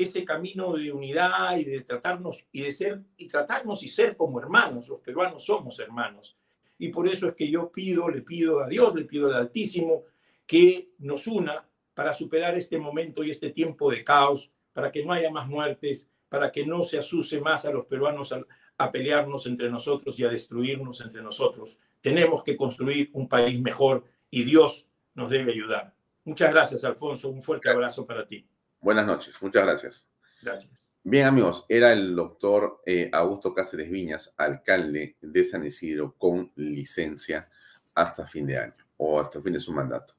ese 0.02 0.24
camino 0.24 0.72
de 0.74 0.92
unidad 0.92 1.56
y 1.56 1.64
de 1.64 1.80
tratarnos 1.82 2.46
y 2.52 2.62
de 2.62 2.72
ser 2.72 3.02
y 3.16 3.26
tratarnos 3.26 3.82
y 3.82 3.88
ser 3.88 4.16
como 4.16 4.38
hermanos. 4.38 4.88
Los 4.88 5.00
peruanos 5.00 5.44
somos 5.44 5.78
hermanos. 5.80 6.36
Y 6.78 6.88
por 6.88 7.08
eso 7.08 7.28
es 7.28 7.34
que 7.34 7.50
yo 7.50 7.70
pido, 7.72 8.08
le 8.08 8.22
pido 8.22 8.60
a 8.60 8.68
Dios, 8.68 8.94
le 8.94 9.04
pido 9.04 9.26
al 9.26 9.34
Altísimo 9.34 10.04
que 10.46 10.90
nos 10.98 11.26
una 11.26 11.68
para 11.94 12.12
superar 12.12 12.56
este 12.56 12.78
momento 12.78 13.24
y 13.24 13.30
este 13.32 13.50
tiempo 13.50 13.90
de 13.90 14.04
caos, 14.04 14.52
para 14.72 14.92
que 14.92 15.04
no 15.04 15.12
haya 15.12 15.30
más 15.30 15.48
muertes, 15.48 16.08
para 16.28 16.52
que 16.52 16.64
no 16.64 16.84
se 16.84 16.98
asuce 16.98 17.40
más 17.40 17.64
a 17.64 17.72
los 17.72 17.86
peruanos 17.86 18.32
a, 18.32 18.40
a 18.78 18.92
pelearnos 18.92 19.46
entre 19.46 19.68
nosotros 19.68 20.18
y 20.20 20.24
a 20.24 20.28
destruirnos 20.28 21.00
entre 21.00 21.22
nosotros. 21.22 21.80
Tenemos 22.00 22.44
que 22.44 22.56
construir 22.56 23.10
un 23.12 23.28
país 23.28 23.60
mejor 23.60 24.04
y 24.30 24.44
Dios 24.44 24.86
nos 25.14 25.30
debe 25.30 25.52
ayudar. 25.52 25.92
Muchas 26.24 26.52
gracias, 26.52 26.84
Alfonso. 26.84 27.28
Un 27.28 27.42
fuerte 27.42 27.68
abrazo 27.68 28.06
para 28.06 28.26
ti. 28.26 28.46
Buenas 28.80 29.06
noches, 29.06 29.36
muchas 29.40 29.62
gracias. 29.62 30.10
Gracias. 30.42 30.88
Bien, 31.10 31.26
amigos, 31.26 31.64
era 31.68 31.92
el 31.92 32.14
doctor 32.14 32.82
eh, 32.84 33.08
Augusto 33.12 33.54
Cáceres 33.54 33.90
Viñas, 33.90 34.34
alcalde 34.36 35.16
de 35.20 35.44
San 35.44 35.64
Isidro, 35.64 36.14
con 36.18 36.52
licencia 36.56 37.48
hasta 37.94 38.26
fin 38.26 38.46
de 38.46 38.58
año 38.58 38.84
o 38.98 39.18
hasta 39.18 39.40
fin 39.40 39.54
de 39.54 39.60
su 39.60 39.72
mandato. 39.72 40.14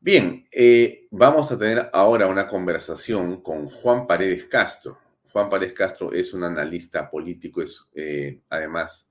Bien, 0.00 0.48
eh, 0.50 1.06
vamos 1.10 1.52
a 1.52 1.58
tener 1.58 1.90
ahora 1.92 2.28
una 2.28 2.48
conversación 2.48 3.42
con 3.42 3.68
Juan 3.68 4.06
Paredes 4.06 4.44
Castro. 4.46 4.98
Juan 5.30 5.50
Paredes 5.50 5.74
Castro 5.74 6.12
es 6.12 6.32
un 6.32 6.44
analista 6.44 7.10
político, 7.10 7.62
es 7.62 7.88
eh, 7.94 8.40
además 8.48 9.08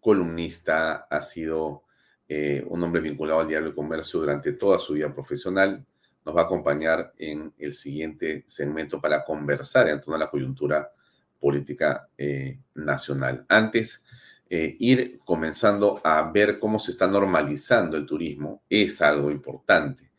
columnista, 0.00 1.06
ha 1.10 1.20
sido 1.20 1.84
un 2.28 2.82
hombre 2.82 3.02
vinculado 3.02 3.40
al 3.40 3.48
diario 3.48 3.68
de 3.68 3.74
comercio 3.74 4.20
durante 4.20 4.52
toda 4.52 4.78
su 4.78 4.94
vida 4.94 5.12
profesional 5.12 5.84
nos 6.26 6.36
va 6.36 6.42
a 6.42 6.44
acompañar 6.44 7.14
en 7.16 7.54
el 7.56 7.72
siguiente 7.72 8.44
segmento 8.48 9.00
para 9.00 9.24
conversar 9.24 9.88
en 9.88 10.00
torno 10.00 10.16
a 10.16 10.18
la 10.18 10.28
coyuntura 10.28 10.90
política 11.38 12.08
eh, 12.18 12.58
nacional. 12.74 13.46
Antes, 13.48 14.02
eh, 14.50 14.76
ir 14.80 15.20
comenzando 15.24 16.00
a 16.02 16.28
ver 16.32 16.58
cómo 16.58 16.80
se 16.80 16.90
está 16.90 17.06
normalizando 17.06 17.96
el 17.96 18.04
turismo 18.04 18.64
es 18.68 19.00
algo 19.02 19.30
importante. 19.30 20.10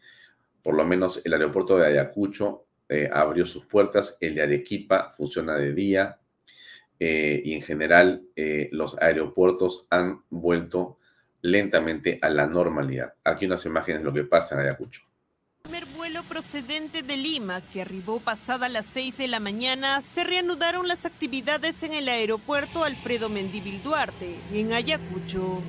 Por 0.63 0.75
lo 0.75 0.85
menos 0.85 1.21
el 1.25 1.33
aeropuerto 1.33 1.77
de 1.77 1.87
Ayacucho 1.87 2.65
eh, 2.87 3.09
abrió 3.11 3.45
sus 3.45 3.65
puertas, 3.65 4.17
el 4.21 4.35
de 4.35 4.43
Arequipa 4.43 5.11
funciona 5.11 5.55
de 5.55 5.73
día 5.73 6.19
y 6.99 7.53
en 7.53 7.61
general 7.61 8.23
los 8.71 8.97
aeropuertos 8.97 9.85
han 9.91 10.23
vuelto 10.31 10.97
lentamente 11.41 12.17
a 12.23 12.29
la 12.29 12.47
normalidad. 12.47 13.13
Aquí 13.23 13.45
unas 13.45 13.63
imágenes 13.67 14.01
de 14.01 14.05
lo 14.05 14.13
que 14.13 14.23
pasa 14.23 14.55
en 14.55 14.61
Ayacucho 14.61 15.06
procedente 16.23 17.03
de 17.03 17.17
Lima, 17.17 17.61
que 17.61 17.81
arribó 17.81 18.19
pasada 18.19 18.69
las 18.69 18.85
6 18.87 19.17
de 19.17 19.27
la 19.27 19.39
mañana, 19.39 20.01
se 20.01 20.23
reanudaron 20.23 20.87
las 20.87 21.05
actividades 21.05 21.83
en 21.83 21.93
el 21.93 22.09
aeropuerto 22.09 22.83
Alfredo 22.83 23.29
Mendívil 23.29 23.81
Duarte, 23.83 24.35
en 24.53 24.73
Ayacucho. 24.73 25.61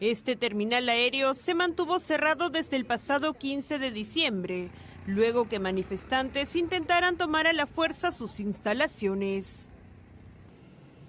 Este 0.00 0.36
terminal 0.36 0.88
aéreo 0.88 1.34
se 1.34 1.54
mantuvo 1.54 1.98
cerrado 1.98 2.50
desde 2.50 2.76
el 2.76 2.84
pasado 2.84 3.34
15 3.34 3.78
de 3.78 3.90
diciembre, 3.90 4.70
luego 5.06 5.48
que 5.48 5.58
manifestantes 5.58 6.56
intentaran 6.56 7.16
tomar 7.16 7.46
a 7.46 7.52
la 7.52 7.66
fuerza 7.66 8.12
sus 8.12 8.40
instalaciones. 8.40 9.68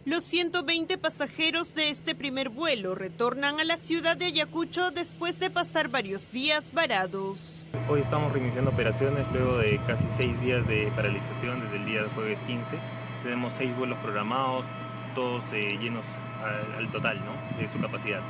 Los 0.06 0.24
120 0.26 1.00
pasajeros 1.00 1.74
de 1.74 1.90
este 1.90 2.14
primer 2.14 2.50
vuelo 2.50 2.94
retornan 2.94 3.60
a 3.60 3.64
la 3.64 3.80
ciudad 3.80 4.16
de 4.16 4.26
Ayacucho 4.26 4.92
después 4.92 5.40
de 5.40 5.50
pasar 5.50 5.90
varios 5.90 6.32
días 6.32 6.74
varados. 6.74 7.66
Hoy 7.90 8.02
estamos 8.02 8.32
reiniciando 8.32 8.70
operaciones 8.70 9.26
luego 9.34 9.58
de 9.58 9.82
casi 9.88 10.04
seis 10.16 10.40
días 10.42 10.68
de 10.68 10.92
paralización 10.96 11.60
desde 11.62 11.78
el 11.78 11.86
día 11.88 12.04
jueves 12.14 12.38
15. 12.46 12.78
Tenemos 13.24 13.52
seis 13.58 13.76
vuelos 13.76 13.98
programados, 13.98 14.64
todos 15.16 15.44
eh, 15.52 15.76
llenos 15.82 16.06
al, 16.44 16.86
al 16.86 16.92
total 16.92 17.20
¿no? 17.26 17.60
de 17.60 17.68
su 17.74 17.82
capacidad. 17.82 18.22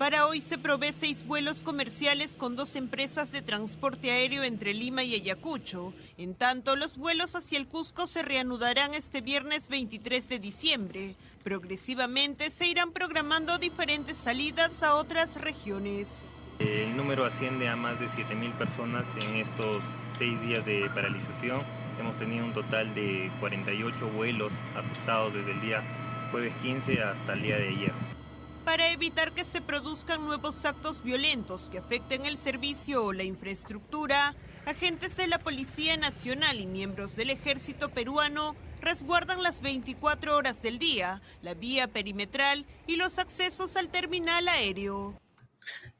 Para 0.00 0.26
hoy 0.26 0.40
se 0.40 0.56
provee 0.56 0.94
seis 0.94 1.26
vuelos 1.26 1.62
comerciales 1.62 2.38
con 2.38 2.56
dos 2.56 2.74
empresas 2.74 3.32
de 3.32 3.42
transporte 3.42 4.10
aéreo 4.10 4.44
entre 4.44 4.72
Lima 4.72 5.02
y 5.04 5.14
Ayacucho. 5.14 5.92
En 6.16 6.34
tanto, 6.34 6.74
los 6.74 6.96
vuelos 6.96 7.36
hacia 7.36 7.58
el 7.58 7.66
Cusco 7.66 8.06
se 8.06 8.22
reanudarán 8.22 8.94
este 8.94 9.20
viernes 9.20 9.68
23 9.68 10.26
de 10.30 10.38
diciembre. 10.38 11.16
Progresivamente 11.44 12.48
se 12.48 12.66
irán 12.66 12.92
programando 12.92 13.58
diferentes 13.58 14.16
salidas 14.16 14.82
a 14.82 14.94
otras 14.94 15.38
regiones. 15.38 16.32
El 16.60 16.96
número 16.96 17.26
asciende 17.26 17.68
a 17.68 17.76
más 17.76 18.00
de 18.00 18.08
7.000 18.08 18.56
personas 18.56 19.04
en 19.26 19.36
estos 19.36 19.80
seis 20.18 20.40
días 20.40 20.64
de 20.64 20.88
paralización. 20.94 21.62
Hemos 21.98 22.16
tenido 22.16 22.46
un 22.46 22.54
total 22.54 22.94
de 22.94 23.30
48 23.38 24.08
vuelos 24.08 24.50
afectados 24.74 25.34
desde 25.34 25.52
el 25.52 25.60
día 25.60 25.84
jueves 26.30 26.54
15 26.62 27.02
hasta 27.02 27.34
el 27.34 27.42
día 27.42 27.58
de 27.58 27.68
ayer 27.68 28.19
para 28.64 28.92
evitar 28.92 29.32
que 29.32 29.44
se 29.44 29.60
produzcan 29.60 30.24
nuevos 30.24 30.64
actos 30.64 31.02
violentos 31.02 31.70
que 31.70 31.78
afecten 31.78 32.24
el 32.24 32.36
servicio 32.36 33.04
o 33.04 33.12
la 33.12 33.24
infraestructura, 33.24 34.34
agentes 34.66 35.16
de 35.16 35.26
la 35.26 35.38
Policía 35.38 35.96
Nacional 35.96 36.60
y 36.60 36.66
miembros 36.66 37.16
del 37.16 37.30
Ejército 37.30 37.88
peruano 37.88 38.54
resguardan 38.80 39.42
las 39.42 39.60
24 39.60 40.36
horas 40.36 40.62
del 40.62 40.78
día, 40.78 41.20
la 41.42 41.54
vía 41.54 41.88
perimetral 41.88 42.66
y 42.86 42.96
los 42.96 43.18
accesos 43.18 43.76
al 43.76 43.88
terminal 43.88 44.48
aéreo. 44.48 45.14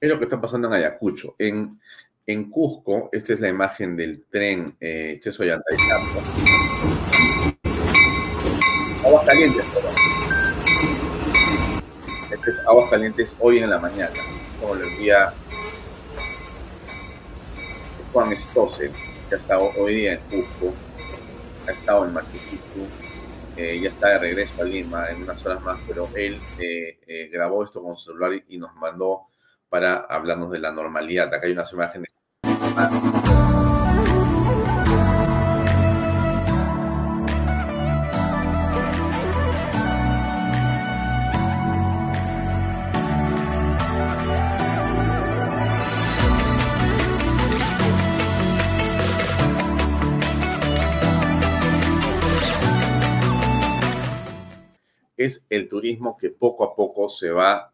Es 0.00 0.08
lo 0.08 0.18
que 0.18 0.24
está 0.24 0.40
pasando 0.40 0.68
en 0.68 0.74
Ayacucho. 0.74 1.34
En, 1.38 1.80
en 2.26 2.50
Cusco, 2.50 3.08
esta 3.12 3.34
es 3.34 3.40
la 3.40 3.48
imagen 3.48 3.96
del 3.96 4.24
tren 4.30 4.76
eh, 4.80 5.18
Cheso 5.20 5.42
Aguas 9.04 9.26
calientes, 12.41 12.66
aguas 12.66 12.91
calientes 12.91 13.36
hoy 13.38 13.59
en 13.59 13.70
la 13.70 13.78
mañana, 13.78 14.12
como 14.61 14.74
el 14.74 14.99
día 14.99 15.32
Juan 18.12 18.32
Estose, 18.32 18.91
que 19.28 19.34
ha 19.34 19.38
estado 19.38 19.70
hoy 19.78 19.95
día 19.95 20.14
en 20.14 20.20
Cusco, 20.20 20.74
ha 21.66 21.70
estado 21.70 22.07
en 22.07 22.12
Machu 22.14 22.38
Picchu, 22.51 22.86
eh, 23.57 23.80
ya 23.80 23.91
está 23.91 24.09
de 24.11 24.18
regreso 24.18 24.62
a 24.62 24.64
Lima 24.64 25.11
en 25.11 25.22
unas 25.22 25.45
horas 25.45 25.62
más, 25.62 25.78
pero 25.86 26.09
él 26.14 26.41
eh, 26.59 26.99
eh, 27.07 27.28
grabó 27.32 27.64
esto 27.64 27.82
con 27.82 27.97
su 27.97 28.12
celular 28.12 28.43
y 28.49 28.59
nos 28.59 28.74
mandó 28.76 29.26
para 29.68 29.99
hablarnos 30.09 30.51
de 30.51 30.61
la 30.61 30.72
normalidad. 30.72 31.32
Acá 31.32 31.47
hay 31.47 31.53
unas 31.53 31.72
imágenes. 31.72 32.11
Es 55.25 55.47
el 55.51 55.68
turismo 55.68 56.16
que 56.16 56.31
poco 56.31 56.64
a 56.64 56.75
poco 56.75 57.09
se 57.11 57.31
va 57.31 57.73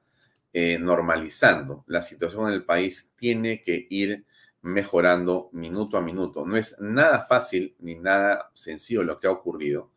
eh, 0.53 0.79
normalizando. 0.79 1.85
La 1.87 2.03
situación 2.03 2.49
en 2.49 2.55
el 2.55 2.65
país 2.65 3.13
tiene 3.15 3.63
que 3.63 3.87
ir 3.91 4.25
mejorando 4.63 5.49
minuto 5.53 5.97
a 5.97 6.01
minuto. 6.03 6.45
No 6.45 6.57
es 6.57 6.77
nada 6.81 7.27
fácil 7.29 7.77
ni 7.79 7.95
nada 7.95 8.51
sencillo 8.55 9.05
lo 9.05 9.21
que 9.21 9.29
ha 9.29 9.31
ocurrido 9.31 9.91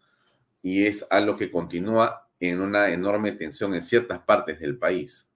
y 0.62 0.86
es 0.86 1.08
algo 1.10 1.36
que 1.38 1.50
continúa 1.52 2.28
en 2.39 2.62
una 2.62 2.89
enorme 2.89 3.32
tensión 3.32 3.74
en 3.74 3.82
ciertas 3.82 4.20
partes 4.20 4.60
del 4.60 4.78
país. 4.78 5.28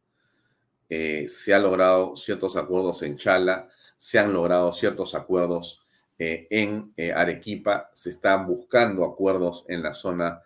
eh, 0.89 1.28
se 1.28 1.53
han 1.53 1.64
logrado 1.64 2.16
ciertos 2.16 2.55
acuerdos 2.57 3.01
en 3.01 3.18
Chala, 3.18 3.70
se 3.97 4.20
han 4.20 4.34
logrado 4.34 4.72
ciertos 4.74 5.16
acuerdos 5.16 5.82
eh, 6.20 6.47
en 6.51 6.93
Arequipa, 7.16 7.89
se 7.93 8.11
están 8.11 8.45
buscando 8.45 9.03
acuerdos 9.03 9.66
en 9.68 9.82
la 9.82 9.93
zona 9.93 10.41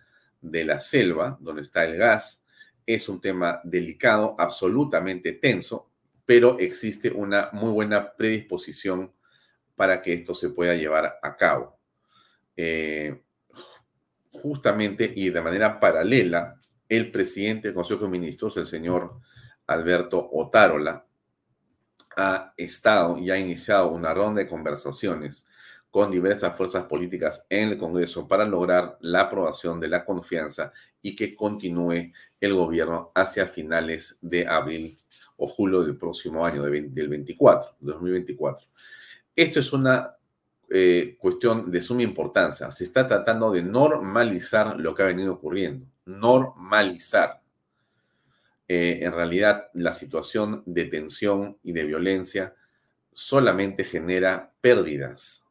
de 0.51 0.65
la 0.65 0.79
selva, 0.79 1.37
donde 1.39 1.61
está 1.61 1.85
el 1.85 1.97
gas. 1.97 2.43
Es 2.85 3.09
un 3.09 3.19
tema 3.19 3.59
delicado, 3.63 4.35
absolutamente 4.37 5.33
tenso, 5.33 5.89
pero 6.25 6.57
existe 6.59 7.11
una 7.11 7.49
muy 7.53 7.71
buena 7.71 8.13
predisposición 8.15 9.13
para 9.75 10.01
que 10.01 10.13
esto 10.13 10.33
se 10.33 10.49
pueda 10.49 10.75
llevar 10.75 11.19
a 11.21 11.35
cabo. 11.35 11.77
justamente 14.31 15.11
y 15.15 15.29
de 15.29 15.41
manera 15.41 15.79
paralela, 15.79 16.59
el 16.87 17.11
presidente 17.11 17.67
del 17.67 17.75
Consejo 17.75 18.05
de 18.05 18.11
Ministros, 18.11 18.55
el 18.57 18.67
señor 18.67 19.19
Alberto 19.67 20.29
Otárola, 20.31 21.05
ha 22.15 22.53
estado 22.57 23.17
y 23.19 23.29
ha 23.29 23.37
iniciado 23.37 23.89
una 23.89 24.13
ronda 24.13 24.41
de 24.41 24.47
conversaciones 24.47 25.47
con 25.97 26.11
diversas 26.11 26.55
fuerzas 26.55 26.83
políticas 26.83 27.43
en 27.49 27.69
el 27.69 27.77
Congreso 27.79 28.27
para 28.27 28.45
lograr 28.45 28.99
la 29.01 29.21
aprobación 29.21 29.79
de 29.79 29.87
la 29.87 30.05
confianza 30.05 30.71
y 31.01 31.15
que 31.15 31.33
continúe 31.33 32.13
el 32.39 32.53
gobierno 32.53 33.11
hacia 33.15 33.47
finales 33.47 34.15
de 34.21 34.47
abril 34.47 34.95
o 35.37 35.47
julio 35.47 35.81
del 35.81 35.97
próximo 35.97 36.45
año, 36.45 36.61
del 36.61 37.07
24, 37.09 37.77
2024. 37.79 38.67
Esto 39.35 39.59
es 39.59 39.73
una 39.73 40.15
eh, 40.69 41.17
cuestión 41.19 41.71
de 41.71 41.81
suma 41.81 42.03
importancia. 42.03 42.69
Se 42.69 42.83
está 42.83 43.07
tratando 43.07 43.49
de 43.49 43.63
normalizar 43.63 44.79
lo 44.79 44.93
que 44.93 45.01
ha 45.01 45.07
venido 45.07 45.33
ocurriendo. 45.33 45.87
Normalizar. 46.05 47.41
Eh, 48.67 48.99
en 49.01 49.13
realidad 49.13 49.71
la 49.73 49.93
situación 49.93 50.61
de 50.67 50.85
tensión 50.85 51.57
y 51.63 51.71
de 51.71 51.85
violencia 51.85 52.53
solamente 53.11 53.83
genera 53.83 54.53
pérdidas, 54.61 55.46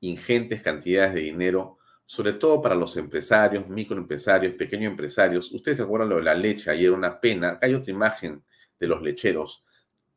ingentes 0.00 0.62
cantidades 0.62 1.14
de 1.14 1.20
dinero, 1.20 1.78
sobre 2.06 2.32
todo 2.34 2.62
para 2.62 2.74
los 2.74 2.96
empresarios, 2.96 3.68
microempresarios, 3.68 4.54
pequeños 4.54 4.90
empresarios. 4.90 5.52
Ustedes 5.52 5.78
se 5.78 5.82
acuerdan 5.82 6.08
lo 6.10 6.16
de 6.16 6.22
la 6.22 6.34
leche, 6.34 6.70
ayer 6.70 6.90
una 6.90 7.20
pena, 7.20 7.58
hay 7.60 7.74
otra 7.74 7.92
imagen 7.92 8.42
de 8.78 8.86
los 8.86 9.02
lecheros 9.02 9.64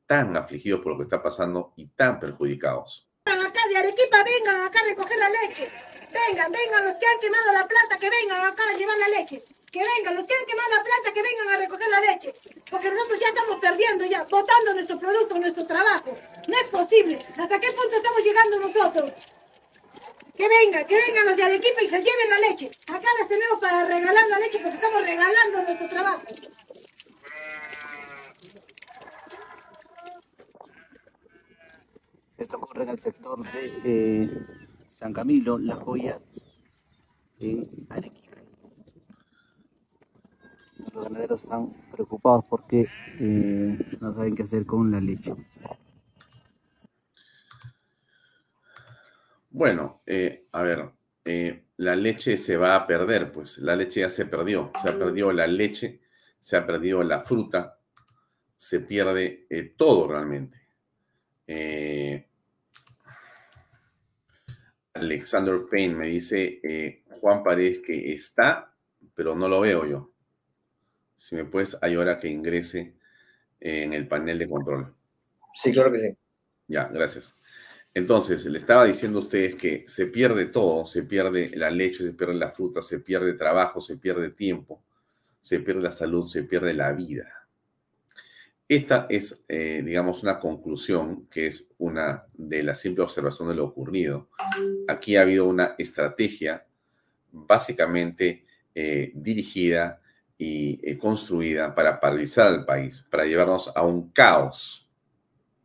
tan 0.06 0.36
afligidos 0.36 0.82
por 0.82 0.94
lo 0.94 0.98
que 0.98 1.04
está 1.04 1.22
pasando 1.22 1.74
y 1.76 1.88
tan 1.88 2.20
perjudicados. 2.20 3.08
Acá 3.26 3.62
de 3.70 3.78
Arequipa 3.78 4.24
vengan 4.24 4.62
acá 4.66 4.80
a 4.80 4.90
recoger 4.90 5.18
la 5.18 5.30
leche. 5.30 5.70
Vengan, 6.12 6.52
vengan 6.52 6.86
los 6.86 6.98
que 6.98 7.06
han 7.06 7.20
quemado 7.20 7.54
la 7.54 7.68
planta, 7.68 7.98
que 7.98 8.10
vengan 8.10 8.46
acá 8.46 8.64
a 8.74 8.78
llevar 8.78 8.98
la 8.98 9.20
leche 9.20 9.44
que 9.72 9.80
vengan, 9.80 10.16
los 10.16 10.28
que 10.28 10.36
han 10.36 10.46
quemado 10.46 10.70
la 10.70 10.84
planta, 10.84 11.14
que 11.14 11.22
vengan 11.24 11.50
a 11.50 11.58
recoger 11.58 11.88
la 11.90 12.02
leche. 12.02 12.34
Porque 12.70 12.90
nosotros 12.92 13.20
ya 13.20 13.28
estamos 13.28 13.58
perdiendo, 13.60 14.06
ya, 14.06 14.24
botando 14.24 14.74
nuestro 14.74 15.00
producto, 15.00 15.36
nuestro 15.40 15.66
trabajo. 15.66 16.18
No 16.48 16.58
es 16.58 16.70
posible. 16.70 17.26
¿Hasta 17.38 17.60
qué 17.60 17.72
punto 17.72 17.96
estamos 17.96 18.24
llegando 18.24 18.60
nosotros? 18.60 19.14
Que 20.42 20.50
vengan, 20.50 20.88
que 20.88 20.96
vengan 20.96 21.26
los 21.28 21.38
de 21.38 21.44
Arequipa 21.44 21.84
y 21.84 21.88
se 21.88 22.00
lleven 22.00 22.30
la 22.32 22.50
leche. 22.50 22.72
Acá 22.88 23.08
las 23.20 23.30
tenemos 23.30 23.60
para 23.62 23.86
regalar 23.86 24.28
la 24.28 24.40
leche 24.40 24.58
porque 24.58 24.76
estamos 24.76 25.02
regalando 25.06 25.62
nuestro 25.62 25.88
trabajo. 25.88 26.24
Esto 32.40 32.58
ocurre 32.58 32.82
en 32.82 32.90
el 32.90 33.00
sector 33.00 33.44
de 33.52 33.72
eh, 33.86 34.30
San 34.88 35.14
Camilo, 35.14 35.60
La 35.60 35.76
Joya, 35.76 36.20
en 37.40 37.70
Arequipa 37.92 38.38
los 40.92 41.04
ganaderos 41.04 41.44
están 41.44 41.72
preocupados 41.92 42.44
porque 42.50 42.88
eh, 43.20 43.78
no 44.02 44.12
saben 44.14 44.36
qué 44.36 44.42
hacer 44.42 44.66
con 44.66 44.90
la 44.90 45.00
leche. 45.00 45.36
Bueno, 49.52 50.02
eh, 50.06 50.48
a 50.52 50.64
ver, 50.64 50.90
eh, 51.24 51.66
la 51.78 51.96
leche 51.96 52.38
se 52.38 52.58
va 52.58 52.76
a 52.76 52.88
perder, 52.88 53.32
pues 53.32 53.60
la 53.60 53.76
leche 53.76 54.02
ya 54.02 54.10
se 54.10 54.26
perdió, 54.26 54.72
se 54.82 54.90
ha 54.90 54.98
perdido 54.98 55.32
la 55.32 55.46
leche, 55.46 56.02
se 56.40 56.58
ha 56.58 56.66
perdido 56.66 57.04
la 57.04 57.22
fruta, 57.22 57.78
se 58.58 58.80
pierde 58.80 59.48
todo 59.78 60.08
realmente. 60.08 60.60
Alexander 64.94 65.60
Payne 65.70 65.96
me 65.96 66.08
dice, 66.08 67.04
Juan 67.20 67.44
Paredes 67.44 67.82
que 67.86 68.14
está, 68.14 68.74
pero 69.14 69.36
no 69.36 69.48
lo 69.48 69.60
veo 69.62 69.86
yo 69.86 70.12
si 71.22 71.36
me 71.36 71.46
puedes 71.46 71.78
ayudar 71.84 72.10
a 72.10 72.20
que 72.20 72.28
ingrese 72.28 72.96
en 73.60 73.94
el 73.94 74.08
panel 74.08 74.40
de 74.40 74.50
control. 74.50 74.96
Sí, 75.54 75.72
claro 75.72 75.92
que 75.92 76.00
sí. 76.00 76.18
Ya, 76.68 76.86
gracias. 76.86 77.38
Entonces, 77.94 78.46
le 78.46 78.58
estaba 78.58 78.86
diciendo 78.86 79.20
a 79.20 79.24
ustedes 79.24 79.56
que 79.56 79.84
se 79.88 80.08
pierde 80.08 80.46
todo, 80.46 80.86
se 80.86 81.04
pierde 81.04 81.52
la 81.56 81.70
leche, 81.70 82.06
se 82.06 82.14
pierde 82.14 82.36
la 82.36 82.52
fruta, 82.52 82.82
se 82.82 83.00
pierde 83.02 83.34
trabajo, 83.34 83.82
se 83.82 83.98
pierde 83.98 84.30
tiempo, 84.30 84.82
se 85.40 85.60
pierde 85.60 85.82
la 85.82 85.92
salud, 85.92 86.28
se 86.28 86.44
pierde 86.44 86.74
la 86.74 86.94
vida. 86.94 87.28
Esta 88.72 89.06
es, 89.10 89.44
eh, 89.50 89.82
digamos, 89.84 90.24
una 90.24 90.40
conclusión 90.40 91.28
que 91.28 91.48
es 91.48 91.68
una 91.78 92.26
de 92.34 92.64
las 92.64 92.80
simples 92.80 93.04
observaciones 93.04 93.56
de 93.56 93.62
lo 93.62 93.68
ocurrido. 93.68 94.30
Aquí 94.88 95.18
ha 95.18 95.24
habido 95.24 95.46
una 95.46 95.76
estrategia 95.78 96.66
básicamente 97.34 98.46
eh, 98.74 99.12
dirigida 99.14 100.00
y 100.38 100.80
eh, 100.90 100.98
construida 100.98 101.76
para 101.76 102.00
paralizar 102.00 102.48
al 102.48 102.64
país, 102.64 103.06
para 103.12 103.26
llevarnos 103.26 103.70
a 103.76 103.84
un 103.84 104.10
caos, 104.12 104.90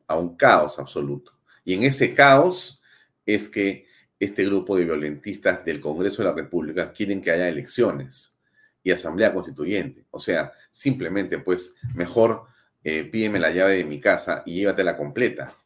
a 0.09 0.16
un 0.16 0.37
caos 0.37 0.77
absoluto. 0.81 1.36
Y 1.67 1.75
en 1.75 1.83
ese 1.83 2.14
caos 2.14 2.81
es 3.27 3.49
que 3.49 3.87
este 4.21 4.45
grupo 4.45 4.77
de 4.77 4.85
violentistas 4.85 5.64
del 5.64 5.81
Congreso 5.81 6.23
de 6.23 6.29
la 6.29 6.35
República 6.35 6.93
quieren 6.93 7.21
que 7.21 7.33
haya 7.33 7.49
elecciones 7.49 8.39
y 8.85 8.93
asamblea 8.93 9.35
constituyente. 9.35 10.07
O 10.12 10.21
sea, 10.21 10.53
simplemente, 10.71 11.39
pues, 11.41 11.75
mejor 11.97 12.47
eh, 12.85 13.03
pídeme 13.03 13.41
la 13.41 13.51
llave 13.51 13.79
de 13.79 13.85
mi 13.85 13.99
casa 13.99 14.45
y 14.47 14.61
llévatela 14.61 14.97
completa. 14.97 15.57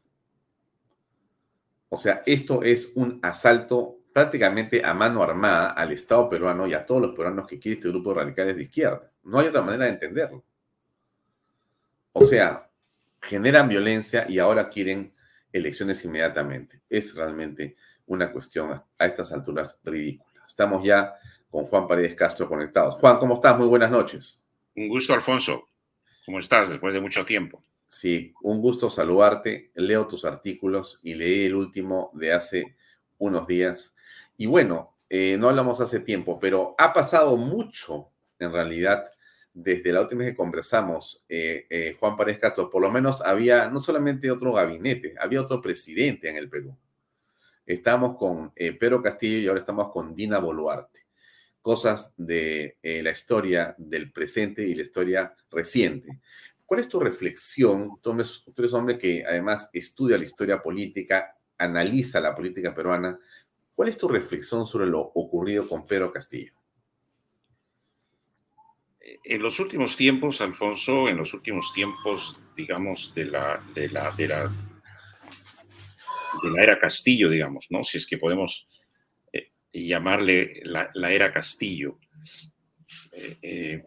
O 1.91 1.99
sea, 1.99 2.23
esto 2.25 2.63
es 2.63 2.93
un 2.95 3.21
asalto 3.23 3.99
prácticamente 4.15 4.83
a 4.83 4.95
mano 4.95 5.23
armada 5.23 5.69
al 5.73 5.93
Estado 5.93 6.31
peruano 6.31 6.67
y 6.67 6.73
a 6.73 6.87
todos 6.87 7.03
los 7.03 7.15
peruanos 7.15 7.47
que 7.47 7.59
quiere 7.59 7.75
este 7.75 7.91
grupo 7.91 8.15
de 8.15 8.21
radicales 8.23 8.57
de 8.57 8.63
izquierda. 8.63 9.13
No 9.25 9.39
hay 9.39 9.49
otra 9.49 9.61
manera 9.61 9.85
de 9.85 9.91
entenderlo. 9.91 10.43
O 12.15 12.25
sea, 12.25 12.71
generan 13.21 13.69
violencia 13.69 14.25
y 14.27 14.39
ahora 14.39 14.71
quieren 14.71 15.13
elecciones 15.53 16.05
inmediatamente. 16.05 16.83
Es 16.89 17.15
realmente 17.15 17.77
una 18.07 18.33
cuestión 18.33 18.83
a 18.99 19.07
estas 19.07 19.33
alturas 19.33 19.81
ridícula. 19.85 20.43
Estamos 20.47 20.85
ya 20.85 21.15
con 21.51 21.67
Juan 21.67 21.87
Paredes 21.87 22.15
Castro 22.15 22.49
conectados. 22.49 22.95
Juan, 22.97 23.19
¿cómo 23.19 23.35
estás? 23.35 23.59
Muy 23.59 23.69
buenas 23.69 23.91
noches. 23.91 24.43
Un 24.77 24.89
gusto, 24.89 25.15
Alfonso. 25.15 25.69
¿Cómo 26.27 26.39
estás 26.39 26.69
después 26.69 26.95
de 26.95 27.01
mucho 27.01 27.25
tiempo? 27.25 27.63
Sí, 27.89 28.33
un 28.43 28.61
gusto 28.61 28.91
saludarte. 28.91 29.71
Leo 29.75 30.07
tus 30.07 30.25
artículos 30.25 31.01
y 31.03 31.15
leí 31.15 31.47
el 31.47 31.55
último 31.55 32.11
de 32.15 32.33
hace 32.33 32.77
unos 33.19 33.47
días 33.47 33.95
y 34.41 34.47
bueno, 34.47 34.97
eh, 35.11 35.37
no 35.39 35.51
hablamos 35.51 35.83
hace 35.83 36.01
tiempo, 36.01 36.41
pero 36.41 36.75
ha 36.79 36.95
pasado 36.95 37.37
mucho 37.37 38.11
en 38.39 38.51
realidad 38.51 39.05
desde 39.53 39.93
la 39.93 40.03
última 40.03 40.21
vez 40.21 40.33
que 40.33 40.37
conversamos, 40.37 41.25
eh, 41.29 41.67
eh, 41.69 41.97
Juan 41.99 42.17
Párez 42.17 42.39
Castro, 42.39 42.71
por 42.71 42.83
lo 42.83 42.91
menos 42.91 43.21
había 43.23 43.69
no 43.69 43.81
solamente 43.81 44.31
otro 44.31 44.53
gabinete, 44.53 45.15
había 45.19 45.43
otro 45.43 45.61
presidente 45.61 46.29
en 46.29 46.37
el 46.37 46.49
Perú. 46.49 46.77
Estamos 47.67 48.17
con 48.17 48.53
Pedro 48.53 49.01
Castillo 49.01 49.39
y 49.39 49.47
ahora 49.47 49.61
estamos 49.61 49.93
con 49.93 50.15
Dina 50.15 50.41
Boluarte. 50.41 51.07
Cosas 51.63 52.15
de 52.17 52.79
la 52.83 53.13
historia 53.13 53.77
del 53.79 54.11
presente 54.11 54.63
y 54.67 54.75
la 54.75 54.83
historia 54.83 55.37
reciente. 55.53 56.21
¿Cuál 56.67 56.81
es 56.81 56.89
tu 56.89 57.01
reflexión? 57.01 58.01
Tú 58.01 58.13
eres, 58.13 58.45
tú 58.45 58.63
eres 58.63 58.73
hombre 58.75 58.97
que 58.97 59.25
además 59.25 59.71
estudia 59.73 60.17
la 60.17 60.25
historia 60.25 60.63
política, 60.63 61.37
analiza 61.59 62.21
la 62.21 62.35
política 62.35 62.75
peruana. 62.75 63.19
¿Cuál 63.75 63.89
es 63.89 63.99
tu 63.99 64.07
reflexión 64.07 64.67
sobre 64.67 64.87
lo 64.87 65.01
ocurrido 65.01 65.69
con 65.69 65.87
Pedro 65.87 66.13
Castillo? 66.13 66.60
En 69.25 69.43
los 69.43 69.59
últimos 69.59 69.97
tiempos, 69.97 70.41
Alfonso, 70.41 71.09
en 71.09 71.17
los 71.17 71.35
últimos 71.35 71.73
tiempos, 71.73 72.39
digamos, 72.55 73.13
de 73.15 73.25
la, 73.25 73.63
de 73.75 73.89
la, 73.89 74.13
de 74.13 74.29
la, 74.29 74.53
de 76.43 76.51
la 76.51 76.63
era 76.63 76.79
Castillo, 76.79 77.29
digamos, 77.29 77.67
¿no? 77.71 77.83
Si 77.83 77.99
es 77.99 78.07
que 78.07 78.19
podemos 78.19 78.69
eh, 79.33 79.51
llamarle 79.73 80.61
la, 80.65 81.13
era 81.13 81.33
Castillo. 81.33 81.99
Eh, 83.13 83.39
eh, 83.43 83.85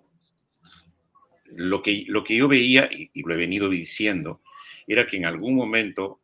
lo, 1.45 1.81
que, 1.81 2.03
lo 2.07 2.23
que 2.23 2.35
yo 2.35 2.47
veía, 2.49 2.89
y, 2.91 3.09
lo 3.21 3.33
he 3.33 3.37
venido 3.37 3.69
diciendo, 3.69 4.41
era 4.85 5.07
que 5.07 5.17
en 5.17 5.25
algún 5.25 5.55
momento 5.55 6.21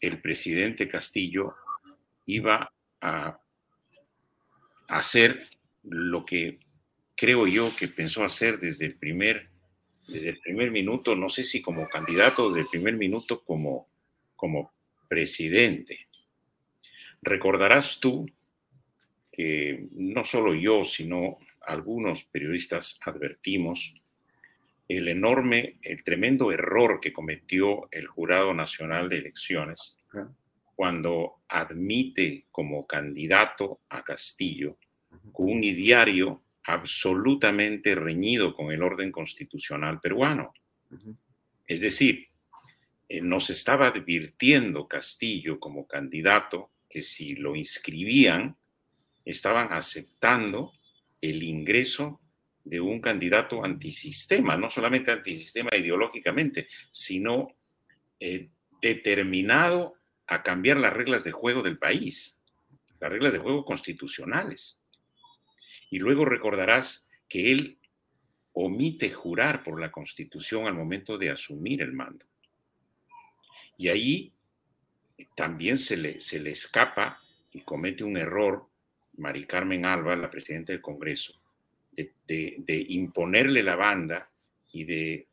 el 0.00 0.20
presidente 0.20 0.88
Castillo 0.88 1.54
iba 2.24 2.72
a 3.02 3.38
hacer 4.88 5.46
lo 5.82 6.24
que 6.24 6.58
creo 7.20 7.46
yo 7.46 7.70
que 7.76 7.86
pensó 7.86 8.24
hacer 8.24 8.58
desde 8.58 8.86
el 8.86 8.96
primer 8.96 9.50
desde 10.08 10.30
el 10.30 10.38
primer 10.38 10.70
minuto, 10.70 11.14
no 11.14 11.28
sé 11.28 11.44
si 11.44 11.60
como 11.60 11.86
candidato, 11.86 12.48
desde 12.48 12.62
el 12.62 12.68
primer 12.68 12.96
minuto 12.96 13.44
como, 13.44 13.88
como 14.34 14.72
presidente. 15.06 16.08
Recordarás 17.20 18.00
tú 18.00 18.26
que 19.30 19.86
no 19.92 20.24
solo 20.24 20.54
yo, 20.54 20.82
sino 20.82 21.36
algunos 21.60 22.24
periodistas 22.24 22.98
advertimos 23.04 23.94
el 24.88 25.06
enorme, 25.06 25.76
el 25.82 26.02
tremendo 26.02 26.50
error 26.50 27.00
que 27.00 27.12
cometió 27.12 27.86
el 27.92 28.06
Jurado 28.06 28.54
Nacional 28.54 29.10
de 29.10 29.18
Elecciones 29.18 29.98
cuando 30.74 31.42
admite 31.48 32.46
como 32.50 32.86
candidato 32.86 33.80
a 33.90 34.02
Castillo 34.02 34.78
con 35.32 35.50
un 35.50 35.62
ideario 35.62 36.42
absolutamente 36.64 37.94
reñido 37.94 38.54
con 38.54 38.72
el 38.72 38.82
orden 38.82 39.10
constitucional 39.10 40.00
peruano. 40.00 40.52
Es 41.66 41.80
decir, 41.80 42.28
eh, 43.08 43.20
nos 43.20 43.50
estaba 43.50 43.88
advirtiendo 43.88 44.88
Castillo 44.88 45.58
como 45.58 45.86
candidato 45.86 46.70
que 46.88 47.02
si 47.02 47.36
lo 47.36 47.54
inscribían, 47.54 48.56
estaban 49.24 49.72
aceptando 49.72 50.72
el 51.20 51.42
ingreso 51.42 52.20
de 52.64 52.80
un 52.80 53.00
candidato 53.00 53.64
antisistema, 53.64 54.56
no 54.56 54.68
solamente 54.70 55.10
antisistema 55.10 55.70
ideológicamente, 55.76 56.66
sino 56.90 57.48
eh, 58.18 58.50
determinado 58.80 59.94
a 60.26 60.42
cambiar 60.42 60.76
las 60.76 60.92
reglas 60.92 61.24
de 61.24 61.32
juego 61.32 61.62
del 61.62 61.78
país, 61.78 62.40
las 63.00 63.10
reglas 63.10 63.32
de 63.32 63.38
juego 63.38 63.64
constitucionales. 63.64 64.79
Y 65.90 65.98
luego 65.98 66.24
recordarás 66.24 67.08
que 67.28 67.50
él 67.52 67.78
omite 68.52 69.10
jurar 69.10 69.62
por 69.62 69.80
la 69.80 69.90
constitución 69.90 70.66
al 70.66 70.74
momento 70.74 71.18
de 71.18 71.30
asumir 71.30 71.82
el 71.82 71.92
mando. 71.92 72.26
Y 73.76 73.88
ahí 73.88 74.32
también 75.36 75.78
se 75.78 75.96
le, 75.96 76.20
se 76.20 76.40
le 76.40 76.50
escapa 76.50 77.20
y 77.52 77.60
comete 77.62 78.04
un 78.04 78.16
error 78.16 78.70
Mari 79.18 79.46
Carmen 79.46 79.84
Alba, 79.84 80.16
la 80.16 80.30
presidenta 80.30 80.72
del 80.72 80.80
Congreso, 80.80 81.40
de, 81.92 82.86
imponerle 82.88 83.62
la 83.62 83.76
banda 83.76 84.30
y 84.72 84.84
de 84.84 85.28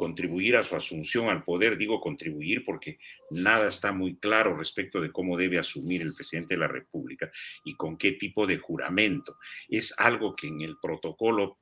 contribuir 0.00 0.56
a 0.56 0.62
su 0.62 0.76
asunción 0.76 1.28
al 1.28 1.44
poder. 1.44 1.76
Digo 1.76 2.00
contribuir 2.00 2.64
porque 2.64 2.98
nada 3.32 3.68
está 3.68 3.92
muy 3.92 4.16
claro 4.16 4.54
respecto 4.54 4.98
de 4.98 5.12
cómo 5.12 5.36
debe 5.36 5.58
asumir 5.58 6.00
el 6.00 6.14
presidente 6.14 6.54
de 6.54 6.60
la 6.60 6.68
República 6.68 7.30
y 7.66 7.74
con 7.74 7.98
qué 7.98 8.12
tipo 8.12 8.46
de 8.46 8.56
juramento. 8.56 9.36
Es 9.68 9.92
algo 9.98 10.34
que 10.34 10.46
en 10.46 10.62
el 10.62 10.78
protocolo 10.80 11.58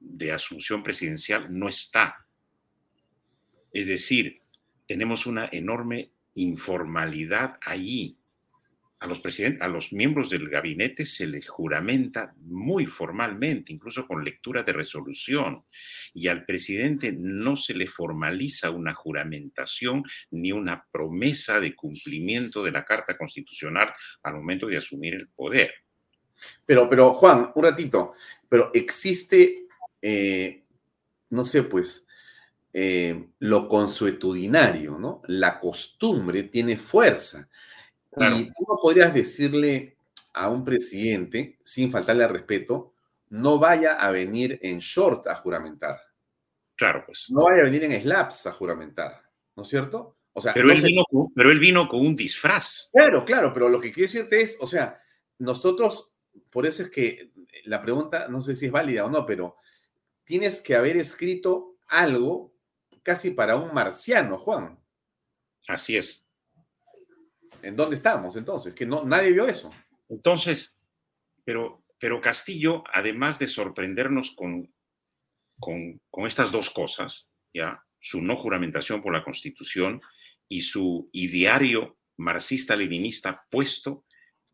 de 0.00 0.32
asunción 0.32 0.82
presidencial 0.82 1.46
no 1.56 1.68
está. 1.68 2.26
Es 3.72 3.86
decir, 3.86 4.40
tenemos 4.88 5.24
una 5.24 5.48
enorme 5.52 6.10
informalidad 6.34 7.56
allí 7.60 8.18
a 8.98 9.06
los, 9.06 9.20
a 9.60 9.68
los 9.68 9.92
miembros 9.92 10.30
del 10.30 10.48
gabinete 10.48 11.04
se 11.04 11.26
les 11.26 11.48
juramenta 11.48 12.34
muy 12.38 12.86
formalmente, 12.86 13.72
incluso 13.72 14.06
con 14.06 14.24
lectura 14.24 14.62
de 14.62 14.72
resolución, 14.72 15.64
y 16.14 16.28
al 16.28 16.44
presidente 16.46 17.14
no 17.16 17.56
se 17.56 17.74
le 17.74 17.86
formaliza 17.86 18.70
una 18.70 18.94
juramentación 18.94 20.02
ni 20.30 20.50
una 20.50 20.86
promesa 20.90 21.60
de 21.60 21.74
cumplimiento 21.74 22.64
de 22.64 22.72
la 22.72 22.84
Carta 22.84 23.18
Constitucional 23.18 23.92
al 24.22 24.34
momento 24.34 24.66
de 24.66 24.78
asumir 24.78 25.14
el 25.14 25.28
poder. 25.28 25.74
Pero, 26.64 26.88
pero 26.88 27.12
Juan, 27.14 27.52
un 27.54 27.64
ratito, 27.64 28.14
pero 28.48 28.70
existe, 28.72 29.66
eh, 30.00 30.64
no 31.30 31.44
sé, 31.44 31.64
pues, 31.64 32.06
eh, 32.72 33.28
lo 33.38 33.68
consuetudinario, 33.68 34.98
¿no? 34.98 35.22
La 35.28 35.58
costumbre 35.58 36.44
tiene 36.44 36.76
fuerza. 36.76 37.48
Y 38.16 38.46
tú 38.46 38.64
no 38.68 38.78
podrías 38.80 39.12
decirle 39.12 39.96
a 40.34 40.48
un 40.48 40.64
presidente, 40.64 41.58
sin 41.62 41.90
faltarle 41.90 42.24
al 42.24 42.30
respeto, 42.30 42.94
no 43.30 43.58
vaya 43.58 43.94
a 43.94 44.10
venir 44.10 44.58
en 44.62 44.78
short 44.78 45.26
a 45.26 45.34
juramentar. 45.34 45.98
Claro, 46.74 47.04
pues. 47.06 47.26
No 47.30 47.44
vaya 47.44 47.62
a 47.62 47.64
venir 47.64 47.84
en 47.84 48.00
slaps 48.00 48.46
a 48.46 48.52
juramentar, 48.52 49.22
¿no 49.54 49.62
es 49.62 49.68
cierto? 49.68 50.16
O 50.32 50.40
sea, 50.40 50.52
pero, 50.52 50.70
él 50.70 50.82
vino 50.82 51.02
con, 51.10 51.32
pero 51.34 51.50
él 51.50 51.58
vino 51.58 51.88
con 51.88 52.00
un 52.00 52.14
disfraz. 52.14 52.90
Claro, 52.92 53.24
claro, 53.24 53.52
pero 53.52 53.68
lo 53.68 53.80
que 53.80 53.90
quiero 53.90 54.12
decirte 54.12 54.42
es, 54.42 54.58
o 54.60 54.66
sea, 54.66 55.00
nosotros, 55.38 56.12
por 56.50 56.66
eso 56.66 56.82
es 56.82 56.90
que 56.90 57.32
la 57.64 57.80
pregunta, 57.80 58.28
no 58.28 58.42
sé 58.42 58.54
si 58.54 58.66
es 58.66 58.72
válida 58.72 59.06
o 59.06 59.10
no, 59.10 59.24
pero 59.24 59.56
tienes 60.24 60.60
que 60.60 60.74
haber 60.74 60.98
escrito 60.98 61.78
algo 61.88 62.52
casi 63.02 63.30
para 63.30 63.56
un 63.56 63.72
marciano, 63.72 64.36
Juan. 64.36 64.78
Así 65.66 65.96
es. 65.96 66.25
¿En 67.66 67.74
dónde 67.74 67.96
estamos 67.96 68.36
entonces? 68.36 68.72
Que 68.74 68.86
no, 68.86 69.04
nadie 69.04 69.32
vio 69.32 69.48
eso. 69.48 69.72
Entonces, 70.08 70.78
pero, 71.44 71.82
pero 71.98 72.20
Castillo, 72.20 72.84
además 72.92 73.40
de 73.40 73.48
sorprendernos 73.48 74.30
con, 74.36 74.72
con, 75.58 76.00
con 76.08 76.26
estas 76.28 76.52
dos 76.52 76.70
cosas, 76.70 77.28
ya, 77.52 77.82
su 77.98 78.22
no 78.22 78.36
juramentación 78.36 79.02
por 79.02 79.12
la 79.12 79.24
Constitución 79.24 80.00
y 80.48 80.62
su 80.62 81.10
ideario 81.12 81.98
marxista-leninista 82.18 83.44
puesto 83.50 84.04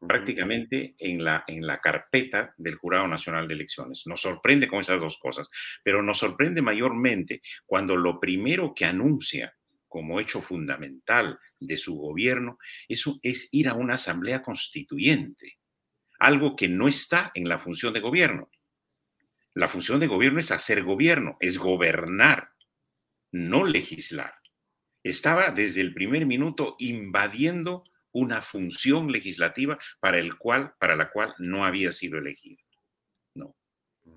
prácticamente 0.00 0.94
en 0.98 1.22
la, 1.22 1.44
en 1.46 1.66
la 1.66 1.82
carpeta 1.82 2.54
del 2.56 2.76
Jurado 2.76 3.06
Nacional 3.08 3.46
de 3.46 3.54
Elecciones. 3.54 4.04
Nos 4.06 4.22
sorprende 4.22 4.68
con 4.68 4.80
esas 4.80 4.98
dos 4.98 5.18
cosas, 5.18 5.50
pero 5.84 6.02
nos 6.02 6.16
sorprende 6.16 6.62
mayormente 6.62 7.42
cuando 7.66 7.94
lo 7.94 8.18
primero 8.18 8.72
que 8.74 8.86
anuncia 8.86 9.54
como 9.92 10.20
hecho 10.20 10.40
fundamental 10.40 11.38
de 11.60 11.76
su 11.76 11.96
gobierno, 11.96 12.56
eso 12.88 13.20
es 13.22 13.50
ir 13.52 13.68
a 13.68 13.74
una 13.74 13.94
asamblea 13.94 14.42
constituyente, 14.42 15.58
algo 16.18 16.56
que 16.56 16.66
no 16.66 16.88
está 16.88 17.30
en 17.34 17.46
la 17.46 17.58
función 17.58 17.92
de 17.92 18.00
gobierno. 18.00 18.50
La 19.52 19.68
función 19.68 20.00
de 20.00 20.06
gobierno 20.06 20.40
es 20.40 20.50
hacer 20.50 20.82
gobierno, 20.82 21.36
es 21.40 21.58
gobernar, 21.58 22.52
no 23.32 23.66
legislar. 23.66 24.32
Estaba 25.02 25.50
desde 25.50 25.82
el 25.82 25.92
primer 25.92 26.24
minuto 26.24 26.74
invadiendo 26.78 27.84
una 28.12 28.40
función 28.40 29.12
legislativa 29.12 29.78
para, 30.00 30.18
el 30.18 30.38
cual, 30.38 30.72
para 30.80 30.96
la 30.96 31.10
cual 31.10 31.34
no 31.36 31.66
había 31.66 31.92
sido 31.92 32.16
elegido. 32.16 32.64
No. 33.34 33.54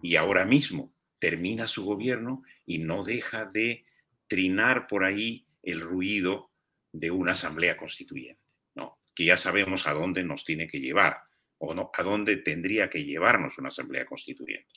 Y 0.02 0.16
ahora 0.16 0.46
mismo 0.46 0.94
termina 1.20 1.68
su 1.68 1.84
gobierno 1.84 2.44
y 2.66 2.78
no 2.78 3.04
deja 3.04 3.44
de 3.44 3.86
trinar 4.28 4.88
por 4.88 5.04
ahí 5.04 5.45
el 5.66 5.82
ruido 5.82 6.52
de 6.92 7.12
una 7.12 7.34
asamblea 7.34 7.76
constituyente, 7.76 8.54
¿no? 8.76 9.00
que 9.14 9.26
ya 9.26 9.36
sabemos 9.36 9.88
a 9.88 9.94
dónde 9.94 10.24
nos 10.24 10.46
tiene 10.46 10.68
que 10.68 10.80
llevar 10.80 11.18
o 11.58 11.74
no, 11.74 11.90
a 11.94 12.04
dónde 12.04 12.38
tendría 12.38 12.90
que 12.90 13.04
llevarnos 13.04 13.58
una 13.58 13.70
asamblea 13.70 14.06
constituyente. 14.06 14.74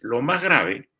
Lo 0.00 0.22
más 0.22 0.42
grave 0.42 0.90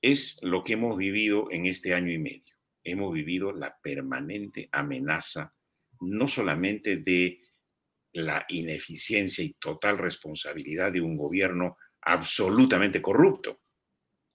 es 0.00 0.38
lo 0.42 0.62
que 0.62 0.74
hemos 0.74 0.96
vivido 0.96 1.50
en 1.50 1.66
este 1.66 1.94
año 1.94 2.12
y 2.12 2.18
medio. 2.18 2.54
Hemos 2.84 3.12
vivido 3.12 3.52
la 3.52 3.76
permanente 3.82 4.68
amenaza 4.70 5.52
no 6.00 6.28
solamente 6.28 6.98
de 6.98 7.40
la 8.12 8.44
ineficiencia 8.48 9.44
y 9.44 9.54
total 9.54 9.98
responsabilidad 9.98 10.92
de 10.92 11.00
un 11.00 11.16
gobierno 11.16 11.76
absolutamente 12.02 13.02
corrupto, 13.02 13.62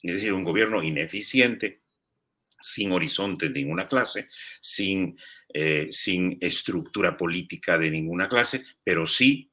es 0.02 0.16
decir, 0.16 0.34
un 0.34 0.44
gobierno 0.44 0.84
ineficiente, 0.84 1.80
sin 2.62 2.92
horizonte 2.92 3.50
de 3.50 3.60
ninguna 3.60 3.88
clase, 3.88 4.30
sin, 4.60 5.18
eh, 5.54 5.88
sin 5.92 6.38
estructura 6.40 7.18
política 7.18 7.78
de 7.78 7.92
ninguna 7.92 8.28
clase, 8.28 8.66
pero 8.84 9.06
sí, 9.06 9.52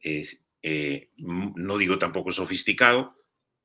eh, 0.00 1.08
no 1.18 1.78
digo 1.78 1.98
tampoco 1.98 2.30
sofisticado, 2.30 3.16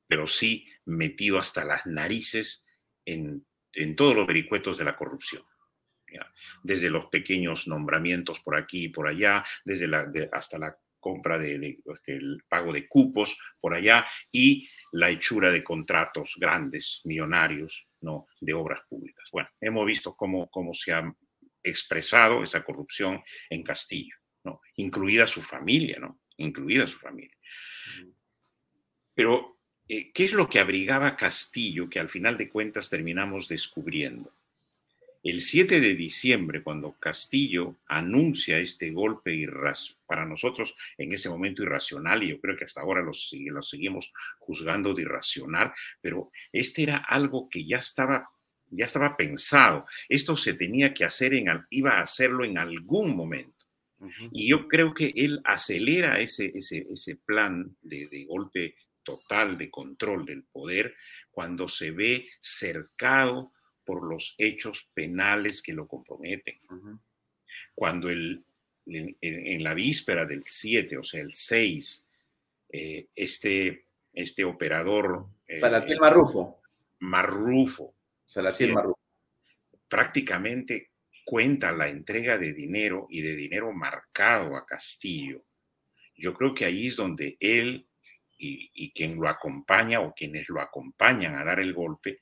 pero 0.06 0.26
sí 0.26 0.66
metido 0.86 1.38
hasta 1.38 1.64
las 1.64 1.86
narices 1.86 2.64
en, 3.04 3.46
todos 3.96 4.14
los 4.14 4.26
vericuetos 4.26 4.78
de 4.78 4.84
la 4.84 4.96
corrupción. 4.96 5.42
Desde 6.62 6.90
los 6.90 7.06
pequeños 7.06 7.66
nombramientos 7.66 8.40
por 8.40 8.54
aquí 8.56 8.84
y 8.84 8.88
por 8.90 9.08
allá, 9.08 9.42
desde 9.64 10.28
hasta 10.30 10.58
la 10.58 10.76
compra 11.00 11.38
de, 11.38 11.78
este, 11.86 12.16
el 12.16 12.44
pago 12.48 12.72
de 12.72 12.86
cupos 12.86 13.38
por 13.58 13.74
allá 13.74 14.06
y 14.30 14.68
la 14.92 15.08
hechura 15.08 15.50
de 15.50 15.64
contratos 15.64 16.34
grandes, 16.38 17.00
millonarios, 17.04 17.88
¿no? 18.02 18.26
de 18.40 18.54
obras 18.54 18.80
públicas. 18.88 19.28
Bueno, 19.32 19.48
hemos 19.60 19.86
visto 19.86 20.14
cómo, 20.14 20.50
cómo 20.50 20.74
se 20.74 20.92
ha 20.92 21.12
expresado 21.62 22.42
esa 22.42 22.64
corrupción 22.64 23.22
en 23.48 23.62
Castillo, 23.62 24.16
¿no? 24.44 24.60
incluida 24.76 25.26
su 25.26 25.42
familia, 25.42 25.98
¿no? 25.98 26.20
incluida 26.36 26.86
su 26.86 26.98
familia. 26.98 27.36
Pero, 29.14 29.58
eh, 29.88 30.10
¿qué 30.12 30.24
es 30.24 30.32
lo 30.32 30.48
que 30.48 30.58
abrigaba 30.58 31.16
Castillo 31.16 31.88
que 31.88 32.00
al 32.00 32.08
final 32.08 32.36
de 32.36 32.48
cuentas 32.48 32.88
terminamos 32.88 33.48
descubriendo? 33.48 34.34
El 35.22 35.40
7 35.40 35.80
de 35.80 35.94
diciembre, 35.94 36.64
cuando 36.64 36.98
Castillo 36.98 37.76
anuncia 37.86 38.58
este 38.58 38.90
golpe 38.90 39.46
para 40.04 40.26
nosotros 40.26 40.74
en 40.98 41.12
ese 41.12 41.28
momento 41.28 41.62
irracional, 41.62 42.24
y 42.24 42.30
yo 42.30 42.40
creo 42.40 42.56
que 42.56 42.64
hasta 42.64 42.80
ahora 42.80 43.02
lo, 43.02 43.12
seguimos 43.12 44.12
juzgando 44.40 44.92
de 44.94 45.02
irracional, 45.02 45.72
pero 46.00 46.32
este 46.52 46.82
era 46.82 46.96
algo 46.96 47.48
que 47.48 47.64
ya 47.64 47.76
estaba, 47.76 48.28
ya 48.66 48.84
estaba 48.84 49.16
pensado. 49.16 49.86
Esto 50.08 50.34
se 50.34 50.54
tenía 50.54 50.92
que 50.92 51.04
hacer, 51.04 51.34
en, 51.34 51.46
iba 51.70 51.92
a 51.92 52.00
hacerlo 52.00 52.44
en 52.44 52.58
algún 52.58 53.14
momento. 53.16 53.64
Y 54.32 54.48
yo 54.48 54.66
creo 54.66 54.92
que 54.92 55.12
él 55.14 55.40
acelera 55.44 56.18
ese, 56.18 56.50
ese, 56.52 56.84
ese 56.90 57.14
plan 57.14 57.76
de, 57.80 58.08
de 58.08 58.24
golpe 58.24 58.74
total 59.04 59.56
de 59.56 59.70
control 59.70 60.24
del 60.24 60.42
poder 60.42 60.96
cuando 61.30 61.68
se 61.68 61.92
ve 61.92 62.28
cercado 62.40 63.52
por 63.84 64.08
los 64.08 64.34
hechos 64.38 64.88
penales 64.94 65.62
que 65.62 65.72
lo 65.72 65.86
comprometen. 65.86 66.56
Cuando 67.74 68.08
el, 68.08 68.44
en, 68.86 69.62
la 69.62 69.74
víspera 69.74 70.24
del 70.24 70.42
7, 70.42 70.96
o 70.96 71.02
sea, 71.02 71.20
el 71.20 71.32
6, 71.32 72.06
eh, 72.70 73.06
este, 73.14 73.86
este 74.12 74.44
operador... 74.44 75.26
eh, 75.46 75.58
Salatiel 75.58 75.98
Marrufo. 76.00 76.60
Marrufo. 77.00 77.94
Sí, 78.26 78.66
Marrufo. 78.68 78.98
prácticamente 79.88 80.90
cuenta 81.24 81.70
la 81.72 81.88
entrega 81.88 82.38
de 82.38 82.52
dinero 82.52 83.06
y 83.10 83.20
de 83.20 83.36
dinero 83.36 83.72
marcado 83.72 84.56
a 84.56 84.64
Castillo. 84.64 85.40
Yo 86.16 86.34
creo 86.34 86.54
que 86.54 86.64
ahí 86.64 86.86
es 86.86 86.96
donde 86.96 87.36
él 87.40 87.86
y, 88.38 88.70
y 88.74 88.92
quien 88.92 89.16
lo 89.16 89.28
acompaña 89.28 90.00
o 90.00 90.14
quienes 90.14 90.48
lo 90.48 90.60
acompañan 90.60 91.36
a 91.36 91.44
dar 91.44 91.60
el 91.60 91.72
golpe 91.72 92.20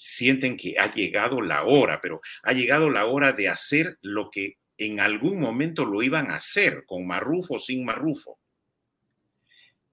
sienten 0.00 0.56
que 0.56 0.78
ha 0.78 0.92
llegado 0.92 1.42
la 1.42 1.64
hora, 1.64 2.00
pero 2.00 2.20
ha 2.44 2.52
llegado 2.52 2.88
la 2.88 3.06
hora 3.06 3.32
de 3.32 3.48
hacer 3.48 3.98
lo 4.00 4.30
que 4.30 4.58
en 4.76 5.00
algún 5.00 5.40
momento 5.40 5.84
lo 5.84 6.04
iban 6.04 6.30
a 6.30 6.36
hacer, 6.36 6.84
con 6.86 7.04
Marrufo 7.04 7.54
o 7.54 7.58
sin 7.58 7.84
Marrufo. 7.84 8.38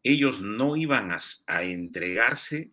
Ellos 0.04 0.40
no 0.42 0.76
iban 0.76 1.12
a, 1.12 1.18
a 1.48 1.64
entregarse 1.64 2.70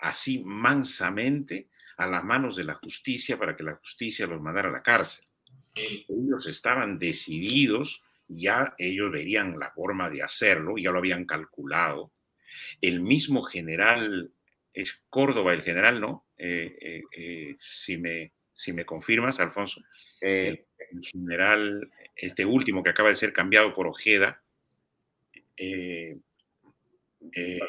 así 0.00 0.42
mansamente 0.44 1.68
a 1.98 2.08
las 2.08 2.24
manos 2.24 2.56
de 2.56 2.64
la 2.64 2.74
justicia 2.74 3.38
para 3.38 3.56
que 3.56 3.62
la 3.62 3.76
justicia 3.76 4.26
los 4.26 4.42
mandara 4.42 4.68
a 4.68 4.72
la 4.72 4.82
cárcel. 4.82 5.24
Ellos 5.76 6.48
estaban 6.48 6.98
decididos, 6.98 8.02
ya 8.26 8.74
ellos 8.76 9.12
verían 9.12 9.56
la 9.56 9.70
forma 9.70 10.10
de 10.10 10.24
hacerlo, 10.24 10.74
ya 10.78 10.90
lo 10.90 10.98
habían 10.98 11.26
calculado. 11.26 12.10
El 12.80 13.02
mismo 13.02 13.44
general, 13.44 14.32
es 14.74 15.00
Córdoba 15.10 15.52
el 15.52 15.62
general, 15.62 16.00
¿no? 16.00 16.26
Eh, 16.44 16.76
eh, 16.80 17.02
eh, 17.16 17.56
si, 17.60 17.98
me, 17.98 18.32
si 18.52 18.72
me 18.72 18.84
confirmas, 18.84 19.38
Alfonso, 19.38 19.80
el, 20.20 20.66
el 20.90 21.04
general, 21.04 21.88
este 22.16 22.44
último 22.44 22.82
que 22.82 22.90
acaba 22.90 23.10
de 23.10 23.14
ser 23.14 23.32
cambiado 23.32 23.72
por 23.72 23.86
Ojeda, 23.86 24.42
eh, 25.56 26.18
el 27.32 27.60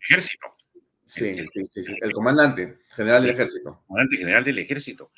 ejército. 0.00 0.56
Sí, 1.04 1.36
sí, 1.52 1.66
sí, 1.66 1.82
sí. 1.82 1.94
El 2.00 2.12
comandante 2.12 2.78
general 2.96 3.22
del 3.22 3.32
ejército. 3.32 3.84
comandante 3.86 4.16
general 4.16 4.44
del 4.44 4.58
ejército 4.58 5.12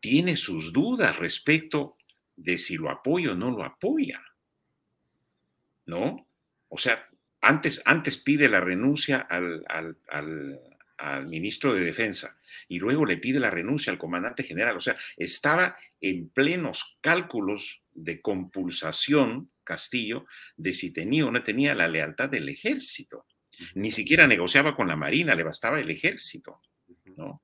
tiene 0.00 0.36
sus 0.36 0.70
dudas 0.70 1.18
respecto 1.18 1.96
de 2.36 2.58
si 2.58 2.76
lo 2.76 2.90
apoya 2.90 3.32
o 3.32 3.34
no 3.34 3.50
lo 3.50 3.64
apoya. 3.64 4.20
¿No? 5.86 6.28
O 6.68 6.76
sea, 6.76 7.08
antes, 7.40 7.80
antes 7.86 8.18
pide 8.18 8.50
la 8.50 8.60
renuncia 8.60 9.20
al, 9.20 9.64
al, 9.68 9.96
al, 10.08 10.75
al 10.98 11.26
ministro 11.26 11.74
de 11.74 11.80
Defensa 11.80 12.38
y 12.68 12.78
luego 12.78 13.04
le 13.04 13.18
pide 13.18 13.40
la 13.40 13.50
renuncia 13.50 13.92
al 13.92 13.98
comandante 13.98 14.42
general. 14.42 14.76
O 14.76 14.80
sea, 14.80 14.96
estaba 15.16 15.76
en 16.00 16.30
plenos 16.30 16.98
cálculos 17.00 17.82
de 17.92 18.20
compulsación 18.20 19.50
Castillo 19.64 20.26
de 20.56 20.72
si 20.72 20.92
tenía 20.92 21.26
o 21.26 21.30
no 21.30 21.42
tenía 21.42 21.74
la 21.74 21.88
lealtad 21.88 22.30
del 22.30 22.48
ejército. 22.48 23.26
Ni 23.74 23.90
siquiera 23.90 24.26
negociaba 24.26 24.76
con 24.76 24.86
la 24.86 24.96
Marina, 24.96 25.34
le 25.34 25.42
bastaba 25.42 25.80
el 25.80 25.90
ejército. 25.90 26.62
¿no? 27.16 27.42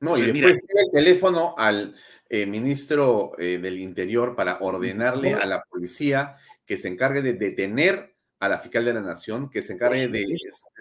No, 0.00 0.16
y 0.16 0.22
después 0.22 0.34
mira, 0.34 0.50
el 0.50 0.90
teléfono 0.92 1.54
al 1.56 1.96
eh, 2.28 2.46
ministro 2.46 3.32
eh, 3.38 3.58
del 3.58 3.78
Interior 3.78 4.36
para 4.36 4.58
ordenarle 4.60 5.34
a 5.34 5.46
la 5.46 5.62
policía 5.62 6.36
que 6.64 6.76
se 6.76 6.88
encargue 6.88 7.22
de 7.22 7.34
detener 7.34 8.15
a 8.38 8.48
la 8.48 8.58
fiscal 8.58 8.84
de 8.84 8.94
la 8.94 9.00
Nación, 9.00 9.48
que 9.50 9.62
se 9.62 9.72
encargue 9.74 10.08
de 10.08 10.26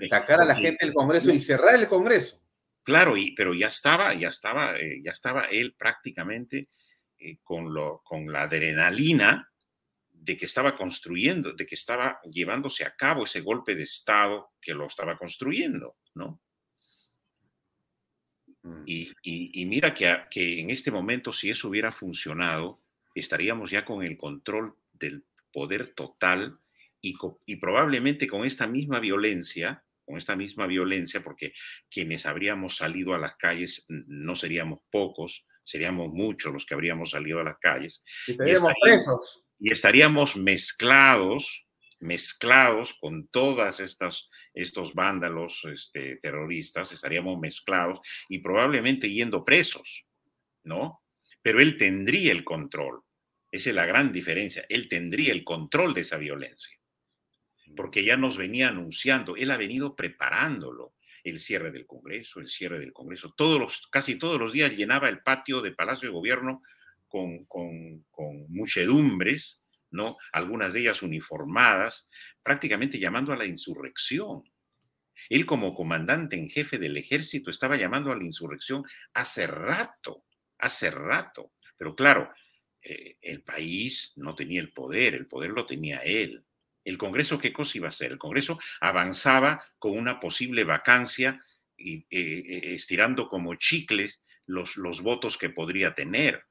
sacar 0.07 0.41
a 0.41 0.45
la 0.45 0.55
gente 0.55 0.85
del 0.85 0.93
Congreso 0.93 1.31
y 1.31 1.39
cerrar 1.39 1.75
el 1.75 1.87
Congreso. 1.87 2.41
Claro, 2.83 3.17
y, 3.17 3.33
pero 3.33 3.53
ya 3.53 3.67
estaba, 3.67 4.13
ya 4.13 4.27
estaba, 4.27 4.77
eh, 4.77 5.01
ya 5.03 5.11
estaba 5.11 5.45
él 5.45 5.73
prácticamente 5.77 6.69
eh, 7.17 7.37
con, 7.43 7.73
lo, 7.73 8.01
con 8.03 8.31
la 8.31 8.43
adrenalina 8.43 9.49
de 10.11 10.37
que 10.37 10.45
estaba 10.45 10.75
construyendo, 10.75 11.53
de 11.53 11.65
que 11.65 11.75
estaba 11.75 12.19
llevándose 12.31 12.83
a 12.83 12.95
cabo 12.95 13.23
ese 13.23 13.41
golpe 13.41 13.73
de 13.75 13.83
Estado 13.83 14.51
que 14.61 14.73
lo 14.73 14.85
estaba 14.87 15.17
construyendo, 15.17 15.97
¿no? 16.15 16.41
Y, 18.85 19.11
y- 19.21 19.61
y 19.61 19.65
mira 19.65 19.93
que, 19.93 20.07
a- 20.07 20.27
que 20.29 20.59
en 20.59 20.71
este 20.71 20.89
momento, 20.91 21.31
si 21.31 21.49
eso 21.51 21.69
hubiera 21.69 21.91
funcionado, 21.91 22.81
estaríamos 23.13 23.69
ya 23.71 23.85
con 23.85 24.03
el 24.03 24.17
control 24.17 24.75
del 24.91 25.25
poder 25.51 25.93
total 25.93 26.59
y, 27.45 27.55
probablemente 27.57 28.27
con 28.27 28.45
esta 28.45 28.67
misma 28.67 28.99
violencia, 28.99 29.83
con 30.05 30.17
esta 30.17 30.35
misma 30.35 30.67
violencia, 30.67 31.21
porque 31.21 31.53
quienes 31.89 32.25
habríamos 32.25 32.77
salido 32.77 33.13
a 33.13 33.17
las 33.17 33.35
calles 33.37 33.85
no 33.89 34.35
seríamos 34.35 34.79
pocos, 34.91 35.45
seríamos 35.63 36.09
muchos 36.13 36.53
los 36.53 36.65
que 36.65 36.73
habríamos 36.75 37.11
salido 37.11 37.39
a 37.39 37.43
las 37.43 37.57
calles. 37.59 38.03
Y 38.27 38.31
estaríamos 38.31 38.71
estaríamos- 38.71 38.81
presos. 38.81 39.45
y 39.59 39.71
estaríamos 39.71 40.35
mezclados, 40.37 41.65
mezclados 42.01 42.93
con 42.99 43.27
todas 43.29 43.79
estas 43.79 44.29
estos 44.53 44.93
vándalos 44.93 45.65
este, 45.65 46.15
terroristas, 46.17 46.93
estaríamos 46.93 47.37
mezclados 47.39 47.99
y 48.29 48.39
probablemente 48.39 49.09
yendo 49.09 49.43
presos, 49.43 50.05
¿no? 50.63 51.01
Pero 51.41 51.59
él 51.59 51.77
tendría 51.77 52.31
el 52.31 52.45
control. 52.45 53.01
Esa 53.51 53.69
es 53.71 53.75
la 53.75 53.85
gran 53.85 54.13
diferencia. 54.13 54.65
Él 54.69 54.87
tendría 54.87 55.33
el 55.33 55.43
control 55.43 55.93
de 55.93 56.01
esa 56.01 56.17
violencia, 56.17 56.73
porque 57.75 58.03
ya 58.03 58.17
nos 58.17 58.37
venía 58.37 58.69
anunciando, 58.69 59.35
él 59.35 59.51
ha 59.51 59.57
venido 59.57 59.95
preparándolo. 59.95 60.93
El 61.23 61.39
cierre 61.39 61.71
del 61.71 61.87
Congreso, 61.87 62.39
el 62.39 62.47
cierre 62.47 62.79
del 62.79 62.93
Congreso. 62.93 63.33
Todos 63.35 63.59
los, 63.59 63.87
casi 63.87 64.19
todos 64.19 64.39
los 64.39 64.53
días 64.53 64.73
llenaba 64.73 65.09
el 65.09 65.23
patio 65.23 65.63
de 65.63 65.71
Palacio 65.71 66.09
de 66.09 66.13
Gobierno 66.13 66.61
con, 67.07 68.05
muchedumbres, 68.49 69.63
¿no? 69.89 70.17
Algunas 70.31 70.73
de 70.73 70.81
ellas 70.81 71.01
uniformadas, 71.01 72.09
prácticamente 72.43 72.99
llamando 72.99 73.33
a 73.33 73.37
la 73.37 73.45
insurrección. 73.45 74.43
Él 75.29 75.45
como 75.45 75.73
comandante 75.73 76.35
en 76.35 76.49
jefe 76.49 76.77
del 76.77 76.97
ejército 76.97 77.49
estaba 77.49 77.77
llamando 77.77 78.11
a 78.11 78.15
la 78.15 78.23
insurrección 78.23 78.83
hace 79.13 79.47
rato, 79.47 80.25
hace 80.59 80.91
rato. 80.91 81.53
Pero 81.77 81.95
claro, 81.95 82.31
eh, 82.81 83.17
el 83.21 83.41
país 83.41 84.13
no 84.17 84.35
tenía 84.35 84.61
el 84.61 84.71
poder, 84.71 85.15
el 85.15 85.27
poder 85.27 85.51
lo 85.51 85.65
tenía 85.65 85.99
él. 85.99 86.44
¿El 86.85 86.99
Congreso 86.99 87.39
qué 87.39 87.51
cosa 87.51 87.77
iba 87.79 87.87
a 87.87 87.89
hacer? 87.89 88.11
El 88.11 88.19
Congreso 88.19 88.59
avanzaba 88.79 89.65
con 89.79 89.97
una 89.97 90.19
posible 90.19 90.63
vacancia 90.63 91.41
y 91.75 91.97
eh, 91.97 92.05
eh, 92.11 92.61
estirando 92.75 93.27
como 93.27 93.55
chicles 93.55 94.21
los, 94.45 95.01
votos 95.01 95.37
que 95.37 95.49
podría 95.49 95.95
tener. 95.95 96.45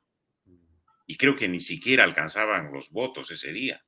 Y 1.07 1.17
creo 1.17 1.37
que 1.37 1.49
ni 1.49 1.61
siquiera 1.61 2.03
alcanzaban 2.03 2.73
los 2.73 2.91
votos 2.91 3.31
ese 3.31 3.53
día. 3.53 3.85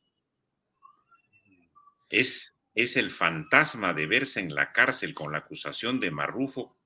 Es, 2.11 2.57
es 2.75 2.97
el 2.97 3.11
fantasma 3.11 3.93
de 3.93 4.07
verse 4.07 4.39
en 4.39 4.55
la 4.55 4.73
cárcel 4.73 5.15
con 5.15 5.33
la 5.33 5.39
acusación 5.39 5.99
de 5.99 6.13
Marrufo 6.13 6.77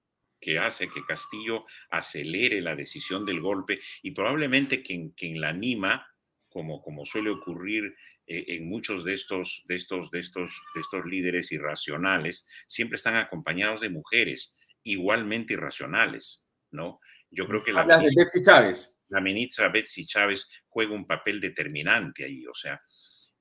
que 0.40 0.58
hace 0.58 0.88
que 0.88 1.04
Castillo 1.04 1.66
acelere 1.90 2.62
la 2.62 2.74
decisión 2.74 3.26
del 3.26 3.42
golpe 3.42 3.78
y 4.00 4.12
probablemente 4.12 4.82
quien, 4.82 5.10
quien 5.10 5.38
la 5.38 5.50
anima, 5.50 6.08
como, 6.48 6.80
como 6.80 7.04
suele 7.04 7.28
ocurrir 7.28 7.94
en 8.32 8.68
muchos 8.68 9.04
de 9.04 9.14
estos, 9.14 9.62
de, 9.66 9.74
estos, 9.74 10.10
de, 10.10 10.20
estos, 10.20 10.50
de 10.74 10.80
estos 10.80 11.04
líderes 11.06 11.50
irracionales, 11.52 12.46
siempre 12.66 12.96
están 12.96 13.16
acompañados 13.16 13.80
de 13.80 13.90
mujeres 13.90 14.56
igualmente 14.84 15.54
irracionales, 15.54 16.44
¿no? 16.70 17.00
Yo 17.30 17.46
creo 17.46 17.62
que 17.64 17.72
la 17.72 17.80
Hablas 17.82 17.98
de 17.98 18.04
ministra- 18.08 18.24
Betsy 18.24 18.42
Chávez. 18.42 18.94
la 19.08 19.20
ministra 19.20 19.68
Betsy 19.68 20.06
Chávez 20.06 20.48
juega 20.68 20.94
un 20.94 21.06
papel 21.06 21.40
determinante 21.40 22.24
ahí, 22.24 22.46
o 22.46 22.54
sea, 22.54 22.80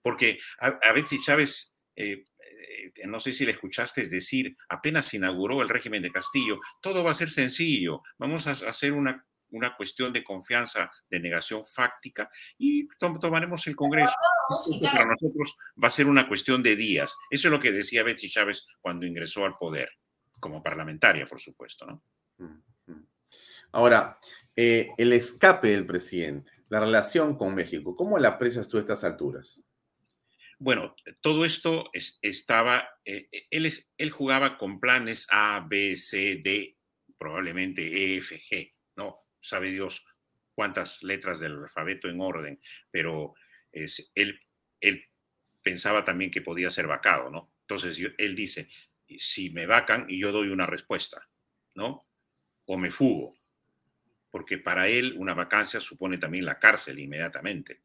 porque 0.01 0.37
a, 0.59 0.67
a 0.81 0.91
Betsy 0.93 1.19
Chávez, 1.21 1.75
eh, 1.95 2.25
eh, 2.39 2.91
no 3.07 3.19
sé 3.19 3.33
si 3.33 3.45
le 3.45 3.51
escuchaste 3.51 4.07
decir, 4.09 4.55
apenas 4.69 5.13
inauguró 5.13 5.61
el 5.61 5.69
régimen 5.69 6.01
de 6.01 6.11
Castillo, 6.11 6.59
todo 6.81 7.03
va 7.03 7.11
a 7.11 7.15
ser 7.15 7.29
sencillo, 7.29 8.01
vamos 8.17 8.47
a 8.47 8.51
hacer 8.51 8.93
una, 8.93 9.23
una 9.51 9.75
cuestión 9.75 10.11
de 10.13 10.23
confianza, 10.23 10.91
de 11.09 11.19
negación 11.19 11.63
fáctica 11.63 12.29
y 12.57 12.87
to- 12.99 13.17
tomaremos 13.19 13.65
el 13.67 13.75
Congreso. 13.75 14.13
Para 14.81 15.05
nosotros 15.05 15.55
va 15.81 15.87
a 15.87 15.91
ser 15.91 16.05
una 16.07 16.27
cuestión 16.27 16.63
de 16.63 16.75
días. 16.75 17.15
Eso 17.29 17.47
es 17.47 17.51
lo 17.51 17.59
que 17.59 17.71
decía 17.71 18.03
Betsy 18.03 18.29
Chávez 18.29 18.65
cuando 18.81 19.05
ingresó 19.05 19.45
al 19.45 19.57
poder, 19.57 19.89
como 20.39 20.63
parlamentaria, 20.63 21.25
por 21.25 21.39
supuesto, 21.39 21.85
¿no? 21.85 22.03
Ahora, 23.71 24.17
eh, 24.55 24.89
el 24.97 25.13
escape 25.13 25.67
del 25.69 25.85
presidente, 25.85 26.51
la 26.69 26.79
relación 26.79 27.37
con 27.37 27.53
México, 27.53 27.95
¿cómo 27.95 28.17
la 28.17 28.29
aprecias 28.29 28.67
tú 28.67 28.77
a 28.77 28.79
estas 28.81 29.03
alturas? 29.03 29.63
Bueno, 30.57 30.95
todo 31.21 31.45
esto 31.45 31.89
es- 31.93 32.17
estaba, 32.21 32.89
eh, 33.05 33.29
él, 33.51 33.67
es- 33.67 33.87
él 33.97 34.09
jugaba 34.09 34.57
con 34.57 34.79
planes 34.79 35.27
A, 35.29 35.65
B, 35.69 35.95
C, 35.95 36.41
D, 36.43 36.77
probablemente 37.17 37.81
E, 37.85 38.17
F, 38.17 38.41
G, 38.41 38.73
¿no? 38.95 39.19
Sabe 39.39 39.71
Dios 39.71 40.03
cuántas 40.55 41.01
letras 41.03 41.39
del 41.39 41.53
alfabeto 41.63 42.09
en 42.09 42.19
orden, 42.19 42.59
pero 42.91 43.35
él, 43.71 44.39
pensaba 45.61 46.03
también 46.03 46.31
que 46.31 46.41
podía 46.41 46.69
ser 46.69 46.87
vacado, 46.87 47.29
¿no? 47.29 47.51
Entonces 47.61 47.99
él 48.17 48.35
dice, 48.35 48.69
si 49.17 49.49
me 49.49 49.65
vacan 49.65 50.05
y 50.07 50.19
yo 50.19 50.31
doy 50.31 50.49
una 50.49 50.65
respuesta, 50.65 51.29
¿no? 51.75 52.07
O 52.65 52.77
me 52.77 52.91
fugo, 52.91 53.37
porque 54.31 54.57
para 54.57 54.87
él 54.87 55.15
una 55.17 55.33
vacancia 55.33 55.79
supone 55.79 56.17
también 56.17 56.45
la 56.45 56.59
cárcel 56.59 56.99
inmediatamente. 56.99 57.81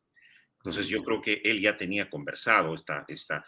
Entonces 0.58 0.88
yo 0.88 1.02
creo 1.04 1.20
que 1.20 1.42
él 1.44 1.60
ya 1.60 1.76
tenía 1.76 2.08
conversado 2.08 2.74
esta, 2.74 3.04
esta, 3.08 3.44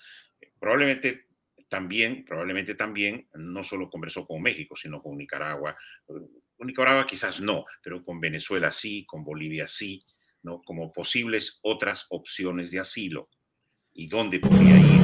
probablemente 0.59 1.27
también, 1.69 2.25
probablemente 2.25 2.75
también, 2.75 3.29
no 3.35 3.65
solo 3.65 3.91
conversó 3.91 4.27
con 4.27 4.43
México, 4.43 4.77
sino 4.77 5.03
con 5.03 5.17
Nicaragua. 5.17 5.77
Con 6.05 6.67
Nicaragua 6.67 7.07
quizás 7.07 7.41
no, 7.41 7.65
pero 7.83 8.05
con 8.05 8.21
Venezuela 8.21 8.71
sí, 8.71 9.05
con 9.07 9.25
Bolivia 9.25 9.67
sí, 9.67 10.05
¿no? 10.47 10.63
Como 10.63 10.93
posibles 10.93 11.59
otras 11.63 12.07
opciones 12.09 12.71
de 12.71 12.79
asilo. 12.79 13.29
¿Y 13.93 14.07
dónde 14.07 14.39
podría 14.39 14.79
ir? 14.79 15.01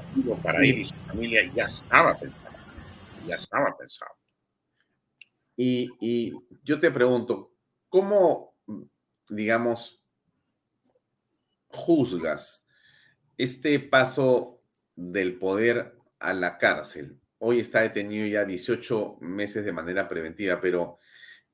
Asilo 0.00 0.36
para 0.36 0.60
él 0.60 0.78
y 0.80 0.84
su 0.86 0.94
familia 0.94 1.50
ya 1.54 1.64
estaba 1.64 2.16
pensado, 2.16 2.56
ya 3.26 3.36
estaba 3.36 3.76
pensado. 3.76 4.12
Y, 5.56 5.88
y 6.00 6.32
yo 6.62 6.78
te 6.78 6.90
pregunto, 6.92 7.54
¿cómo, 7.88 8.54
digamos, 9.28 10.00
juzgas 11.68 12.64
este 13.36 13.80
paso 13.80 14.62
del 14.94 15.38
poder 15.38 15.96
a 16.20 16.32
la 16.34 16.58
cárcel? 16.58 17.18
Hoy 17.38 17.60
está 17.60 17.80
detenido 17.80 18.26
ya 18.26 18.44
18 18.44 19.18
meses 19.20 19.64
de 19.64 19.72
manera 19.72 20.08
preventiva, 20.08 20.60
pero 20.60 20.98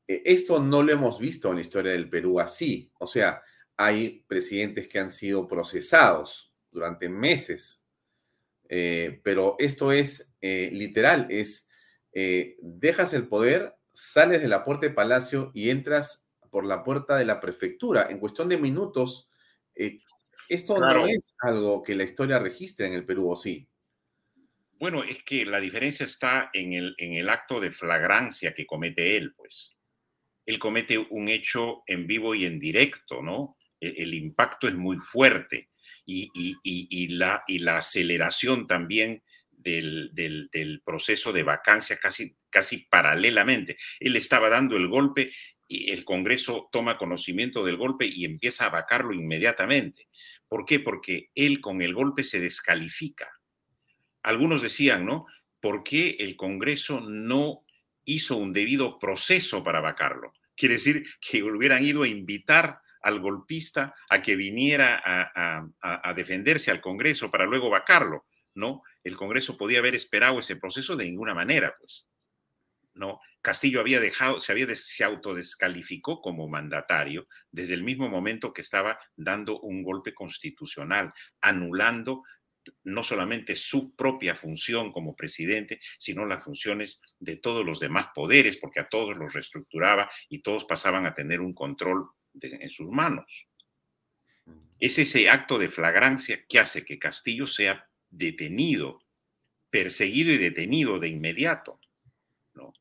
esto 0.07 0.61
no 0.61 0.83
lo 0.83 0.93
hemos 0.93 1.19
visto 1.19 1.49
en 1.49 1.57
la 1.57 1.63
historia 1.63 1.93
del 1.93 2.11
Perú 2.11 2.41
así. 2.41 2.91
O 2.99 3.07
sea, 3.07 3.43
hay 3.77 4.25
presidentes 4.27 4.89
que 4.89 4.99
han 4.99 5.11
sido 5.11 5.49
procesados 5.49 6.53
durante 6.71 7.09
meses, 7.09 7.85
eh, 8.69 9.21
pero 9.23 9.57
esto 9.59 9.93
es 9.93 10.35
eh, 10.41 10.71
literal, 10.73 11.27
es 11.31 11.69
eh, 12.13 12.57
dejas 12.61 13.13
el 13.13 13.29
poder, 13.29 13.75
sales 13.93 14.43
de 14.43 14.49
la 14.49 14.65
puerta 14.65 14.87
de 14.87 14.95
Palacio 14.95 15.51
y 15.55 15.71
entras 15.71 16.27
por 16.51 16.65
la 16.65 16.85
puerta 16.85 17.17
de 17.17 17.25
la 17.25 17.41
prefectura. 17.41 18.09
En 18.11 18.19
cuestión 18.19 18.49
de 18.49 18.57
minutos, 18.57 19.29
esto 20.49 20.79
no 20.79 21.07
es 21.07 21.35
algo 21.41 21.83
que 21.83 21.95
la 21.95 22.05
historia 22.05 22.39
registre 22.39 22.87
en 22.87 22.93
el 22.93 23.05
Perú, 23.05 23.31
¿o 23.31 23.37
sí? 23.37 23.69
Bueno, 24.79 25.03
es 25.03 25.23
que 25.25 25.45
la 25.45 25.61
diferencia 25.61 26.05
está 26.05 26.51
en 26.53 26.73
el, 26.75 26.95
en 26.99 27.15
el 27.15 27.29
acto 27.29 27.61
de 27.61 27.71
flagrancia 27.71 28.55
que 28.55 28.67
comete 28.67 29.17
él, 29.17 29.35
pues. 29.35 29.74
Él 30.47 30.59
comete 30.59 30.99
un 30.99 31.29
hecho 31.29 31.83
en 31.87 32.07
vivo 32.07 32.35
y 32.35 32.45
en 32.45 32.59
directo, 32.59 33.23
¿no? 33.23 33.57
E- 33.81 33.95
El, 33.99 34.15
impacto 34.15 34.69
es 34.69 34.75
muy 34.75 34.99
fuerte 34.99 35.71
y, 36.07 37.09
la, 37.09 37.43
aceleración 37.77 38.67
también 38.67 39.23
del, 39.51 40.11
del- 40.13 40.49
del 40.53 40.83
proceso 40.83 41.33
de 41.33 41.43
vacancia 41.43 41.99
casi, 41.99 42.37
casi 42.51 42.79
paralelamente. 42.91 43.79
Él 44.01 44.17
estaba 44.17 44.49
dando 44.51 44.77
el 44.77 44.89
golpe 44.89 45.33
y 45.67 45.91
el 45.91 46.05
Congreso 46.05 46.69
toma 46.71 46.99
conocimiento 46.99 47.65
del 47.65 47.77
golpe 47.77 48.07
y 48.07 48.25
empieza 48.25 48.67
a 48.67 48.71
vacarlo 48.71 49.15
inmediatamente. 49.15 50.09
¿Por 50.47 50.67
qué? 50.67 50.79
Porque 50.81 51.31
él 51.35 51.61
con 51.61 51.81
el 51.81 51.95
golpe 51.95 52.23
se 52.23 52.39
descalifica 52.41 53.31
algunos 54.23 54.63
decían, 54.63 55.05
¿no? 55.05 55.27
¿Por 55.61 55.83
qué 55.85 56.17
el 56.19 56.37
Congreso 56.37 57.01
no 57.01 57.64
hizo 58.05 58.37
un 58.37 58.53
debido 58.53 58.99
proceso 58.99 59.63
para 59.63 59.81
vacarlo? 59.81 60.33
Quiere 60.57 60.75
decir 60.75 61.05
que 61.21 61.43
hubieran 61.43 61.85
ido 61.85 62.03
a 62.03 62.09
invitar 62.09 62.81
al 63.03 63.21
golpista 63.21 63.93
a 64.09 64.23
que 64.23 64.35
viniera 64.35 65.03
a, 65.05 66.15
defenderse 66.15 66.71
al 66.71 66.81
Congreso 66.81 67.31
para 67.31 67.45
luego 67.45 67.69
vacarlo, 67.69 68.27
¿no? 68.55 68.83
El 69.03 69.17
Congreso 69.17 69.59
podía 69.59 69.81
haber 69.81 69.95
esperado 69.95 70.39
ese 70.39 70.57
proceso 70.57 70.97
de 70.97 71.05
ninguna 71.05 71.35
manera, 71.35 71.75
pues. 71.79 72.09
¿no? 72.95 73.21
Castillo 73.43 73.81
había 73.81 74.01
dejado, 74.01 74.41
se 74.41 74.53
había 74.53 74.75
se 74.75 75.05
autodescalificó 75.05 76.23
como 76.23 76.49
mandatario 76.49 77.27
desde 77.51 77.75
el 77.75 77.83
mismo 77.83 78.09
momento 78.09 78.55
que 78.55 78.63
estaba 78.63 78.99
dando 79.17 79.61
un 79.61 79.83
golpe 79.83 80.15
constitucional, 80.15 81.13
anulando 81.43 82.23
no 82.85 83.03
solamente 83.03 83.57
su 83.57 83.95
propia 83.95 84.35
función 84.35 84.93
como 84.93 85.15
presidente, 85.15 85.81
sino 85.99 86.27
las 86.27 86.43
funciones 86.43 87.01
de 87.19 87.37
todos 87.37 87.65
los 87.65 87.81
demás 87.81 88.09
poderes, 88.15 88.57
porque 88.57 88.81
a 88.81 88.89
todos 88.89 89.17
los 89.17 89.33
reestructuraba 89.33 90.11
y 90.29 90.41
todos 90.41 90.65
pasaban 90.65 91.07
a 91.07 91.15
tener 91.15 91.41
un 91.41 91.55
control 91.55 92.09
de- 92.33 92.59
en 92.61 92.71
sus 92.71 92.89
manos. 92.91 93.47
Es 94.79 94.99
ese 94.99 95.31
acto 95.31 95.59
de 95.59 95.69
flagrancia 95.69 96.45
que 96.47 96.59
hace 96.59 96.85
que 96.85 96.99
Castillo 96.99 97.47
sea 97.47 97.89
detenido, 98.11 99.01
perseguido 99.71 100.33
y 100.33 100.39
detenido 100.39 100.99
de 100.99 101.09
inmediato. 101.09 101.81
¿no? 102.55 102.73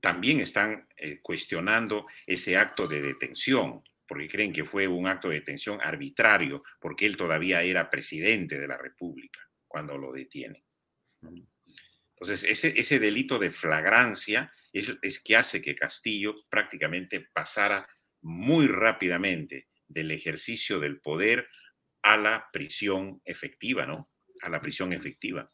También 0.00 0.40
están 0.40 0.88
eh, 0.96 1.20
cuestionando 1.20 2.06
ese 2.26 2.56
acto 2.56 2.86
de 2.86 3.02
detención, 3.02 3.82
porque 4.06 4.28
creen 4.28 4.52
que 4.52 4.64
fue 4.64 4.86
un 4.86 5.06
acto 5.06 5.28
de 5.28 5.36
detención 5.36 5.80
arbitrario, 5.80 6.62
porque 6.80 7.06
él 7.06 7.16
todavía 7.16 7.62
era 7.62 7.90
presidente 7.90 8.58
de 8.58 8.68
la 8.68 8.78
República 8.78 9.40
cuando 9.66 9.98
lo 9.98 10.12
detiene. 10.12 10.64
Entonces, 12.10 12.44
ese, 12.44 12.78
ese 12.78 12.98
delito 12.98 13.38
de 13.38 13.50
flagrancia 13.50 14.52
es, 14.72 14.92
es 15.02 15.22
que 15.22 15.36
hace 15.36 15.60
que 15.60 15.74
Castillo 15.74 16.34
prácticamente 16.48 17.28
pasara 17.32 17.86
muy 18.22 18.66
rápidamente 18.66 19.68
del 19.86 20.10
ejercicio 20.10 20.80
del 20.80 21.00
poder 21.00 21.48
a 22.02 22.16
la 22.16 22.48
prisión 22.52 23.20
efectiva, 23.24 23.86
¿no? 23.86 24.10
A 24.42 24.48
la 24.48 24.58
prisión 24.58 24.92
efectiva. 24.92 25.50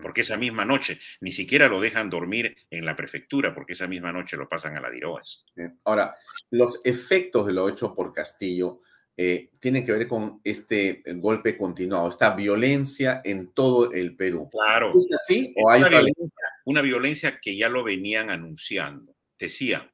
Porque 0.00 0.22
esa 0.22 0.38
misma 0.38 0.64
noche 0.64 0.98
ni 1.20 1.32
siquiera 1.32 1.68
lo 1.68 1.80
dejan 1.80 2.08
dormir 2.08 2.56
en 2.70 2.84
la 2.84 2.96
prefectura, 2.96 3.54
porque 3.54 3.74
esa 3.74 3.86
misma 3.86 4.10
noche 4.12 4.36
lo 4.36 4.48
pasan 4.48 4.76
a 4.76 4.80
la 4.80 4.90
Diroes. 4.90 5.44
Bien. 5.54 5.78
Ahora, 5.84 6.16
los 6.50 6.80
efectos 6.84 7.46
de 7.46 7.52
lo 7.52 7.68
hecho 7.68 7.94
por 7.94 8.12
Castillo 8.12 8.80
eh, 9.14 9.50
tienen 9.58 9.84
que 9.84 9.92
ver 9.92 10.08
con 10.08 10.40
este 10.42 11.02
golpe 11.16 11.58
continuado, 11.58 12.08
esta 12.08 12.34
violencia 12.34 13.20
en 13.22 13.52
todo 13.52 13.92
el 13.92 14.16
Perú. 14.16 14.48
Claro. 14.50 14.92
¿Es 14.96 15.12
así 15.14 15.52
Es 15.54 15.62
o 15.62 15.70
hay 15.70 15.82
una, 15.82 15.90
violencia, 15.90 16.48
una 16.64 16.82
violencia 16.82 17.40
que 17.40 17.56
ya 17.56 17.68
lo 17.68 17.84
venían 17.84 18.30
anunciando. 18.30 19.14
Decían, 19.38 19.92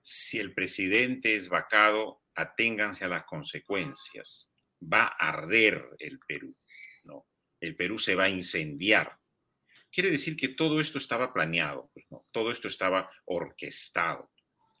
si 0.00 0.38
el 0.38 0.54
presidente 0.54 1.34
es 1.34 1.48
vacado, 1.48 2.22
aténganse 2.34 3.04
a 3.04 3.08
las 3.08 3.24
consecuencias. 3.24 4.50
Va 4.80 5.06
a 5.18 5.28
arder 5.28 5.90
el 5.98 6.18
Perú, 6.20 6.54
¿no? 7.04 7.26
El 7.60 7.76
Perú 7.76 7.98
se 7.98 8.14
va 8.14 8.24
a 8.24 8.30
incendiar. 8.30 9.18
Quiere 9.96 10.10
decir 10.10 10.36
que 10.36 10.48
todo 10.48 10.78
esto 10.78 10.98
estaba 10.98 11.32
planeado, 11.32 11.90
pues, 11.94 12.04
todo 12.30 12.50
esto 12.50 12.68
estaba 12.68 13.10
orquestado. 13.24 14.30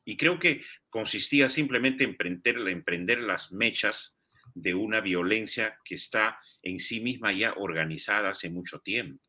Y 0.04 0.18
creo 0.18 0.38
que 0.38 0.60
consistía 0.90 1.48
simplemente 1.48 2.04
en 2.04 2.18
prender, 2.18 2.58
en 2.58 3.26
las 3.26 3.50
mechas 3.50 4.18
de 4.54 4.74
una 4.74 5.00
violencia 5.00 5.78
que 5.86 5.94
está 5.94 6.38
en 6.60 6.80
sí 6.80 7.00
misma 7.00 7.32
ya 7.32 7.54
organizada 7.54 8.28
hace 8.28 8.50
mucho 8.50 8.80
tiempo. 8.80 9.24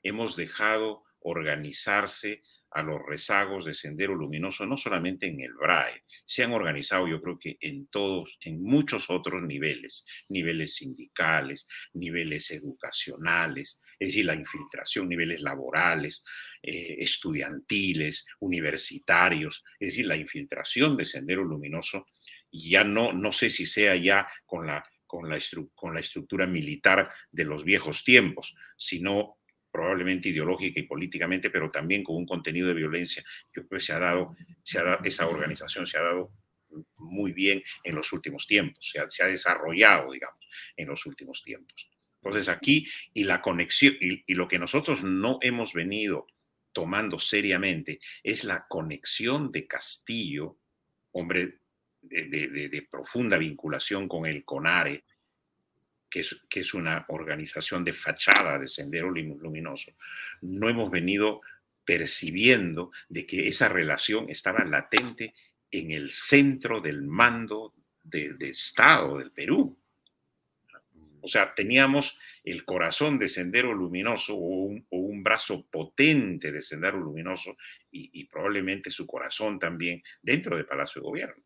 Hemos 0.00 0.36
dejado 0.36 1.02
organizarse 1.18 2.44
a 2.70 2.84
los 2.84 3.00
rezagos 3.04 3.64
de 3.64 3.74
Sendero 3.74 4.14
Luminoso, 4.14 4.64
no 4.64 4.76
solamente 4.76 5.26
en 5.26 5.40
el 5.40 5.54
BRAE, 5.54 6.04
se 6.24 6.44
han 6.44 6.52
organizado 6.52 7.08
yo 7.08 7.20
creo 7.20 7.36
que 7.36 7.56
en 7.60 7.88
todos, 7.88 8.38
en 8.42 8.62
muchos 8.62 9.10
otros 9.10 9.42
niveles, 9.42 10.04
niveles 10.28 10.76
sindicales, 10.76 11.66
niveles 11.94 12.52
educacionales, 12.52 13.80
es 13.98 14.08
decir, 14.08 14.24
la 14.24 14.34
infiltración, 14.34 15.08
niveles 15.08 15.40
laborales, 15.40 16.24
eh, 16.62 16.96
estudiantiles, 16.98 18.26
universitarios, 18.40 19.64
es 19.78 19.88
decir, 19.88 20.06
la 20.06 20.16
infiltración 20.16 20.96
de 20.96 21.04
Sendero 21.04 21.44
Luminoso, 21.44 22.06
ya 22.50 22.84
no, 22.84 23.12
no 23.12 23.32
sé 23.32 23.50
si 23.50 23.66
sea 23.66 23.96
ya 23.96 24.28
con 24.44 24.66
la, 24.66 24.84
con 25.06 25.28
la, 25.28 25.38
con 25.74 25.94
la 25.94 26.00
estructura 26.00 26.46
militar 26.46 27.10
de 27.30 27.44
los 27.44 27.64
viejos 27.64 28.04
tiempos, 28.04 28.54
sino 28.76 29.38
probablemente 29.70 30.30
ideológica 30.30 30.80
y 30.80 30.84
políticamente, 30.84 31.50
pero 31.50 31.70
también 31.70 32.02
con 32.02 32.16
un 32.16 32.26
contenido 32.26 32.68
de 32.68 32.74
violencia. 32.74 33.22
Yo 33.54 33.66
creo 33.66 33.78
que 33.78 33.84
se 33.84 33.92
ha 33.92 33.98
dado, 33.98 34.34
se 34.62 34.78
ha 34.78 34.82
dado 34.82 35.04
esa 35.04 35.26
organización 35.26 35.86
se 35.86 35.98
ha 35.98 36.02
dado 36.02 36.32
muy 36.96 37.32
bien 37.32 37.62
en 37.84 37.94
los 37.94 38.12
últimos 38.12 38.46
tiempos, 38.46 38.88
se 38.90 39.00
ha, 39.00 39.08
se 39.08 39.22
ha 39.22 39.26
desarrollado, 39.26 40.12
digamos, 40.12 40.46
en 40.76 40.88
los 40.88 41.04
últimos 41.06 41.42
tiempos. 41.42 41.88
Entonces 42.28 42.48
aquí, 42.48 42.86
y 43.14 43.24
la 43.24 43.40
conexión, 43.40 43.94
y, 44.00 44.34
lo 44.34 44.48
que 44.48 44.58
nosotros 44.58 45.02
no 45.02 45.38
hemos 45.40 45.72
venido 45.72 46.26
tomando 46.72 47.18
seriamente 47.18 48.00
es 48.22 48.44
la 48.44 48.66
conexión 48.68 49.52
de 49.52 49.66
Castillo, 49.66 50.58
hombre 51.12 51.60
de, 52.02 52.86
profunda 52.90 53.38
vinculación 53.38 54.08
con 54.08 54.26
el 54.26 54.44
CONARE, 54.44 55.04
que 56.10 56.20
es, 56.20 56.74
una 56.74 57.04
organización 57.08 57.84
de 57.84 57.92
fachada 57.92 58.58
de 58.58 58.68
Sendero 58.68 59.10
Luminoso. 59.10 59.92
No 60.42 60.68
hemos 60.68 60.90
venido 60.90 61.42
percibiendo 61.84 62.90
de 63.08 63.26
que 63.26 63.46
esa 63.46 63.68
relación 63.68 64.28
estaba 64.28 64.64
latente 64.64 65.34
en 65.70 65.92
el 65.92 66.10
centro 66.10 66.80
del 66.80 67.02
mando 67.02 67.74
de 68.02 68.36
Estado 68.40 69.18
del 69.18 69.30
Perú. 69.30 69.78
O 71.26 71.28
sea, 71.28 71.52
teníamos 71.56 72.20
el 72.44 72.64
corazón 72.64 73.18
de 73.18 73.28
Sendero 73.28 73.74
Luminoso 73.74 74.36
o 74.36 74.66
un, 74.66 74.86
o 74.90 74.98
un 74.98 75.24
brazo 75.24 75.66
potente 75.68 76.52
de 76.52 76.62
Sendero 76.62 77.00
Luminoso 77.00 77.56
y, 77.90 78.20
y 78.20 78.26
probablemente 78.26 78.92
su 78.92 79.08
corazón 79.08 79.58
también 79.58 80.04
dentro 80.22 80.56
del 80.56 80.66
Palacio 80.66 81.02
de 81.02 81.08
Gobierno. 81.08 81.42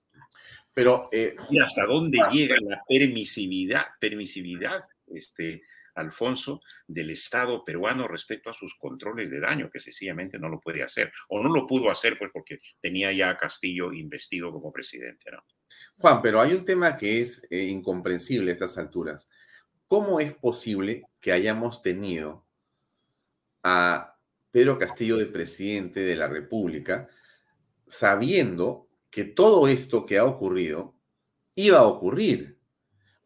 Pero, 0.75 1.09
eh, 1.13 1.35
¿Y 1.49 1.61
hasta 1.61 1.87
dónde 1.87 2.19
llega 2.31 2.57
la 2.61 2.83
permisividad, 2.87 3.87
permisividad, 3.99 4.85
este, 5.07 5.63
Alfonso, 5.95 6.61
del 6.87 7.09
Estado 7.09 7.65
peruano 7.65 8.07
respecto 8.07 8.51
a 8.51 8.53
sus 8.53 8.75
controles 8.75 9.31
de 9.31 9.41
daño, 9.41 9.71
que 9.71 9.81
sencillamente 9.81 10.39
no 10.39 10.51
lo 10.51 10.61
puede 10.61 10.83
hacer? 10.83 11.11
O 11.31 11.43
no 11.43 11.49
lo 11.49 11.67
pudo 11.67 11.91
hacer 11.91 12.19
pues 12.19 12.31
porque 12.35 12.59
tenía 12.83 13.13
ya 13.13 13.31
a 13.31 13.39
Castillo 13.39 13.95
investido 13.95 14.53
como 14.53 14.71
presidente, 14.71 15.31
¿no? 15.31 15.43
Juan, 15.97 16.21
pero 16.21 16.41
hay 16.41 16.53
un 16.53 16.65
tema 16.65 16.97
que 16.97 17.23
es 17.23 17.47
eh, 17.49 17.63
incomprensible 17.63 18.51
a 18.51 18.55
estas 18.55 18.77
alturas. 18.77 19.29
¿Cómo 19.91 20.21
es 20.21 20.35
posible 20.35 21.03
que 21.21 21.33
hayamos 21.33 21.83
tenido 21.83 22.47
a 23.65 24.17
Pedro 24.53 24.79
Castillo 24.79 25.17
de 25.17 25.27
presidente 25.27 25.99
de 25.99 26.15
la 26.15 26.29
República 26.29 27.09
sabiendo 27.89 28.87
que 29.11 29.25
todo 29.25 29.67
esto 29.67 30.07
que 30.07 30.19
ha 30.19 30.25
ocurrido 30.25 30.95
iba 31.57 31.81
a 31.81 31.89
ocurrir? 31.89 32.57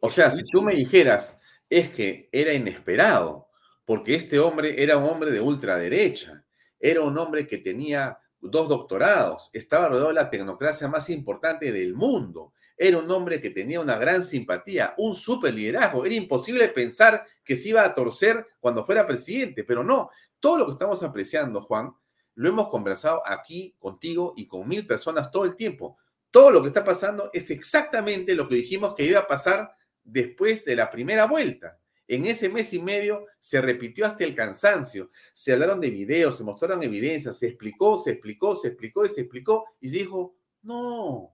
O 0.01 0.09
sea, 0.09 0.31
si 0.31 0.43
tú 0.45 0.63
me 0.63 0.73
dijeras, 0.75 1.39
es 1.69 1.91
que 1.91 2.31
era 2.33 2.55
inesperado, 2.55 3.49
porque 3.85 4.15
este 4.15 4.39
hombre 4.39 4.83
era 4.83 4.97
un 4.97 5.05
hombre 5.05 5.33
de 5.33 5.43
ultraderecha, 5.43 6.47
era 6.81 7.03
un 7.03 7.19
hombre 7.19 7.47
que 7.47 7.59
tenía 7.59 8.19
dos 8.41 8.71
doctorados, 8.71 9.51
estaba 9.53 9.89
rodeado 9.89 10.09
de 10.09 10.15
la 10.15 10.31
tecnocracia 10.31 10.89
más 10.89 11.11
importante 11.11 11.71
del 11.73 11.93
mundo, 11.93 12.55
era 12.77 12.99
un 12.99 13.11
hombre 13.11 13.41
que 13.41 13.51
tenía 13.51 13.81
una 13.81 13.97
gran 13.99 14.25
simpatía, 14.25 14.95
un 14.99 15.15
super 15.15 15.55
liderazgo. 15.55 16.05
Era 16.05 16.15
imposible 16.15 16.69
pensar 16.69 17.25
que 17.45 17.57
se 17.57 17.71
iba 17.71 17.85
a 17.85 17.95
torcer 17.95 18.47
cuando 18.61 18.85
fuera 18.85 19.07
presidente, 19.07 19.65
pero 19.65 19.85
no. 19.85 20.11
Todo 20.41 20.59
lo 20.59 20.67
que 20.67 20.73
estamos 20.73 21.03
apreciando, 21.03 21.63
Juan, 21.63 21.95
lo 22.35 22.49
hemos 22.49 22.69
conversado 22.69 23.23
aquí 23.25 23.75
contigo 23.79 24.35
y 24.37 24.47
con 24.47 24.67
mil 24.67 24.87
personas 24.87 25.31
todo 25.31 25.45
el 25.45 25.55
tiempo. 25.55 25.99
Todo 26.31 26.51
lo 26.51 26.63
que 26.63 26.69
está 26.69 26.85
pasando 26.85 27.31
es 27.33 27.51
exactamente 27.51 28.35
lo 28.35 28.49
que 28.49 28.57
dijimos 28.57 28.95
que 28.95 29.05
iba 29.05 29.21
a 29.21 29.29
pasar 29.29 29.73
después 30.03 30.65
de 30.65 30.77
la 30.77 30.91
primera 30.91 31.27
vuelta. 31.27 31.79
En 32.07 32.27
ese 32.27 32.49
mes 32.49 32.73
y 32.75 32.83
medio 32.83 33.27
se 33.39 33.63
repitió 33.63 34.05
hasta 34.05 34.25
el 34.25 34.35
cansancio. 34.35 35.11
Se 35.33 35.53
hablaron 35.53 35.81
de 35.81 35.91
videos, 35.91 36.37
se 36.37 36.45
mostraron 36.45 36.83
evidencias, 36.83 37.39
se 37.39 37.47
explicó, 37.47 37.99
se 37.99 38.11
explicó, 38.11 38.57
se 38.57 38.69
explicó 38.69 39.07
y 39.07 39.11
se 39.11 39.21
explicó 39.23 39.65
y 39.81 39.89
se 39.89 39.99
dijo, 39.99 40.37
no, 40.63 41.34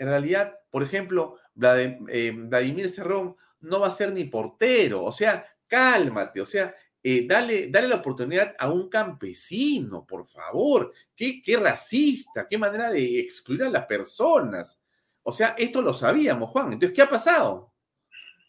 en 0.00 0.08
realidad, 0.08 0.58
por 0.70 0.82
ejemplo, 0.82 1.36
eh, 1.62 2.32
Vladimir 2.34 2.88
Cerrón 2.88 3.36
no 3.60 3.80
va 3.80 3.88
a 3.88 3.92
ser 3.92 4.12
ni 4.12 4.24
portero. 4.24 5.04
O 5.04 5.12
sea, 5.12 5.46
cálmate, 5.66 6.40
o 6.40 6.46
sea, 6.46 6.74
eh, 7.02 7.26
dale, 7.26 7.68
dale 7.68 7.86
la 7.86 7.96
oportunidad 7.96 8.56
a 8.58 8.70
un 8.70 8.88
campesino, 8.88 10.06
por 10.06 10.26
favor. 10.26 10.94
Qué, 11.14 11.42
qué 11.42 11.58
racista, 11.58 12.48
qué 12.48 12.56
manera 12.56 12.90
de 12.90 13.20
excluir 13.20 13.64
a 13.64 13.68
las 13.68 13.84
personas. 13.84 14.80
O 15.22 15.32
sea, 15.32 15.54
esto 15.58 15.82
lo 15.82 15.92
sabíamos, 15.92 16.48
Juan. 16.48 16.72
Entonces, 16.72 16.96
¿qué 16.96 17.02
ha 17.02 17.08
pasado? 17.08 17.74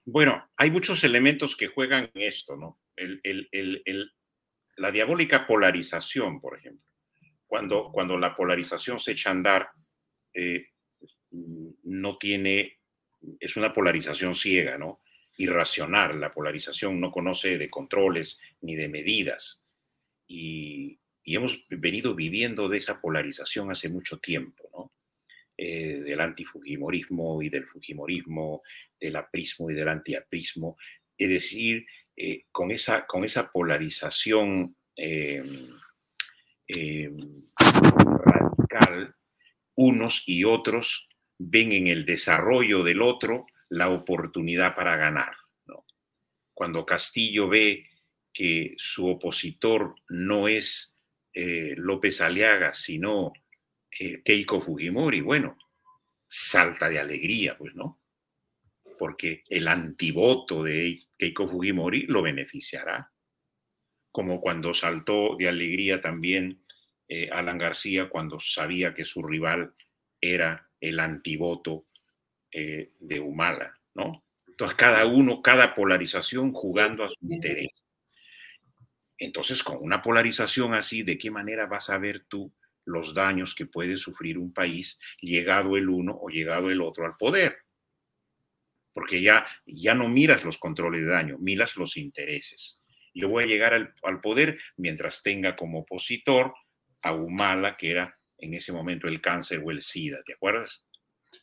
Bueno, 0.05 0.49
hay 0.55 0.71
muchos 0.71 1.03
elementos 1.03 1.57
que 1.57 1.67
juegan 1.67 2.09
esto, 2.13 2.55
¿no? 2.55 2.79
La 4.77 4.89
diabólica 4.89 5.45
polarización, 5.45 6.39
por 6.39 6.57
ejemplo. 6.57 6.87
Cuando, 7.45 7.91
cuando 7.91 8.17
la 8.17 8.33
polarización 8.33 8.99
se 8.99 9.11
echa 9.11 9.31
a 9.31 9.33
andar, 9.33 9.69
eh, 10.33 10.67
no 11.31 12.17
tiene, 12.17 12.79
es 13.39 13.55
una 13.57 13.73
polarización 13.73 14.35
ciega, 14.35 14.77
¿no? 14.77 15.01
Irracional. 15.37 16.19
La 16.19 16.33
polarización 16.33 16.99
no 16.99 17.11
conoce 17.11 17.57
de 17.57 17.69
controles 17.69 18.39
ni 18.61 18.75
de 18.75 18.87
medidas. 18.87 19.63
Y, 20.27 20.99
y 21.23 21.35
hemos 21.35 21.65
venido 21.69 22.15
viviendo 22.15 22.69
de 22.69 22.77
esa 22.77 23.01
polarización 23.01 23.71
hace 23.71 23.89
mucho 23.89 24.19
tiempo, 24.19 24.69
¿no? 24.73 24.91
Eh, 25.57 26.01
del 26.01 26.19
antifujimorismo 26.21 27.41
y 27.41 27.49
del 27.49 27.67
fujimorismo, 27.67 28.63
del 28.99 29.15
aprismo 29.15 29.69
y 29.69 29.75
del 29.75 29.89
antiaprismo, 29.89 30.77
es 31.17 31.29
decir, 31.29 31.85
eh, 32.15 32.45
con, 32.51 32.71
esa, 32.71 33.05
con 33.05 33.23
esa 33.23 33.51
polarización 33.51 34.75
eh, 34.95 35.43
eh, 36.67 37.09
radical, 37.59 39.15
unos 39.75 40.23
y 40.25 40.43
otros 40.43 41.07
ven 41.43 41.71
en 41.71 41.87
el 41.87 42.05
desarrollo 42.05 42.83
del 42.83 43.01
otro 43.01 43.47
la 43.69 43.89
oportunidad 43.89 44.75
para 44.75 44.95
ganar. 44.95 45.35
Cuando 46.53 46.85
Castillo 46.85 47.47
ve 47.47 47.87
que 48.31 48.75
su 48.77 49.07
opositor 49.07 49.95
no 50.09 50.47
es 50.47 50.95
eh, 51.33 51.73
López 51.75 52.21
Aliaga, 52.21 52.73
sino 52.73 53.33
eh, 53.99 54.21
Keiko 54.23 54.59
Fujimori, 54.59 55.21
bueno, 55.21 55.57
salta 56.27 56.87
de 56.87 56.99
alegría, 56.99 57.57
pues, 57.57 57.73
¿no? 57.73 58.01
Porque 58.99 59.43
el 59.49 59.67
antivoto 59.67 60.63
de 60.63 61.07
Keiko 61.17 61.47
Fujimori 61.47 62.03
lo 62.03 62.21
beneficiará. 62.21 63.11
Como 64.11 64.39
cuando 64.39 64.73
saltó 64.73 65.35
de 65.37 65.47
alegría 65.47 65.99
también 65.99 66.63
eh, 67.07 67.29
Alan 67.31 67.57
García 67.57 68.07
cuando 68.07 68.39
sabía 68.39 68.93
que 68.93 69.05
su 69.05 69.23
rival 69.23 69.73
era 70.21 70.70
el 70.81 70.99
antivoto 70.99 71.85
eh, 72.51 72.91
de 72.99 73.19
Humala, 73.19 73.79
¿no? 73.93 74.25
Entonces, 74.47 74.75
cada 74.75 75.05
uno, 75.05 75.41
cada 75.41 75.73
polarización 75.73 76.51
jugando 76.51 77.05
a 77.05 77.09
su 77.09 77.17
interés. 77.21 77.71
Entonces, 79.17 79.63
con 79.63 79.77
una 79.79 80.01
polarización 80.01 80.73
así, 80.73 81.03
¿de 81.03 81.17
qué 81.17 81.31
manera 81.31 81.67
vas 81.67 81.89
a 81.89 81.97
ver 81.97 82.25
tú 82.27 82.51
los 82.85 83.13
daños 83.13 83.53
que 83.55 83.67
puede 83.67 83.95
sufrir 83.95 84.37
un 84.37 84.51
país 84.51 84.99
llegado 85.21 85.77
el 85.77 85.87
uno 85.89 86.17
o 86.19 86.29
llegado 86.29 86.71
el 86.71 86.81
otro 86.81 87.05
al 87.05 87.15
poder? 87.17 87.59
Porque 88.93 89.21
ya, 89.21 89.45
ya 89.65 89.93
no 89.95 90.09
miras 90.09 90.43
los 90.43 90.57
controles 90.57 91.05
de 91.05 91.11
daño, 91.11 91.37
miras 91.39 91.77
los 91.77 91.95
intereses. 91.97 92.83
Yo 93.13 93.29
voy 93.29 93.43
a 93.43 93.47
llegar 93.47 93.73
al, 93.73 93.93
al 94.03 94.19
poder 94.21 94.59
mientras 94.75 95.21
tenga 95.21 95.55
como 95.55 95.79
opositor 95.79 96.53
a 97.01 97.13
Humala, 97.13 97.77
que 97.77 97.91
era 97.91 98.19
en 98.41 98.53
ese 98.53 98.73
momento 98.73 99.07
el 99.07 99.21
cáncer 99.21 99.61
o 99.63 99.71
el 99.71 99.81
SIDA, 99.81 100.21
¿te 100.23 100.33
acuerdas? 100.33 100.83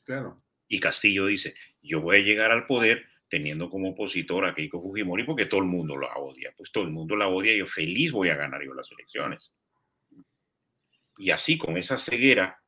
Claro. 0.05 0.43
Y 0.69 0.81
Castillo 0.81 1.27
dice, 1.27 1.55
yo 1.81 2.01
voy 2.01 2.19
a 2.19 2.23
llegar 2.23 2.51
al 2.51 2.67
poder 2.67 3.07
teniendo 3.29 3.71
como 3.71 3.91
opositor 3.91 4.45
a 4.45 4.55
Keiko 4.55 4.81
Fujimori 4.81 5.25
porque 5.25 5.47
todo 5.47 5.61
el 5.61 5.67
mundo 5.67 5.97
la 5.97 6.15
odia. 6.17 6.53
Pues 6.57 6.71
todo 6.73 6.85
el 6.85 6.91
mundo 6.91 7.17
la 7.17 7.29
odia 7.29 7.55
y 7.55 7.59
yo 7.59 7.67
feliz 7.67 8.13
voy 8.13 8.29
a 8.29 8.37
ganar 8.37 8.63
yo 8.65 8.75
las 8.75 8.91
elecciones. 8.91 9.53
Y 11.17 11.31
así, 11.31 11.59
con 11.59 11.77
esa 11.77 11.99
ceguera, 11.99 12.63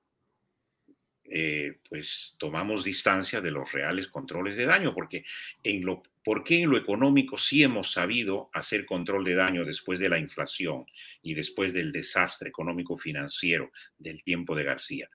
eh, 1.32 1.74
pues 1.88 2.34
tomamos 2.38 2.82
distancia 2.82 3.40
de 3.40 3.52
los 3.52 3.70
reales 3.70 4.08
controles 4.08 4.56
de 4.56 4.66
daño, 4.66 4.92
porque 4.92 5.24
en 5.62 5.84
lo, 5.84 6.02
¿por 6.24 6.42
qué 6.42 6.62
en 6.62 6.70
lo 6.70 6.76
económico 6.76 7.38
sí 7.38 7.62
hemos 7.62 7.92
sabido 7.92 8.50
hacer 8.52 8.84
control 8.84 9.24
de 9.24 9.36
daño 9.36 9.64
después 9.64 10.00
de 10.00 10.08
la 10.08 10.18
inflación 10.18 10.86
y 11.22 11.34
después 11.34 11.72
del 11.72 11.92
desastre 11.92 12.48
económico 12.48 12.96
financiero 12.96 13.70
del 13.96 14.24
tiempo 14.24 14.56
de 14.56 14.64
García? 14.64 15.08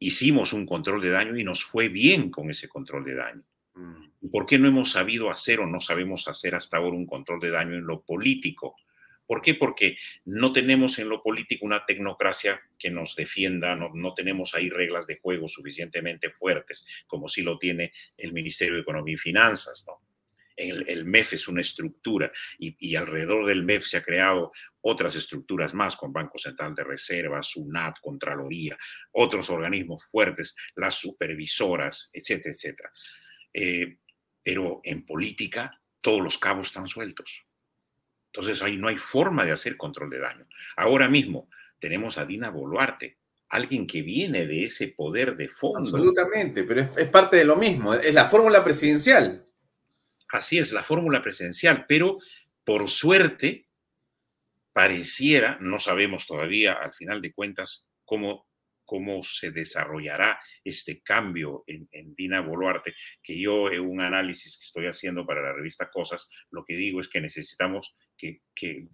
Hicimos 0.00 0.52
un 0.52 0.66
control 0.66 1.00
de 1.00 1.10
daño 1.10 1.38
y 1.38 1.44
nos 1.44 1.64
fue 1.64 1.88
bien 1.88 2.30
con 2.30 2.50
ese 2.50 2.68
control 2.68 3.04
de 3.04 3.14
daño. 3.14 3.44
¿Y 4.20 4.28
por 4.28 4.46
qué 4.46 4.58
no 4.58 4.66
hemos 4.66 4.90
sabido 4.90 5.30
hacer 5.30 5.60
o 5.60 5.66
no 5.66 5.78
sabemos 5.78 6.26
hacer 6.26 6.56
hasta 6.56 6.76
ahora 6.76 6.96
un 6.96 7.06
control 7.06 7.38
de 7.38 7.50
daño 7.50 7.74
en 7.74 7.86
lo 7.86 8.02
político? 8.02 8.76
¿Por 9.26 9.40
qué? 9.40 9.54
Porque 9.54 9.96
no 10.24 10.52
tenemos 10.52 10.98
en 10.98 11.08
lo 11.08 11.22
político 11.22 11.64
una 11.64 11.84
tecnocracia 11.86 12.60
que 12.78 12.90
nos 12.90 13.14
defienda, 13.14 13.76
no, 13.76 14.14
tenemos 14.14 14.54
ahí 14.54 14.68
reglas 14.68 15.06
de 15.06 15.18
juego 15.20 15.48
suficientemente 15.48 16.30
fuertes 16.30 16.86
como 17.06 17.28
sí 17.28 17.42
lo 17.42 17.58
tiene 17.58 17.92
el 18.16 18.32
Ministerio 18.32 18.74
de 18.74 18.80
Economía 18.80 19.14
y 19.14 19.18
Finanzas. 19.18 19.84
El, 20.54 21.04
MEF 21.06 21.32
es 21.32 21.48
una 21.48 21.62
estructura 21.62 22.30
y, 22.58 22.94
alrededor 22.94 23.46
del 23.46 23.62
MEF 23.64 23.86
se 23.86 23.96
ha 23.96 24.02
creado 24.02 24.52
otras 24.82 25.16
estructuras 25.16 25.72
más 25.72 25.96
con 25.96 26.12
Banco 26.12 26.38
Central 26.38 26.74
de 26.74 26.84
Reserva, 26.84 27.40
SUNAT, 27.42 27.96
Contraloría, 28.00 28.76
otros 29.12 29.48
organismos 29.50 30.04
fuertes, 30.04 30.54
las 30.76 30.94
supervisoras, 30.94 32.10
etcétera, 32.12 32.52
etcétera. 32.54 32.92
Eh, 33.54 33.96
pero 34.42 34.80
en 34.84 35.06
política 35.06 35.80
todos 36.00 36.20
los 36.20 36.38
cabos 36.38 36.66
están 36.66 36.88
sueltos. 36.88 37.46
Entonces 38.32 38.62
ahí 38.62 38.76
no 38.76 38.88
hay 38.88 38.96
forma 38.96 39.44
de 39.44 39.52
hacer 39.52 39.76
control 39.76 40.10
de 40.10 40.20
daño. 40.20 40.46
Ahora 40.76 41.08
mismo, 41.08 41.50
tenemos 41.78 42.16
a 42.16 42.24
Dina 42.24 42.48
Boluarte, 42.50 43.18
alguien 43.50 43.86
que 43.86 44.00
viene 44.00 44.46
de 44.46 44.64
ese 44.64 44.88
poder 44.88 45.36
de 45.36 45.48
fondo. 45.48 45.80
Absolutamente, 45.80 46.64
pero 46.64 46.80
es, 46.80 46.88
es 46.96 47.10
parte 47.10 47.36
de 47.36 47.44
lo 47.44 47.56
mismo, 47.56 47.92
es 47.92 48.14
la 48.14 48.26
fórmula 48.26 48.64
presidencial. 48.64 49.46
Así 50.30 50.58
es, 50.58 50.72
la 50.72 50.82
fórmula 50.82 51.20
presidencial, 51.20 51.84
pero 51.86 52.18
por 52.64 52.88
suerte 52.88 53.68
pareciera, 54.72 55.58
no 55.60 55.78
sabemos 55.78 56.26
todavía 56.26 56.72
al 56.72 56.94
final 56.94 57.20
de 57.20 57.32
cuentas 57.32 57.90
cómo, 58.04 58.48
cómo 58.84 59.22
se 59.22 59.50
desarrollará 59.50 60.40
este 60.64 61.02
cambio 61.02 61.64
en, 61.66 61.88
en, 61.92 62.14
Dina 62.14 62.40
Boluarte, 62.40 62.94
que 63.22 63.38
yo 63.38 63.70
en 63.70 63.80
un 63.80 64.00
análisis 64.00 64.56
que 64.56 64.64
estoy 64.64 64.86
haciendo 64.86 65.26
para 65.26 65.42
la 65.42 65.52
revista 65.52 65.90
Cosas, 65.90 66.28
lo 66.50 66.64
que 66.64 66.76
digo 66.76 67.00
es 67.00 67.08
que 67.08 67.20
necesitamos 67.20 67.94
que, 68.22 68.42
que 68.54 68.86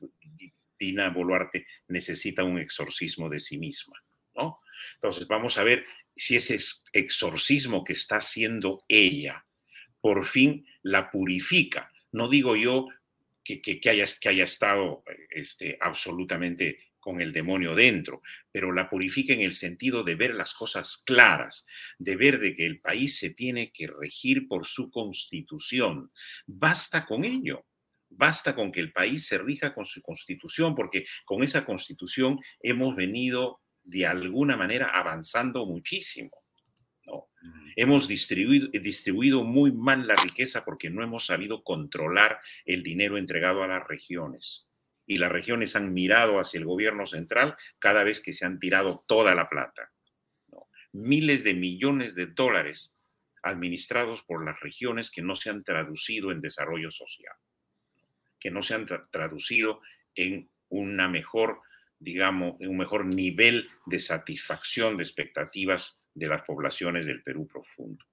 Dina 0.78 1.10
Boluarte 1.10 1.66
necesita 1.88 2.44
un 2.44 2.59
exorcismo 2.59 3.28
de 3.28 3.40
sí 3.40 3.59
misma. 3.59 4.02
¿no? 4.34 4.60
Entonces 4.94 5.28
vamos 5.28 5.59
a 5.59 5.64
ver 5.64 5.84
si 6.16 6.36
ese 6.36 6.56
exorcismo 6.92 7.84
que 7.84 7.92
está 7.92 8.16
haciendo 8.16 8.84
ella 8.88 9.44
por 10.00 10.24
fin 10.24 10.66
la 10.82 11.10
purifica. 11.10 11.92
No 12.12 12.28
digo 12.28 12.56
yo 12.56 12.88
que, 13.44 13.60
que, 13.60 13.80
que 13.80 13.90
haya, 13.90 14.05
que 14.20 14.28
haya 14.28 14.44
estado 14.44 15.05
este, 15.30 15.76
absolutamente 15.80 16.78
con 16.98 17.20
el 17.20 17.32
demonio 17.32 17.74
dentro, 17.74 18.22
pero 18.50 18.72
la 18.72 18.88
purifica 18.88 19.32
en 19.32 19.40
el 19.40 19.55
sentido 19.55 20.05
de 20.05 20.14
ver 20.14 20.34
las 20.34 20.55
cosas 20.55 21.02
claras, 21.05 21.66
de 21.98 22.16
ver 22.16 22.38
de 22.38 22.56
que 22.56 22.66
el 22.66 22.80
país 22.80 23.18
se 23.18 23.30
tiene 23.30 23.72
que 23.72 23.86
regir 23.86 24.48
por 24.48 24.66
su 24.66 24.90
constitución. 24.90 26.10
Basta 26.46 27.06
con 27.06 27.24
ello. 27.24 27.66
Basta 28.10 28.55
con 28.55 28.72
que 28.72 28.80
el 28.80 28.93
país 28.93 29.26
se 29.26 29.39
rija 29.39 29.74
con 29.74 29.85
su 29.85 30.01
constitución, 30.02 30.74
porque 30.74 31.05
con 31.24 31.43
esa 31.43 31.64
constitución 31.64 32.39
hemos 32.60 32.97
venido 32.97 33.60
de 33.85 34.06
alguna 34.06 34.56
manera 34.56 34.90
avanzando 34.90 35.66
muchísimo. 35.66 36.30
¿no? 37.06 37.28
Hemos 37.76 38.09
distribuido, 38.09 38.68
distribuido 38.68 39.43
muy 39.44 39.72
mal 39.72 40.06
la 40.06 40.16
riqueza 40.16 40.64
porque 40.64 40.90
no 40.90 41.02
hemos 41.02 41.26
sabido 41.26 41.62
controlar 41.62 42.40
el 42.64 42.82
dinero 42.82 43.18
entregado 43.18 43.62
a 43.62 43.68
las 43.68 43.86
regiones. 43.86 44.66
Y 45.06 45.16
las 45.16 45.32
regiones 45.32 45.74
han 45.74 45.94
mirado 45.94 46.39
hacia 46.39 46.59
el 46.59 46.66
gobierno 46.66 47.06
central 47.06 47.56
cada 47.78 48.05
vez 48.05 48.20
que 48.20 48.35
se 48.35 48.44
han 48.44 48.59
tirado 48.59 49.05
toda 49.06 49.35
la 49.35 49.48
plata. 49.48 49.90
¿no? 50.48 50.68
Miles 50.93 51.44
de 51.44 51.55
millones 51.55 52.14
de 52.14 52.26
dólares 52.26 52.98
administrados 53.43 54.22
por 54.22 54.44
las 54.44 54.60
regiones 54.60 55.10
que 55.10 55.22
no 55.22 55.35
se 55.35 55.51
han 55.51 55.64
traducido 55.64 56.30
en 56.30 56.40
desarrollo 56.40 56.90
social, 56.90 57.35
que 58.40 58.51
no 58.51 58.62
se 58.62 58.74
han 58.74 58.86
tra 58.86 59.09
traducido 59.10 59.81
en 60.15 60.51
una 60.69 61.09
mejor 61.09 61.62
digamos, 61.98 62.56
un 62.60 62.77
mejor 62.77 63.06
nivel 63.06 63.69
de 63.86 63.98
satisfacción 63.98 64.97
de 64.97 65.02
expectativas 65.02 66.01
de 66.15 66.28
las 66.28 66.43
poblaciones 66.43 67.06
del 67.06 67.23
Perú 67.23 67.47
profundo. 67.47 68.05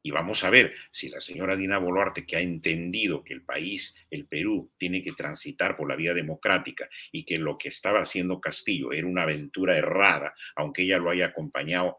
Y 0.00 0.10
vamos 0.10 0.44
a 0.44 0.50
ver 0.50 0.74
si 0.90 1.08
la 1.08 1.20
señora 1.20 1.56
Dina 1.56 1.78
Boluarte, 1.78 2.24
que 2.24 2.36
ha 2.36 2.40
entendido 2.40 3.24
que 3.24 3.34
el 3.34 3.42
país, 3.42 3.96
el 4.10 4.26
Perú, 4.26 4.72
tiene 4.78 5.02
que 5.02 5.12
transitar 5.12 5.76
por 5.76 5.88
la 5.88 5.96
vía 5.96 6.14
democrática 6.14 6.88
y 7.10 7.24
que 7.24 7.36
lo 7.36 7.58
que 7.58 7.68
estaba 7.68 8.00
haciendo 8.00 8.40
Castillo 8.40 8.92
era 8.92 9.06
una 9.06 9.22
aventura 9.22 9.76
errada, 9.76 10.34
aunque 10.56 10.82
ella 10.82 10.98
lo 10.98 11.10
haya 11.10 11.26
acompañado 11.26 11.96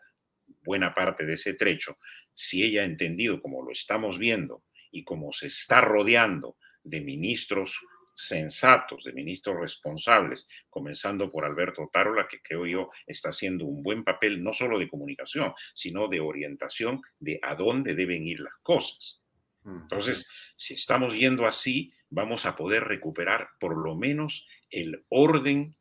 buena 0.63 0.95
parte 0.95 1.25
de 1.25 1.33
ese 1.33 1.53
trecho, 1.53 1.97
si 2.33 2.63
ella 2.63 2.81
ha 2.81 2.85
entendido, 2.85 3.41
como 3.41 3.63
lo 3.63 3.71
estamos 3.71 4.17
viendo, 4.17 4.63
y 4.91 5.03
como 5.03 5.31
se 5.31 5.47
está 5.47 5.81
rodeando 5.81 6.57
de 6.83 7.01
ministros 7.01 7.79
sensatos, 8.19 9.05
de 9.05 9.13
ministros 9.13 9.57
responsables, 9.61 10.47
comenzando 10.69 11.31
por 11.31 11.45
Alberto 11.45 11.89
Tarola, 11.91 12.27
que 12.27 12.41
creo 12.41 12.65
yo 12.65 12.89
está 13.07 13.29
haciendo 13.29 13.65
un 13.65 13.81
buen 13.81 14.03
papel 14.03 14.43
no 14.43 14.51
solo 14.51 14.77
de 14.77 14.89
comunicación, 14.89 15.53
sino 15.73 16.09
de 16.09 16.19
orientación 16.19 17.01
de 17.17 17.39
a 17.41 17.55
dónde 17.55 17.95
deben 17.95 18.27
ir 18.27 18.41
las 18.41 18.55
cosas. 18.61 19.21
Entonces, 19.65 20.27
si 20.55 20.73
estamos 20.73 21.17
yendo 21.17 21.45
así, 21.45 21.93
vamos 22.09 22.45
a 22.45 22.55
poder 22.55 22.83
recuperar 22.83 23.49
por 23.59 23.77
lo 23.77 23.95
menos 23.95 24.47
el 24.69 25.05
orden 25.09 25.75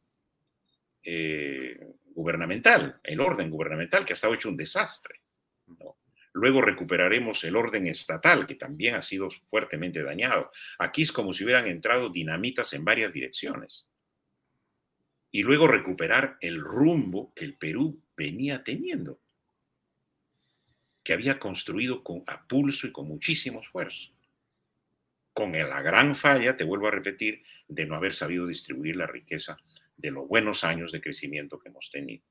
eh, 1.03 1.77
gubernamental, 2.05 3.01
el 3.03 3.21
orden 3.21 3.51
gubernamental 3.51 4.05
que 4.05 4.13
ha 4.13 4.15
estado 4.15 4.35
hecho 4.35 4.49
un 4.49 4.57
desastre. 4.57 5.21
¿no? 5.67 5.98
Luego 6.39 6.63
recuperaremos 6.63 7.43
el 7.43 7.57
orden 7.57 7.89
estatal, 7.89 8.47
que 8.47 8.55
también 8.55 8.95
ha 8.95 9.03
sido 9.03 9.29
fuertemente 9.29 10.05
dañado. 10.05 10.53
Aquí 10.79 11.03
es 11.03 11.11
como 11.11 11.33
si 11.33 11.43
hubieran 11.43 11.67
entrado 11.67 12.11
dinamitas 12.11 12.73
en 12.75 12.85
varias 12.85 13.13
direcciones. 13.13 13.91
Y 15.33 15.43
luego 15.43 15.67
recuperar 15.67 16.39
el 16.41 16.61
rumbo 16.61 17.33
que 17.35 17.45
el 17.45 17.57
Perú 17.57 18.01
venía 18.17 18.63
teniendo, 18.63 19.21
que 21.03 21.13
había 21.13 21.41
construido 21.41 22.05
con 22.05 22.23
a 22.29 22.47
pulso 22.47 22.87
y 22.87 22.93
con 22.93 23.09
muchísimo 23.09 23.61
esfuerzo. 23.61 24.11
Con 25.33 25.51
la 25.51 25.83
gran 25.83 26.15
falla, 26.15 26.57
te 26.57 26.63
vuelvo 26.63 26.87
a 26.87 26.93
repetir, 26.93 27.43
de 27.67 27.85
no 27.85 27.97
haber 27.97 28.15
sabido 28.15 28.47
distribuir 28.47 28.95
la 28.95 29.09
riqueza 29.09 29.57
de 29.97 30.13
los 30.13 30.29
buenos 30.29 30.63
años 30.63 30.93
de 30.93 31.01
crecimiento 31.01 31.59
que 31.59 31.69
hemos 31.69 31.91
tenido. 31.91 32.23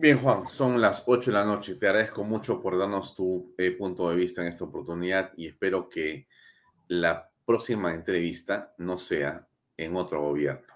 Bien, 0.00 0.16
Juan, 0.20 0.48
son 0.48 0.80
las 0.80 1.02
8 1.06 1.32
de 1.32 1.36
la 1.36 1.44
noche. 1.44 1.74
Te 1.74 1.88
agradezco 1.88 2.22
mucho 2.22 2.62
por 2.62 2.78
darnos 2.78 3.16
tu 3.16 3.52
eh, 3.58 3.72
punto 3.72 4.08
de 4.08 4.14
vista 4.14 4.42
en 4.42 4.46
esta 4.46 4.62
oportunidad 4.62 5.32
y 5.36 5.48
espero 5.48 5.88
que 5.88 6.28
la 6.86 7.28
próxima 7.44 7.92
entrevista 7.92 8.74
no 8.78 8.96
sea 8.96 9.48
en 9.76 9.96
otro 9.96 10.22
gobierno. 10.22 10.72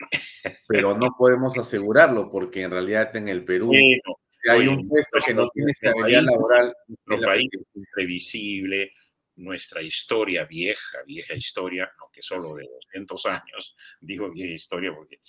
Pero 0.66 0.98
no 0.98 1.14
podemos 1.16 1.56
asegurarlo 1.56 2.28
porque 2.28 2.62
en 2.62 2.72
realidad 2.72 3.14
en 3.14 3.28
el 3.28 3.44
Perú 3.44 3.68
Bueno, 3.68 4.18
hay 4.50 4.66
un 4.66 4.88
puesto 4.88 5.20
que 5.24 5.32
no 5.32 5.48
tiene 5.50 5.70
estabilidad 5.70 6.22
laboral. 6.24 6.74
Nuestro 7.06 7.28
país 7.28 7.48
es 7.52 7.76
imprevisible, 7.76 8.90
nuestra 9.36 9.82
historia 9.82 10.44
vieja, 10.44 10.98
vieja 11.06 11.34
historia, 11.34 11.90
aunque 11.98 12.22
solo 12.22 12.54
de 12.54 12.64
200 12.92 13.26
años, 13.26 13.76
digo 14.00 14.30
vieja 14.30 14.52
historia 14.52 14.94
porque 14.94 15.20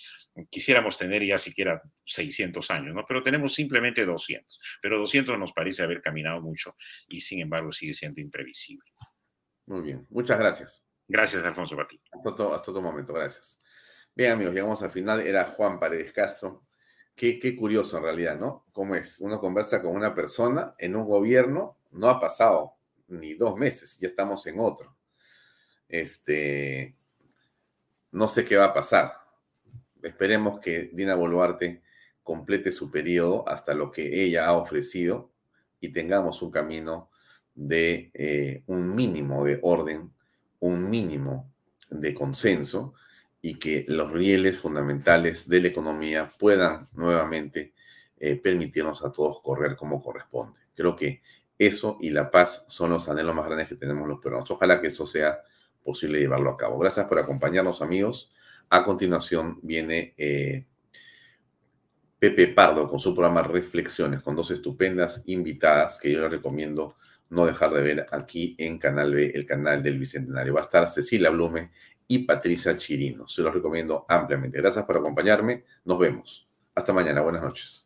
quisiéramos 0.50 0.96
tener 0.96 1.24
ya 1.24 1.38
siquiera 1.38 1.82
600 2.04 2.70
años, 2.70 2.94
¿no? 2.94 3.04
Pero 3.06 3.22
tenemos 3.22 3.54
simplemente 3.54 4.04
200. 4.04 4.60
Pero 4.80 4.98
200 4.98 5.38
nos 5.38 5.52
parece 5.52 5.82
haber 5.82 6.00
caminado 6.00 6.40
mucho 6.40 6.76
y 7.08 7.20
sin 7.20 7.40
embargo 7.40 7.72
sigue 7.72 7.94
siendo 7.94 8.20
imprevisible. 8.20 8.90
Muy 9.66 9.82
bien, 9.82 10.06
muchas 10.10 10.38
gracias. 10.38 10.84
Gracias, 11.08 11.44
Alfonso 11.44 11.76
Batí. 11.76 12.00
Hasta 12.12 12.30
otro, 12.30 12.54
hasta 12.54 12.70
otro 12.70 12.82
momento, 12.82 13.12
gracias. 13.12 13.58
Bien, 14.14 14.32
amigos, 14.32 14.54
llegamos 14.54 14.82
al 14.82 14.90
final. 14.90 15.20
Era 15.20 15.44
Juan 15.44 15.78
Paredes 15.78 16.12
Castro. 16.12 16.64
Qué, 17.14 17.38
qué 17.38 17.54
curioso 17.54 17.96
en 17.96 18.02
realidad, 18.02 18.38
¿no? 18.38 18.66
¿Cómo 18.72 18.94
es? 18.94 19.20
Uno 19.20 19.40
conversa 19.40 19.82
con 19.82 19.94
una 19.94 20.14
persona 20.14 20.74
en 20.78 20.96
un 20.96 21.06
gobierno, 21.06 21.78
no 21.92 22.08
ha 22.08 22.20
pasado 22.20 22.75
ni 23.08 23.34
dos 23.34 23.56
meses, 23.56 23.98
ya 23.98 24.08
estamos 24.08 24.46
en 24.46 24.60
otro. 24.60 24.96
Este, 25.88 26.96
no 28.12 28.28
sé 28.28 28.44
qué 28.44 28.56
va 28.56 28.66
a 28.66 28.74
pasar. 28.74 29.12
Esperemos 30.02 30.60
que 30.60 30.90
Dina 30.92 31.14
Boluarte 31.14 31.82
complete 32.22 32.72
su 32.72 32.90
periodo 32.90 33.48
hasta 33.48 33.74
lo 33.74 33.90
que 33.90 34.24
ella 34.24 34.46
ha 34.46 34.52
ofrecido 34.54 35.30
y 35.80 35.92
tengamos 35.92 36.42
un 36.42 36.50
camino 36.50 37.10
de 37.54 38.10
eh, 38.14 38.62
un 38.66 38.94
mínimo 38.94 39.44
de 39.44 39.58
orden, 39.62 40.12
un 40.60 40.90
mínimo 40.90 41.52
de 41.88 42.14
consenso 42.14 42.94
y 43.40 43.58
que 43.58 43.84
los 43.88 44.10
rieles 44.12 44.58
fundamentales 44.58 45.48
de 45.48 45.60
la 45.60 45.68
economía 45.68 46.32
puedan 46.38 46.88
nuevamente 46.92 47.74
eh, 48.18 48.36
permitirnos 48.36 49.04
a 49.04 49.12
todos 49.12 49.40
correr 49.40 49.76
como 49.76 50.02
corresponde. 50.02 50.58
Creo 50.74 50.96
que 50.96 51.22
eso 51.58 51.98
y 52.00 52.10
la 52.10 52.30
paz 52.30 52.64
son 52.68 52.90
los 52.90 53.08
anhelos 53.08 53.34
más 53.34 53.46
grandes 53.46 53.68
que 53.68 53.76
tenemos 53.76 54.08
los 54.08 54.20
peruanos. 54.20 54.50
Ojalá 54.50 54.80
que 54.80 54.88
eso 54.88 55.06
sea 55.06 55.40
posible 55.82 56.18
llevarlo 56.18 56.50
a 56.50 56.56
cabo. 56.56 56.78
Gracias 56.78 57.06
por 57.06 57.18
acompañarnos, 57.18 57.82
amigos. 57.82 58.30
A 58.68 58.84
continuación 58.84 59.60
viene 59.62 60.14
eh, 60.16 60.66
Pepe 62.18 62.48
Pardo 62.48 62.88
con 62.88 62.98
su 62.98 63.14
programa 63.14 63.42
Reflexiones, 63.42 64.22
con 64.22 64.34
dos 64.34 64.50
estupendas 64.50 65.22
invitadas 65.26 66.00
que 66.00 66.12
yo 66.12 66.20
les 66.22 66.30
recomiendo 66.30 66.96
no 67.28 67.46
dejar 67.46 67.72
de 67.72 67.82
ver 67.82 68.06
aquí 68.10 68.54
en 68.58 68.78
Canal 68.78 69.14
B, 69.14 69.32
el 69.34 69.46
canal 69.46 69.82
del 69.82 69.98
Bicentenario. 69.98 70.54
Va 70.54 70.60
a 70.60 70.64
estar 70.64 70.88
Cecilia 70.88 71.30
Blume 71.30 71.70
y 72.08 72.20
Patricia 72.20 72.76
Chirino. 72.76 73.26
Se 73.28 73.42
los 73.42 73.52
recomiendo 73.52 74.06
ampliamente. 74.08 74.58
Gracias 74.58 74.84
por 74.84 74.96
acompañarme. 74.96 75.64
Nos 75.84 75.98
vemos. 75.98 76.48
Hasta 76.74 76.92
mañana. 76.92 77.20
Buenas 77.22 77.42
noches. 77.42 77.85